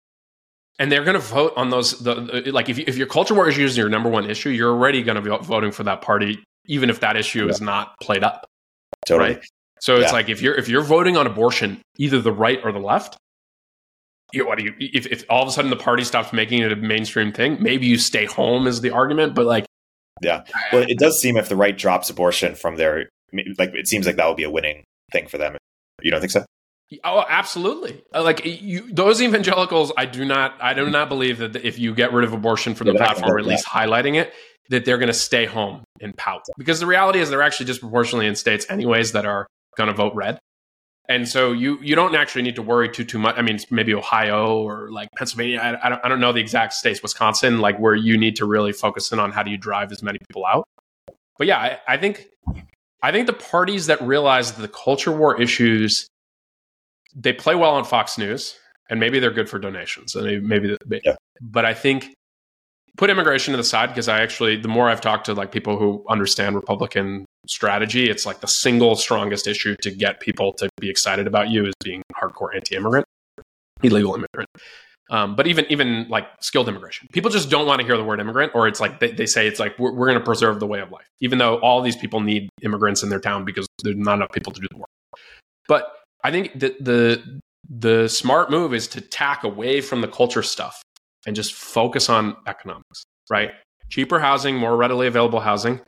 and 0.79 0.91
they're 0.91 1.03
going 1.03 1.13
to 1.15 1.19
vote 1.19 1.53
on 1.55 1.69
those 1.69 1.99
the, 1.99 2.15
the- 2.15 2.51
like 2.51 2.69
if, 2.69 2.77
you, 2.77 2.85
if 2.87 2.97
your 2.97 3.07
culture 3.07 3.33
war 3.35 3.47
issue 3.47 3.63
is 3.65 3.77
your 3.77 3.89
number 3.89 4.09
one 4.09 4.29
issue 4.29 4.49
you're 4.49 4.71
already 4.71 5.03
going 5.03 5.15
to 5.15 5.21
be 5.21 5.45
voting 5.45 5.71
for 5.71 5.83
that 5.83 6.01
party 6.01 6.41
even 6.65 6.89
if 6.89 6.99
that 7.01 7.15
issue 7.15 7.47
is 7.47 7.59
not 7.61 7.93
played 8.01 8.23
up 8.23 8.45
totally. 9.05 9.33
right 9.35 9.45
so 9.81 9.95
it's 9.95 10.05
Yeah. 10.07 10.11
like 10.11 10.29
if 10.29 10.41
you're 10.41 10.55
if 10.55 10.67
you're 10.67 10.81
voting 10.83 11.15
on 11.17 11.27
abortion 11.27 11.81
either 11.97 12.19
the 12.21 12.31
right 12.31 12.59
or 12.63 12.71
the 12.71 12.79
left 12.79 13.17
you, 14.31 14.45
what 14.47 14.57
do 14.59 14.63
you 14.65 14.73
if, 14.79 15.05
if 15.07 15.25
all 15.29 15.41
of 15.41 15.47
a 15.47 15.51
sudden 15.51 15.69
the 15.69 15.75
party 15.75 16.03
stops 16.03 16.31
making 16.33 16.61
it 16.61 16.71
a 16.71 16.75
mainstream 16.75 17.31
thing 17.31 17.57
maybe 17.61 17.85
you 17.85 17.97
stay 17.97 18.25
home 18.25 18.67
is 18.67 18.81
the 18.81 18.91
argument 18.91 19.33
but 19.35 19.45
like 19.45 19.65
Yeah. 20.21 20.43
Well, 20.73 20.83
it 20.87 20.99
does 20.99 21.19
seem 21.21 21.37
if 21.37 21.47
the 21.49 21.55
right 21.55 21.77
drops 21.77 22.09
abortion 22.09 22.53
from 22.55 22.75
their 22.75 23.09
like, 23.57 23.73
it 23.73 23.87
seems 23.87 24.05
like 24.05 24.17
that 24.17 24.27
would 24.27 24.37
be 24.37 24.43
a 24.43 24.49
winning 24.51 24.83
thing 25.11 25.27
for 25.27 25.37
them. 25.37 25.55
You 26.01 26.11
don't 26.11 26.19
think 26.19 26.31
so? 26.31 26.43
Oh, 27.03 27.23
absolutely! 27.27 28.03
Uh, 28.13 28.23
Like 28.23 28.43
you, 28.45 28.91
those 28.91 29.21
evangelicals, 29.21 29.91
I 29.95 30.05
do 30.05 30.25
not, 30.25 30.55
I 30.59 30.73
do 30.73 30.89
not 30.89 31.07
believe 31.07 31.37
that 31.37 31.55
if 31.55 31.77
you 31.77 31.93
get 31.93 32.11
rid 32.13 32.25
of 32.25 32.33
abortion 32.33 32.73
from 32.73 32.87
the 32.87 32.93
Yeah, 32.93 32.99
they're 32.99 33.07
platform, 33.07 33.35
or 33.35 33.39
at 33.39 33.45
least 33.45 33.67
highlighting 33.67 34.15
it, 34.15 34.33
that 34.69 34.85
they're 34.85 34.97
going 34.97 35.07
to 35.07 35.13
stay 35.13 35.45
home 35.45 35.83
and 36.01 36.15
pout. 36.17 36.45
Because 36.57 36.79
the 36.79 36.87
reality 36.87 37.19
is, 37.19 37.29
they're 37.29 37.43
actually 37.43 37.67
disproportionately 37.67 38.25
in 38.25 38.35
states, 38.35 38.65
anyways, 38.69 39.11
that 39.11 39.25
are 39.25 39.45
going 39.77 39.87
to 39.87 39.93
vote 39.93 40.15
red. 40.15 40.39
And 41.07 41.27
so 41.27 41.51
you 41.51 41.79
you 41.81 41.95
don't 41.95 42.15
actually 42.15 42.43
need 42.43 42.55
to 42.55 42.61
worry 42.61 42.87
too 42.89 43.03
too 43.03 43.17
much. 43.17 43.35
I 43.37 43.41
mean, 43.41 43.59
maybe 43.71 43.95
Ohio 43.95 44.59
or 44.59 44.91
like 44.91 45.09
Pennsylvania. 45.17 45.59
I, 45.59 45.85
I 45.85 45.89
don't 45.89 46.05
I 46.05 46.07
don't 46.07 46.19
know 46.19 46.31
the 46.31 46.39
exact 46.39 46.73
states. 46.73 47.01
Wisconsin, 47.01 47.61
like 47.61 47.79
where 47.79 47.95
you 47.95 48.15
need 48.17 48.35
to 48.37 48.45
really 48.45 48.73
focus 48.73 49.11
in 49.11 49.19
on 49.19 49.31
how 49.31 49.41
do 49.41 49.49
you 49.49 49.57
drive 49.57 49.91
as 49.91 50.03
many 50.03 50.19
people 50.27 50.45
out. 50.45 50.65
But 51.37 51.47
yeah, 51.47 51.57
I, 51.57 51.79
I 51.87 51.97
think 51.97 52.27
I 53.01 53.11
think 53.11 53.25
the 53.25 53.33
parties 53.33 53.87
that 53.87 54.01
realize 54.01 54.51
the 54.51 54.67
culture 54.67 55.11
war 55.11 55.41
issues 55.41 56.07
they 57.15 57.33
play 57.33 57.55
well 57.55 57.75
on 57.75 57.83
Fox 57.85 58.17
News, 58.17 58.55
and 58.89 58.99
maybe 58.99 59.19
they're 59.19 59.31
good 59.31 59.49
for 59.49 59.59
donations, 59.59 60.15
and 60.15 60.25
maybe, 60.47 60.77
maybe 60.85 61.01
Yeah. 61.05 61.15
but 61.41 61.65
I 61.65 61.73
think 61.73 62.13
put 62.97 63.09
immigration 63.09 63.53
to 63.53 63.57
the 63.57 63.63
side 63.63 63.87
because 63.87 64.09
I 64.09 64.21
actually 64.21 64.57
the 64.57 64.67
more 64.67 64.89
I've 64.89 65.01
talked 65.01 65.25
to 65.27 65.33
like 65.33 65.51
people 65.51 65.77
who 65.77 66.03
understand 66.09 66.55
Republican 66.55 67.25
strategy, 67.47 68.09
it's 68.09 68.25
like 68.25 68.41
the 68.41 68.47
single 68.47 68.95
strongest 68.95 69.47
issue 69.47 69.75
to 69.81 69.91
get 69.91 70.19
people 70.19 70.53
to 70.53 70.69
be 70.79 70.89
excited 70.89 71.25
about 71.25 71.49
you 71.49 71.65
is 71.65 71.73
being 71.83 72.01
hardcore 72.13 72.53
anti-immigrant, 72.53 73.05
illegal 73.83 74.15
immigrant. 74.15 74.49
Um, 75.11 75.35
but 75.35 75.47
even 75.47 75.65
even 75.69 76.07
like 76.09 76.27
skilled 76.39 76.67
immigration, 76.67 77.07
people 77.11 77.31
just 77.31 77.49
don't 77.49 77.65
want 77.65 77.79
to 77.79 77.85
hear 77.87 77.97
the 77.97 78.03
word 78.03 78.19
immigrant, 78.19 78.51
or 78.53 78.67
it's 78.67 78.79
like 78.79 78.99
they, 78.99 79.11
they 79.11 79.25
say 79.25 79.47
it's 79.47 79.59
like 79.59 79.77
we're, 79.79 79.91
we're 79.91 80.07
going 80.07 80.19
to 80.19 80.25
preserve 80.25 80.59
the 80.59 80.67
way 80.67 80.81
of 80.81 80.91
life, 80.91 81.07
even 81.19 81.39
though 81.39 81.57
all 81.61 81.81
these 81.81 81.95
people 81.95 82.19
need 82.19 82.49
immigrants 82.61 83.01
in 83.01 83.09
their 83.09 83.19
town 83.19 83.43
because 83.45 83.65
there's 83.83 83.95
not 83.95 84.15
enough 84.15 84.31
people 84.31 84.53
to 84.53 84.61
do 84.61 84.67
the 84.69 84.77
work. 84.77 84.89
But 85.67 85.91
I 86.23 86.31
think 86.31 86.59
that 86.59 86.83
the 86.83 87.39
the 87.69 88.07
smart 88.07 88.49
move 88.49 88.73
is 88.73 88.87
to 88.89 89.01
tack 89.01 89.43
away 89.43 89.81
from 89.81 90.01
the 90.01 90.07
culture 90.07 90.43
stuff 90.43 90.81
and 91.27 91.35
just 91.35 91.53
focus 91.53 92.09
on 92.09 92.35
economics, 92.47 93.03
right? 93.29 93.51
Cheaper 93.89 94.19
housing, 94.19 94.55
more 94.55 94.75
readily 94.75 95.07
available 95.07 95.39
housing. 95.39 95.79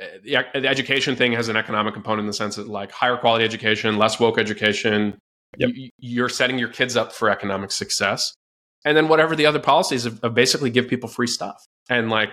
Uh, 0.00 0.06
The, 0.24 0.60
the 0.60 0.68
education 0.68 1.14
thing 1.16 1.32
has 1.32 1.48
an 1.48 1.56
economic 1.56 1.94
component 1.94 2.20
in 2.20 2.26
the 2.26 2.32
sense 2.32 2.56
that 2.56 2.66
like 2.68 2.90
higher 2.90 3.16
quality 3.16 3.44
education, 3.44 3.96
less 3.96 4.18
woke 4.18 4.38
education, 4.38 5.18
Yep. 5.58 5.70
you, 5.74 5.90
you're 5.98 6.28
setting 6.28 6.58
your 6.58 6.68
kids 6.68 6.96
up 6.96 7.12
for 7.12 7.28
economic 7.28 7.70
success. 7.70 8.32
And 8.84 8.96
then 8.96 9.08
whatever 9.08 9.36
the 9.36 9.46
other 9.46 9.60
policies 9.60 10.06
of, 10.06 10.18
of 10.24 10.34
basically 10.34 10.70
give 10.70 10.88
people 10.88 11.08
free 11.08 11.26
stuff. 11.26 11.62
And 11.90 12.10
like 12.10 12.30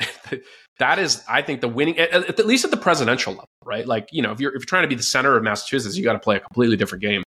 that 0.78 0.98
is, 0.98 1.22
I 1.28 1.42
think, 1.42 1.60
the 1.60 1.68
winning 1.68 1.98
at, 1.98 2.12
at 2.12 2.46
least 2.46 2.64
at 2.64 2.70
the 2.70 2.76
presidential 2.76 3.32
level, 3.32 3.48
right? 3.64 3.86
Like, 3.86 4.08
you 4.12 4.22
know, 4.22 4.32
if 4.32 4.40
you're 4.40 4.50
if 4.50 4.60
you're 4.60 4.66
trying 4.66 4.82
to 4.82 4.88
be 4.88 4.94
the 4.94 5.02
center 5.02 5.36
of 5.36 5.42
Massachusetts, 5.42 5.96
you 5.96 6.04
got 6.04 6.14
to 6.14 6.18
play 6.18 6.36
a 6.36 6.40
completely 6.40 6.76
different 6.76 7.02
game. 7.02 7.22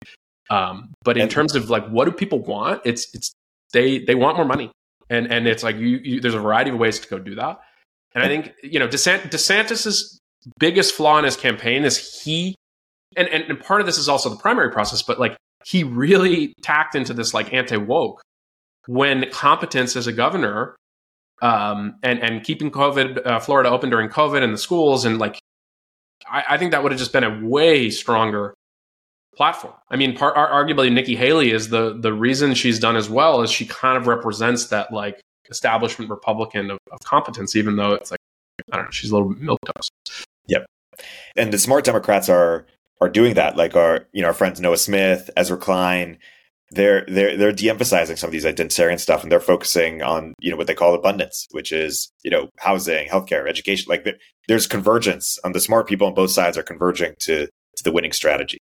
Um, 0.50 0.92
but 1.02 1.16
in 1.16 1.22
And- 1.22 1.30
terms 1.30 1.54
of 1.54 1.70
like 1.70 1.86
what 1.88 2.04
do 2.06 2.12
people 2.12 2.40
want, 2.40 2.82
it's 2.84 3.12
it's 3.14 3.32
they 3.72 3.98
they 3.98 4.14
want 4.14 4.36
more 4.36 4.46
money, 4.46 4.70
and 5.10 5.30
and 5.30 5.46
it's 5.46 5.62
like 5.62 5.76
you, 5.76 6.00
you 6.02 6.20
there's 6.20 6.34
a 6.34 6.40
variety 6.40 6.70
of 6.70 6.78
ways 6.78 6.98
to 7.00 7.08
go 7.08 7.18
do 7.18 7.34
that. 7.36 7.60
And 8.14 8.22
I 8.22 8.28
think 8.28 8.52
you 8.62 8.78
know 8.78 8.86
DeSant, 8.86 9.30
DeSantis's 9.30 10.20
biggest 10.58 10.94
flaw 10.94 11.18
in 11.18 11.24
his 11.24 11.36
campaign 11.36 11.84
is 11.84 12.22
he, 12.22 12.54
and, 13.16 13.28
and 13.28 13.44
and 13.44 13.60
part 13.60 13.80
of 13.80 13.86
this 13.86 13.98
is 13.98 14.08
also 14.08 14.28
the 14.28 14.36
primary 14.36 14.70
process, 14.70 15.02
but 15.02 15.18
like 15.18 15.36
he 15.64 15.82
really 15.82 16.54
tacked 16.62 16.94
into 16.94 17.12
this 17.14 17.34
like 17.34 17.52
anti 17.52 17.76
woke 17.76 18.22
when 18.86 19.28
competence 19.30 19.96
as 19.96 20.06
a 20.06 20.12
governor 20.12 20.76
um, 21.44 21.96
and 22.02 22.18
and 22.20 22.42
keeping 22.42 22.70
COVID 22.70 23.24
uh, 23.26 23.38
Florida 23.38 23.68
open 23.68 23.90
during 23.90 24.08
COVID 24.08 24.42
and 24.42 24.52
the 24.52 24.58
schools 24.58 25.04
and 25.04 25.18
like 25.18 25.38
I, 26.26 26.44
I 26.50 26.58
think 26.58 26.72
that 26.72 26.82
would 26.82 26.90
have 26.90 26.98
just 26.98 27.12
been 27.12 27.22
a 27.22 27.46
way 27.46 27.90
stronger 27.90 28.54
platform. 29.36 29.74
I 29.90 29.96
mean, 29.96 30.16
part, 30.16 30.36
arguably 30.36 30.90
Nikki 30.90 31.16
Haley 31.16 31.50
is 31.50 31.68
the 31.68 31.98
the 32.00 32.12
reason 32.12 32.54
she's 32.54 32.78
done 32.78 32.96
as 32.96 33.10
well 33.10 33.42
is 33.42 33.50
she 33.50 33.66
kind 33.66 33.98
of 33.98 34.06
represents 34.06 34.66
that 34.68 34.92
like 34.92 35.20
establishment 35.50 36.10
Republican 36.10 36.70
of, 36.70 36.78
of 36.90 36.98
competence, 37.04 37.54
even 37.56 37.76
though 37.76 37.92
it's 37.92 38.10
like 38.10 38.20
I 38.72 38.76
don't 38.76 38.86
know, 38.86 38.90
she's 38.90 39.10
a 39.10 39.14
little 39.14 39.30
milk 39.30 39.58
toast. 39.66 39.92
Yep, 40.46 40.64
and 41.36 41.52
the 41.52 41.58
smart 41.58 41.84
Democrats 41.84 42.30
are 42.30 42.66
are 43.02 43.10
doing 43.10 43.34
that. 43.34 43.56
Like 43.56 43.76
our 43.76 44.06
you 44.12 44.22
know 44.22 44.28
our 44.28 44.34
friends 44.34 44.60
Noah 44.60 44.78
Smith, 44.78 45.28
Ezra 45.36 45.58
Klein, 45.58 46.16
they're 46.70 47.04
they're 47.08 47.36
they're 47.36 47.52
de-emphasizing 47.52 48.16
some 48.16 48.28
of 48.28 48.32
these 48.32 48.44
identitarian 48.44 48.98
stuff, 48.98 49.22
and 49.22 49.30
they're 49.30 49.40
focusing 49.40 50.02
on 50.02 50.34
you 50.40 50.50
know 50.50 50.56
what 50.56 50.66
they 50.66 50.74
call 50.74 50.94
abundance, 50.94 51.46
which 51.50 51.72
is 51.72 52.10
you 52.22 52.30
know 52.30 52.48
housing, 52.58 53.08
healthcare, 53.08 53.48
education. 53.48 53.86
Like 53.88 54.06
there's 54.48 54.66
convergence. 54.66 55.38
On 55.44 55.52
the 55.52 55.60
smart 55.60 55.86
people 55.86 56.06
on 56.06 56.14
both 56.14 56.30
sides 56.30 56.56
are 56.58 56.62
converging 56.62 57.14
to 57.20 57.46
to 57.46 57.84
the 57.84 57.92
winning 57.92 58.12
strategy. 58.12 58.58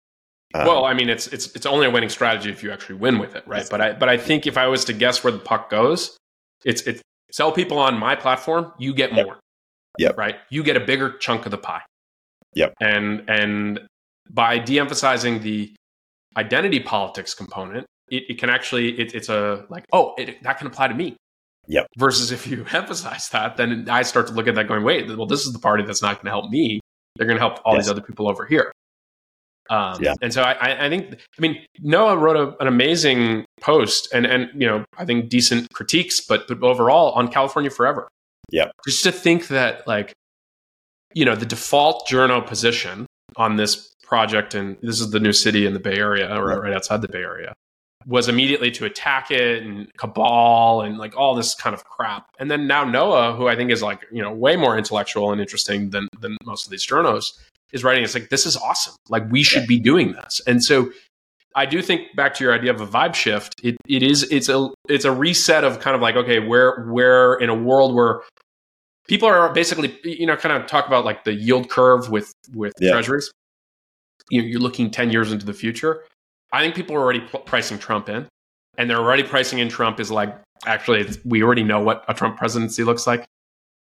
Um, 0.54 0.66
well, 0.66 0.84
I 0.84 0.94
mean, 0.94 1.08
it's 1.08 1.28
it's 1.28 1.54
it's 1.54 1.66
only 1.66 1.86
a 1.86 1.90
winning 1.90 2.10
strategy 2.10 2.50
if 2.50 2.62
you 2.62 2.70
actually 2.70 2.96
win 2.96 3.18
with 3.18 3.34
it, 3.34 3.46
right? 3.46 3.66
But 3.70 3.80
I 3.80 3.92
but 3.92 4.08
I 4.08 4.16
think 4.18 4.46
if 4.46 4.58
I 4.58 4.66
was 4.66 4.84
to 4.86 4.92
guess 4.92 5.24
where 5.24 5.32
the 5.32 5.38
puck 5.38 5.70
goes, 5.70 6.16
it's 6.64 6.82
it's 6.82 7.00
sell 7.30 7.52
people 7.52 7.78
on 7.78 7.98
my 7.98 8.14
platform, 8.14 8.72
you 8.78 8.94
get 8.94 9.12
more. 9.12 9.38
Yep. 9.98 10.16
Right? 10.16 10.36
You 10.50 10.62
get 10.62 10.76
a 10.76 10.80
bigger 10.80 11.16
chunk 11.18 11.46
of 11.46 11.50
the 11.50 11.58
pie. 11.58 11.82
Yep. 12.54 12.74
And 12.80 13.24
and 13.28 13.80
by 14.30 14.58
de-emphasizing 14.58 15.42
the 15.42 15.74
identity 16.36 16.80
politics 16.80 17.34
component, 17.34 17.86
it, 18.08 18.24
it 18.28 18.38
can 18.38 18.50
actually 18.50 18.98
it, 18.98 19.14
it's 19.14 19.28
a 19.28 19.64
like 19.68 19.84
oh 19.92 20.14
it, 20.18 20.42
that 20.42 20.58
can 20.58 20.66
apply 20.66 20.88
to 20.88 20.94
me. 20.94 21.16
Yep. 21.68 21.86
Versus 21.96 22.32
if 22.32 22.46
you 22.46 22.66
emphasize 22.72 23.28
that, 23.30 23.56
then 23.56 23.88
I 23.88 24.02
start 24.02 24.26
to 24.28 24.32
look 24.32 24.48
at 24.48 24.54
that 24.56 24.66
going, 24.68 24.82
wait, 24.82 25.08
well, 25.16 25.26
this 25.26 25.46
is 25.46 25.52
the 25.52 25.58
party 25.60 25.84
that's 25.84 26.02
not 26.02 26.16
going 26.16 26.24
to 26.26 26.30
help 26.30 26.50
me. 26.50 26.80
They're 27.16 27.26
going 27.26 27.38
to 27.38 27.40
help 27.40 27.60
all 27.64 27.74
Yes. 27.74 27.84
these 27.84 27.90
other 27.90 28.00
people 28.00 28.28
over 28.28 28.44
here. 28.46 28.72
Um, 29.70 30.02
Yeah. 30.02 30.14
And 30.20 30.32
so 30.32 30.42
I, 30.42 30.86
I, 30.86 30.88
think, 30.88 31.14
I 31.14 31.40
mean, 31.40 31.64
Noah 31.78 32.16
wrote 32.16 32.36
a, 32.36 32.60
an 32.60 32.66
amazing 32.66 33.44
post 33.60 34.12
and, 34.12 34.26
and, 34.26 34.50
you 34.60 34.66
know, 34.66 34.84
I 34.98 35.04
think 35.04 35.28
decent 35.28 35.72
critiques, 35.72 36.20
but, 36.20 36.48
but 36.48 36.60
overall 36.62 37.12
on 37.12 37.28
California 37.28 37.70
Forever. 37.70 38.08
Yeah. 38.50 38.70
Just 38.86 39.04
to 39.04 39.12
think 39.12 39.46
that, 39.48 39.86
like, 39.86 40.12
you 41.14 41.24
know, 41.24 41.36
the 41.36 41.46
default 41.46 42.08
journal 42.08 42.42
position 42.42 43.06
on 43.36 43.56
this 43.56 43.91
project, 44.12 44.54
and 44.54 44.76
this 44.82 45.00
is 45.00 45.10
the 45.10 45.18
new 45.18 45.32
city 45.32 45.64
in 45.64 45.72
the 45.72 45.80
Bay 45.80 45.96
Area 45.96 46.28
or 46.38 46.60
Right. 46.60 46.74
outside 46.74 47.00
the 47.00 47.08
Bay 47.08 47.22
Area, 47.22 47.54
was 48.06 48.28
immediately 48.28 48.70
to 48.72 48.84
attack 48.84 49.30
it 49.30 49.62
and 49.62 49.88
cabal 49.96 50.82
and 50.82 50.98
like 50.98 51.16
all 51.16 51.34
this 51.34 51.54
kind 51.54 51.72
of 51.72 51.82
crap. 51.84 52.26
And 52.38 52.50
then 52.50 52.66
now 52.66 52.84
Noah, 52.84 53.34
who 53.34 53.48
I 53.48 53.56
think 53.56 53.70
is 53.70 53.80
like, 53.82 54.00
you 54.12 54.20
know, 54.20 54.30
way 54.30 54.54
more 54.54 54.76
intellectual 54.76 55.32
and 55.32 55.40
interesting 55.40 55.88
than, 55.94 56.08
than 56.20 56.36
most 56.44 56.66
of 56.66 56.70
these 56.70 56.86
journos, 56.86 57.24
is 57.72 57.82
writing. 57.84 58.04
It's 58.04 58.12
like, 58.12 58.28
this 58.28 58.44
is 58.44 58.54
awesome. 58.54 58.94
Like, 59.08 59.22
we 59.30 59.42
should 59.42 59.66
be 59.66 59.78
doing 59.78 60.12
this. 60.12 60.42
And 60.46 60.62
so 60.62 60.92
I 61.54 61.64
do 61.64 61.80
think 61.80 62.14
back 62.14 62.34
to 62.34 62.44
your 62.44 62.52
idea 62.52 62.70
of 62.70 62.82
a 62.82 62.86
vibe 62.86 63.14
shift. 63.14 63.54
It, 63.64 63.76
it 63.88 64.02
is, 64.02 64.24
it's 64.30 64.50
a, 64.50 64.68
it's 64.90 65.06
a 65.06 65.12
reset 65.12 65.64
of 65.64 65.80
kind 65.80 65.96
of 65.96 66.02
like, 66.02 66.16
okay, 66.16 66.38
where, 66.38 66.84
where 66.90 67.36
in 67.36 67.48
a 67.48 67.54
world 67.54 67.94
where 67.94 68.20
people 69.08 69.26
are 69.26 69.50
basically, 69.54 69.98
you 70.04 70.26
know, 70.26 70.36
kind 70.36 70.54
of 70.54 70.66
talk 70.68 70.86
about 70.86 71.06
like 71.06 71.24
the 71.24 71.32
yield 71.32 71.70
curve 71.70 72.10
with, 72.10 72.30
with 72.54 72.74
Yeah. 72.78 72.92
treasuries. 72.92 73.30
You- 74.30 74.42
You're 74.42 74.60
looking 74.60 74.90
10 74.90 75.10
years 75.10 75.32
into 75.32 75.46
the 75.46 75.54
future. 75.54 76.04
I 76.52 76.60
think 76.62 76.74
people 76.74 76.94
are 76.96 77.00
already 77.00 77.20
pricing 77.20 77.78
Trump 77.78 78.08
in, 78.08 78.28
and 78.76 78.88
they're 78.88 78.98
already 78.98 79.22
pricing 79.22 79.58
in 79.58 79.68
Trump 79.68 80.00
is 80.00 80.10
like 80.10 80.36
actually 80.66 81.00
it's, 81.00 81.18
we 81.24 81.42
already 81.42 81.62
know 81.62 81.80
what 81.80 82.04
a 82.08 82.14
Trump 82.14 82.36
presidency 82.36 82.84
looks 82.84 83.06
like. 83.06 83.24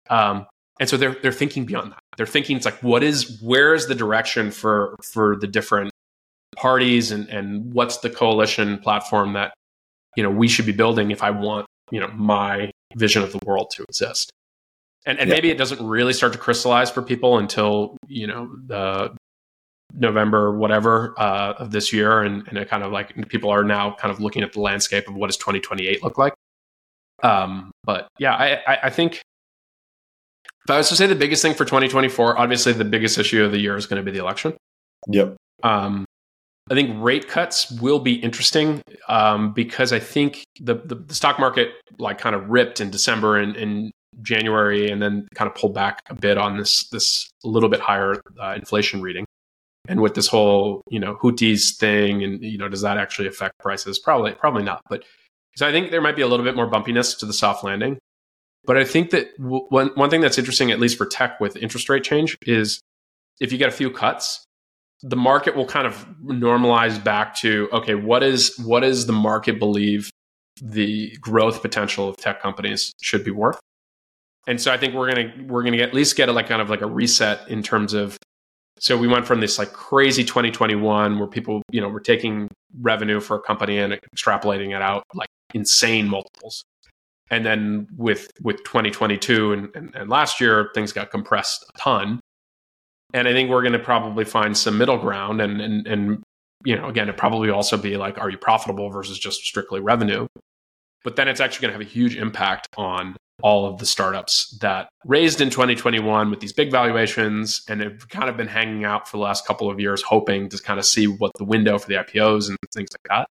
Um, 0.09 0.47
and 0.79 0.89
so 0.89 0.97
they're 0.97 1.17
they're 1.23 1.33
thinking 1.33 1.65
beyond 1.65 1.93
that. 1.93 1.99
They're 2.17 2.27
thinking 2.27 2.57
it's 2.57 2.65
like 2.65 2.83
what 2.83 3.03
is 3.03 3.41
where 3.43 3.75
is 3.75 3.87
the 3.87 3.95
direction 3.95 4.51
for 4.51 4.97
for 5.03 5.37
the 5.37 5.47
different 5.47 5.91
parties 6.57 7.11
and 7.11 7.29
and 7.29 7.73
what's 7.73 7.99
the 7.99 8.11
coalition 8.11 8.79
platform 8.79 9.35
that 9.35 9.53
you 10.17 10.23
know 10.23 10.31
we 10.31 10.49
should 10.49 10.67
be 10.67 10.73
building 10.73 11.11
if 11.11 11.23
I 11.23 11.31
want 11.31 11.67
you 11.91 12.01
know 12.01 12.09
my 12.09 12.71
vision 12.97 13.23
of 13.23 13.33
the 13.33 13.41
world 13.45 13.71
to 13.77 13.85
exist. 13.85 14.31
And 15.07 15.19
and 15.19 15.29
yeah. 15.29 15.35
maybe 15.35 15.51
it 15.51 15.59
doesn't 15.59 15.87
really 15.87 16.13
start 16.13 16.33
to 16.33 16.39
crystallize 16.39 16.91
for 16.91 17.03
people 17.03 17.39
until 17.39 17.97
you 18.07 18.27
know 18.27 18.51
the 18.67 19.15
November 19.95 20.57
whatever 20.57 21.15
uh, 21.19 21.55
of 21.59 21.71
this 21.71 21.93
year, 21.93 22.23
and 22.23 22.47
and 22.49 22.59
it 22.59 22.69
kind 22.69 22.83
of 22.83 22.93
like 22.93 23.29
people 23.29 23.51
are 23.51 23.65
now 23.65 23.95
kind 23.95 24.13
of 24.13 24.21
looking 24.21 24.43
at 24.43 24.53
the 24.53 24.61
landscape 24.61 25.09
of 25.09 25.15
what 25.15 25.29
does 25.29 25.37
2028 25.37 26.03
look 26.03 26.19
like. 26.19 26.35
Um, 27.23 27.71
but 27.85 28.09
yeah, 28.19 28.35
I, 28.35 28.63
I, 28.67 28.79
I 28.85 28.91
think 28.91 29.21
if 30.65 30.71
I 30.71 30.77
was 30.77 30.89
to 30.89 30.97
say 30.97 31.07
the 31.07 31.15
biggest 31.15 31.43
thing 31.43 31.55
for 31.55 31.65
2024, 31.65 32.39
obviously 32.39 32.73
the 32.73 32.85
biggest 32.85 33.19
issue 33.19 33.45
of 33.45 33.53
the 33.53 33.59
year 33.59 33.77
is 33.77 33.87
going 33.87 34.03
to 34.03 34.11
be 34.11 34.17
the 34.17 34.23
election. 34.23 34.55
Yep. 35.09 35.37
Um, 35.63 36.05
I 36.71 36.75
think 36.75 37.03
rate 37.03 37.29
cuts 37.29 37.71
will 37.71 37.99
be 37.99 38.15
interesting 38.15 38.81
um, 39.09 39.53
because 39.53 39.93
I 39.93 39.99
think 39.99 40.45
the, 40.61 40.77
the, 40.77 40.95
the 40.95 41.15
stock 41.15 41.39
market 41.39 41.73
like 41.99 42.19
kind 42.19 42.35
of 42.37 42.49
ripped 42.49 42.81
in 42.81 42.91
December 42.91 43.37
and, 43.37 43.57
and, 43.57 43.91
January, 44.23 44.91
and 44.91 45.01
then 45.01 45.29
kind 45.35 45.49
of 45.49 45.55
pulled 45.55 45.73
back 45.73 46.03
a 46.11 46.15
bit 46.15 46.37
on 46.37 46.57
this 46.57 46.89
this 46.89 47.31
little 47.45 47.69
bit 47.69 47.81
higher 47.81 48.21
uh, 48.41 48.55
inflation 48.57 49.01
reading. 49.01 49.25
And 49.91 50.01
with 50.01 50.15
this 50.15 50.29
whole 50.29 50.83
you 50.89 51.01
know 51.01 51.17
Houthis 51.17 51.77
thing, 51.77 52.23
and 52.23 52.43
you 52.43 52.57
know 52.57 52.69
does 52.69 52.83
that 52.83 52.97
actually 52.97 53.27
affect 53.27 53.59
prices? 53.59 53.99
Probably 53.99 54.33
probably 54.33 54.63
not. 54.63 54.81
But 54.89 55.05
so 55.57 55.67
I 55.67 55.73
think 55.73 55.91
there 55.91 56.01
might 56.01 56.15
be 56.17 56.23
a 56.23 56.29
little 56.29 56.45
bit 56.45 56.55
more 56.55 56.71
bumpiness 56.71 57.19
to 57.19 57.27
the 57.27 57.33
soft 57.33 57.65
landing. 57.65 57.99
But 58.65 58.77
I 58.77 58.85
think 58.85 59.11
that 59.11 59.37
w- 59.39 59.67
one 59.69 59.89
one 59.97 60.09
thing 60.09 60.21
that's 60.21 60.39
interesting, 60.39 60.71
at 60.71 60.79
least 60.79 60.97
for 60.97 61.07
tech 61.07 61.41
with 61.41 61.57
interest 61.57 61.89
rate 61.89 62.05
change, 62.05 62.39
is 62.43 62.81
if 63.41 63.51
you 63.51 63.59
get 63.59 63.69
a 63.69 63.73
few 63.73 63.91
cuts, 63.91 64.45
the 65.03 65.17
market 65.17 65.57
will 65.57 65.67
kind 65.67 65.87
of 65.89 66.07
normalize 66.23 67.03
back 67.03 67.35
to 67.41 67.69
okay, 67.73 67.97
what 67.97 68.23
is 68.23 68.57
what 68.59 68.81
does 68.81 69.07
the 69.07 69.13
market 69.13 69.59
believe 69.59 70.09
the 70.63 71.17
growth 71.21 71.63
potential 71.63 72.09
of 72.09 72.17
tech 72.17 72.41
companies 72.41 72.93
should 73.03 73.25
be 73.25 73.33
worth? 73.33 73.59
And 74.47 74.61
so 74.61 74.73
I 74.73 74.77
think 74.77 74.95
we're 74.95 75.13
gonna 75.13 75.33
we're 75.47 75.65
gonna 75.65 75.79
at 75.79 75.95
least 75.95 76.17
get 76.17 76.29
a, 76.29 76.33
like 76.33 76.49
kind 76.49 76.63
of 76.63 76.71
like 76.71 76.81
a 76.81 76.87
reset 76.87 77.49
in 77.49 77.63
terms 77.63 77.93
of 77.93 78.17
so 78.81 78.97
we 78.97 79.07
went 79.07 79.27
from 79.27 79.41
this 79.41 79.59
like 79.59 79.73
crazy 79.73 80.25
2021 80.25 81.19
where 81.19 81.29
people 81.29 81.63
you 81.71 81.81
know 81.81 81.89
were 81.89 82.01
taking 82.01 82.49
revenue 82.81 83.21
for 83.21 83.37
a 83.37 83.41
company 83.43 83.79
and 83.79 83.99
extrapolating 84.15 84.75
it 84.75 84.83
out 84.83 85.05
like 85.15 85.29
insane 85.55 86.09
multiples 86.09 86.65
and 87.31 87.45
then 87.45 87.87
with 87.97 88.31
with 88.43 88.57
2022 88.65 89.53
and, 89.53 89.69
and, 89.75 89.95
and 89.95 90.11
last 90.11 90.41
year 90.41 90.71
things 90.75 90.93
got 90.93 91.11
compressed 91.11 91.65
a 91.75 91.79
ton 91.79 92.21
and 93.13 93.27
I 93.27 93.33
think 93.33 93.51
we're 93.51 93.63
going 93.63 93.73
to 93.73 93.79
probably 93.79 94.25
find 94.25 94.57
some 94.57 94.79
middle 94.79 94.99
ground. 94.99 95.41
And, 95.41 95.61
and, 95.61 95.87
and, 95.87 96.23
you 96.65 96.77
know, 96.77 96.89
again, 96.89 97.09
it 97.09 97.17
probably 97.17 97.51
also 97.51 97.77
be 97.77 97.97
like, 97.97 98.19
are 98.19 98.31
you 98.31 98.39
profitable 98.39 98.91
versus 98.91 99.19
just 99.19 99.41
strictly 99.41 99.81
revenue? 99.81 100.27
But 101.03 101.17
then 101.17 101.29
it's 101.29 101.41
actually 101.41 101.63
going 101.63 101.73
to 101.73 101.85
have 101.85 101.87
a 101.87 101.91
huge 101.91 102.17
impact 102.17 102.69
on 102.77 103.17
all 103.43 103.67
of 103.67 103.79
the 103.79 103.87
startups 103.87 104.57
that 104.61 104.89
raised 105.05 105.41
in 105.41 105.51
2021 105.51 106.31
with 106.31 106.41
these 106.41 106.53
big 106.53 106.71
valuations 106.71 107.63
and 107.69 107.81
have 107.81 108.09
kind 108.09 108.29
of 108.29 108.37
been 108.37 108.49
hanging 108.49 108.85
out 108.85 109.09
for 109.09 109.17
the 109.17 109.23
last 109.23 109.47
couple 109.47 109.71
of 109.71 109.81
years, 109.81 110.03
hoping 110.03 110.49
to 110.49 110.59
kind 110.63 110.79
of 110.79 110.87
see 110.87 111.07
what 111.07 111.33
the 111.39 111.45
window 111.45 111.79
for 111.79 111.89
the 111.89 111.95
IPOs 111.95 112.49
and 112.49 112.57
things 112.75 112.89
like 112.93 113.09
that. 113.09 113.29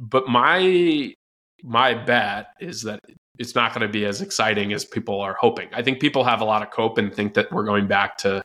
But 0.00 0.28
my 0.28 1.14
my 1.62 1.94
bet 1.94 2.48
is 2.60 2.82
that 2.82 3.00
it's 3.38 3.54
not 3.54 3.72
going 3.72 3.86
to 3.86 3.92
be 3.92 4.04
as 4.04 4.20
exciting 4.20 4.72
as 4.72 4.84
people 4.84 5.20
are 5.20 5.34
hoping. 5.34 5.68
I 5.72 5.82
think 5.82 6.00
people 6.00 6.24
have 6.24 6.40
a 6.40 6.44
lot 6.44 6.62
of 6.62 6.70
cope 6.70 6.98
and 6.98 7.14
think 7.14 7.34
that 7.34 7.50
we're 7.52 7.64
going 7.64 7.86
back 7.86 8.18
to 8.18 8.42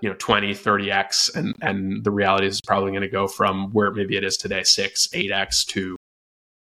you 0.00 0.08
know 0.08 0.16
20 0.18 0.52
30x 0.52 1.34
and 1.36 1.54
and 1.62 2.04
the 2.04 2.10
reality 2.10 2.46
is 2.46 2.60
probably 2.66 2.90
going 2.90 3.02
to 3.02 3.08
go 3.08 3.28
from 3.28 3.70
where 3.72 3.92
maybe 3.92 4.16
it 4.16 4.24
is 4.24 4.36
today 4.36 4.62
6 4.62 5.08
8x 5.08 5.66
to 5.66 5.96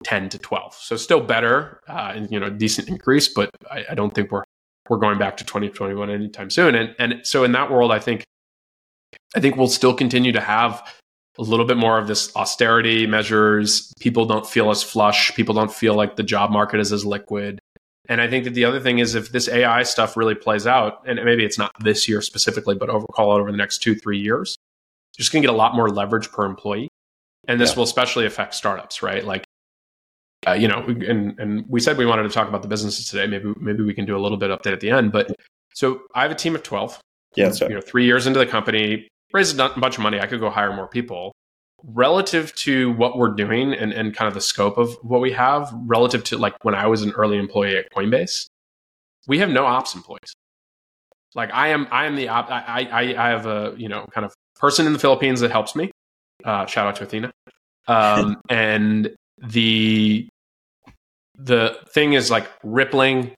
10 0.07 0.29
to 0.29 0.39
12 0.39 0.73
so 0.73 0.95
still 0.95 1.19
better 1.19 1.81
uh, 1.89 2.13
and 2.15 2.31
you 2.31 2.39
know 2.39 2.49
decent 2.49 2.87
increase 2.87 3.27
but 3.27 3.49
I, 3.69 3.83
I, 3.89 3.93
don't 3.93 4.15
think 4.15 4.31
we're 4.31 4.45
we're 4.87 4.99
going 4.99 5.19
back 5.19 5.35
to 5.37 5.43
2021 5.43 6.09
anytime 6.09 6.49
soon 6.49 6.75
and 6.75 6.95
and 6.97 7.19
so 7.23 7.43
in 7.43 7.51
that 7.51 7.69
world 7.69 7.91
i 7.91 7.99
think 7.99 8.23
i 9.35 9.41
think 9.41 9.57
we'll 9.57 9.67
still 9.67 9.93
continue 9.93 10.31
to 10.31 10.39
have 10.39 10.81
a 11.37 11.41
little 11.43 11.65
bit 11.65 11.75
more 11.75 11.99
of 11.99 12.07
this 12.07 12.33
austerity 12.37 13.05
measures 13.05 13.91
people 13.99 14.23
don't 14.23 14.47
feel 14.47 14.71
as 14.71 14.81
flush 14.81 15.35
people 15.35 15.53
don't 15.53 15.73
feel 15.73 15.93
like 15.93 16.15
the 16.15 16.23
job 16.23 16.51
market 16.51 16.79
is 16.79 16.93
as 16.93 17.05
liquid 17.05 17.59
and 18.09 18.21
I 18.21 18.29
think 18.29 18.45
that 18.45 18.53
the 18.53 18.63
other 18.63 18.79
thing 18.79 18.99
is 18.99 19.15
if 19.15 19.33
this 19.33 19.49
AI 19.49 19.83
stuff 19.83 20.15
really 20.15 20.33
plays 20.33 20.65
out, 20.65 21.01
and 21.05 21.19
maybe 21.25 21.43
it's 21.43 21.57
not 21.57 21.73
this 21.81 22.07
year 22.07 22.21
specifically, 22.21 22.73
but 22.73 22.89
over 22.89 23.05
call 23.07 23.35
it 23.35 23.41
over 23.41 23.51
the 23.51 23.57
next 23.57 23.79
two, 23.79 23.95
three 23.95 24.17
years, 24.17 24.55
you're 25.17 25.23
just 25.23 25.33
going 25.33 25.41
to 25.41 25.47
get 25.47 25.53
a 25.53 25.57
lot 25.57 25.75
more 25.75 25.89
leverage 25.89 26.31
per 26.31 26.45
employee. 26.45 26.87
And 27.49 27.59
this 27.59 27.71
yeah. 27.71 27.75
will 27.77 27.83
especially 27.83 28.25
affect 28.25 28.55
startups, 28.55 29.03
right? 29.03 29.25
Like, 29.25 29.43
uh, 30.47 30.53
you 30.53 30.67
know, 30.67 30.83
and, 30.85 31.37
and 31.39 31.65
we 31.67 31.79
said 31.79 31.97
we 31.97 32.05
wanted 32.05 32.23
to 32.23 32.29
talk 32.29 32.47
about 32.47 32.61
the 32.61 32.67
businesses 32.67 33.09
today. 33.09 33.27
Maybe, 33.27 33.53
maybe 33.59 33.83
we 33.83 33.93
can 33.93 34.05
do 34.05 34.15
a 34.15 34.21
little 34.21 34.37
bit 34.37 34.49
update 34.49 34.73
at 34.73 34.79
the 34.79 34.91
end. 34.91 35.11
But 35.11 35.35
so 35.73 36.01
I 36.15 36.21
have 36.21 36.31
a 36.31 36.35
team 36.35 36.55
of 36.55 36.63
12. 36.63 36.99
Yeah. 37.35 37.51
You 37.61 37.75
know, 37.75 37.81
three 37.81 38.05
years 38.05 38.25
into 38.25 38.39
the 38.39 38.45
company, 38.45 39.07
raised 39.33 39.59
a 39.59 39.69
bunch 39.69 39.97
of 39.97 40.03
money. 40.03 40.19
I 40.19 40.27
could 40.27 40.39
go 40.39 40.49
hire 40.49 40.73
more 40.73 40.87
people 40.87 41.33
relative 41.83 42.55
to 42.55 42.91
what 42.93 43.17
we're 43.17 43.33
doing 43.33 43.73
and, 43.73 43.93
and 43.93 44.15
kind 44.15 44.27
of 44.27 44.33
the 44.33 44.41
scope 44.41 44.77
of 44.77 44.95
what 45.01 45.21
we 45.21 45.31
have 45.31 45.71
relative 45.73 46.23
to 46.23 46.37
like 46.37 46.53
when 46.63 46.73
I 46.73 46.87
was 46.87 47.03
an 47.03 47.11
early 47.11 47.37
employee 47.37 47.77
at 47.77 47.91
Coinbase, 47.93 48.47
we 49.27 49.39
have 49.39 49.49
no 49.49 49.65
ops 49.65 49.93
employees. 49.93 50.33
Like 51.35 51.53
I 51.53 51.67
am, 51.69 51.87
I 51.91 52.05
am 52.05 52.15
the 52.15 52.29
op. 52.29 52.49
I, 52.49 52.87
I, 52.91 53.27
I 53.27 53.29
have 53.29 53.45
a 53.45 53.75
you 53.77 53.89
know 53.89 54.07
kind 54.11 54.25
of 54.25 54.33
person 54.55 54.87
in 54.87 54.93
the 54.93 54.99
Philippines 54.99 55.41
that 55.41 55.51
helps 55.51 55.75
me. 55.75 55.91
Uh, 56.43 56.65
shout 56.65 56.87
out 56.87 56.95
to 56.95 57.03
Athena. 57.03 57.31
Um, 57.87 58.37
and 58.49 59.15
the 59.37 60.27
the 61.37 61.77
thing 61.89 62.13
is 62.13 62.31
like 62.31 62.49
Rippling, 62.63 63.33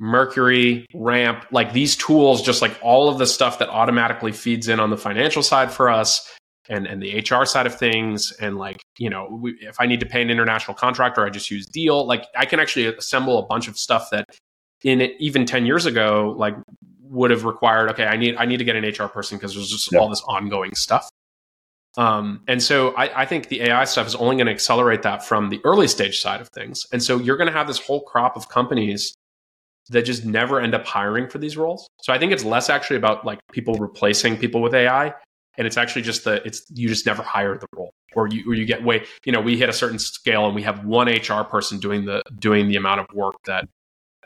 Mercury, 0.00 0.86
Ramp, 0.94 1.46
like 1.50 1.72
these 1.72 1.96
tools, 1.96 2.42
just 2.42 2.60
like 2.60 2.76
all 2.82 3.08
of 3.08 3.18
the 3.18 3.26
stuff 3.26 3.58
that 3.60 3.68
automatically 3.68 4.32
feeds 4.32 4.68
in 4.68 4.80
on 4.80 4.90
the 4.90 4.96
financial 4.96 5.42
side 5.42 5.70
for 5.70 5.88
us 5.88 6.28
and 6.68 6.86
and 6.86 7.02
the 7.02 7.18
HR 7.18 7.44
side 7.44 7.66
of 7.66 7.74
things 7.74 8.32
and 8.32 8.56
like 8.56 8.82
you 8.98 9.10
know 9.10 9.28
we, 9.30 9.52
if 9.60 9.76
I 9.78 9.86
need 9.86 10.00
to 10.00 10.06
pay 10.06 10.22
an 10.22 10.30
international 10.30 10.74
contractor 10.74 11.24
I 11.24 11.30
just 11.30 11.50
use 11.50 11.66
Deel 11.66 12.06
like 12.06 12.24
I 12.36 12.46
can 12.46 12.60
actually 12.60 12.86
assemble 12.86 13.38
a 13.38 13.46
bunch 13.46 13.68
of 13.68 13.78
stuff 13.78 14.08
that 14.10 14.24
in 14.82 15.00
it, 15.00 15.12
even 15.18 15.44
10 15.44 15.66
years 15.66 15.86
ago 15.86 16.34
like 16.38 16.54
would 17.02 17.30
have 17.30 17.44
required 17.44 17.90
okay 17.90 18.06
I 18.06 18.16
need 18.16 18.36
I 18.36 18.46
need 18.46 18.58
to 18.58 18.64
get 18.64 18.76
an 18.76 18.84
HR 18.84 19.08
person 19.08 19.36
because 19.36 19.54
there's 19.54 19.68
just 19.68 19.92
yeah. 19.92 19.98
all 19.98 20.08
this 20.08 20.22
ongoing 20.26 20.74
stuff 20.74 21.10
um, 21.96 22.42
and 22.48 22.62
so 22.62 22.90
I, 22.96 23.22
I 23.22 23.26
think 23.26 23.48
the 23.48 23.62
AI 23.62 23.84
stuff 23.84 24.06
is 24.06 24.14
only 24.14 24.36
going 24.36 24.46
to 24.46 24.52
accelerate 24.52 25.02
that 25.02 25.24
from 25.24 25.50
the 25.50 25.60
early 25.64 25.88
stage 25.88 26.20
side 26.20 26.40
of 26.40 26.48
things 26.48 26.86
and 26.92 27.02
so 27.02 27.18
you're 27.18 27.36
going 27.36 27.48
to 27.48 27.52
have 27.52 27.66
this 27.66 27.78
whole 27.78 28.02
crop 28.02 28.36
of 28.36 28.48
companies 28.48 29.14
that 29.90 30.02
just 30.02 30.24
never 30.24 30.60
end 30.60 30.74
up 30.74 30.86
hiring 30.86 31.28
for 31.28 31.38
these 31.38 31.56
roles 31.56 31.88
so 32.02 32.12
I 32.12 32.18
think 32.18 32.32
it's 32.32 32.44
less 32.44 32.70
actually 32.70 32.96
about 32.96 33.24
like 33.24 33.38
people 33.52 33.74
replacing 33.74 34.36
people 34.38 34.62
with 34.62 34.74
AI 34.74 35.14
and 35.56 35.66
it's 35.66 35.76
actually 35.76 36.02
just 36.02 36.24
the 36.24 36.44
it's 36.46 36.64
you 36.70 36.88
just 36.88 37.06
never 37.06 37.22
hire 37.22 37.56
the 37.58 37.66
role 37.76 37.92
or 38.16 38.28
you 38.28 38.50
or 38.50 38.54
you 38.54 38.64
get 38.64 38.82
way 38.82 39.04
you 39.24 39.32
know 39.32 39.40
we 39.40 39.56
hit 39.56 39.68
a 39.68 39.72
certain 39.72 39.98
scale 39.98 40.46
and 40.46 40.54
we 40.54 40.62
have 40.62 40.84
one 40.84 41.08
HR 41.08 41.42
person 41.44 41.78
doing 41.78 42.04
the 42.04 42.22
doing 42.38 42.68
the 42.68 42.76
amount 42.76 43.00
of 43.00 43.06
work 43.14 43.34
that 43.46 43.68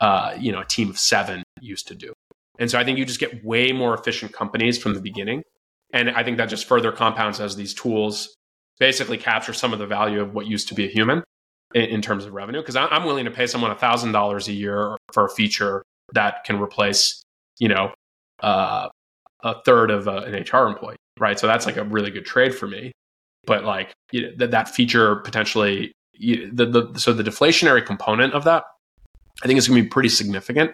uh, 0.01 0.35
you 0.39 0.53
know 0.53 0.61
a 0.61 0.65
team 0.65 0.89
of 0.91 0.99
seven 0.99 1.43
used 1.61 1.89
to 1.89 1.95
do. 1.95 2.13
And 2.59 2.71
so 2.71 2.79
I 2.79 2.85
think 2.85 2.99
you 2.99 3.05
just 3.05 3.21
get 3.21 3.45
way 3.45 3.73
more 3.73 3.95
efficient 3.95 4.33
companies 4.33 4.79
from 4.79 4.95
the 4.95 5.01
beginning. 5.01 5.43
And 5.93 6.11
I 6.11 6.23
think 6.23 6.37
that 6.37 6.47
just 6.47 6.67
further 6.67 6.93
compounds 6.93 7.41
as 7.41 7.57
these 7.57 7.75
tools 7.75 8.35
basically 8.79 9.19
capture 9.19 9.53
some 9.53 9.73
of 9.73 9.79
the 9.79 9.87
value 9.87 10.21
of 10.21 10.35
what 10.35 10.47
used 10.47 10.69
to 10.69 10.75
be 10.75 10.85
a 10.85 10.89
human 10.89 11.25
in, 11.75 11.85
in 11.85 12.03
terms 12.03 12.25
of 12.25 12.35
revenue. 12.35 12.61
Because 12.61 12.77
I'm 12.77 13.05
willing 13.05 13.25
to 13.25 13.31
pay 13.31 13.47
someone 13.47 13.75
thousand 13.77 14.13
dollars 14.13 14.49
a 14.49 14.53
year 14.53 14.97
for 15.13 15.25
a 15.25 15.31
feature 15.31 15.83
that 16.13 16.45
can 16.45 16.61
replace, 16.61 17.23
you 17.59 17.69
know, 17.69 17.93
uh, 18.41 18.89
a 19.43 19.63
third 19.63 19.91
of 19.91 20.09
uh, 20.09 20.23
an 20.27 20.35
HR 20.35 20.67
employee 20.67 20.97
right? 21.21 21.39
So 21.39 21.47
that's 21.47 21.67
like 21.67 21.77
a 21.77 21.85
really 21.85 22.11
good 22.11 22.25
trade 22.25 22.55
for 22.55 22.67
me. 22.67 22.93
But 23.47 23.65
like 23.65 23.95
you 24.13 24.23
know, 24.23 24.31
that, 24.39 24.51
that 24.51 24.69
feature 24.69 25.17
potentially, 25.17 25.93
you, 26.13 26.51
the, 26.53 26.67
the 26.67 26.99
so 26.99 27.13
the 27.13 27.23
deflationary 27.23 27.85
component 27.85 28.35
of 28.35 28.45
that, 28.45 28.65
I 29.43 29.47
think 29.47 29.59
is 29.59 29.69
going 29.69 29.79
to 29.79 29.85
be 29.85 29.89
pretty 29.89 30.09
significant. 30.09 30.73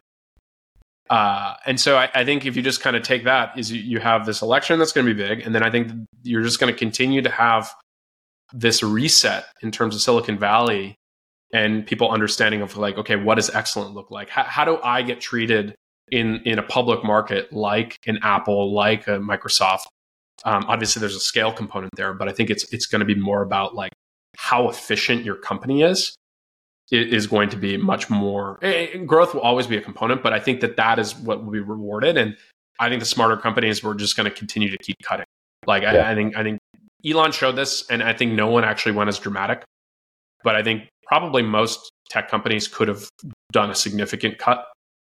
Uh, 1.10 1.54
and 1.66 1.78
so 1.78 1.96
I, 1.96 2.08
I, 2.14 2.24
think 2.24 2.46
if 2.46 2.56
you 2.56 2.62
just 2.62 2.80
kind 2.80 2.96
of 2.96 3.02
take 3.02 3.24
that, 3.24 3.58
is 3.58 3.70
you, 3.70 3.80
you 3.80 4.00
have 4.00 4.24
this 4.24 4.40
election 4.40 4.78
that's 4.78 4.92
going 4.92 5.06
to 5.06 5.14
be 5.14 5.22
big, 5.22 5.40
and 5.40 5.54
then 5.54 5.62
I 5.62 5.70
think 5.70 5.92
you're 6.22 6.42
just 6.42 6.58
going 6.58 6.72
to 6.72 6.78
continue 6.78 7.20
to 7.20 7.30
have 7.30 7.74
this 8.54 8.82
reset 8.82 9.44
in 9.60 9.70
terms 9.70 9.94
of 9.94 10.00
Silicon 10.00 10.38
Valley 10.38 10.96
and 11.52 11.86
people 11.86 12.10
understanding 12.10 12.62
of 12.62 12.76
like, 12.78 12.96
okay, 12.96 13.16
what 13.16 13.34
does 13.34 13.50
excellent 13.50 13.94
look 13.94 14.10
like? 14.10 14.30
How, 14.30 14.44
how 14.44 14.64
do 14.64 14.78
I 14.82 15.02
get 15.02 15.20
treated 15.20 15.74
in 16.10 16.40
in 16.44 16.58
a 16.58 16.62
public 16.62 17.04
market 17.04 17.52
like 17.52 17.98
an 18.06 18.18
Apple, 18.22 18.72
like 18.72 19.06
a 19.06 19.18
Microsoft, 19.18 19.84
um, 20.44 20.64
obviously, 20.68 21.00
there's 21.00 21.16
a 21.16 21.20
scale 21.20 21.52
component 21.52 21.94
there, 21.96 22.12
but 22.12 22.28
I 22.28 22.32
think 22.32 22.50
it's 22.50 22.64
it's 22.72 22.86
going 22.86 23.00
to 23.00 23.06
be 23.06 23.14
more 23.14 23.42
about 23.42 23.74
like 23.74 23.92
how 24.36 24.68
efficient 24.68 25.24
your 25.24 25.36
company 25.36 25.82
is, 25.82 26.16
is 26.90 27.26
going 27.26 27.48
to 27.48 27.56
be 27.56 27.76
much 27.76 28.10
more 28.10 28.58
growth 29.06 29.34
will 29.34 29.40
always 29.40 29.66
be 29.66 29.76
a 29.76 29.80
component 29.80 30.22
but 30.22 30.32
i 30.32 30.38
think 30.38 30.60
that 30.60 30.76
that 30.76 30.98
is 30.98 31.16
what 31.16 31.42
will 31.42 31.52
be 31.52 31.60
rewarded 31.60 32.16
and 32.16 32.36
i 32.78 32.88
think 32.88 33.00
the 33.00 33.06
smarter 33.06 33.36
companies 33.36 33.82
were 33.82 33.94
just 33.94 34.16
going 34.16 34.28
to 34.28 34.36
continue 34.36 34.70
to 34.70 34.78
keep 34.78 34.96
cutting 35.02 35.26
like 35.66 35.82
yeah. 35.82 35.92
I, 35.92 36.12
I, 36.12 36.14
think 36.14 36.36
i 36.36 36.42
think 36.42 36.58
elon 37.04 37.32
showed 37.32 37.56
this 37.56 37.88
and 37.90 38.02
i 38.02 38.12
think 38.12 38.32
no 38.32 38.48
one 38.48 38.64
actually 38.64 38.92
went 38.92 39.08
as 39.08 39.18
dramatic 39.18 39.62
but 40.42 40.56
i 40.56 40.62
think 40.62 40.88
probably 41.06 41.42
most 41.42 41.90
tech 42.10 42.30
companies 42.30 42.68
could 42.68 42.88
have 42.88 43.08
done 43.52 43.70
a 43.70 43.74
significant 43.74 44.38
cut 44.38 44.66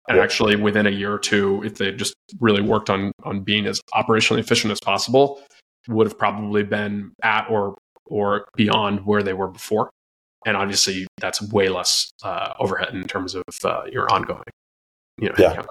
and 0.09 0.17
yeah. 0.17 0.23
actually 0.23 0.57
within 0.57 0.87
a 0.87 0.91
year 0.91 1.13
or 1.13 1.19
two 1.19 1.63
if 1.65 1.77
they 1.77 1.91
just 1.93 2.15
really 2.41 2.63
worked 2.63 2.91
on 2.91 3.11
on 3.25 3.41
being 3.41 3.67
as 3.67 3.81
operationally 3.95 4.39
efficient 4.39 4.71
as 4.71 4.79
possible 4.81 5.43
would 5.89 6.07
have 6.07 6.19
probably 6.19 6.63
been 6.63 7.13
at 7.23 7.49
or 7.51 7.77
or 8.07 8.47
beyond 8.55 9.05
where 9.07 9.23
they 9.23 9.33
were 9.33 9.49
before 9.49 9.91
and 10.45 10.57
obviously 10.57 11.07
that's 11.19 11.41
way 11.51 11.69
less 11.69 12.11
uh, 12.23 12.53
overhead 12.59 12.95
in 12.95 13.05
terms 13.05 13.35
of 13.35 13.43
uh, 13.65 13.83
your 13.91 14.11
ongoing 14.13 14.43
you 15.19 15.29
know 15.29 15.35
yeah. 15.39 15.63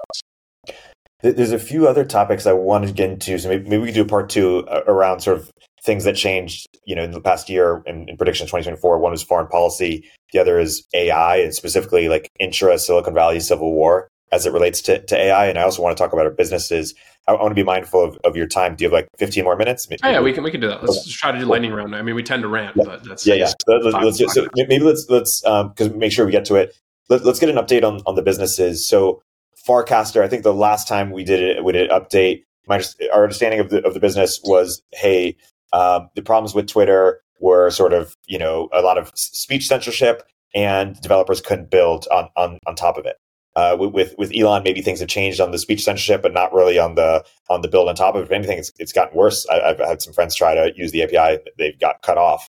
there's 1.22 1.52
a 1.52 1.58
few 1.58 1.86
other 1.86 2.04
topics 2.04 2.46
i 2.46 2.52
wanted 2.52 2.86
to 2.86 2.92
get 2.92 3.10
into 3.10 3.38
so 3.38 3.48
maybe, 3.48 3.68
maybe 3.68 3.82
we 3.82 3.88
could 3.88 3.94
do 3.94 4.02
a 4.02 4.06
part 4.06 4.28
two 4.28 4.66
uh, 4.68 4.82
around 4.86 5.20
sort 5.20 5.36
of 5.38 5.50
things 5.82 6.04
that 6.04 6.16
changed 6.16 6.66
you 6.86 6.96
know 6.96 7.02
in 7.02 7.10
the 7.10 7.20
past 7.20 7.48
year 7.48 7.82
in, 7.86 8.08
in 8.08 8.16
prediction 8.16 8.46
2024 8.46 8.98
one 8.98 9.12
is 9.12 9.22
foreign 9.22 9.46
policy 9.46 10.08
the 10.32 10.38
other 10.38 10.58
is 10.58 10.84
ai 10.94 11.36
and 11.36 11.54
specifically 11.54 12.08
like 12.08 12.28
intra 12.40 12.78
silicon 12.78 13.14
valley 13.14 13.40
civil 13.40 13.72
war 13.72 14.08
as 14.32 14.46
it 14.46 14.52
relates 14.52 14.80
to, 14.82 15.00
to 15.06 15.16
ai 15.16 15.46
and 15.46 15.58
i 15.58 15.62
also 15.62 15.82
want 15.82 15.96
to 15.96 16.02
talk 16.02 16.12
about 16.12 16.26
our 16.26 16.32
businesses 16.32 16.94
I, 17.26 17.32
I 17.32 17.40
want 17.40 17.50
to 17.50 17.54
be 17.54 17.64
mindful 17.64 18.04
of, 18.04 18.18
of 18.24 18.36
your 18.36 18.46
time. 18.46 18.76
Do 18.76 18.84
you 18.84 18.90
have 18.90 18.92
like 18.92 19.08
15 19.18 19.44
more 19.44 19.56
minutes? 19.56 19.88
Maybe, 19.88 20.00
oh, 20.04 20.10
yeah, 20.10 20.20
we 20.20 20.32
can 20.32 20.44
we 20.44 20.50
can 20.50 20.60
do 20.60 20.68
that. 20.68 20.82
Let's 20.82 20.98
okay. 20.98 21.10
try 21.10 21.32
to 21.32 21.38
do 21.38 21.46
lightning 21.46 21.72
round. 21.72 21.94
I 21.94 22.02
mean, 22.02 22.14
we 22.14 22.22
tend 22.22 22.42
to 22.42 22.48
rant, 22.48 22.76
yeah. 22.76 22.84
but 22.84 23.04
that's 23.04 23.26
yeah, 23.26 23.34
yeah. 23.34 23.52
Let's, 23.66 24.20
let's 24.20 24.34
so 24.34 24.48
maybe 24.54 24.80
let's 24.80 25.06
let's 25.08 25.44
um 25.44 25.70
because 25.70 25.92
make 25.94 26.12
sure 26.12 26.26
we 26.26 26.32
get 26.32 26.44
to 26.46 26.56
it. 26.56 26.76
Let, 27.08 27.22
us 27.22 27.38
get 27.38 27.48
an 27.48 27.56
update 27.56 27.84
on 27.84 28.00
on 28.06 28.14
the 28.14 28.22
businesses. 28.22 28.86
So 28.86 29.22
Farcaster, 29.66 30.22
I 30.22 30.28
think 30.28 30.42
the 30.42 30.54
last 30.54 30.88
time 30.88 31.10
we 31.10 31.24
did 31.24 31.42
it, 31.42 31.64
we 31.64 31.72
did 31.72 31.90
an 31.90 32.00
update. 32.00 32.44
My 32.66 32.82
our 33.12 33.22
understanding 33.22 33.60
of 33.60 33.70
the 33.70 33.84
of 33.84 33.94
the 33.94 34.00
business 34.00 34.40
was, 34.44 34.82
hey, 34.92 35.36
um, 35.72 36.08
the 36.14 36.22
problems 36.22 36.54
with 36.54 36.66
Twitter 36.66 37.20
were 37.40 37.70
sort 37.70 37.92
of 37.92 38.16
you 38.26 38.38
know 38.38 38.68
a 38.72 38.80
lot 38.80 38.98
of 38.98 39.10
speech 39.14 39.66
censorship, 39.66 40.22
and 40.54 41.00
developers 41.00 41.40
couldn't 41.40 41.70
build 41.70 42.06
on 42.10 42.28
on 42.36 42.58
on 42.66 42.74
top 42.74 42.96
of 42.96 43.06
it 43.06 43.16
uh, 43.56 43.76
with 43.78 44.14
with 44.18 44.32
Elon, 44.34 44.62
maybe 44.64 44.82
things 44.82 45.00
have 45.00 45.08
changed 45.08 45.40
on 45.40 45.52
the 45.52 45.58
speech 45.58 45.84
censorship, 45.84 46.22
but 46.22 46.32
not 46.32 46.52
really 46.52 46.78
on 46.78 46.96
the 46.96 47.24
on 47.48 47.60
the 47.60 47.68
build 47.68 47.88
on 47.88 47.94
top 47.94 48.14
of 48.14 48.22
it. 48.22 48.24
If 48.24 48.32
anything, 48.32 48.58
it's, 48.58 48.72
it's 48.78 48.92
gotten 48.92 49.16
worse. 49.16 49.46
I, 49.48 49.68
have 49.68 49.78
had 49.78 50.02
some 50.02 50.12
friends 50.12 50.34
try 50.34 50.54
to 50.54 50.72
use 50.76 50.90
the 50.90 51.02
API, 51.02 51.40
they've 51.56 51.78
got 51.78 52.02
cut 52.02 52.18
off. 52.18 52.48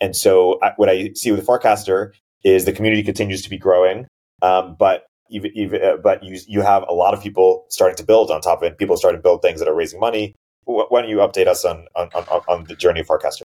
And 0.00 0.16
so, 0.16 0.58
I, 0.62 0.72
what 0.76 0.88
I 0.88 1.12
see 1.14 1.30
with 1.30 1.44
the 1.44 1.46
Farcaster 1.46 2.12
is 2.44 2.64
the 2.64 2.72
community 2.72 3.02
continues 3.02 3.42
to 3.42 3.50
be 3.50 3.58
growing, 3.58 4.06
um, 4.42 4.76
but 4.78 5.06
even, 5.30 5.50
even 5.54 5.82
uh, 5.82 5.96
but 6.02 6.22
you 6.22 6.38
you 6.46 6.62
have 6.62 6.84
a 6.88 6.94
lot 6.94 7.12
of 7.12 7.22
people 7.22 7.66
starting 7.68 7.96
to 7.96 8.04
build 8.04 8.30
on 8.30 8.40
top 8.40 8.62
of 8.62 8.72
it. 8.72 8.78
People 8.78 8.96
starting 8.96 9.18
to 9.18 9.22
build 9.22 9.42
things 9.42 9.58
that 9.60 9.68
are 9.68 9.74
raising 9.74 10.00
money. 10.00 10.34
Why 10.64 11.02
don't 11.02 11.10
you 11.10 11.18
update 11.18 11.48
us 11.48 11.64
on 11.66 11.86
on, 11.96 12.08
on, 12.14 12.42
on 12.48 12.64
the 12.64 12.74
journey 12.74 13.00
of 13.00 13.06
Farcaster? 13.06 13.42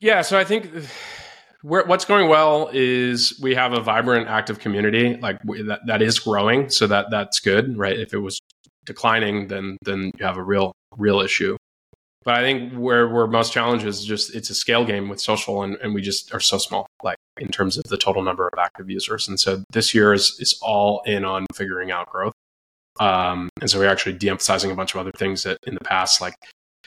Yeah, 0.00 0.22
so 0.22 0.38
I 0.38 0.44
think 0.44 0.70
what's 1.64 2.04
going 2.04 2.28
well 2.28 2.68
is 2.72 3.40
we 3.40 3.54
have 3.54 3.72
a 3.72 3.80
vibrant, 3.80 4.28
active 4.28 4.58
community 4.58 5.16
like 5.16 5.40
that, 5.42 5.80
that 5.86 6.02
is 6.02 6.18
growing. 6.18 6.68
So 6.68 6.86
that 6.86 7.06
that's 7.10 7.40
good, 7.40 7.78
right? 7.78 7.98
If 7.98 8.12
it 8.12 8.18
was 8.18 8.38
declining, 8.84 9.48
then 9.48 9.78
then 9.82 10.12
you 10.18 10.26
have 10.26 10.36
a 10.36 10.42
real 10.42 10.72
real 10.96 11.20
issue. 11.20 11.56
But 12.22 12.34
I 12.34 12.42
think 12.42 12.72
where 12.74 13.08
we're 13.08 13.26
most 13.26 13.52
challenged 13.52 13.86
is 13.86 14.04
just 14.04 14.34
it's 14.34 14.50
a 14.50 14.54
scale 14.54 14.84
game 14.84 15.08
with 15.08 15.20
social, 15.20 15.62
and, 15.62 15.76
and 15.82 15.94
we 15.94 16.02
just 16.02 16.34
are 16.34 16.40
so 16.40 16.58
small, 16.58 16.86
like 17.02 17.16
in 17.38 17.48
terms 17.48 17.78
of 17.78 17.84
the 17.84 17.96
total 17.96 18.22
number 18.22 18.46
of 18.46 18.58
active 18.58 18.90
users. 18.90 19.26
And 19.28 19.40
so 19.40 19.64
this 19.72 19.94
year 19.94 20.12
is 20.12 20.36
is 20.40 20.58
all 20.60 21.02
in 21.06 21.24
on 21.24 21.46
figuring 21.54 21.90
out 21.90 22.10
growth. 22.10 22.32
Um, 23.00 23.48
and 23.60 23.70
so 23.70 23.78
we're 23.78 23.90
actually 23.90 24.12
de-emphasizing 24.12 24.70
a 24.70 24.74
bunch 24.74 24.94
of 24.94 25.00
other 25.00 25.10
things 25.16 25.42
that 25.42 25.58
in 25.66 25.74
the 25.74 25.80
past, 25.80 26.20
like 26.20 26.34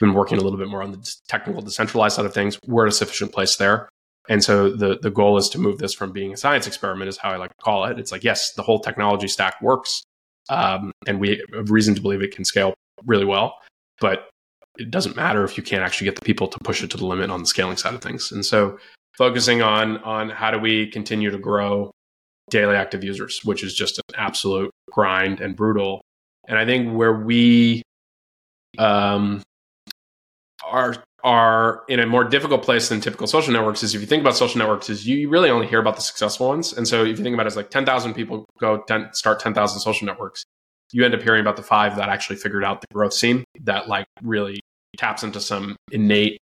been 0.00 0.14
working 0.14 0.38
a 0.38 0.40
little 0.40 0.58
bit 0.58 0.68
more 0.68 0.82
on 0.82 0.92
the 0.92 1.16
technical 1.28 1.60
decentralized 1.60 2.14
side 2.16 2.24
of 2.24 2.32
things. 2.32 2.58
We're 2.66 2.86
at 2.86 2.92
a 2.92 2.96
sufficient 2.96 3.32
place 3.32 3.56
there. 3.56 3.88
And 4.28 4.44
so 4.44 4.70
the 4.70 4.98
the 5.00 5.10
goal 5.10 5.38
is 5.38 5.48
to 5.50 5.58
move 5.58 5.78
this 5.78 5.94
from 5.94 6.12
being 6.12 6.32
a 6.32 6.36
science 6.36 6.66
experiment, 6.66 7.08
is 7.08 7.16
how 7.16 7.30
I 7.30 7.36
like 7.36 7.50
to 7.50 7.62
call 7.62 7.84
it. 7.84 7.98
It's 7.98 8.12
like 8.12 8.24
yes, 8.24 8.52
the 8.52 8.62
whole 8.62 8.78
technology 8.78 9.28
stack 9.28 9.60
works, 9.62 10.02
um, 10.50 10.92
and 11.06 11.18
we 11.18 11.42
have 11.54 11.70
reason 11.70 11.94
to 11.94 12.00
believe 12.00 12.22
it 12.22 12.34
can 12.34 12.44
scale 12.44 12.74
really 13.06 13.24
well, 13.24 13.58
but 14.00 14.28
it 14.78 14.90
doesn't 14.90 15.16
matter 15.16 15.44
if 15.44 15.56
you 15.56 15.62
can't 15.62 15.82
actually 15.82 16.06
get 16.06 16.14
the 16.14 16.24
people 16.24 16.46
to 16.46 16.58
push 16.60 16.82
it 16.82 16.90
to 16.90 16.96
the 16.96 17.06
limit 17.06 17.30
on 17.30 17.40
the 17.40 17.46
scaling 17.46 17.76
side 17.76 17.94
of 17.94 18.02
things. 18.02 18.30
And 18.30 18.44
so 18.44 18.78
focusing 19.16 19.62
on 19.62 19.98
on 19.98 20.30
how 20.30 20.50
do 20.50 20.58
we 20.58 20.86
continue 20.88 21.30
to 21.30 21.38
grow 21.38 21.90
daily 22.50 22.76
active 22.76 23.04
users, 23.04 23.40
which 23.44 23.62
is 23.62 23.74
just 23.74 23.98
an 23.98 24.14
absolute 24.16 24.70
grind 24.90 25.40
and 25.40 25.56
brutal. 25.56 26.00
And 26.46 26.58
I 26.58 26.64
think 26.64 26.96
where 26.96 27.12
we 27.12 27.82
um, 28.78 29.42
are 30.64 31.02
are 31.24 31.82
in 31.88 31.98
a 31.98 32.06
more 32.06 32.24
difficult 32.24 32.62
place 32.62 32.88
than 32.88 33.00
typical 33.00 33.26
social 33.26 33.52
networks 33.52 33.82
is 33.82 33.94
if 33.94 34.00
you 34.00 34.06
think 34.06 34.20
about 34.20 34.36
social 34.36 34.58
networks 34.58 34.88
is 34.88 35.06
you 35.06 35.28
really 35.28 35.50
only 35.50 35.66
hear 35.66 35.80
about 35.80 35.96
the 35.96 36.02
successful 36.02 36.48
ones. 36.48 36.72
And 36.72 36.86
so 36.86 37.02
if 37.02 37.18
you 37.18 37.24
think 37.24 37.34
about 37.34 37.46
it 37.46 37.48
as 37.48 37.56
like 37.56 37.70
10,000 37.70 38.14
people 38.14 38.44
go 38.60 38.82
10, 38.86 39.12
start 39.14 39.40
10,000 39.40 39.80
social 39.80 40.06
networks 40.06 40.44
you 40.92 41.04
end 41.04 41.14
up 41.14 41.22
hearing 41.22 41.40
about 41.40 41.56
the 41.56 41.62
five 41.62 41.96
that 41.96 42.08
actually 42.08 42.36
figured 42.36 42.64
out 42.64 42.80
the 42.80 42.86
growth 42.92 43.12
scene 43.12 43.44
that 43.60 43.88
like 43.88 44.06
really 44.22 44.60
taps 44.96 45.22
into 45.22 45.40
some 45.40 45.76
innate 45.92 46.38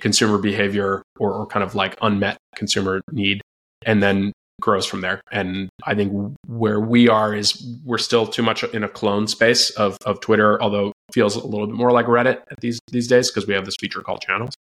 consumer 0.00 0.38
behavior 0.38 1.02
or, 1.18 1.32
or 1.32 1.46
kind 1.46 1.62
of 1.62 1.74
like 1.74 1.98
unmet 2.00 2.38
consumer 2.56 3.00
need. 3.12 3.40
And 3.84 4.02
then 4.02 4.32
grows 4.60 4.86
from 4.86 5.00
there. 5.00 5.20
And 5.32 5.68
I 5.84 5.94
think 5.94 6.36
where 6.46 6.80
we 6.80 7.08
are 7.08 7.34
is 7.34 7.66
we're 7.84 7.98
still 7.98 8.26
too 8.26 8.42
much 8.42 8.62
in 8.62 8.84
a 8.84 8.88
clone 8.88 9.26
space 9.26 9.70
of, 9.70 9.96
of 10.04 10.20
Twitter, 10.20 10.60
although 10.62 10.92
feels 11.12 11.36
a 11.36 11.46
little 11.46 11.66
bit 11.66 11.76
more 11.76 11.90
like 11.90 12.06
Reddit 12.06 12.42
these 12.60 12.78
these 12.88 13.08
days 13.08 13.30
because 13.30 13.46
we 13.46 13.54
have 13.54 13.64
this 13.64 13.76
feature 13.80 14.00
called 14.02 14.22
channels. 14.22 14.54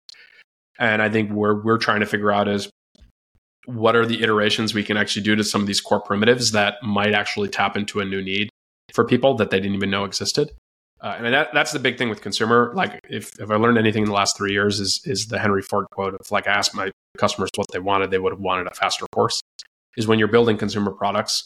And 0.78 1.02
I 1.02 1.08
think 1.08 1.30
where 1.32 1.54
we're 1.54 1.78
trying 1.78 2.00
to 2.00 2.06
figure 2.06 2.32
out 2.32 2.48
is 2.48 2.70
what 3.66 3.96
are 3.96 4.06
the 4.06 4.22
iterations 4.22 4.72
we 4.72 4.84
can 4.84 4.96
actually 4.96 5.22
do 5.22 5.36
to 5.36 5.44
some 5.44 5.60
of 5.60 5.66
these 5.66 5.80
core 5.80 6.00
primitives 6.00 6.52
that 6.52 6.76
might 6.82 7.12
actually 7.12 7.48
tap 7.48 7.76
into 7.76 8.00
a 8.00 8.04
new 8.04 8.22
need 8.22 8.48
for 8.94 9.04
people 9.04 9.34
that 9.36 9.50
they 9.50 9.60
didn't 9.60 9.74
even 9.74 9.90
know 9.90 10.04
existed. 10.04 10.52
Uh, 11.00 11.14
and 11.18 11.34
that, 11.34 11.48
that's 11.52 11.72
the 11.72 11.78
big 11.78 11.98
thing 11.98 12.08
with 12.08 12.20
consumer. 12.20 12.72
Like, 12.74 12.98
if, 13.08 13.30
if 13.38 13.50
I 13.50 13.54
learned 13.56 13.78
anything 13.78 14.02
in 14.02 14.08
the 14.08 14.14
last 14.14 14.36
three 14.36 14.52
years, 14.52 14.80
is 14.80 15.00
is 15.04 15.26
the 15.26 15.38
Henry 15.38 15.62
Ford 15.62 15.86
quote 15.92 16.14
of 16.14 16.30
like, 16.32 16.48
I 16.48 16.52
asked 16.52 16.74
my 16.74 16.90
customers 17.18 17.50
what 17.54 17.66
they 17.72 17.78
wanted, 17.78 18.10
they 18.10 18.18
would 18.18 18.32
have 18.32 18.40
wanted 18.40 18.66
a 18.66 18.74
faster 18.74 19.06
course 19.12 19.40
is 19.98 20.06
when 20.06 20.18
you're 20.18 20.28
building 20.28 20.56
consumer 20.56 20.92
products, 20.92 21.44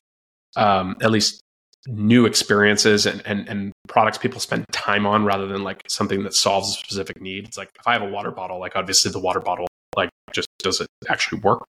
um, 0.57 0.97
at 1.01 1.11
least 1.11 1.41
new 1.89 2.27
experiences 2.27 3.07
and, 3.07 3.23
and, 3.27 3.49
and 3.49 3.73
products 3.89 4.19
people 4.19 4.39
spend 4.39 4.65
time 4.71 5.05
on 5.05 5.25
rather 5.25 5.49
than 5.49 5.65
like 5.65 5.83
something 5.89 6.23
that 6.23 6.35
solves 6.35 6.69
a 6.69 6.79
specific 6.79 7.21
need. 7.21 7.49
It's 7.49 7.59
like 7.59 7.71
if 7.81 7.89
I 7.89 7.95
have 7.95 8.03
a 8.03 8.09
water 8.09 8.31
bottle, 8.31 8.61
like 8.61 8.77
obviously 8.77 9.11
the 9.11 9.19
water 9.19 9.41
bottle, 9.41 9.67
like 9.97 10.11
just 10.33 10.47
does 10.59 10.81
it 10.81 10.87
actually 11.09 11.41
work? 11.41 11.65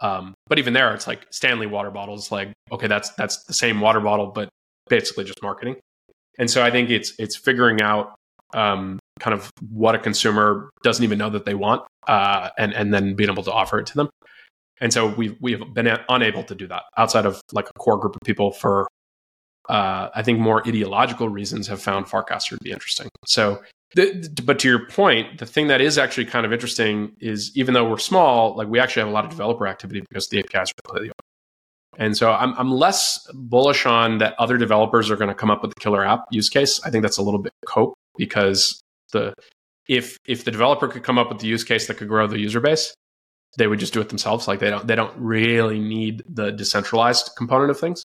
Um, 0.00 0.34
but 0.46 0.58
even 0.58 0.74
there, 0.74 0.94
it's 0.94 1.08
like 1.08 1.26
Stanley 1.30 1.66
water 1.66 1.90
bottles, 1.90 2.30
like, 2.30 2.52
okay, 2.70 2.86
that's, 2.86 3.10
that's 3.14 3.44
the 3.44 3.54
same 3.54 3.80
water 3.80 4.00
bottle, 4.00 4.26
but 4.26 4.48
basically 4.88 5.24
just 5.24 5.42
marketing. 5.42 5.76
And 6.38 6.48
so 6.48 6.62
I 6.62 6.70
think 6.70 6.90
it's, 6.90 7.14
it's 7.18 7.36
figuring 7.36 7.82
out, 7.82 8.14
um, 8.54 9.00
kind 9.18 9.34
of 9.34 9.50
what 9.70 9.96
a 9.96 9.98
consumer 9.98 10.70
doesn't 10.84 11.02
even 11.02 11.18
know 11.18 11.30
that 11.30 11.44
they 11.44 11.54
want, 11.54 11.82
uh, 12.06 12.50
and, 12.56 12.72
and 12.72 12.94
then 12.94 13.14
being 13.14 13.28
able 13.28 13.42
to 13.42 13.52
offer 13.52 13.80
it 13.80 13.86
to 13.86 13.94
them. 13.96 14.08
And 14.80 14.92
so 14.92 15.08
we've 15.08 15.36
we've 15.40 15.62
been 15.74 15.88
unable 16.08 16.44
to 16.44 16.54
do 16.54 16.66
that 16.68 16.84
outside 16.96 17.26
of 17.26 17.40
like 17.52 17.68
a 17.68 17.72
core 17.78 17.98
group 17.98 18.14
of 18.14 18.20
people 18.24 18.52
for 18.52 18.86
uh, 19.68 20.08
I 20.14 20.22
think 20.22 20.38
more 20.38 20.66
ideological 20.66 21.28
reasons 21.28 21.66
have 21.68 21.82
found 21.82 22.06
Farcaster 22.06 22.50
to 22.50 22.58
be 22.58 22.70
interesting. 22.70 23.08
So, 23.26 23.62
the, 23.94 24.28
but 24.44 24.58
to 24.60 24.68
your 24.68 24.86
point, 24.86 25.38
the 25.38 25.46
thing 25.46 25.66
that 25.68 25.80
is 25.80 25.98
actually 25.98 26.24
kind 26.24 26.46
of 26.46 26.52
interesting 26.52 27.12
is 27.20 27.52
even 27.54 27.74
though 27.74 27.88
we're 27.88 27.98
small, 27.98 28.56
like 28.56 28.68
we 28.68 28.78
actually 28.78 29.00
have 29.00 29.08
a 29.08 29.12
lot 29.12 29.24
of 29.24 29.30
developer 29.30 29.66
activity 29.66 30.00
because 30.08 30.28
the 30.28 30.38
APIs 30.38 30.70
are 30.70 30.82
completely 30.84 31.08
open. 31.10 31.28
And 31.98 32.16
so 32.16 32.32
I'm, 32.32 32.54
I'm 32.56 32.70
less 32.70 33.26
bullish 33.34 33.84
on 33.84 34.18
that 34.18 34.34
other 34.38 34.56
developers 34.56 35.10
are 35.10 35.16
going 35.16 35.28
to 35.28 35.34
come 35.34 35.50
up 35.50 35.62
with 35.62 35.74
the 35.74 35.80
killer 35.80 36.04
app 36.04 36.24
use 36.30 36.48
case. 36.48 36.80
I 36.84 36.90
think 36.90 37.02
that's 37.02 37.18
a 37.18 37.22
little 37.22 37.40
bit 37.40 37.52
cope 37.66 37.94
because 38.16 38.80
the 39.12 39.34
if 39.88 40.16
if 40.26 40.44
the 40.44 40.50
developer 40.50 40.86
could 40.86 41.02
come 41.02 41.18
up 41.18 41.28
with 41.28 41.40
the 41.40 41.46
use 41.46 41.64
case 41.64 41.88
that 41.88 41.96
could 41.96 42.08
grow 42.08 42.26
the 42.26 42.38
user 42.38 42.60
base, 42.60 42.94
they 43.56 43.66
would 43.66 43.78
just 43.78 43.92
do 43.92 44.00
it 44.00 44.08
themselves. 44.08 44.46
Like 44.46 44.60
they 44.60 44.70
don't 44.70 44.86
they 44.86 44.94
don't 44.94 45.14
really 45.16 45.80
need 45.80 46.22
the 46.28 46.50
decentralized 46.50 47.30
component 47.36 47.70
of 47.70 47.78
things. 47.78 48.04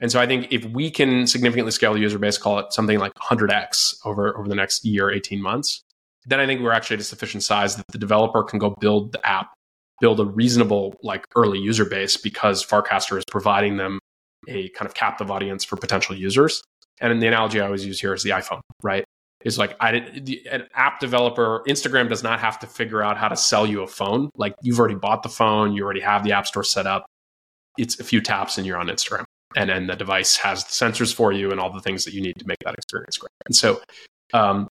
And 0.00 0.12
so 0.12 0.20
I 0.20 0.26
think 0.26 0.48
if 0.50 0.64
we 0.66 0.90
can 0.90 1.26
significantly 1.26 1.72
scale 1.72 1.94
the 1.94 2.00
user 2.00 2.18
base, 2.18 2.36
call 2.36 2.58
it 2.58 2.72
something 2.72 2.98
like 2.98 3.12
100x 3.14 3.96
over 4.04 4.36
over 4.38 4.48
the 4.48 4.54
next 4.54 4.84
year, 4.84 5.10
18 5.10 5.42
months, 5.42 5.82
then 6.26 6.40
I 6.40 6.46
think 6.46 6.60
we're 6.60 6.72
actually 6.72 6.94
at 6.94 7.00
a 7.00 7.04
sufficient 7.04 7.42
size 7.42 7.76
that 7.76 7.86
the 7.88 7.98
developer 7.98 8.42
can 8.42 8.58
go 8.58 8.74
build 8.78 9.12
the 9.12 9.26
app, 9.26 9.52
build 10.00 10.20
a 10.20 10.24
reasonable 10.24 10.94
like 11.02 11.24
early 11.34 11.58
user 11.58 11.84
base 11.84 12.16
because 12.16 12.64
Farcaster 12.64 13.16
is 13.16 13.24
providing 13.30 13.76
them 13.76 13.98
a 14.48 14.68
kind 14.70 14.86
of 14.86 14.94
captive 14.94 15.30
audience 15.30 15.64
for 15.64 15.76
potential 15.76 16.14
users. 16.14 16.62
And 17.00 17.20
the 17.22 17.26
analogy 17.26 17.60
I 17.60 17.66
always 17.66 17.84
use 17.84 18.00
here 18.00 18.14
is 18.14 18.22
the 18.22 18.30
iPhone, 18.30 18.60
right? 18.82 19.04
Is 19.46 19.58
like 19.58 19.76
I 19.78 20.00
the, 20.00 20.42
an 20.50 20.64
app 20.74 20.98
developer. 20.98 21.62
Instagram 21.68 22.08
does 22.08 22.24
not 22.24 22.40
have 22.40 22.58
to 22.58 22.66
figure 22.66 23.00
out 23.00 23.16
how 23.16 23.28
to 23.28 23.36
sell 23.36 23.64
you 23.64 23.82
a 23.82 23.86
phone. 23.86 24.28
Like 24.34 24.56
you've 24.60 24.80
already 24.80 24.96
bought 24.96 25.22
the 25.22 25.28
phone, 25.28 25.72
you 25.72 25.84
already 25.84 26.00
have 26.00 26.24
the 26.24 26.32
app 26.32 26.48
store 26.48 26.64
set 26.64 26.86
up. 26.86 27.06
it's 27.78 28.00
a 28.00 28.04
few 28.04 28.20
taps 28.20 28.58
and 28.58 28.66
you're 28.66 28.76
on 28.76 28.88
Instagram. 28.88 29.24
And 29.54 29.70
then 29.70 29.86
the 29.86 29.94
device 29.94 30.36
has 30.38 30.64
the 30.64 30.70
sensors 30.70 31.14
for 31.14 31.32
you 31.32 31.52
and 31.52 31.60
all 31.60 31.70
the 31.70 31.80
things 31.80 32.04
that 32.04 32.12
you 32.12 32.20
need 32.20 32.36
to 32.40 32.46
make 32.46 32.58
that 32.64 32.74
experience 32.74 33.16
great. 33.18 33.30
And 33.46 33.54
so 33.54 33.80
um, 34.34 34.66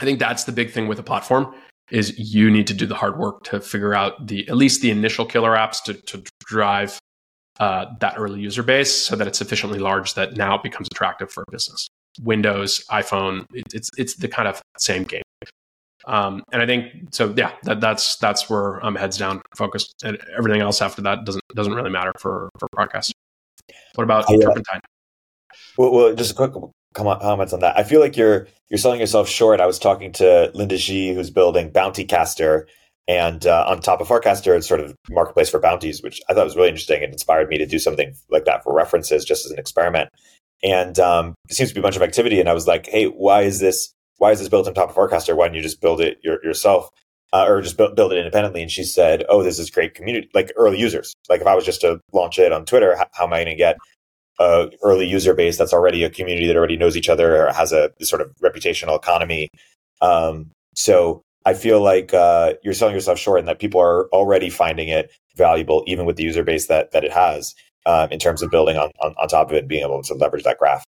I 0.00 0.04
think 0.04 0.18
that's 0.18 0.44
the 0.44 0.52
big 0.52 0.72
thing 0.72 0.88
with 0.88 0.98
a 0.98 1.04
platform 1.04 1.54
is 1.92 2.18
you 2.18 2.50
need 2.50 2.66
to 2.66 2.74
do 2.74 2.86
the 2.86 2.96
hard 2.96 3.18
work 3.18 3.44
to 3.44 3.60
figure 3.60 3.94
out 3.94 4.26
the 4.26 4.46
at 4.48 4.56
least 4.56 4.82
the 4.82 4.90
initial 4.90 5.24
killer 5.24 5.52
apps 5.52 5.80
to, 5.84 5.94
to 5.94 6.22
drive 6.40 6.98
uh, 7.60 7.86
that 8.00 8.14
early 8.18 8.40
user 8.40 8.64
base 8.64 8.94
so 8.94 9.14
that 9.14 9.28
it's 9.28 9.38
sufficiently 9.38 9.78
large 9.78 10.14
that 10.14 10.36
now 10.36 10.56
it 10.56 10.62
becomes 10.64 10.88
attractive 10.90 11.30
for 11.30 11.44
a 11.46 11.50
business. 11.52 11.88
Windows, 12.22 12.84
iPhone, 12.90 13.44
it, 13.52 13.64
it's 13.72 13.90
it's 13.98 14.16
the 14.16 14.28
kind 14.28 14.48
of 14.48 14.60
same 14.78 15.04
game. 15.04 15.22
Um, 16.06 16.42
and 16.52 16.62
I 16.62 16.66
think 16.66 17.12
so. 17.12 17.34
Yeah, 17.36 17.52
that, 17.64 17.80
that's 17.80 18.16
that's 18.16 18.48
where 18.48 18.76
I'm 18.84 18.94
heads 18.94 19.18
down 19.18 19.42
focused, 19.56 19.94
and 20.04 20.18
everything 20.36 20.60
else 20.60 20.80
after 20.80 21.02
that 21.02 21.24
doesn't 21.24 21.44
doesn't 21.54 21.74
really 21.74 21.90
matter 21.90 22.12
for 22.18 22.48
for 22.58 22.68
podcast. 22.74 23.12
What 23.94 24.04
about 24.04 24.24
oh, 24.28 24.40
Turpentine? 24.40 24.80
Well, 25.76 25.92
well, 25.92 26.14
just 26.14 26.32
a 26.32 26.34
quick 26.34 26.52
comments 26.94 27.52
on 27.52 27.60
that. 27.60 27.76
I 27.76 27.82
feel 27.82 28.00
like 28.00 28.16
you're 28.16 28.48
you're 28.70 28.78
selling 28.78 29.00
yourself 29.00 29.28
short. 29.28 29.60
I 29.60 29.66
was 29.66 29.78
talking 29.78 30.12
to 30.12 30.50
Linda 30.54 30.78
G, 30.78 31.12
who's 31.14 31.30
building 31.30 31.70
Bountycaster, 31.70 32.64
and 33.06 33.46
uh, 33.46 33.64
on 33.66 33.80
top 33.80 34.00
of 34.00 34.08
Farcaster, 34.08 34.56
it's 34.56 34.68
sort 34.68 34.80
of 34.80 34.94
marketplace 35.10 35.48
for 35.48 35.58
bounties, 35.58 36.02
which 36.02 36.20
I 36.28 36.34
thought 36.34 36.44
was 36.44 36.56
really 36.56 36.68
interesting 36.68 37.02
and 37.02 37.12
inspired 37.12 37.48
me 37.48 37.58
to 37.58 37.66
do 37.66 37.78
something 37.78 38.14
like 38.30 38.44
that 38.44 38.62
for 38.62 38.74
references, 38.74 39.24
just 39.24 39.46
as 39.46 39.52
an 39.52 39.58
experiment. 39.58 40.10
And 40.62 40.98
um, 40.98 41.34
it 41.48 41.54
seems 41.54 41.70
to 41.70 41.74
be 41.74 41.80
a 41.80 41.82
bunch 41.82 41.96
of 41.96 42.02
activity. 42.02 42.40
And 42.40 42.48
I 42.48 42.52
was 42.52 42.66
like, 42.66 42.86
hey, 42.86 43.06
why 43.06 43.42
is 43.42 43.60
this? 43.60 43.92
Why 44.16 44.32
is 44.32 44.40
this 44.40 44.48
built 44.48 44.66
on 44.66 44.74
top 44.74 44.90
of 44.90 44.96
Farcaster? 44.96 45.36
Why 45.36 45.46
don't 45.46 45.54
you 45.54 45.62
just 45.62 45.80
build 45.80 46.00
it 46.00 46.18
your, 46.22 46.44
yourself? 46.44 46.88
Uh, 47.32 47.44
or 47.46 47.60
just 47.60 47.76
build, 47.76 47.94
build 47.94 48.12
it 48.12 48.18
independently. 48.18 48.62
And 48.62 48.70
she 48.70 48.84
said, 48.84 49.22
"Oh, 49.28 49.42
this 49.42 49.58
is 49.58 49.70
great 49.70 49.94
community, 49.94 50.30
like 50.34 50.50
early 50.56 50.78
users. 50.78 51.12
Like 51.28 51.42
if 51.42 51.46
I 51.46 51.54
was 51.54 51.64
just 51.64 51.82
to 51.82 52.00
launch 52.12 52.38
it 52.38 52.52
on 52.52 52.64
Twitter, 52.64 52.96
how, 52.96 53.06
how 53.12 53.24
am 53.26 53.34
I 53.34 53.44
going 53.44 53.54
to 53.54 53.54
get 53.54 53.76
a 54.38 54.70
early 54.82 55.06
user 55.06 55.34
base 55.34 55.58
that's 55.58 55.72
already 55.72 56.04
a 56.04 56.10
community 56.10 56.46
that 56.46 56.56
already 56.56 56.76
knows 56.76 56.96
each 56.96 57.08
other 57.08 57.46
or 57.46 57.52
has 57.52 57.72
a 57.72 57.90
sort 58.00 58.22
of 58.22 58.34
reputational 58.42 58.96
economy. 58.96 59.48
Um, 60.00 60.50
so 60.74 61.22
I 61.44 61.54
feel 61.54 61.82
like 61.82 62.14
uh, 62.14 62.54
you're 62.62 62.74
selling 62.74 62.94
yourself 62.94 63.18
short, 63.18 63.40
and 63.40 63.48
that 63.48 63.58
people 63.58 63.80
are 63.80 64.08
already 64.10 64.50
finding 64.50 64.88
it 64.88 65.10
valuable, 65.36 65.82
even 65.86 66.06
with 66.06 66.16
the 66.16 66.22
user 66.22 66.44
base 66.44 66.66
that 66.68 66.92
that 66.92 67.04
it 67.04 67.12
has, 67.12 67.54
um, 67.86 68.10
in 68.10 68.18
terms 68.18 68.42
of 68.42 68.50
building 68.50 68.76
on, 68.76 68.90
on, 69.00 69.14
on 69.20 69.28
top 69.28 69.50
of 69.50 69.56
it 69.56 69.60
and 69.60 69.68
being 69.68 69.84
able 69.84 70.02
to 70.02 70.14
leverage 70.14 70.44
that 70.44 70.58
graph. 70.58 70.84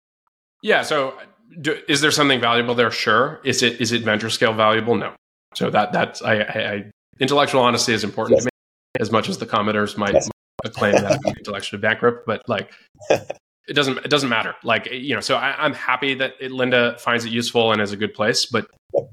Yeah. 0.63 0.83
So, 0.83 1.15
do, 1.61 1.79
is 1.89 2.01
there 2.01 2.11
something 2.11 2.41
valuable 2.41 2.75
there? 2.75 2.91
Sure. 2.91 3.41
Is 3.45 3.63
it 3.63 3.81
is 3.81 3.93
it 3.93 4.03
venture 4.03 4.31
scale 4.31 4.53
valuable? 4.53 4.95
No. 4.97 5.15
So 5.55 5.71
that 5.71 5.93
that's 5.93 6.23
I, 6.23 6.39
I, 6.39 6.73
I 6.73 6.91
intellectual 7.21 7.63
honesty 7.63 7.93
is 7.93 8.05
important 8.05 8.39
yes. 8.39 8.45
to 8.45 8.47
me 8.47 9.01
as 9.01 9.13
much 9.13 9.29
as 9.29 9.39
the 9.39 9.47
commenters 9.47 9.97
might 9.97 10.15
yes 10.15 10.29
a 10.65 10.71
claim 10.71 10.93
that 10.93 11.13
I'm 11.13 11.37
intellectually 11.37 11.81
bankrupt, 11.81 12.27
but 12.27 12.43
like 12.49 12.73
it 13.11 13.75
doesn't 13.75 13.99
it 13.99 14.09
doesn't 14.09 14.29
matter. 14.29 14.55
Like 14.63 14.91
you 14.91 15.15
know, 15.15 15.21
so 15.21 15.37
I, 15.37 15.65
am 15.65 15.75
happy 15.75 16.15
that 16.15 16.35
it, 16.41 16.51
Linda 16.51 16.97
finds 16.99 17.25
it 17.25 17.33
useful 17.33 17.73
and 17.73 17.81
is 17.81 17.93
a 17.93 17.97
good 17.97 18.15
place, 18.15 18.47
but 18.47 18.67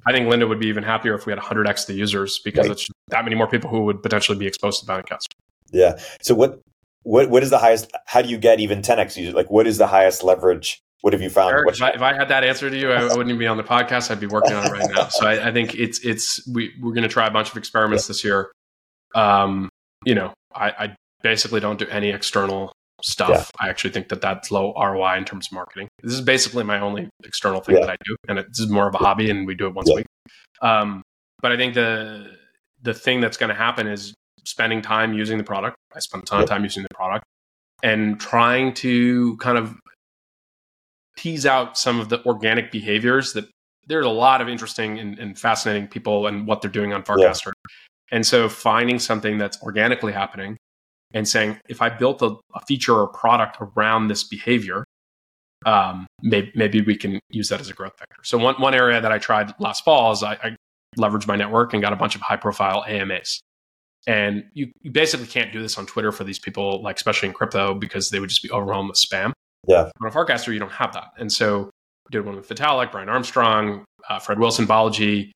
I 0.06 0.12
think 0.12 0.30
Linda 0.30 0.48
would 0.48 0.60
be 0.60 0.68
even 0.68 0.84
happier 0.84 1.14
if 1.16 1.26
we 1.26 1.32
had 1.32 1.40
100x 1.40 1.88
the 1.88 1.94
users 1.94 2.40
because 2.40 2.68
right. 2.68 2.72
it's 2.72 2.88
that 3.10 3.24
many 3.24 3.36
more 3.36 3.48
people 3.48 3.70
who 3.70 3.84
would 3.84 4.02
potentially 4.02 4.38
be 4.38 4.48
exposed 4.48 4.82
to 4.82 4.86
Bountcast. 4.86 5.28
Yeah. 5.72 5.98
So 6.22 6.36
what 6.36 6.60
what 7.04 7.30
what 7.30 7.44
is 7.44 7.50
the 7.50 7.60
highest? 7.60 7.92
How 8.06 8.22
do 8.22 8.30
you 8.30 8.38
get 8.38 8.60
even 8.60 8.82
10x 8.82 9.18
users? 9.18 9.34
Like 9.34 9.52
what 9.52 9.68
is 9.68 9.78
the 9.78 9.88
highest 9.88 10.24
leverage? 10.24 10.82
What 11.02 11.12
have 11.12 11.22
you 11.22 11.30
found? 11.30 11.52
Erik, 11.52 11.76
if, 11.76 11.82
I, 11.82 11.90
if, 11.90 12.02
I, 12.02 12.14
had 12.14 12.30
that 12.30 12.46
answer 12.46 12.70
to 12.70 12.78
you, 12.78 12.94
I, 12.94 13.02
I, 13.02 13.04
wouldn't 13.04 13.28
even 13.28 13.38
be 13.38 13.46
on 13.46 13.58
the 13.58 13.64
podcast. 13.64 14.10
I'd 14.10 14.22
be 14.22 14.28
working 14.28 14.54
on 14.54 14.66
it 14.66 14.72
right 14.72 14.90
now. 14.90 15.10
So 15.10 15.28
I, 15.28 15.50
I 15.50 15.52
think 15.52 15.76
it's 15.76 16.00
it's 16.00 16.48
we 16.48 16.72
we're 16.82 16.94
going 16.94 17.04
to 17.04 17.10
try 17.10 17.28
a 17.28 17.32
bunch 17.32 17.52
of 17.52 17.58
experiments 17.58 18.08
this 18.08 18.24
year. 18.24 18.54
Um, 19.14 19.68
you 20.06 20.16
know, 20.16 20.34
I, 20.56 20.70
I 20.70 20.96
basically 21.22 21.60
don't 21.60 21.78
do 21.78 21.86
any 21.88 22.10
external 22.10 22.72
stuff. 23.04 23.30
Yeah. 23.30 23.68
I 23.68 23.70
actually 23.70 23.90
think 23.92 24.08
that 24.10 24.22
that's 24.22 24.50
low 24.50 24.74
ROI 24.78 25.18
in 25.18 25.26
terms 25.26 25.48
of 25.48 25.52
marketing. 25.52 25.90
This 26.02 26.14
is 26.14 26.22
basically 26.22 26.64
my 26.64 26.80
only 26.80 27.10
external 27.26 27.60
thing 27.60 27.76
yeah. 27.76 27.82
that 27.82 27.90
I 27.90 27.96
do, 28.06 28.16
and 28.30 28.40
it's 28.40 28.66
more 28.70 28.88
of 28.88 28.96
a 28.96 29.00
hobby, 29.00 29.30
and 29.30 29.46
we 29.46 29.56
do 29.56 29.68
it 29.68 29.74
once 29.74 29.90
yeah. 29.90 29.96
a 29.96 29.98
week. 29.98 30.08
Um, 30.62 31.02
but 31.42 31.52
I 31.52 31.58
think 31.58 31.74
the 31.74 32.38
the 32.82 32.94
thing 32.94 33.20
that's 33.20 33.36
going 33.36 33.50
to 33.50 33.56
happen 33.56 33.88
is 33.88 34.14
spending 34.46 34.82
time 34.82 35.14
using 35.14 35.38
the 35.38 35.44
product. 35.44 35.78
I 35.96 36.00
spend 36.00 36.24
a 36.24 36.26
ton 36.26 36.42
of 36.42 36.50
time 36.50 36.64
using 36.64 36.84
the 36.84 36.94
product 36.94 37.26
and 37.82 38.20
trying 38.20 38.74
to 38.76 39.38
kind 39.38 39.58
of 39.58 39.76
tease 41.18 41.46
out 41.46 41.78
some 41.78 42.00
of 42.00 42.10
the 42.10 42.24
organic 42.26 42.72
behaviors 42.72 43.34
that 43.34 43.46
there's 43.88 44.06
a 44.06 44.10
lot 44.10 44.42
of 44.42 44.50
interesting 44.50 44.98
and, 45.00 45.20
and 45.20 45.38
fascinating 45.38 45.88
people 45.88 46.28
and 46.28 46.48
what 46.48 46.62
they're 46.62 46.72
doing 46.72 46.94
on 46.94 47.04
Farcaster. 47.04 47.52
And 48.12 48.26
so 48.26 48.48
finding 48.48 49.00
something 49.00 49.38
that's 49.38 49.62
organically 49.62 50.14
happening 50.14 50.58
and 51.14 51.28
saying, 51.28 51.60
if 51.68 51.82
I 51.82 51.90
built 51.90 52.22
a, 52.22 52.36
a 52.56 52.66
feature 52.68 52.96
or 52.96 53.08
product 53.08 53.58
around 53.60 54.08
this 54.08 54.24
behavior, 54.24 54.86
um, 55.66 56.08
maybe, 56.22 56.52
maybe, 56.56 56.82
we 56.82 56.96
can 56.98 57.20
use 57.30 57.50
that 57.50 57.62
as 57.62 57.70
a 57.70 57.74
growth 57.74 57.94
vector. 57.98 58.22
So 58.24 58.38
one, 58.38 58.56
one 58.56 58.74
area 58.74 59.00
that 59.00 59.12
I 59.12 59.18
tried 59.18 59.54
last 59.60 59.86
fall 59.86 60.12
is 60.12 60.22
I, 60.22 60.34
I 60.34 60.56
leveraged 60.98 61.28
my 61.28 61.36
network 61.36 61.74
and 61.74 61.82
got 61.82 61.94
a 61.94 61.96
bunch 61.96 62.16
of 62.16 62.22
high 62.22 62.36
profile 62.36 62.84
AMAs. 62.86 63.40
And 64.06 64.44
you, 64.54 64.72
you 64.82 64.92
basically 64.92 65.28
can't 65.28 65.54
do 65.54 65.62
this 65.62 65.78
on 65.78 65.86
Twitter 65.86 66.12
for 66.12 66.24
these 66.24 66.40
people, 66.40 66.82
like 66.82 66.98
especially 66.98 67.30
in 67.30 67.34
crypto, 67.34 67.74
because 67.74 68.10
they 68.10 68.20
would 68.20 68.30
just 68.30 68.44
be 68.44 68.52
overwhelmed 68.52 68.90
with 68.90 68.98
spam. 68.98 69.32
Yeah. 69.68 69.90
On 70.02 70.08
a 70.08 70.12
Farcaster, 70.12 70.54
you 70.54 70.60
don't 70.60 70.72
have 70.72 70.94
that. 70.94 71.12
And 71.18 71.32
so 71.32 71.70
did 72.12 72.26
one 72.26 72.36
with 72.36 72.48
Vitalik, 72.50 72.92
Brian 72.92 73.10
Armstrong, 73.10 73.86
uh, 74.10 74.20
Fred 74.20 74.40
Wilson, 74.40 74.68
Balaji, 74.68 75.32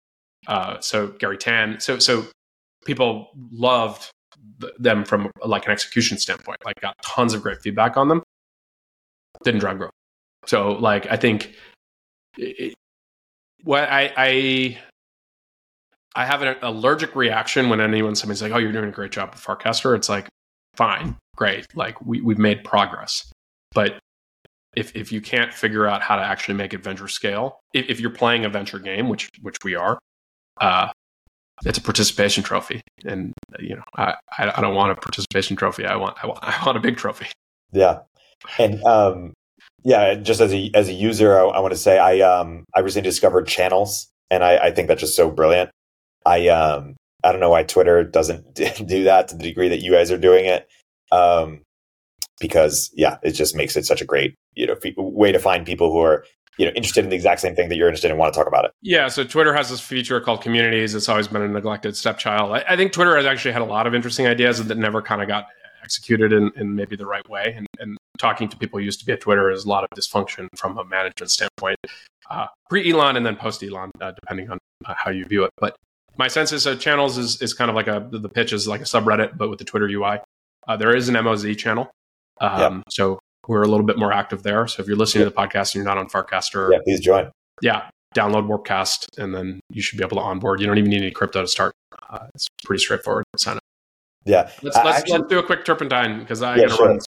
uh, 0.47 0.79
so 0.79 1.07
Garry 1.07 1.37
Tan. 1.37 1.79
So 1.79 1.99
so 1.99 2.25
people 2.85 3.29
loved 3.51 4.09
them 4.79 5.05
from 5.05 5.31
like 5.43 5.65
an 5.65 5.71
execution 5.71 6.17
standpoint. 6.17 6.57
Like 6.65 6.79
got 6.81 6.95
tons 7.03 7.33
of 7.33 7.41
great 7.41 7.61
feedback 7.61 7.97
on 7.97 8.07
them. 8.07 8.23
Didn't 9.43 9.59
drive 9.59 9.77
growth. 9.77 9.91
So 10.45 10.71
like 10.71 11.07
I 11.11 11.17
think 11.17 11.53
it, 12.37 12.73
what 13.63 13.89
I 13.89 14.13
I 14.17 14.77
I 16.17 16.25
have 16.25 16.41
an 16.41 16.55
allergic 16.63 17.15
reaction 17.15 17.69
when 17.69 17.79
anyone 17.79 18.15
somebody's 18.15 18.41
like, 18.41 18.51
"Oh, 18.51 18.57
you're 18.57 18.71
doing 18.71 18.89
a 18.89 18.91
great 18.91 19.11
job 19.11 19.29
with 19.31 19.43
Farcaster." 19.43 19.95
It's 19.95 20.09
like, 20.09 20.27
fine, 20.75 21.15
great, 21.35 21.67
like 21.75 22.01
we 22.01 22.21
we've 22.21 22.39
made 22.39 22.63
progress, 22.63 23.31
but 23.71 23.99
if 24.75 24.95
if 24.95 25.11
you 25.11 25.21
can't 25.21 25.53
figure 25.53 25.87
out 25.87 26.01
how 26.01 26.15
to 26.15 26.23
actually 26.23 26.55
make 26.55 26.73
it 26.73 26.83
venture 26.83 27.07
scale, 27.07 27.59
if, 27.71 27.87
if 27.87 27.99
you're 27.99 28.09
playing 28.09 28.45
a 28.45 28.49
venture 28.49 28.79
game, 28.79 29.09
which 29.09 29.29
which 29.43 29.57
we 29.63 29.75
are, 29.75 29.99
uh, 30.59 30.89
it's 31.65 31.77
a 31.77 31.81
participation 31.81 32.43
trophy, 32.43 32.81
and 33.05 33.31
you 33.59 33.75
know 33.75 33.83
I, 33.95 34.15
I 34.39 34.59
don't 34.59 34.73
want 34.73 34.91
a 34.91 34.95
participation 34.95 35.55
trophy. 35.55 35.85
I 35.85 35.97
want 35.97 36.17
I 36.23 36.25
want 36.25 36.39
I 36.41 36.65
want 36.65 36.79
a 36.79 36.81
big 36.81 36.97
trophy. 36.97 37.27
Yeah, 37.71 37.99
and 38.57 38.83
um, 38.85 39.33
yeah, 39.83 40.15
just 40.15 40.41
as 40.41 40.51
a 40.51 40.71
as 40.73 40.89
a 40.89 40.93
user, 40.93 41.37
I, 41.37 41.43
I 41.43 41.59
want 41.59 41.73
to 41.73 41.79
say 41.79 41.99
I 41.99 42.21
um 42.21 42.65
I 42.73 42.79
recently 42.79 43.07
discovered 43.07 43.47
channels, 43.47 44.07
and 44.31 44.43
I, 44.43 44.57
I 44.57 44.71
think 44.71 44.87
that's 44.87 45.01
just 45.01 45.15
so 45.15 45.29
brilliant. 45.29 45.69
I 46.27 46.47
um 46.49 46.95
I 47.23 47.31
don't 47.31 47.41
know 47.41 47.49
why 47.49 47.63
Twitter 47.63 48.03
doesn't 48.03 48.53
do 48.53 49.03
that 49.05 49.29
to 49.29 49.35
the 49.35 49.43
degree 49.43 49.69
that 49.69 49.81
you 49.81 49.91
guys 49.91 50.11
are 50.11 50.17
doing 50.17 50.45
it. 50.45 50.67
Um, 51.11 51.61
because 52.39 52.91
yeah, 52.93 53.17
it 53.23 53.31
just 53.31 53.55
makes 53.55 53.75
it 53.75 53.85
such 53.85 54.01
a 54.01 54.05
great 54.05 54.35
you 54.57 54.67
know 54.67 54.75
way 54.97 55.31
to 55.31 55.39
find 55.39 55.65
people 55.65 55.91
who 55.91 55.99
are 55.99 56.25
you 56.57 56.65
know 56.65 56.71
interested 56.75 57.03
in 57.03 57.09
the 57.09 57.15
exact 57.15 57.39
same 57.39 57.55
thing 57.55 57.69
that 57.69 57.77
you're 57.77 57.87
interested 57.87 58.07
in 58.07 58.11
and 58.11 58.19
want 58.19 58.33
to 58.33 58.37
talk 58.37 58.47
about 58.47 58.65
it 58.65 58.71
yeah 58.81 59.07
so 59.07 59.23
twitter 59.23 59.53
has 59.53 59.69
this 59.69 59.79
feature 59.79 60.19
called 60.19 60.41
communities 60.41 60.95
it's 60.95 61.07
always 61.07 61.27
been 61.27 61.43
a 61.43 61.47
neglected 61.47 61.95
stepchild 61.95 62.51
i, 62.51 62.65
I 62.67 62.75
think 62.75 62.91
twitter 62.91 63.15
has 63.15 63.25
actually 63.25 63.51
had 63.51 63.61
a 63.61 63.65
lot 63.65 63.87
of 63.87 63.95
interesting 63.95 64.27
ideas 64.27 64.63
that 64.65 64.77
never 64.77 65.01
kind 65.01 65.21
of 65.21 65.27
got 65.27 65.45
executed 65.83 66.33
in, 66.33 66.51
in 66.57 66.75
maybe 66.75 66.95
the 66.95 67.05
right 67.05 67.27
way 67.29 67.53
and, 67.55 67.67
and 67.79 67.97
talking 68.17 68.49
to 68.49 68.57
people 68.57 68.79
who 68.79 68.85
used 68.85 68.99
to 68.99 69.05
be 69.05 69.13
at 69.13 69.21
twitter 69.21 69.51
is 69.51 69.63
a 69.63 69.69
lot 69.69 69.83
of 69.83 69.89
dysfunction 69.95 70.47
from 70.57 70.77
a 70.79 70.83
management 70.83 71.31
standpoint 71.31 71.77
uh, 72.29 72.47
pre-elon 72.69 73.15
and 73.15 73.25
then 73.25 73.35
post-elon 73.35 73.91
uh, 74.01 74.11
depending 74.11 74.49
on 74.49 74.57
uh, 74.85 74.93
how 74.97 75.11
you 75.11 75.23
view 75.25 75.43
it 75.43 75.51
but 75.59 75.75
my 76.17 76.27
sense 76.27 76.51
is 76.51 76.65
uh, 76.67 76.75
channels 76.75 77.17
is, 77.17 77.41
is 77.41 77.53
kind 77.53 77.69
of 77.69 77.75
like 77.75 77.87
a 77.87 78.07
the 78.11 78.29
pitch 78.29 78.53
is 78.53 78.67
like 78.67 78.81
a 78.81 78.85
subreddit 78.85 79.37
but 79.37 79.49
with 79.49 79.59
the 79.59 79.65
twitter 79.65 79.87
ui 79.87 80.19
uh, 80.67 80.77
there 80.77 80.95
is 80.95 81.09
an 81.09 81.15
moz 81.15 81.57
channel 81.57 81.89
um, 82.41 82.59
yep. 82.59 82.83
so 82.89 83.19
we're 83.47 83.63
a 83.63 83.67
little 83.67 83.85
bit 83.85 83.97
more 83.97 84.11
active 84.11 84.43
there. 84.43 84.67
So 84.67 84.81
if 84.81 84.87
you're 84.87 84.97
listening 84.97 85.25
to 85.25 85.29
the 85.29 85.35
podcast 85.35 85.73
and 85.73 85.75
you're 85.75 85.85
not 85.85 85.97
on 85.97 86.09
Farcaster, 86.09 86.71
yeah, 86.71 86.79
please 86.83 86.99
join. 86.99 87.31
Yeah, 87.61 87.89
download 88.15 88.47
Warpcast, 88.47 89.17
and 89.17 89.33
then 89.33 89.59
you 89.69 89.81
should 89.81 89.97
be 89.97 90.03
able 90.03 90.17
to 90.17 90.23
onboard. 90.23 90.59
You 90.59 90.67
don't 90.67 90.77
even 90.77 90.91
need 90.91 91.01
any 91.01 91.11
crypto 91.11 91.41
to 91.41 91.47
start. 91.47 91.73
Uh, 92.09 92.27
it's 92.35 92.47
pretty 92.63 92.81
straightforward. 92.81 93.25
Sign 93.37 93.57
up. 93.57 93.63
Yeah, 94.25 94.49
let's 94.61 94.75
let's, 94.75 94.99
actually, 94.99 95.19
let's 95.19 95.29
do 95.29 95.39
a 95.39 95.43
quick 95.43 95.63
turpentine 95.63 96.19
because 96.19 96.41
I 96.41 96.57
yeah, 96.57 96.67
sure. 96.67 96.87
run. 96.87 96.99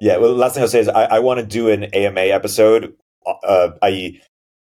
Yeah, 0.00 0.16
well, 0.16 0.34
last 0.34 0.54
thing 0.54 0.62
I'll 0.62 0.68
say 0.68 0.80
is 0.80 0.88
I, 0.88 1.04
I 1.04 1.18
want 1.18 1.40
to 1.40 1.46
do 1.46 1.68
an 1.68 1.84
AMA 1.84 2.20
episode, 2.20 2.94
uh, 3.26 3.70
i.e., 3.82 4.20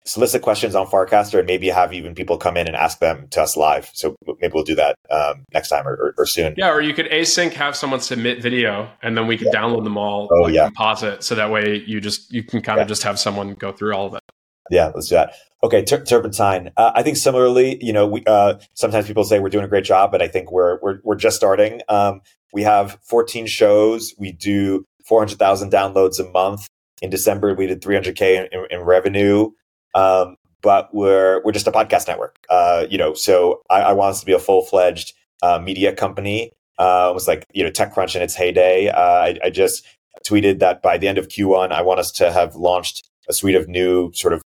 solicit 0.10 0.42
questions 0.42 0.74
on 0.74 0.88
Farcaster 0.88 1.38
and 1.38 1.46
maybe 1.46 1.70
have 1.70 1.94
even 1.94 2.16
people 2.16 2.38
come 2.38 2.58
in 2.58 2.66
and 2.66 2.76
ask 2.76 2.98
them 2.98 3.28
to 3.30 3.42
us 3.42 3.56
live. 3.56 3.92
So 3.94 4.16
maybe 4.42 4.52
we'll 4.56 4.64
do 4.64 4.74
that 4.76 4.96
um, 5.12 5.46
next 5.54 5.70
time 5.70 5.88
or, 5.88 5.94
or, 5.94 6.16
or, 6.18 6.26
soon. 6.26 6.56
Yeah, 6.58 6.72
or 6.72 6.82
you 6.82 6.96
could 6.96 7.06
async 7.08 7.54
have 7.54 7.76
someone 7.76 8.00
submit 8.00 8.42
video 8.42 8.90
and 9.04 9.16
then 9.16 9.28
we 9.28 9.38
could 9.38 9.50
yeah. 9.54 9.62
download 9.62 9.84
them 9.84 9.98
all, 9.98 10.28
oh, 10.32 10.42
like, 10.42 10.54
yeah. 10.56 10.66
composite, 10.66 11.24
so 11.24 11.36
that 11.36 11.52
way 11.52 11.84
you 11.86 12.02
just 12.02 12.34
you 12.34 12.42
can 12.42 12.62
kind 12.62 12.78
yeah. 12.78 12.84
of 12.84 12.88
just 12.88 13.04
have 13.04 13.20
someone 13.20 13.54
go 13.54 13.72
through 13.72 13.94
all 13.94 14.08
of 14.08 14.16
it. 14.16 14.24
Yeah, 14.72 14.92
let's 14.96 15.10
do 15.10 15.16
that. 15.16 15.36
Okay, 15.64 15.84
Tur- 15.84 16.04
Turpentine. 16.04 16.72
Uh, 16.76 16.92
I 16.96 17.04
think 17.04 17.18
similarly, 17.18 17.78
you 17.82 17.94
know, 17.94 18.08
we, 18.08 18.24
uh, 18.26 18.56
sometimes 18.74 19.08
people 19.08 19.24
say 19.24 19.40
we're 19.40 19.50
doing 19.50 19.66
a 19.66 19.70
great 19.70 19.84
job, 19.84 20.12
but 20.12 20.22
I 20.22 20.28
think 20.28 20.52
we're 20.52 20.80
we're 20.82 21.00
we're 21.04 21.16
just 21.16 21.36
starting. 21.36 21.82
Um, 21.88 22.22
we 22.52 22.64
have 22.64 22.98
14 23.04 23.46
shows. 23.46 24.16
We 24.18 24.32
do 24.32 24.86
400,000 25.06 25.72
downloads 25.72 26.20
a 26.20 26.30
month. 26.32 26.68
In 27.02 27.10
December, 27.10 27.54
we 27.54 27.68
did 27.68 27.82
300k 27.82 28.50
in, 28.52 28.66
in 28.72 28.82
revenue. 28.82 29.52
Um, 29.96 30.36
but 30.62 30.90
we're 30.94 31.42
we're 31.44 31.52
just 31.52 31.68
a 31.68 31.72
podcast 31.72 32.08
network. 32.08 32.38
Uh, 32.50 32.86
you 32.90 32.98
know, 32.98 33.14
so 33.14 33.62
I, 33.70 33.82
I, 33.82 33.94
want 33.94 34.12
us 34.12 34.20
to 34.20 34.26
be 34.26 34.34
a 34.34 34.40
full 34.40 34.64
fledged 34.64 35.14
uh, 35.42 35.60
media 35.60 35.94
company. 35.94 36.52
Uh, 36.78 37.08
it 37.12 37.14
was 37.14 37.28
like 37.28 37.46
you 37.54 37.64
know 37.64 37.72
TechCrunch 37.72 38.16
in 38.16 38.22
its 38.22 38.36
heyday. 38.36 38.90
Uh, 38.90 39.00
I, 39.00 39.38
I, 39.46 39.50
just 39.50 39.86
tweeted 40.28 40.60
that 40.60 40.82
by 40.82 40.98
the 40.98 41.08
end 41.08 41.18
of 41.18 41.28
Q1, 41.28 41.72
I 41.72 41.82
want 41.82 42.00
us 42.00 42.12
to 42.14 42.32
have 42.32 42.56
launched 42.56 43.08
a 43.30 43.34
suite 43.34 43.56
of 43.56 43.68
new 43.68 44.12
sort 44.14 44.34
of 44.34 44.42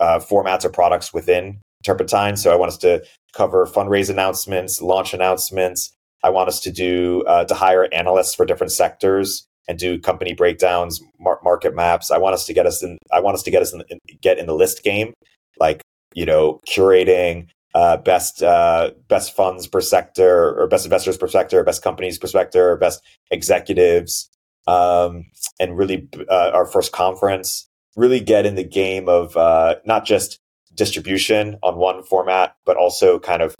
uh, 0.00 0.20
formats 0.20 0.64
or 0.64 0.70
products 0.70 1.12
within 1.12 1.60
Turpentine. 1.84 2.36
So 2.36 2.52
I 2.52 2.56
want 2.56 2.70
us 2.70 2.78
to 2.78 3.04
cover 3.34 3.66
fundraise 3.66 4.10
announcements, 4.10 4.80
launch 4.80 5.12
announcements. 5.12 5.92
I 6.24 6.30
want 6.30 6.48
us 6.48 6.60
to 6.60 6.72
do 6.72 7.24
uh, 7.26 7.44
to 7.44 7.54
hire 7.54 7.88
analysts 7.92 8.34
for 8.34 8.44
different 8.44 8.72
sectors 8.72 9.47
and 9.68 9.78
do 9.78 9.98
company 9.98 10.32
breakdowns, 10.32 11.00
mar- 11.20 11.40
market 11.44 11.74
maps. 11.74 12.10
I 12.10 12.18
want 12.18 12.34
us 12.34 12.46
to 12.46 12.54
get 12.54 12.66
us 12.66 12.82
in. 12.82 12.98
I 13.12 13.20
want 13.20 13.34
us 13.34 13.42
to 13.42 13.50
get 13.50 13.62
us 13.62 13.72
in, 13.72 13.82
in, 13.88 13.98
get 14.20 14.38
in 14.38 14.46
the 14.46 14.54
list 14.54 14.82
game, 14.82 15.12
like 15.60 15.82
you 16.14 16.26
know, 16.26 16.60
curating 16.68 17.48
uh, 17.74 17.98
best 17.98 18.42
uh, 18.42 18.90
best 19.08 19.36
funds 19.36 19.66
per 19.66 19.80
sector, 19.80 20.58
or 20.58 20.66
best 20.66 20.86
investors 20.86 21.16
per 21.16 21.28
sector, 21.28 21.60
or 21.60 21.64
best 21.64 21.82
companies 21.82 22.18
per 22.18 22.26
sector, 22.26 22.70
or 22.70 22.76
best 22.76 23.02
executives, 23.30 24.28
um, 24.66 25.26
and 25.60 25.76
really 25.76 26.08
uh, 26.30 26.50
our 26.54 26.66
first 26.66 26.92
conference. 26.92 27.66
Really 27.96 28.20
get 28.20 28.46
in 28.46 28.54
the 28.54 28.64
game 28.64 29.08
of 29.08 29.36
uh, 29.36 29.76
not 29.84 30.04
just 30.04 30.38
distribution 30.74 31.56
on 31.62 31.76
one 31.76 32.04
format, 32.04 32.54
but 32.64 32.76
also 32.76 33.18
kind 33.18 33.42
of, 33.42 33.56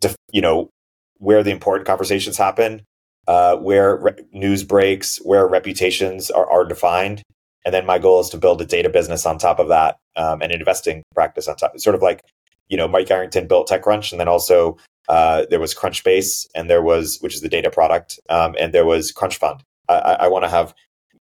def- 0.00 0.16
you 0.32 0.40
know, 0.40 0.70
where 1.18 1.42
the 1.42 1.50
important 1.50 1.86
conversations 1.86 2.38
happen, 2.38 2.82
uh, 3.28 3.56
where 3.56 3.96
re- 3.96 4.24
news 4.32 4.64
breaks, 4.64 5.18
where 5.18 5.46
reputations 5.46 6.30
are, 6.30 6.50
are 6.50 6.64
defined. 6.64 7.22
And 7.64 7.72
then 7.72 7.86
my 7.86 7.98
goal 7.98 8.20
is 8.20 8.28
to 8.30 8.38
build 8.38 8.60
a 8.60 8.64
data 8.66 8.88
business 8.88 9.24
on 9.24 9.38
top 9.38 9.58
of 9.60 9.68
that 9.68 9.96
um, 10.16 10.42
and 10.42 10.50
an 10.50 10.58
investing 10.58 11.02
practice 11.14 11.46
on 11.46 11.56
top. 11.56 11.78
Sort 11.78 11.94
of 11.94 12.02
like, 12.02 12.22
you 12.68 12.76
know, 12.76 12.88
Mike 12.88 13.10
Arrington 13.10 13.46
built 13.46 13.68
TechCrunch, 13.68 14.10
and 14.10 14.20
then 14.20 14.28
also 14.28 14.76
uh, 15.08 15.44
there 15.50 15.60
was 15.60 15.74
Crunchbase, 15.74 16.46
and 16.54 16.68
there 16.68 16.82
was 16.82 17.18
which 17.20 17.34
is 17.34 17.40
the 17.40 17.48
data 17.48 17.70
product, 17.70 18.18
um, 18.28 18.56
and 18.58 18.72
there 18.72 18.86
was 18.86 19.12
Crunchfund. 19.12 19.60
I, 19.88 20.16
I 20.20 20.28
want 20.28 20.44
to 20.44 20.48
have 20.48 20.74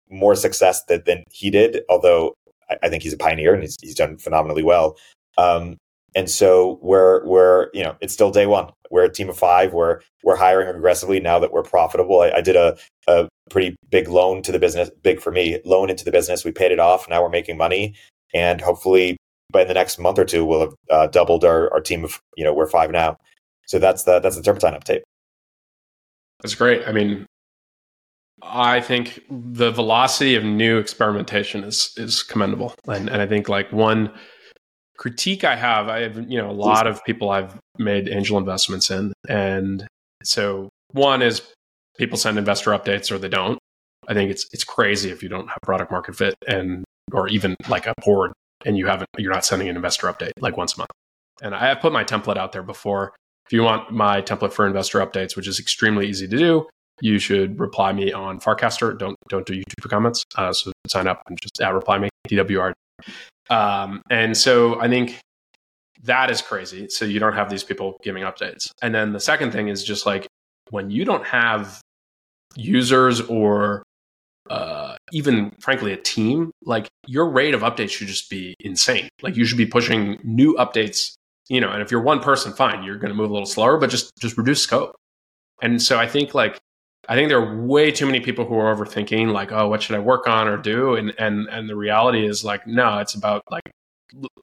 more 0.09 0.35
success 0.35 0.83
that, 0.85 1.05
than 1.05 1.23
he 1.31 1.49
did, 1.49 1.81
although 1.89 2.33
I, 2.69 2.77
I 2.83 2.89
think 2.89 3.03
he's 3.03 3.13
a 3.13 3.17
pioneer 3.17 3.53
and 3.53 3.63
he's, 3.63 3.77
he's 3.81 3.95
done 3.95 4.17
phenomenally 4.17 4.63
well. 4.63 4.97
Um, 5.37 5.77
and 6.15 6.29
so 6.29 6.79
we're 6.81 7.25
we're 7.25 7.69
you 7.73 7.83
know 7.83 7.95
it's 8.01 8.13
still 8.13 8.31
day 8.31 8.45
one. 8.45 8.69
We're 8.91 9.05
a 9.05 9.11
team 9.11 9.29
of 9.29 9.37
five. 9.37 9.73
We're 9.73 10.01
we're 10.23 10.35
hiring 10.35 10.75
aggressively 10.75 11.19
now 11.19 11.39
that 11.39 11.51
we're 11.51 11.63
profitable. 11.63 12.21
I, 12.21 12.31
I 12.31 12.41
did 12.41 12.55
a, 12.55 12.77
a 13.07 13.27
pretty 13.49 13.75
big 13.89 14.07
loan 14.07 14.41
to 14.43 14.51
the 14.51 14.59
business, 14.59 14.89
big 15.01 15.19
for 15.19 15.31
me, 15.31 15.59
loan 15.65 15.89
into 15.89 16.05
the 16.05 16.11
business. 16.11 16.45
We 16.45 16.51
paid 16.51 16.71
it 16.71 16.79
off. 16.79 17.09
Now 17.09 17.21
we're 17.21 17.29
making 17.29 17.57
money, 17.57 17.95
and 18.33 18.61
hopefully 18.61 19.17
by 19.51 19.63
the 19.63 19.73
next 19.73 19.99
month 19.99 20.19
or 20.19 20.25
two, 20.25 20.45
we'll 20.45 20.59
have 20.61 20.73
uh, 20.89 21.07
doubled 21.07 21.43
our, 21.43 21.71
our 21.73 21.81
team 21.81 22.03
of 22.03 22.19
you 22.35 22.43
know 22.43 22.53
we're 22.53 22.67
five 22.67 22.91
now. 22.91 23.17
So 23.65 23.79
that's 23.79 24.03
the 24.03 24.19
that's 24.19 24.35
the 24.35 24.43
turpentine 24.43 24.73
update. 24.73 25.01
That's 26.41 26.55
great. 26.55 26.85
I 26.87 26.91
mean, 26.91 27.25
I 28.41 28.81
think 28.81 29.21
the 29.29 29.71
velocity 29.71 30.35
of 30.35 30.43
new 30.43 30.77
experimentation 30.77 31.63
is 31.63 31.93
is 31.97 32.21
commendable, 32.21 32.75
and 32.87 33.09
and 33.09 33.21
I 33.21 33.27
think 33.27 33.49
like 33.49 33.71
one 33.71 34.11
critique 34.97 35.43
I 35.43 35.55
have, 35.55 35.89
I 35.89 36.01
have, 36.01 36.29
you 36.29 36.37
know, 36.37 36.49
a 36.49 36.53
lot 36.53 36.87
of 36.87 37.03
people 37.03 37.29
I've 37.29 37.57
made 37.77 38.07
angel 38.07 38.37
investments 38.37 38.91
in. 38.91 39.13
And 39.27 39.87
so 40.23 40.69
one 40.91 41.21
is 41.21 41.41
people 41.97 42.17
send 42.17 42.37
investor 42.37 42.71
updates 42.71 43.11
or 43.11 43.17
they 43.17 43.29
don't. 43.29 43.57
I 44.07 44.13
think 44.13 44.31
it's 44.31 44.47
it's 44.51 44.63
crazy 44.63 45.09
if 45.11 45.23
you 45.23 45.29
don't 45.29 45.47
have 45.47 45.57
product 45.61 45.91
market 45.91 46.15
fit 46.15 46.35
and 46.47 46.83
or 47.13 47.27
even 47.29 47.55
like 47.69 47.87
a 47.87 47.93
board 48.03 48.33
and 48.65 48.77
you 48.77 48.87
haven't 48.87 49.07
you're 49.17 49.31
not 49.31 49.45
sending 49.45 49.69
an 49.69 49.75
investor 49.75 50.07
update 50.07 50.31
like 50.39 50.57
once 50.57 50.75
a 50.75 50.79
month. 50.79 50.91
And 51.41 51.55
I 51.55 51.67
have 51.67 51.79
put 51.79 51.93
my 51.93 52.03
template 52.03 52.37
out 52.37 52.51
there 52.51 52.63
before. 52.63 53.13
If 53.45 53.53
you 53.53 53.63
want 53.63 53.91
my 53.91 54.21
template 54.21 54.53
for 54.53 54.65
investor 54.65 54.99
updates, 54.99 55.35
which 55.35 55.47
is 55.47 55.59
extremely 55.59 56.07
easy 56.07 56.27
to 56.27 56.37
do, 56.37 56.67
you 57.01 57.19
should 57.19 57.59
reply 57.59 57.91
me 57.91 58.11
on 58.11 58.39
Farcaster. 58.39 58.97
Don't 58.97 59.15
don't 59.29 59.45
do 59.45 59.53
YouTube 59.53 59.89
comments. 59.89 60.23
Uh, 60.35 60.53
so 60.53 60.71
sign 60.87 61.07
up 61.07 61.21
and 61.27 61.39
just 61.41 61.61
at 61.61 61.73
reply 61.73 61.97
me 61.97 62.09
DWR 62.27 62.73
um, 63.49 64.01
and 64.09 64.35
so 64.35 64.79
I 64.79 64.87
think 64.87 65.19
that 66.03 66.29
is 66.29 66.41
crazy. 66.41 66.89
So 66.89 67.05
you 67.05 67.19
don't 67.19 67.33
have 67.33 67.49
these 67.49 67.63
people 67.63 67.97
giving 68.03 68.23
updates. 68.23 68.69
And 68.81 68.93
then 68.93 69.13
the 69.13 69.19
second 69.19 69.51
thing 69.51 69.69
is 69.69 69.83
just 69.83 70.05
like 70.05 70.27
when 70.69 70.89
you 70.89 71.05
don't 71.05 71.25
have 71.25 71.81
users 72.55 73.21
or 73.21 73.83
uh, 74.49 74.95
even 75.11 75.51
frankly 75.59 75.93
a 75.93 75.97
team, 75.97 76.51
like 76.65 76.89
your 77.07 77.29
rate 77.29 77.53
of 77.53 77.61
updates 77.61 77.91
should 77.91 78.07
just 78.07 78.29
be 78.29 78.55
insane. 78.59 79.07
Like 79.21 79.37
you 79.37 79.45
should 79.45 79.57
be 79.57 79.65
pushing 79.65 80.19
new 80.23 80.55
updates, 80.55 81.13
you 81.49 81.61
know, 81.61 81.69
and 81.69 81.81
if 81.81 81.91
you're 81.91 82.01
one 82.01 82.19
person, 82.19 82.51
fine, 82.53 82.83
you're 82.83 82.97
going 82.97 83.09
to 83.09 83.15
move 83.15 83.29
a 83.29 83.33
little 83.33 83.45
slower, 83.45 83.77
but 83.77 83.89
just 83.89 84.11
just 84.19 84.37
reduce 84.37 84.61
scope. 84.61 84.95
And 85.61 85.81
so 85.81 85.97
I 85.97 86.07
think 86.07 86.33
like 86.33 86.59
I 87.09 87.15
think 87.15 87.29
there 87.29 87.39
are 87.39 87.61
way 87.61 87.91
too 87.91 88.05
many 88.05 88.21
people 88.21 88.45
who 88.45 88.57
are 88.57 88.73
overthinking, 88.73 89.33
like, 89.33 89.51
oh, 89.51 89.67
what 89.67 89.81
should 89.81 89.95
I 89.95 89.99
work 89.99 90.27
on 90.27 90.47
or 90.47 90.57
do? 90.57 90.95
And 90.95 91.13
and 91.17 91.47
and 91.49 91.69
the 91.69 91.75
reality 91.75 92.25
is 92.25 92.43
like, 92.43 92.65
no, 92.65 92.99
it's 92.99 93.13
about 93.13 93.43
like 93.51 93.69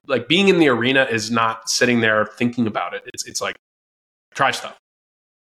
like 0.07 0.27
being 0.27 0.47
in 0.47 0.59
the 0.59 0.69
arena 0.69 1.07
is 1.09 1.31
not 1.31 1.69
sitting 1.69 2.01
there 2.01 2.25
thinking 2.25 2.67
about 2.67 2.93
it. 2.93 3.03
It's 3.05 3.25
it's 3.25 3.41
like 3.41 3.55
try 4.33 4.51
stuff. 4.51 4.77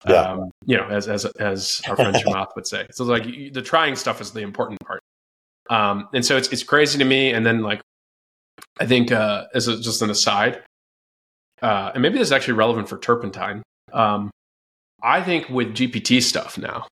Yeah. 0.08 0.22
Um, 0.22 0.52
you 0.66 0.78
know, 0.78 0.88
as 0.88 1.08
as 1.08 1.26
as 1.26 1.82
our 1.88 1.96
friend 1.96 2.16
Chamath 2.24 2.56
would 2.56 2.68
say. 2.68 2.88
So 2.92 3.04
like 3.04 3.24
the 3.24 3.62
trying 3.62 3.96
stuff 3.96 4.22
is 4.22 4.32
the 4.32 4.42
important 4.42 4.80
part. 4.80 5.02
Um, 5.70 6.08
and 6.14 6.26
so 6.26 6.38
it's 6.38 6.48
it's 6.50 6.64
crazy 6.64 6.98
to 7.00 7.06
me. 7.06 7.32
And 7.32 7.46
then 7.46 7.62
like 7.62 7.82
I 8.80 8.86
think 8.86 9.12
uh, 9.12 9.46
as 9.54 9.68
a, 9.68 9.80
just 9.80 10.02
an 10.02 10.10
aside, 10.10 10.64
uh, 11.62 11.92
and 11.94 12.02
maybe 12.02 12.18
this 12.18 12.30
is 12.30 12.32
actually 12.32 12.54
relevant 12.54 12.88
for 12.88 12.98
Turpentine. 12.98 13.62
Um, 13.92 14.32
I 15.02 15.22
think 15.22 15.50
with 15.50 15.76
GPT 15.76 16.22
stuff 16.22 16.58
now, 16.58 16.88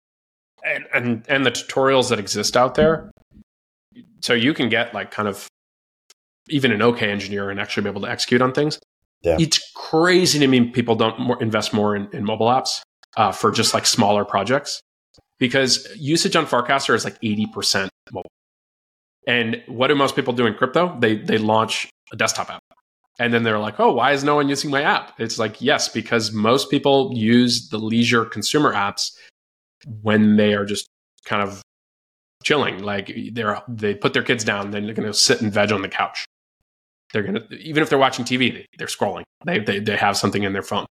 and, 0.65 0.87
and 0.95 1.25
and 1.29 1.47
the 1.47 1.51
tutorials 1.51 2.09
that 2.11 2.19
exist 2.19 2.57
out 2.57 2.75
there. 2.75 3.11
So 4.21 4.33
you 4.33 4.55
can 4.55 4.69
get 4.69 4.95
like 4.95 5.11
kind 5.11 5.29
of 5.29 5.47
even 6.49 6.73
an 6.73 6.83
okay 6.83 7.11
engineer 7.11 7.51
and 7.51 7.61
actually 7.61 7.85
be 7.85 7.91
able 7.91 8.03
to 8.03 8.09
execute 8.09 8.43
on 8.43 8.53
things. 8.53 8.79
Yeah. 9.23 9.37
it's 9.41 9.73
crazy 9.75 10.39
to 10.39 10.47
me 10.47 10.69
people 10.69 10.97
don't 10.97 11.19
more, 11.19 11.43
invest 11.43 11.73
more 11.73 11.97
in, 11.97 12.11
in 12.13 12.25
mobile 12.25 12.49
apps 12.49 12.83
uh, 13.17 13.33
for 13.33 13.51
just 13.51 13.73
like 13.73 13.87
smaller 13.87 14.23
projects 14.23 14.83
because 15.39 15.89
usage 15.97 16.37
on 16.37 16.45
farcaster 16.45 16.95
is 16.95 17.05
like 17.05 17.19
80% 17.23 17.89
mobile. 18.13 18.31
And 19.27 19.63
what 19.67 19.87
do 19.87 19.95
most 19.95 20.15
people 20.15 20.35
do 20.35 20.45
in 20.45 20.53
crypto? 20.53 20.95
They 21.01 21.17
they 21.17 21.39
launch 21.39 21.89
a 22.13 22.17
desktop 22.17 22.51
app. 22.51 22.61
And 23.19 23.33
then 23.33 23.45
they're 23.45 23.59
like 23.59 23.81
oh 23.81 23.93
why 23.93 24.13
is 24.13 24.25
no 24.25 24.35
one 24.35 24.49
using 24.49 24.71
my 24.71 24.83
app? 24.83 25.19
It's 25.19 25.39
like 25.39 25.63
yes 25.63 25.89
because 25.89 26.33
most 26.33 26.71
people 26.71 27.11
use 27.15 27.71
the 27.71 27.79
leisure 27.79 28.27
consumer 28.27 28.75
apps 28.75 29.13
when 30.03 30.37
they 30.37 30.55
are 30.55 30.65
just 30.65 30.87
kind 31.25 31.43
of 31.43 31.63
chilling. 32.43 32.83
Like 32.83 33.13
they're 33.33 33.63
they 33.69 33.95
put 33.95 34.13
their 34.13 34.23
kids 34.23 34.45
down, 34.45 34.71
then 34.71 34.85
they're 34.85 34.95
going 34.95 35.09
to 35.09 35.15
sit 35.15 35.41
and 35.41 35.53
veg 35.53 35.73
on 35.73 35.83
the 35.83 35.89
couch. 35.89 36.25
They're 37.13 37.23
going 37.23 37.35
to 37.35 37.55
even 37.57 37.83
if 37.83 37.89
they're 37.89 37.99
watching 37.99 38.25
TV, 38.25 38.67
they, 38.79 38.85
are 38.85 38.89
scrolling. 38.89 39.23
They, 39.45 39.59
they 39.59 39.79
they 39.79 39.97
have 39.97 40.17
something 40.17 40.43
in 40.43 40.53
their 40.53 40.63
phone. 40.63 40.87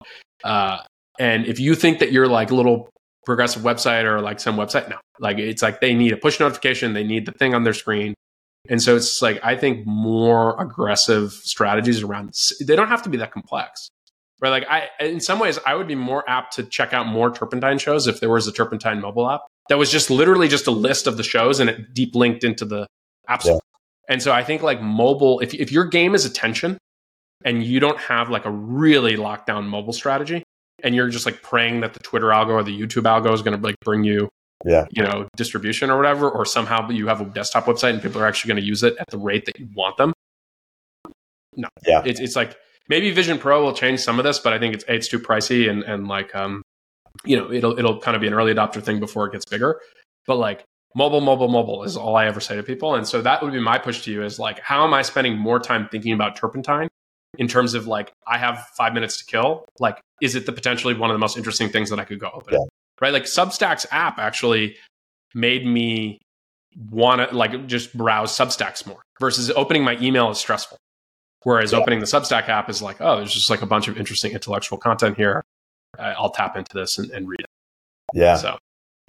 Uh, 0.45 0.79
and 1.19 1.47
if 1.47 1.61
you 1.61 1.75
think 1.75 1.99
that 2.01 2.13
you're 2.13 2.29
like 2.29 2.51
little 2.51 2.91
progressive 3.25 3.63
website 3.63 4.05
or 4.05 4.21
like 4.21 4.41
some 4.41 4.57
website, 4.57 4.89
no, 4.89 4.97
like 5.21 5.39
it's 5.39 5.63
like 5.63 5.81
they 5.81 5.95
need 5.95 6.13
a 6.13 6.17
push 6.17 6.41
notification, 6.41 6.95
they 6.95 7.05
need 7.05 7.27
the 7.27 7.33
thing 7.33 7.55
on 7.55 7.65
their 7.65 7.75
screen. 7.75 8.15
And 8.69 8.81
so 8.81 8.97
it's 8.97 9.21
like 9.21 9.41
I 9.43 9.57
think 9.57 9.87
more 9.87 10.61
aggressive 10.61 11.33
strategies 11.33 12.03
around. 12.03 12.35
They 12.65 12.77
don't 12.77 12.89
have 12.89 13.03
to 13.03 13.09
be 13.09 13.19
that 13.19 13.33
complex 13.33 13.91
right? 14.43 14.51
Like 14.51 14.67
I, 14.69 14.91
in 15.01 15.21
some 15.21 15.39
ways, 15.39 15.59
I 15.65 15.75
would 15.75 15.89
be 15.89 15.95
more 15.95 16.29
apt 16.29 16.55
to 16.55 16.65
check 16.65 16.93
out 16.93 17.07
more 17.07 17.33
Turpentine 17.33 17.79
shows 17.79 18.07
if 18.07 18.21
there 18.21 18.29
was 18.29 18.47
a 18.47 18.53
Turpentine 18.53 19.01
mobile 19.01 19.31
app 19.31 19.43
that 19.69 19.79
was 19.79 19.91
just 19.91 20.11
literally 20.11 20.49
just 20.49 20.67
a 20.67 20.71
list 20.71 21.07
of 21.07 21.17
the 21.17 21.23
shows 21.23 21.61
and 21.61 21.71
it 21.71 21.95
deep 21.95 22.15
linked 22.15 22.45
into 22.45 22.65
the 22.65 22.87
app 23.29 23.43
store. 23.43 23.55
Yeah. 23.55 24.15
And 24.15 24.23
so 24.23 24.33
I 24.33 24.43
think 24.43 24.63
like 24.63 24.83
mobile, 24.83 25.41
if 25.41 25.55
if 25.55 25.73
your 25.73 25.85
game 25.85 26.15
is 26.15 26.25
attention 26.25 26.77
and 27.45 27.65
you 27.65 27.81
don't 27.81 27.99
have 27.99 28.29
like 28.29 28.45
a 28.45 28.51
really 28.51 29.17
locked 29.17 29.47
down 29.47 29.69
mobile 29.69 29.93
strategy, 29.93 30.43
and 30.83 30.95
you're 30.95 31.09
just 31.09 31.25
like 31.25 31.43
praying 31.43 31.81
that 31.81 31.95
the 31.95 32.01
Twitter 32.01 32.27
algo 32.27 32.51
or 32.51 32.63
the 32.63 32.79
YouTube 32.79 33.05
algo 33.05 33.33
is 33.33 33.43
going 33.43 33.59
to 33.59 33.65
like 33.65 33.77
bring 33.85 34.05
you 34.05 34.29
yeah. 34.65 34.87
you 34.91 35.03
know, 35.03 35.29
distribution 35.37 35.91
or 35.91 35.97
whatever, 35.97 36.31
or 36.31 36.45
somehow 36.45 36.89
you 36.91 37.07
have 37.09 37.21
a 37.21 37.25
desktop 37.25 37.67
website 37.67 37.91
and 37.91 38.03
people 38.03 38.21
are 38.21 38.27
actually 38.27 38.49
going 38.49 38.61
to 38.61 38.67
use 38.67 38.83
it 38.83 38.97
at 38.99 39.09
the 39.11 39.19
rate 39.19 39.45
that 39.47 39.59
you 39.59 39.69
want 39.75 39.97
them. 39.97 40.13
No, 41.57 41.69
yeah, 41.87 42.03
it's, 42.05 42.21
it's 42.21 42.37
like 42.37 42.57
maybe 42.89 43.11
Vision 43.11 43.39
Pro 43.39 43.63
will 43.63 43.73
change 43.73 44.01
some 44.01 44.19
of 44.19 44.25
this, 44.25 44.39
but 44.39 44.53
I 44.53 44.59
think 44.59 44.75
it's 44.75 44.85
it's 44.89 45.09
too 45.09 45.19
pricey 45.19 45.69
and 45.71 45.83
and 45.83 46.09
like 46.09 46.35
um, 46.35 46.63
you 47.25 47.37
know, 47.37 47.53
it'll 47.53 47.79
it'll 47.79 47.99
kind 48.01 48.15
of 48.15 48.21
be 48.21 48.27
an 48.27 48.35
early 48.35 48.55
adopter 48.55 48.83
thing 48.83 49.01
before 49.01 49.27
it 49.27 49.33
gets 49.33 49.45
bigger. 49.45 49.81
But 50.27 50.37
like 50.37 50.65
mobile, 50.95 51.21
mobile, 51.21 51.49
mobile 51.49 51.85
is 51.85 51.97
all 51.97 52.17
I 52.17 52.27
ever 52.27 52.41
say 52.41 52.57
to 52.57 52.63
people, 52.63 52.95
and 52.95 53.07
so 53.07 53.23
that 53.23 53.43
would 53.43 53.53
be 53.53 53.61
my 53.61 53.79
push 53.79 54.03
to 54.05 54.13
you 54.13 54.23
is 54.23 54.39
like, 54.39 54.61
how 54.61 54.85
am 54.85 54.95
I 54.95 55.03
spending 55.03 55.37
more 55.37 55.59
time 55.59 55.89
thinking 55.91 56.13
about 56.13 56.37
Turpentine 56.37 56.89
in 57.39 57.49
terms 57.49 57.75
of 57.75 57.87
like 57.87 58.13
I 58.27 58.39
have 58.39 58.67
five 58.77 58.95
minutes 58.95 59.19
to 59.19 59.25
kill? 59.25 59.67
Like, 59.79 60.01
is 60.21 60.35
it 60.35 60.47
the 60.47 60.53
potentially 60.53 60.95
one 60.95 61.11
of 61.11 61.15
the 61.15 61.21
most 61.21 61.37
interesting 61.37 61.69
things 61.69 61.91
that 61.91 61.99
I 61.99 62.05
could 62.05 62.19
go 62.19 62.31
open? 62.33 62.55
Yeah. 62.55 62.67
right? 63.01 63.13
Like 63.13 63.25
Substack's 63.25 63.87
app 63.91 64.19
actually 64.19 64.77
made 65.35 65.67
me 65.67 66.21
want 66.91 67.29
to 67.29 67.37
like 67.37 67.67
just 67.67 67.97
browse 67.97 68.37
Substacks 68.37 68.87
more 68.87 69.03
versus 69.21 69.51
opening 69.51 69.85
my 69.85 69.97
email 70.01 70.31
is 70.31 70.39
stressful. 70.39 70.79
Whereas 71.45 71.73
yeah. 71.73 71.79
opening 71.79 72.01
the 72.01 72.07
Substack 72.07 72.49
app 72.49 72.71
is 72.71 72.83
like, 72.83 73.01
oh, 73.01 73.17
there's 73.17 73.33
just 73.33 73.51
like 73.51 73.63
a 73.63 73.67
bunch 73.67 73.89
of 73.89 73.97
interesting 73.97 74.33
intellectual 74.33 74.79
content 74.79 75.17
here. 75.17 75.43
I'll 75.99 76.31
tap 76.31 76.57
into 76.57 76.75
this 76.75 76.99
and, 76.99 77.11
and 77.11 77.29
read 77.29 77.41
it. 77.41 77.51
Yeah. 78.15 78.37
So 78.37 78.59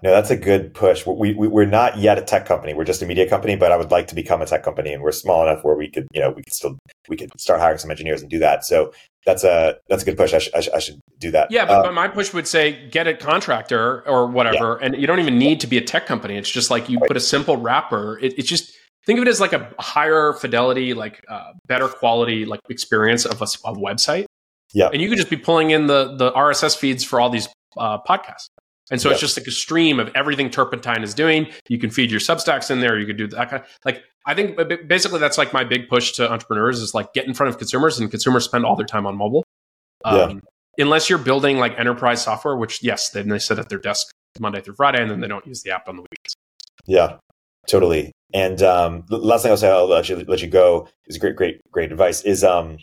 no, 0.03 0.11
that's 0.11 0.30
a 0.30 0.35
good 0.35 0.73
push. 0.73 1.05
We, 1.05 1.34
we 1.34 1.47
we're 1.47 1.65
not 1.65 1.97
yet 1.97 2.18
a 2.18 2.22
tech 2.22 2.45
company. 2.45 2.73
We're 2.73 2.84
just 2.84 3.01
a 3.01 3.05
media 3.05 3.27
company, 3.30 3.55
but 3.55 3.72
I 3.72 3.77
would 3.77 3.89
like 3.89 4.07
to 4.07 4.15
become 4.15 4.41
a 4.41 4.45
tech 4.45 4.61
company, 4.61 4.91
and 4.91 5.01
we're 5.01 5.14
small 5.14 5.47
enough 5.47 5.64
where 5.64 5.76
we 5.76 5.89
could, 5.89 6.07
you 6.11 6.19
know, 6.19 6.31
we 6.31 6.43
could 6.43 6.53
still 6.53 6.77
we 7.07 7.15
could 7.15 7.31
start 7.39 7.61
hiring 7.61 7.77
some 7.77 7.89
engineers 7.89 8.22
and 8.22 8.30
do 8.30 8.38
that. 8.39 8.65
So 8.65 8.91
that's 9.26 9.45
a 9.45 9.77
that's 9.88 10.03
a 10.03 10.05
good 10.05 10.18
push. 10.18 10.34
I, 10.34 10.39
sh- 10.39 10.49
I, 10.53 10.60
sh- 10.60 10.69
I 10.76 10.80
should 10.80 10.99
do 11.19 11.31
that. 11.31 11.51
Yeah, 11.51 11.65
but, 11.65 11.77
um, 11.77 11.84
but, 11.84 11.93
my 11.93 12.10
push 12.10 12.34
would 12.34 12.49
say 12.49 12.85
get 12.89 13.07
a 13.07 13.14
contractor 13.14 14.05
or 14.05 14.27
whatever, 14.27 14.77
yeah. 14.81 14.88
and 14.88 14.97
you 14.97 15.07
don't 15.07 15.22
even 15.22 15.39
need 15.39 15.61
to 15.61 15.68
be 15.68 15.77
a 15.77 15.81
tech 15.81 16.05
company. 16.05 16.35
It's 16.35 16.51
just 16.51 16.69
like 16.69 16.89
you 16.89 16.99
right. 16.99 17.07
put 17.07 17.15
a 17.15 17.22
simple 17.22 17.55
wrapper. 17.55 18.19
It, 18.19 18.38
it's 18.38 18.49
just 18.49 18.76
think 19.05 19.19
of 19.19 19.27
it 19.27 19.30
as 19.30 19.39
like 19.39 19.53
a 19.53 19.71
higher 19.80 20.34
fidelity, 20.34 20.93
like 20.93 21.23
uh, 21.30 21.53
better 21.67 21.88
quality, 21.88 22.45
like 22.45 22.59
experience 22.69 23.25
of 23.25 23.41
a, 23.41 23.45
a 23.67 23.73
website. 23.75 24.25
Yeah, 24.73 24.89
and 24.91 25.01
you 25.01 25.09
could 25.09 25.17
just 25.17 25.30
be 25.30 25.38
pulling 25.38 25.71
in 25.71 25.88
the 25.88 26.15
the 26.15 26.31
RSS 26.31 26.77
feeds 26.77 27.03
for 27.03 27.19
all 27.19 27.30
these 27.30 27.47
uh, 27.77 27.99
podcasts. 27.99 28.47
And 28.91 29.01
so 29.01 29.09
yep. 29.09 29.13
it's 29.13 29.21
just 29.21 29.38
like 29.38 29.47
a 29.47 29.51
stream 29.51 29.99
of 29.99 30.11
everything 30.13 30.49
Turpentine 30.49 31.03
is 31.03 31.13
doing. 31.13 31.47
You 31.69 31.80
can 31.80 31.89
feed 31.89 32.11
your 32.11 32.19
Substacks 32.19 32.69
in 32.69 32.81
there. 32.81 32.99
You 32.99 33.05
could 33.05 33.17
do 33.17 33.27
that 33.27 33.49
kind 33.49 33.63
of 33.63 33.69
like. 33.85 34.03
I 34.25 34.34
think 34.35 34.57
basically 34.88 35.19
that's 35.19 35.38
like 35.38 35.51
my 35.51 35.65
big 35.65 35.89
push 35.89 36.13
to 36.13 36.31
entrepreneurs 36.31 36.80
is 36.80 36.93
like 36.93 37.13
get 37.13 37.25
in 37.25 37.34
front 37.34 37.49
of 37.49 37.57
consumers, 37.57 37.99
and 37.99 38.09
consumers 38.09 38.45
spend 38.45 38.65
all 38.65 38.75
their 38.75 38.85
time 38.85 39.05
on 39.05 39.17
mobile. 39.17 39.43
Um, 40.05 40.41
yeah. 40.77 40.84
Unless 40.84 41.09
you're 41.09 41.19
building 41.19 41.57
like 41.57 41.77
enterprise 41.77 42.23
software, 42.23 42.55
which 42.55 42.81
yes, 42.81 43.09
then 43.09 43.30
they 43.30 43.39
sit 43.39 43.59
at 43.59 43.69
their 43.69 43.80
desk 43.80 44.11
Monday 44.39 44.61
through 44.61 44.75
Friday, 44.75 45.01
and 45.01 45.11
then 45.11 45.19
they 45.19 45.27
don't 45.27 45.45
use 45.45 45.61
the 45.61 45.71
app 45.71 45.88
on 45.88 45.97
the 45.97 46.01
weekends. 46.03 46.35
Yeah, 46.85 47.17
totally. 47.68 48.11
And 48.34 48.61
um, 48.64 49.06
last 49.10 49.44
thing 49.44 49.52
I'll 49.52 49.57
say, 49.57 49.69
I'll 49.69 49.88
let 49.88 50.10
you 50.10 50.23
let 50.27 50.41
you 50.41 50.48
go. 50.48 50.88
Is 51.07 51.18
great, 51.18 51.35
great, 51.35 51.61
great 51.72 51.91
advice. 51.91 52.22
Is 52.22 52.44
um, 52.44 52.77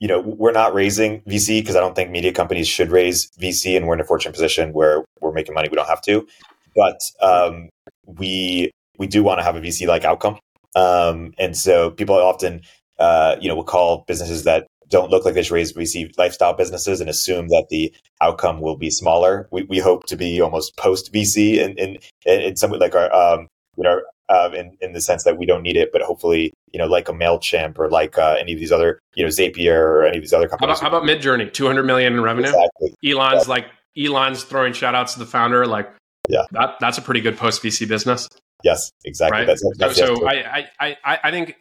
you 0.00 0.08
know, 0.08 0.20
we're 0.20 0.52
not 0.52 0.74
raising 0.74 1.20
VC 1.20 1.60
because 1.60 1.76
I 1.76 1.80
don't 1.80 1.94
think 1.94 2.10
media 2.10 2.32
companies 2.32 2.66
should 2.66 2.90
raise 2.90 3.30
VC, 3.40 3.76
and 3.76 3.86
we're 3.86 3.94
in 3.94 4.00
a 4.00 4.04
fortunate 4.04 4.32
position 4.32 4.72
where 4.72 5.04
we're 5.20 5.32
making 5.32 5.54
money. 5.54 5.68
We 5.70 5.76
don't 5.76 5.88
have 5.88 6.02
to, 6.02 6.26
but 6.74 7.00
um, 7.20 7.68
we 8.06 8.72
we 8.98 9.06
do 9.06 9.22
want 9.22 9.38
to 9.38 9.44
have 9.44 9.54
a 9.54 9.60
VC 9.60 9.86
like 9.86 10.04
outcome. 10.04 10.38
Um, 10.74 11.32
and 11.38 11.56
so 11.56 11.90
people 11.90 12.16
often, 12.16 12.62
uh, 12.98 13.36
you 13.40 13.48
know, 13.48 13.54
will 13.54 13.64
call 13.64 14.04
businesses 14.08 14.44
that 14.44 14.66
don't 14.88 15.10
look 15.10 15.24
like 15.24 15.34
they 15.34 15.42
should 15.42 15.54
raise 15.54 15.72
VC 15.72 16.10
lifestyle 16.18 16.52
businesses 16.52 17.00
and 17.00 17.08
assume 17.08 17.48
that 17.48 17.66
the 17.70 17.92
outcome 18.20 18.60
will 18.60 18.76
be 18.76 18.90
smaller. 18.90 19.48
We, 19.50 19.62
we 19.64 19.78
hope 19.78 20.06
to 20.06 20.16
be 20.16 20.40
almost 20.40 20.76
post 20.76 21.12
VC 21.12 21.64
and 21.64 21.78
in, 21.78 21.98
in, 22.26 22.40
in 22.40 22.56
some 22.56 22.72
like 22.72 22.94
our, 22.94 23.12
um, 23.14 23.48
you 23.76 23.84
know, 23.84 24.00
uh, 24.28 24.50
in, 24.54 24.76
in 24.80 24.92
the 24.92 25.00
sense 25.00 25.24
that 25.24 25.36
we 25.36 25.46
don't 25.46 25.62
need 25.62 25.76
it, 25.76 25.90
but 25.92 26.00
hopefully, 26.02 26.52
you 26.72 26.78
know, 26.78 26.86
like 26.86 27.08
a 27.08 27.12
MailChimp 27.12 27.78
or 27.78 27.90
like 27.90 28.16
uh, 28.16 28.36
any 28.40 28.52
of 28.52 28.58
these 28.58 28.72
other, 28.72 28.98
you 29.14 29.22
know, 29.22 29.28
Zapier 29.28 29.74
or 29.74 30.06
any 30.06 30.16
of 30.16 30.22
these 30.22 30.32
other 30.32 30.48
companies. 30.48 30.80
How 30.80 30.88
about, 30.88 31.04
about 31.04 31.20
Midjourney? 31.20 31.52
200 31.52 31.82
million 31.82 32.14
in 32.14 32.22
revenue? 32.22 32.48
Exactly. 32.48 32.94
Elon's 33.04 33.48
like, 33.48 33.66
Elon's 33.96 34.44
throwing 34.44 34.72
shout 34.72 34.94
outs 34.94 35.14
to 35.14 35.18
the 35.18 35.26
founder. 35.26 35.66
Like, 35.66 35.92
yeah, 36.28 36.44
that, 36.52 36.76
that's 36.80 36.98
a 36.98 37.02
pretty 37.02 37.20
good 37.20 37.36
post 37.36 37.62
VC 37.62 37.86
business. 37.86 38.28
Yes, 38.62 38.90
exactly. 39.04 39.40
Right? 39.40 39.46
That's, 39.46 39.62
that's 39.76 39.96
so, 39.96 40.14
so 40.14 40.26
I, 40.26 40.66
I, 40.80 40.96
I, 41.04 41.18
I 41.24 41.30
think 41.30 41.56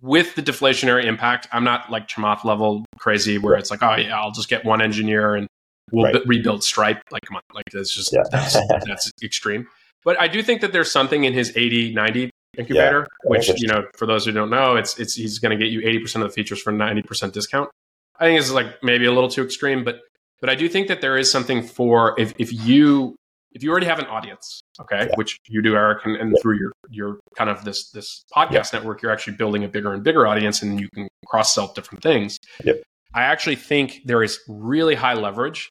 with 0.00 0.34
the 0.34 0.42
deflationary 0.42 1.04
impact, 1.04 1.46
I'm 1.52 1.64
not 1.64 1.90
like 1.90 2.08
Chamath 2.08 2.44
level 2.44 2.84
crazy 2.98 3.38
where 3.38 3.54
right. 3.54 3.60
it's 3.60 3.70
like, 3.70 3.82
oh 3.82 3.96
yeah, 3.96 4.18
I'll 4.18 4.32
just 4.32 4.48
get 4.48 4.64
one 4.64 4.80
engineer 4.80 5.34
and 5.34 5.46
we'll 5.92 6.06
right. 6.06 6.14
b- 6.14 6.22
rebuild 6.26 6.64
Stripe. 6.64 7.02
Like, 7.10 7.22
come 7.26 7.36
on, 7.36 7.42
like 7.54 7.66
that's 7.72 7.94
just 7.94 8.12
yeah. 8.12 8.22
that's, 8.30 8.54
that's 8.86 9.10
extreme. 9.22 9.68
But 10.04 10.20
I 10.20 10.28
do 10.28 10.42
think 10.42 10.60
that 10.60 10.72
there's 10.72 10.90
something 10.90 11.24
in 11.24 11.32
his 11.32 11.56
80 11.56 11.94
90 11.94 12.30
incubator, 12.56 13.00
yeah, 13.00 13.30
which, 13.30 13.48
you 13.60 13.68
know, 13.68 13.84
for 13.96 14.06
those 14.06 14.24
who 14.24 14.32
don't 14.32 14.50
know, 14.50 14.76
it's, 14.76 14.98
it's, 14.98 15.14
he's 15.14 15.38
going 15.38 15.56
to 15.56 15.62
get 15.62 15.72
you 15.72 15.80
80% 15.80 16.16
of 16.16 16.22
the 16.22 16.30
features 16.30 16.60
for 16.60 16.72
90% 16.72 17.32
discount. 17.32 17.70
I 18.18 18.24
think 18.24 18.38
this 18.38 18.46
is 18.46 18.52
like 18.52 18.82
maybe 18.82 19.06
a 19.06 19.12
little 19.12 19.30
too 19.30 19.44
extreme, 19.44 19.84
but, 19.84 20.00
but 20.40 20.50
I 20.50 20.54
do 20.54 20.68
think 20.68 20.88
that 20.88 21.00
there 21.00 21.16
is 21.16 21.30
something 21.30 21.62
for 21.62 22.18
if, 22.18 22.32
if 22.38 22.52
you, 22.52 23.14
if 23.52 23.62
you 23.62 23.70
already 23.70 23.86
have 23.86 23.98
an 23.98 24.06
audience, 24.06 24.60
okay, 24.80 25.06
yeah. 25.08 25.14
which 25.14 25.38
you 25.48 25.62
do, 25.62 25.76
Erik, 25.76 26.04
and, 26.04 26.16
and 26.16 26.36
through 26.42 26.58
your, 26.58 26.72
your 26.90 27.18
kind 27.36 27.48
of 27.48 27.64
this, 27.64 27.90
this 27.90 28.24
podcast 28.34 28.72
yeah. 28.72 28.80
network, 28.80 29.02
you're 29.02 29.12
actually 29.12 29.36
building 29.36 29.64
a 29.64 29.68
bigger 29.68 29.92
and 29.92 30.02
bigger 30.02 30.26
audience 30.26 30.62
and 30.62 30.80
you 30.80 30.88
can 30.94 31.08
cross 31.26 31.54
sell 31.54 31.72
different 31.74 32.02
things. 32.02 32.38
Yep. 32.64 32.82
I 33.14 33.22
actually 33.22 33.56
think 33.56 34.00
there 34.04 34.22
is 34.22 34.40
really 34.48 34.94
high 34.94 35.14
leverage 35.14 35.70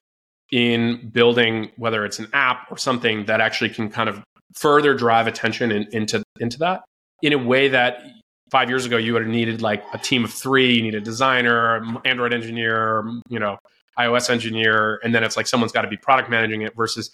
in 0.52 1.10
building 1.10 1.72
whether 1.78 2.06
it's 2.06 2.19
an 2.19 2.28
app 2.34 2.72
or 2.72 2.78
something 2.78 3.26
that 3.26 3.41
actually 3.41 3.69
can 3.69 3.90
kind 3.90 4.07
of 4.07 4.24
further 4.53 4.94
drive 4.94 5.28
attention 5.28 5.72
in, 5.72 5.88
into 5.91 6.24
into 6.40 6.57
that 6.57 6.84
in 7.22 7.34
a 7.34 7.38
way 7.38 7.68
that 7.68 8.02
five 8.49 8.69
years 8.69 8.86
ago 8.86 8.98
you 8.98 9.14
would 9.14 9.22
have 9.22 9.32
needed 9.32 9.61
like 9.61 9.84
a 9.94 9.98
team 9.98 10.24
of 10.24 10.32
three 10.32 10.74
you 10.74 10.82
need 10.82 10.95
a 10.95 11.02
designer 11.02 11.84
android 12.06 12.34
engineer 12.34 13.03
you 13.30 13.40
know 13.40 13.57
ios 13.99 14.30
engineer 14.30 14.99
and 15.03 15.14
then 15.14 15.24
it's 15.24 15.36
like 15.36 15.48
someone's 15.48 15.72
got 15.72 15.82
to 15.82 15.88
be 15.88 15.98
product 15.98 16.30
managing 16.30 16.61
it 16.61 16.74
versus 16.76 17.14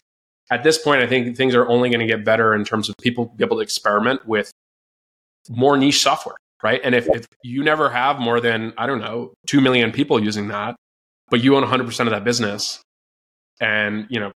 at 0.52 0.64
this 0.64 0.78
point 0.78 1.02
i 1.02 1.08
think 1.08 1.36
things 1.36 1.56
are 1.56 1.68
only 1.68 1.90
going 1.90 2.00
to 2.00 2.06
get 2.06 2.24
better 2.24 2.54
in 2.54 2.64
terms 2.64 2.88
of 2.88 2.96
people 3.02 3.26
be 3.36 3.44
able 3.44 3.58
to 3.58 3.64
experiment 3.64 4.26
with 4.28 4.52
more 5.50 5.76
niche 5.76 6.02
software 6.02 6.36
right? 6.64 6.80
And 6.86 6.96
if, 6.96 7.08
if 7.10 7.26
you 7.44 7.62
never 7.62 7.90
have 7.90 8.20
more 8.20 8.40
than 8.40 8.74
i 8.78 8.86
don't 8.86 9.00
know 9.00 9.34
2 9.48 9.60
million 9.60 9.92
people 9.92 10.24
using 10.24 10.48
that 10.50 10.76
but 11.30 11.44
you 11.44 11.56
own 11.56 11.64
100% 11.64 12.00
of 12.02 12.10
that 12.12 12.24
business 12.24 12.82
and 13.60 14.06
you 14.10 14.20
know 14.20 14.32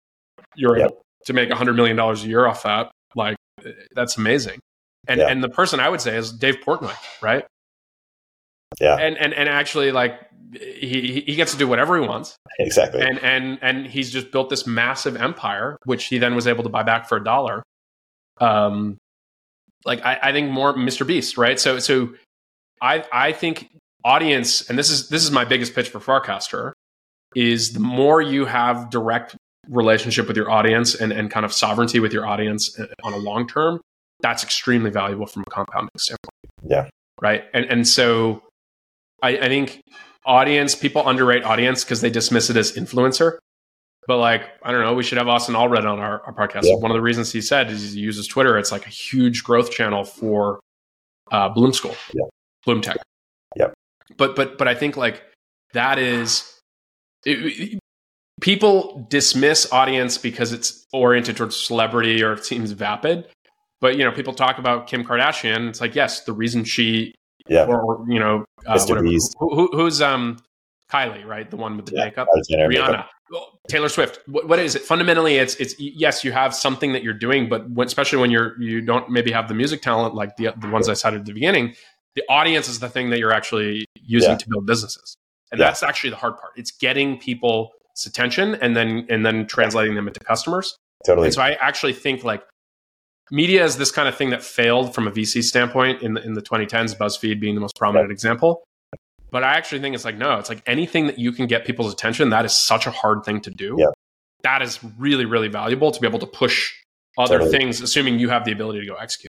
you're 0.55 0.77
yep. 0.77 0.91
able 0.91 1.01
to 1.25 1.33
make 1.33 1.49
a 1.49 1.53
$100 1.53 1.75
million 1.75 1.99
a 1.99 2.13
year 2.15 2.45
off 2.45 2.63
that 2.63 2.91
like 3.15 3.37
that's 3.93 4.17
amazing. 4.17 4.59
And 5.07 5.19
yeah. 5.19 5.27
and 5.27 5.43
the 5.43 5.49
person 5.49 5.79
i 5.79 5.87
would 5.87 6.01
say 6.01 6.17
is 6.17 6.31
dave 6.31 6.57
portnoy 6.65 6.95
right? 7.21 7.45
Yeah. 8.79 8.95
And 8.95 9.17
and, 9.17 9.33
and 9.33 9.47
actually 9.47 9.91
like 9.91 10.19
he 10.53 11.23
he 11.25 11.35
gets 11.35 11.51
to 11.51 11.57
do 11.57 11.67
whatever 11.67 11.99
he 11.99 12.07
wants. 12.07 12.35
Exactly. 12.59 13.01
And 13.01 13.19
and 13.19 13.59
and 13.61 13.87
he's 13.87 14.11
just 14.11 14.31
built 14.31 14.49
this 14.49 14.65
massive 14.65 15.15
empire 15.15 15.77
which 15.85 16.05
he 16.05 16.17
then 16.17 16.35
was 16.35 16.47
able 16.47 16.63
to 16.63 16.69
buy 16.69 16.83
back 16.83 17.07
for 17.07 17.17
a 17.17 17.23
dollar. 17.23 17.63
Um 18.39 18.97
like 19.85 20.03
i 20.03 20.19
i 20.23 20.31
think 20.31 20.51
more 20.51 20.73
mr 20.73 21.05
beast 21.05 21.37
right? 21.37 21.59
So 21.59 21.79
so 21.79 22.13
i 22.81 23.03
i 23.11 23.31
think 23.31 23.69
audience 24.03 24.69
and 24.69 24.77
this 24.77 24.89
is 24.89 25.09
this 25.09 25.23
is 25.23 25.31
my 25.31 25.45
biggest 25.45 25.73
pitch 25.73 25.89
for 25.89 25.99
farcaster 25.99 26.73
is 27.35 27.73
the 27.73 27.79
more 27.79 28.21
you 28.21 28.45
have 28.45 28.89
direct 28.89 29.35
relationship 29.69 30.27
with 30.27 30.37
your 30.37 30.49
audience 30.49 30.95
and, 30.95 31.11
and 31.11 31.29
kind 31.29 31.45
of 31.45 31.53
sovereignty 31.53 31.99
with 31.99 32.13
your 32.13 32.25
audience 32.25 32.79
uh, 32.79 32.87
on 33.03 33.13
a 33.13 33.17
long 33.17 33.47
term, 33.47 33.81
that's 34.21 34.43
extremely 34.43 34.89
valuable 34.89 35.25
from 35.25 35.43
a 35.45 35.49
compounding 35.51 35.89
standpoint. 35.97 36.33
Yeah. 36.63 36.89
Right. 37.21 37.43
And 37.53 37.65
and 37.65 37.87
so 37.87 38.43
I, 39.21 39.37
I 39.37 39.47
think 39.47 39.81
audience, 40.25 40.75
people 40.75 41.07
underrate 41.07 41.43
audience 41.43 41.83
because 41.83 42.01
they 42.01 42.09
dismiss 42.09 42.49
it 42.49 42.57
as 42.57 42.73
influencer. 42.73 43.37
But 44.07 44.17
like, 44.17 44.43
I 44.61 44.71
don't 44.71 44.81
know, 44.81 44.93
we 44.93 45.03
should 45.03 45.17
have 45.17 45.27
Austin 45.27 45.55
Allred 45.55 45.89
on 45.89 45.99
our, 45.99 46.21
our 46.21 46.33
podcast. 46.33 46.63
Yeah. 46.63 46.75
One 46.75 46.91
of 46.91 46.95
the 46.95 47.01
reasons 47.01 47.31
he 47.31 47.41
said 47.41 47.71
is 47.71 47.93
he 47.93 47.99
uses 47.99 48.27
Twitter. 48.27 48.57
It's 48.57 48.71
like 48.71 48.85
a 48.85 48.89
huge 48.89 49.43
growth 49.43 49.71
channel 49.71 50.03
for 50.03 50.59
uh, 51.31 51.49
Bloom 51.49 51.73
School, 51.73 51.95
yeah. 52.13 52.25
Bloom 52.65 52.81
Tech. 52.81 52.97
Yep. 53.55 53.73
But 54.17 54.35
but 54.35 54.57
but 54.59 54.67
I 54.67 54.75
think 54.75 54.95
like 54.95 55.23
that 55.73 55.97
is 55.97 56.54
it, 57.25 57.79
people 58.41 59.07
dismiss 59.09 59.71
audience 59.71 60.17
because 60.17 60.53
it's 60.53 60.85
oriented 60.93 61.37
towards 61.37 61.55
celebrity 61.55 62.23
or 62.23 62.33
it 62.33 62.45
seems 62.45 62.71
vapid. 62.71 63.27
But 63.81 63.97
you 63.97 64.03
know, 64.03 64.11
people 64.11 64.33
talk 64.33 64.57
about 64.57 64.87
Kim 64.87 65.03
Kardashian. 65.03 65.69
It's 65.69 65.81
like, 65.81 65.95
yes, 65.95 66.23
the 66.23 66.33
reason 66.33 66.63
she, 66.63 67.13
yeah, 67.47 67.65
or, 67.65 68.05
you 68.07 68.19
know, 68.19 68.45
uh, 68.65 68.79
whatever, 68.87 69.03
who, 69.03 69.55
who, 69.55 69.69
who's 69.73 70.01
um 70.01 70.37
Kylie, 70.91 71.25
right? 71.25 71.49
The 71.49 71.57
one 71.57 71.77
with 71.77 71.87
the 71.87 71.95
yeah, 71.95 72.05
makeup, 72.05 72.27
Rihanna, 72.51 72.69
makeup. 72.69 73.09
Taylor 73.67 73.89
Swift. 73.89 74.19
What, 74.27 74.47
what 74.47 74.59
is 74.59 74.75
it? 74.75 74.83
Fundamentally, 74.83 75.35
it's 75.37 75.55
it's 75.55 75.75
yes, 75.79 76.23
you 76.23 76.31
have 76.31 76.53
something 76.53 76.93
that 76.93 77.03
you're 77.03 77.13
doing, 77.13 77.49
but 77.49 77.69
when, 77.69 77.87
especially 77.87 78.19
when 78.19 78.31
you're 78.31 78.59
you 78.61 78.81
don't 78.81 79.09
maybe 79.09 79.31
have 79.31 79.47
the 79.47 79.53
music 79.53 79.81
talent 79.81 80.15
like 80.15 80.37
the 80.37 80.53
the 80.57 80.69
ones 80.69 80.87
I 80.89 80.93
cited 80.93 81.21
at 81.21 81.25
the 81.25 81.33
beginning, 81.33 81.75
the 82.15 82.23
audience 82.29 82.69
is 82.69 82.79
the 82.79 82.89
thing 82.89 83.09
that 83.09 83.19
you're 83.19 83.33
actually 83.33 83.85
using 84.01 84.31
yeah. 84.31 84.37
to 84.37 84.49
build 84.49 84.65
businesses, 84.65 85.15
and 85.55 85.61
yeah. 85.61 85.67
that's 85.67 85.83
actually 85.83 86.09
the 86.09 86.17
hard 86.17 86.37
part. 86.37 86.51
It's 86.57 86.71
getting 86.71 87.17
people's 87.17 87.69
attention 88.05 88.55
and 88.55 88.75
then 88.75 89.07
and 89.09 89.25
then 89.25 89.47
translating 89.47 89.95
them 89.95 90.07
into 90.07 90.19
customers. 90.19 90.75
Totally. 91.05 91.27
And 91.27 91.33
so 91.33 91.41
I 91.41 91.51
actually 91.61 91.93
think 91.93 92.25
like 92.25 92.43
media 93.31 93.63
is 93.63 93.77
this 93.77 93.91
kind 93.91 94.09
of 94.09 94.15
thing 94.15 94.31
that 94.31 94.43
failed 94.43 94.93
from 94.93 95.07
a 95.07 95.11
VC 95.11 95.41
standpoint 95.43 96.01
in 96.01 96.15
the, 96.15 96.23
in 96.23 96.33
the 96.33 96.41
2010s, 96.41 96.97
BuzzFeed 96.97 97.39
being 97.39 97.55
the 97.55 97.61
most 97.61 97.75
prominent 97.77 98.09
right. 98.09 98.11
example. 98.11 98.63
But 99.31 99.43
I 99.43 99.53
actually 99.53 99.79
think 99.79 99.95
it's 99.95 100.05
like 100.05 100.17
no, 100.17 100.37
it's 100.37 100.49
like 100.49 100.61
anything 100.65 101.07
that 101.07 101.17
you 101.17 101.31
can 101.31 101.47
get 101.47 101.65
people's 101.65 101.93
attention. 101.93 102.29
That 102.29 102.43
is 102.43 102.55
such 102.55 102.85
a 102.85 102.91
hard 102.91 103.23
thing 103.23 103.39
to 103.41 103.49
do. 103.49 103.77
Yeah. 103.79 103.87
That 104.43 104.61
is 104.61 104.79
really 104.97 105.25
really 105.25 105.47
valuable 105.47 105.91
to 105.91 106.01
be 106.01 106.05
able 106.05 106.19
to 106.19 106.27
push 106.27 106.73
other 107.17 107.39
totally. 107.39 107.57
things, 107.57 107.79
assuming 107.79 108.19
you 108.19 108.27
have 108.27 108.43
the 108.43 108.51
ability 108.51 108.81
to 108.81 108.85
go 108.85 108.95
execute. 108.95 109.29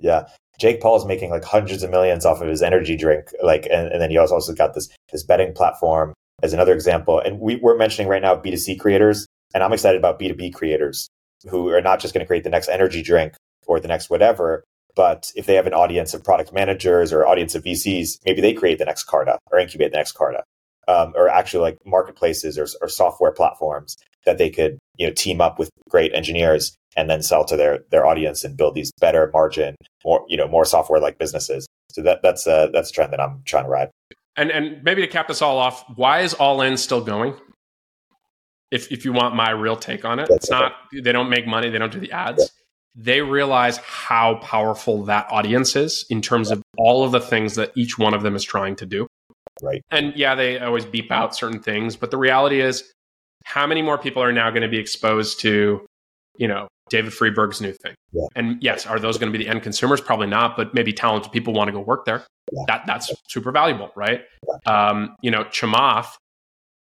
Yeah. 0.00 0.28
Jake 0.58 0.80
Paul 0.80 0.96
is 0.96 1.04
making 1.04 1.30
like 1.30 1.44
hundreds 1.44 1.82
of 1.82 1.90
millions 1.90 2.24
off 2.24 2.40
of 2.40 2.48
his 2.48 2.62
energy 2.62 2.96
drink, 2.96 3.30
like, 3.42 3.66
and, 3.66 3.88
and 3.88 4.00
then 4.00 4.10
he 4.10 4.18
also, 4.18 4.54
got 4.54 4.74
this 4.74 4.88
this 5.10 5.24
betting 5.24 5.52
platform 5.52 6.14
as 6.42 6.52
another 6.52 6.72
example. 6.72 7.18
And 7.18 7.40
we, 7.40 7.56
we're 7.56 7.76
mentioning 7.76 8.08
right 8.08 8.22
now 8.22 8.36
B2C 8.36 8.78
creators, 8.78 9.26
and 9.54 9.62
I'm 9.62 9.72
excited 9.72 9.98
about 9.98 10.20
B2B 10.20 10.54
creators. 10.54 11.08
who 11.50 11.68
are 11.68 11.80
not 11.80 12.00
just 12.00 12.14
going 12.14 12.24
to 12.24 12.26
create 12.26 12.44
the 12.44 12.50
next 12.50 12.68
energy 12.68 13.02
drink 13.02 13.34
or 13.66 13.80
the 13.80 13.88
next 13.88 14.10
whatever, 14.10 14.64
but 14.94 15.30
if 15.34 15.46
they 15.46 15.54
have 15.54 15.66
an 15.66 15.74
audience 15.74 16.14
of 16.14 16.22
product 16.22 16.52
managers 16.52 17.12
or 17.12 17.26
audience 17.26 17.54
of 17.54 17.64
VCs, 17.64 18.18
maybe 18.24 18.40
they 18.40 18.54
create 18.54 18.78
the 18.78 18.84
next 18.84 19.04
Carta 19.04 19.38
or 19.50 19.58
incubate 19.58 19.90
the 19.90 19.98
next 19.98 20.12
Carta, 20.12 20.44
um, 20.88 21.12
or 21.16 21.28
actually 21.28 21.62
like 21.62 21.78
marketplaces 21.84 22.58
or, 22.58 22.66
or 22.80 22.88
software 22.88 23.32
platforms 23.32 23.96
that 24.26 24.38
they 24.38 24.50
could 24.50 24.78
you 24.96 25.06
know 25.06 25.12
team 25.12 25.40
up 25.40 25.58
with 25.58 25.70
great 25.88 26.12
engineers 26.14 26.76
and 26.96 27.10
then 27.10 27.22
sell 27.22 27.44
to 27.44 27.56
their 27.56 27.80
their 27.90 28.06
audience 28.06 28.44
and 28.44 28.56
build 28.56 28.74
these 28.74 28.90
better 29.00 29.30
margin, 29.32 29.76
more 30.04 30.24
you 30.28 30.36
know 30.36 30.48
more 30.48 30.64
software 30.64 31.00
like 31.00 31.18
businesses. 31.18 31.66
So 31.92 32.02
that 32.02 32.20
that's 32.22 32.46
a 32.46 32.70
that's 32.72 32.90
a 32.90 32.92
trend 32.92 33.12
that 33.12 33.20
I'm 33.20 33.42
trying 33.44 33.64
to 33.64 33.70
ride. 33.70 33.90
And 34.36 34.50
and 34.50 34.82
maybe 34.82 35.02
to 35.02 35.08
cap 35.08 35.28
this 35.28 35.42
all 35.42 35.58
off, 35.58 35.84
why 35.96 36.20
is 36.20 36.34
All 36.34 36.60
In 36.62 36.76
still 36.76 37.02
going? 37.02 37.34
If 38.70 38.90
if 38.90 39.04
you 39.04 39.12
want 39.12 39.36
my 39.36 39.50
real 39.50 39.76
take 39.76 40.04
on 40.04 40.18
it, 40.18 40.28
that's 40.28 40.44
it's 40.44 40.52
okay. 40.52 40.60
not 40.60 40.72
they 41.02 41.12
don't 41.12 41.28
make 41.28 41.46
money, 41.46 41.70
they 41.70 41.78
don't 41.78 41.92
do 41.92 42.00
the 42.00 42.12
ads. 42.12 42.42
Yeah 42.42 42.48
they 42.94 43.20
realize 43.20 43.78
how 43.78 44.36
powerful 44.36 45.04
that 45.04 45.26
audience 45.30 45.74
is 45.74 46.06
in 46.10 46.22
terms 46.22 46.50
of 46.50 46.62
all 46.78 47.04
of 47.04 47.12
the 47.12 47.20
things 47.20 47.56
that 47.56 47.72
each 47.74 47.98
one 47.98 48.14
of 48.14 48.22
them 48.22 48.36
is 48.36 48.44
trying 48.44 48.76
to 48.76 48.86
do. 48.86 49.06
Right. 49.62 49.82
And 49.90 50.14
yeah, 50.16 50.34
they 50.34 50.58
always 50.58 50.84
beep 50.84 51.10
out 51.10 51.34
certain 51.34 51.60
things, 51.60 51.96
but 51.96 52.10
the 52.10 52.16
reality 52.16 52.60
is 52.60 52.92
how 53.44 53.66
many 53.66 53.82
more 53.82 53.98
people 53.98 54.22
are 54.22 54.32
now 54.32 54.50
going 54.50 54.62
to 54.62 54.68
be 54.68 54.78
exposed 54.78 55.40
to, 55.40 55.86
you 56.36 56.48
know, 56.48 56.68
David 56.90 57.12
Friedberg's 57.12 57.60
new 57.60 57.72
thing? 57.72 57.94
Yeah. 58.12 58.26
And 58.34 58.62
yes, 58.62 58.86
are 58.86 58.98
those 58.98 59.18
going 59.18 59.32
to 59.32 59.38
be 59.38 59.42
the 59.44 59.50
end 59.50 59.62
consumers? 59.62 60.00
Probably 60.00 60.26
not, 60.26 60.56
but 60.56 60.74
maybe 60.74 60.92
talented 60.92 61.32
people 61.32 61.54
want 61.54 61.68
to 61.68 61.72
go 61.72 61.80
work 61.80 62.04
there. 62.04 62.24
Yeah. 62.52 62.62
That 62.66 62.86
that's 62.86 63.12
super 63.28 63.52
valuable, 63.52 63.90
right? 63.94 64.22
Yeah. 64.66 64.88
Um, 64.88 65.16
you 65.22 65.30
know, 65.30 65.44
Chamath 65.44 66.16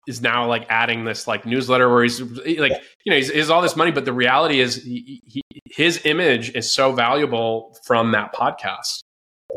is 0.07 0.23
now 0.23 0.47
like 0.47 0.67
adding 0.69 1.05
this 1.05 1.27
like 1.27 1.45
newsletter 1.45 1.91
where 1.91 2.03
he's 2.03 2.21
like 2.21 2.73
you 3.05 3.11
know 3.11 3.17
he's, 3.17 3.31
he's 3.31 3.51
all 3.51 3.61
this 3.61 3.77
money 3.77 3.91
but 3.91 4.05
the 4.05 4.13
reality 4.13 4.61
is 4.61 4.77
he, 4.77 5.21
he, 5.27 5.43
his 5.67 6.01
image 6.05 6.55
is 6.55 6.71
so 6.71 6.93
valuable 6.93 7.77
from 7.85 8.13
that 8.13 8.33
podcast 8.33 9.03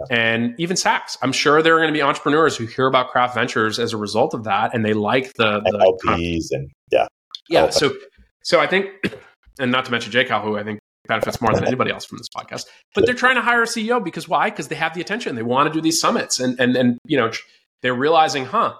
and 0.09 0.55
even 0.57 0.75
Sacks. 0.75 1.17
I'm 1.21 1.31
sure 1.31 1.61
there 1.61 1.75
are 1.75 1.79
going 1.79 1.93
to 1.93 1.97
be 1.97 2.01
entrepreneurs 2.01 2.55
who 2.57 2.65
hear 2.65 2.87
about 2.87 3.09
craft 3.09 3.35
ventures 3.35 3.79
as 3.79 3.93
a 3.93 3.97
result 3.97 4.33
of 4.33 4.43
that, 4.43 4.73
and 4.73 4.85
they 4.85 4.93
like 4.93 5.33
the, 5.33 5.61
the 5.61 5.71
LPs 5.71 6.05
kind 6.05 6.21
of, 6.21 6.45
and 6.51 6.71
yeah, 6.91 7.07
yeah. 7.49 7.69
So, 7.69 7.93
so 8.43 8.59
I 8.59 8.67
think, 8.67 8.89
and 9.59 9.71
not 9.71 9.85
to 9.85 9.91
mention 9.91 10.11
Cal, 10.25 10.41
who 10.41 10.57
I 10.57 10.63
think 10.63 10.79
benefits 11.07 11.41
more 11.41 11.53
than 11.53 11.65
anybody 11.65 11.91
else 11.91 12.05
from 12.05 12.19
this 12.19 12.29
podcast. 12.29 12.65
But 12.93 13.05
they're 13.05 13.15
trying 13.15 13.35
to 13.35 13.41
hire 13.41 13.63
a 13.63 13.65
CEO 13.65 14.03
because 14.03 14.27
why? 14.27 14.49
Because 14.49 14.67
they 14.67 14.75
have 14.75 14.93
the 14.93 15.01
attention. 15.01 15.35
They 15.35 15.43
want 15.43 15.67
to 15.67 15.73
do 15.73 15.81
these 15.81 15.99
summits, 15.99 16.39
and 16.39 16.59
and 16.59 16.75
and 16.75 16.97
you 17.05 17.17
know 17.17 17.31
they're 17.81 17.93
realizing, 17.93 18.45
huh? 18.45 18.75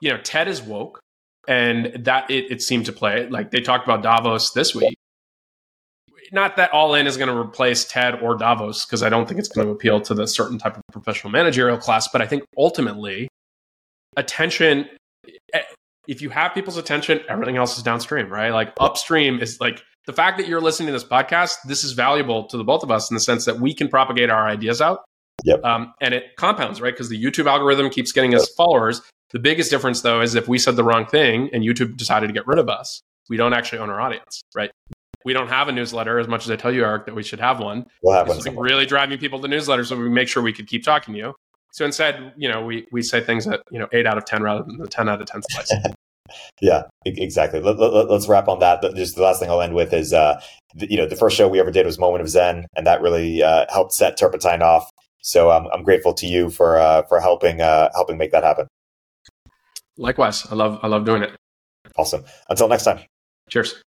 You 0.00 0.10
know, 0.10 0.18
TED 0.18 0.48
is 0.48 0.62
woke 0.62 1.00
and 1.48 2.04
that 2.04 2.30
it, 2.30 2.50
it 2.50 2.62
seemed 2.62 2.86
to 2.86 2.92
play. 2.92 3.28
Like 3.28 3.50
they 3.50 3.60
talked 3.60 3.84
about 3.84 4.02
Davos 4.02 4.52
this 4.52 4.74
week. 4.74 4.96
Not 6.32 6.56
that 6.56 6.72
All 6.72 6.94
In 6.94 7.06
is 7.06 7.16
going 7.16 7.28
to 7.28 7.36
replace 7.36 7.84
TED 7.84 8.22
or 8.22 8.36
Davos, 8.36 8.84
because 8.84 9.02
I 9.02 9.08
don't 9.08 9.26
think 9.26 9.40
it's 9.40 9.48
going 9.48 9.66
to 9.66 9.72
appeal 9.72 10.00
to 10.02 10.14
the 10.14 10.26
certain 10.26 10.58
type 10.58 10.76
of 10.76 10.82
professional 10.92 11.30
managerial 11.30 11.76
class. 11.76 12.08
But 12.08 12.22
I 12.22 12.26
think 12.26 12.44
ultimately, 12.56 13.28
attention. 14.16 14.88
If 16.08 16.22
you 16.22 16.30
have 16.30 16.54
people's 16.54 16.76
attention, 16.76 17.20
everything 17.28 17.56
else 17.56 17.76
is 17.76 17.82
downstream, 17.82 18.28
right? 18.28 18.50
Like 18.50 18.72
upstream 18.80 19.40
is 19.40 19.60
like 19.60 19.82
the 20.06 20.12
fact 20.12 20.38
that 20.38 20.48
you're 20.48 20.60
listening 20.60 20.88
to 20.88 20.92
this 20.92 21.04
podcast. 21.04 21.56
This 21.66 21.84
is 21.84 21.92
valuable 21.92 22.44
to 22.44 22.56
the 22.56 22.64
both 22.64 22.82
of 22.82 22.90
us 22.90 23.10
in 23.10 23.14
the 23.14 23.20
sense 23.20 23.44
that 23.44 23.60
we 23.60 23.74
can 23.74 23.88
propagate 23.88 24.30
our 24.30 24.48
ideas 24.48 24.80
out. 24.80 25.04
Yep. 25.44 25.64
Um, 25.64 25.94
and 26.00 26.14
it 26.14 26.36
compounds, 26.36 26.80
right? 26.80 26.92
Because 26.92 27.08
the 27.08 27.22
YouTube 27.22 27.46
algorithm 27.46 27.90
keeps 27.90 28.12
getting 28.12 28.34
us 28.34 28.48
followers. 28.56 29.02
The 29.30 29.38
biggest 29.38 29.70
difference, 29.70 30.00
though, 30.00 30.20
is 30.20 30.34
if 30.34 30.48
we 30.48 30.58
said 30.58 30.76
the 30.76 30.84
wrong 30.84 31.06
thing 31.06 31.50
and 31.52 31.62
YouTube 31.62 31.96
decided 31.96 32.26
to 32.26 32.32
get 32.32 32.46
rid 32.46 32.58
of 32.58 32.68
us, 32.68 33.00
we 33.28 33.36
don't 33.36 33.52
actually 33.52 33.78
own 33.78 33.90
our 33.90 34.00
audience, 34.00 34.42
right? 34.54 34.70
We 35.24 35.32
don't 35.32 35.48
have 35.48 35.68
a 35.68 35.72
newsletter 35.72 36.18
as 36.18 36.28
much 36.28 36.44
as 36.44 36.50
I 36.50 36.56
tell 36.56 36.72
you, 36.72 36.84
Erik, 36.84 37.06
that 37.06 37.14
we 37.14 37.22
should 37.22 37.40
have 37.40 37.60
one. 37.60 37.86
We'll 38.02 38.14
have 38.14 38.28
one. 38.28 38.56
really 38.56 38.86
driving 38.86 39.18
people 39.18 39.40
to 39.40 39.48
newsletters 39.48 39.86
so 39.86 39.96
we 39.96 40.08
make 40.08 40.28
sure 40.28 40.42
we 40.42 40.52
could 40.52 40.66
keep 40.66 40.82
talking 40.84 41.14
to 41.14 41.18
you. 41.20 41.34
So 41.72 41.84
instead, 41.84 42.32
you 42.36 42.48
know, 42.48 42.64
we, 42.64 42.86
we 42.90 43.02
say 43.02 43.20
things 43.20 43.44
that, 43.44 43.60
you 43.70 43.78
know, 43.78 43.86
eight 43.92 44.06
out 44.06 44.18
of 44.18 44.24
10 44.24 44.42
rather 44.42 44.64
than 44.64 44.78
the 44.78 44.88
10 44.88 45.08
out 45.08 45.20
of 45.20 45.26
10 45.26 45.42
slice. 45.50 45.72
yeah, 46.60 46.82
exactly. 47.04 47.60
Let, 47.60 47.78
us 47.78 48.08
let, 48.08 48.28
wrap 48.28 48.48
on 48.48 48.58
that. 48.60 48.82
Just 48.96 49.16
the 49.16 49.22
last 49.22 49.40
thing 49.40 49.50
I'll 49.50 49.60
end 49.60 49.74
with 49.74 49.92
is, 49.92 50.12
uh, 50.12 50.40
the, 50.74 50.90
you 50.90 50.96
know, 50.96 51.06
the 51.06 51.16
first 51.16 51.36
show 51.36 51.48
we 51.48 51.60
ever 51.60 51.70
did 51.70 51.86
was 51.86 51.98
Moment 51.98 52.22
of 52.22 52.28
Zen, 52.28 52.66
and 52.76 52.86
that 52.86 53.02
really 53.02 53.42
uh, 53.42 53.66
helped 53.70 53.92
set 53.92 54.16
Turpentine 54.16 54.62
off. 54.62 54.90
So 55.22 55.50
um, 55.50 55.68
I'm 55.72 55.82
grateful 55.82 56.14
to 56.14 56.26
you 56.26 56.50
for 56.50 56.78
uh, 56.78 57.02
for 57.02 57.20
helping 57.20 57.60
uh, 57.60 57.90
helping 57.94 58.16
make 58.16 58.32
that 58.32 58.42
happen. 58.42 58.66
Likewise, 59.96 60.46
I 60.50 60.54
love 60.54 60.78
I 60.82 60.86
love 60.86 61.04
doing 61.04 61.22
it. 61.22 61.36
Awesome. 61.96 62.24
Until 62.48 62.68
next 62.68 62.84
time. 62.84 63.00
Cheers. 63.48 63.82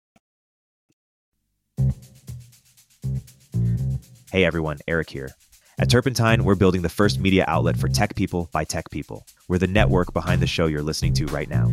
Hey 4.31 4.45
everyone, 4.45 4.77
Erik 4.87 5.09
here. 5.09 5.31
At 5.79 5.89
Turpentine, 5.89 6.45
we're 6.45 6.55
building 6.55 6.83
the 6.83 6.91
first 6.91 7.19
media 7.19 7.47
outlet 7.49 7.79
for 7.79 7.89
tech 7.89 8.15
people 8.15 8.51
by 8.53 8.63
tech 8.65 8.91
people. 8.91 9.27
We're 9.49 9.57
the 9.57 9.67
network 9.67 10.13
behind 10.13 10.43
the 10.43 10.47
show 10.47 10.67
you're 10.67 10.83
listening 10.83 11.15
to 11.15 11.25
right 11.29 11.49
now. 11.49 11.73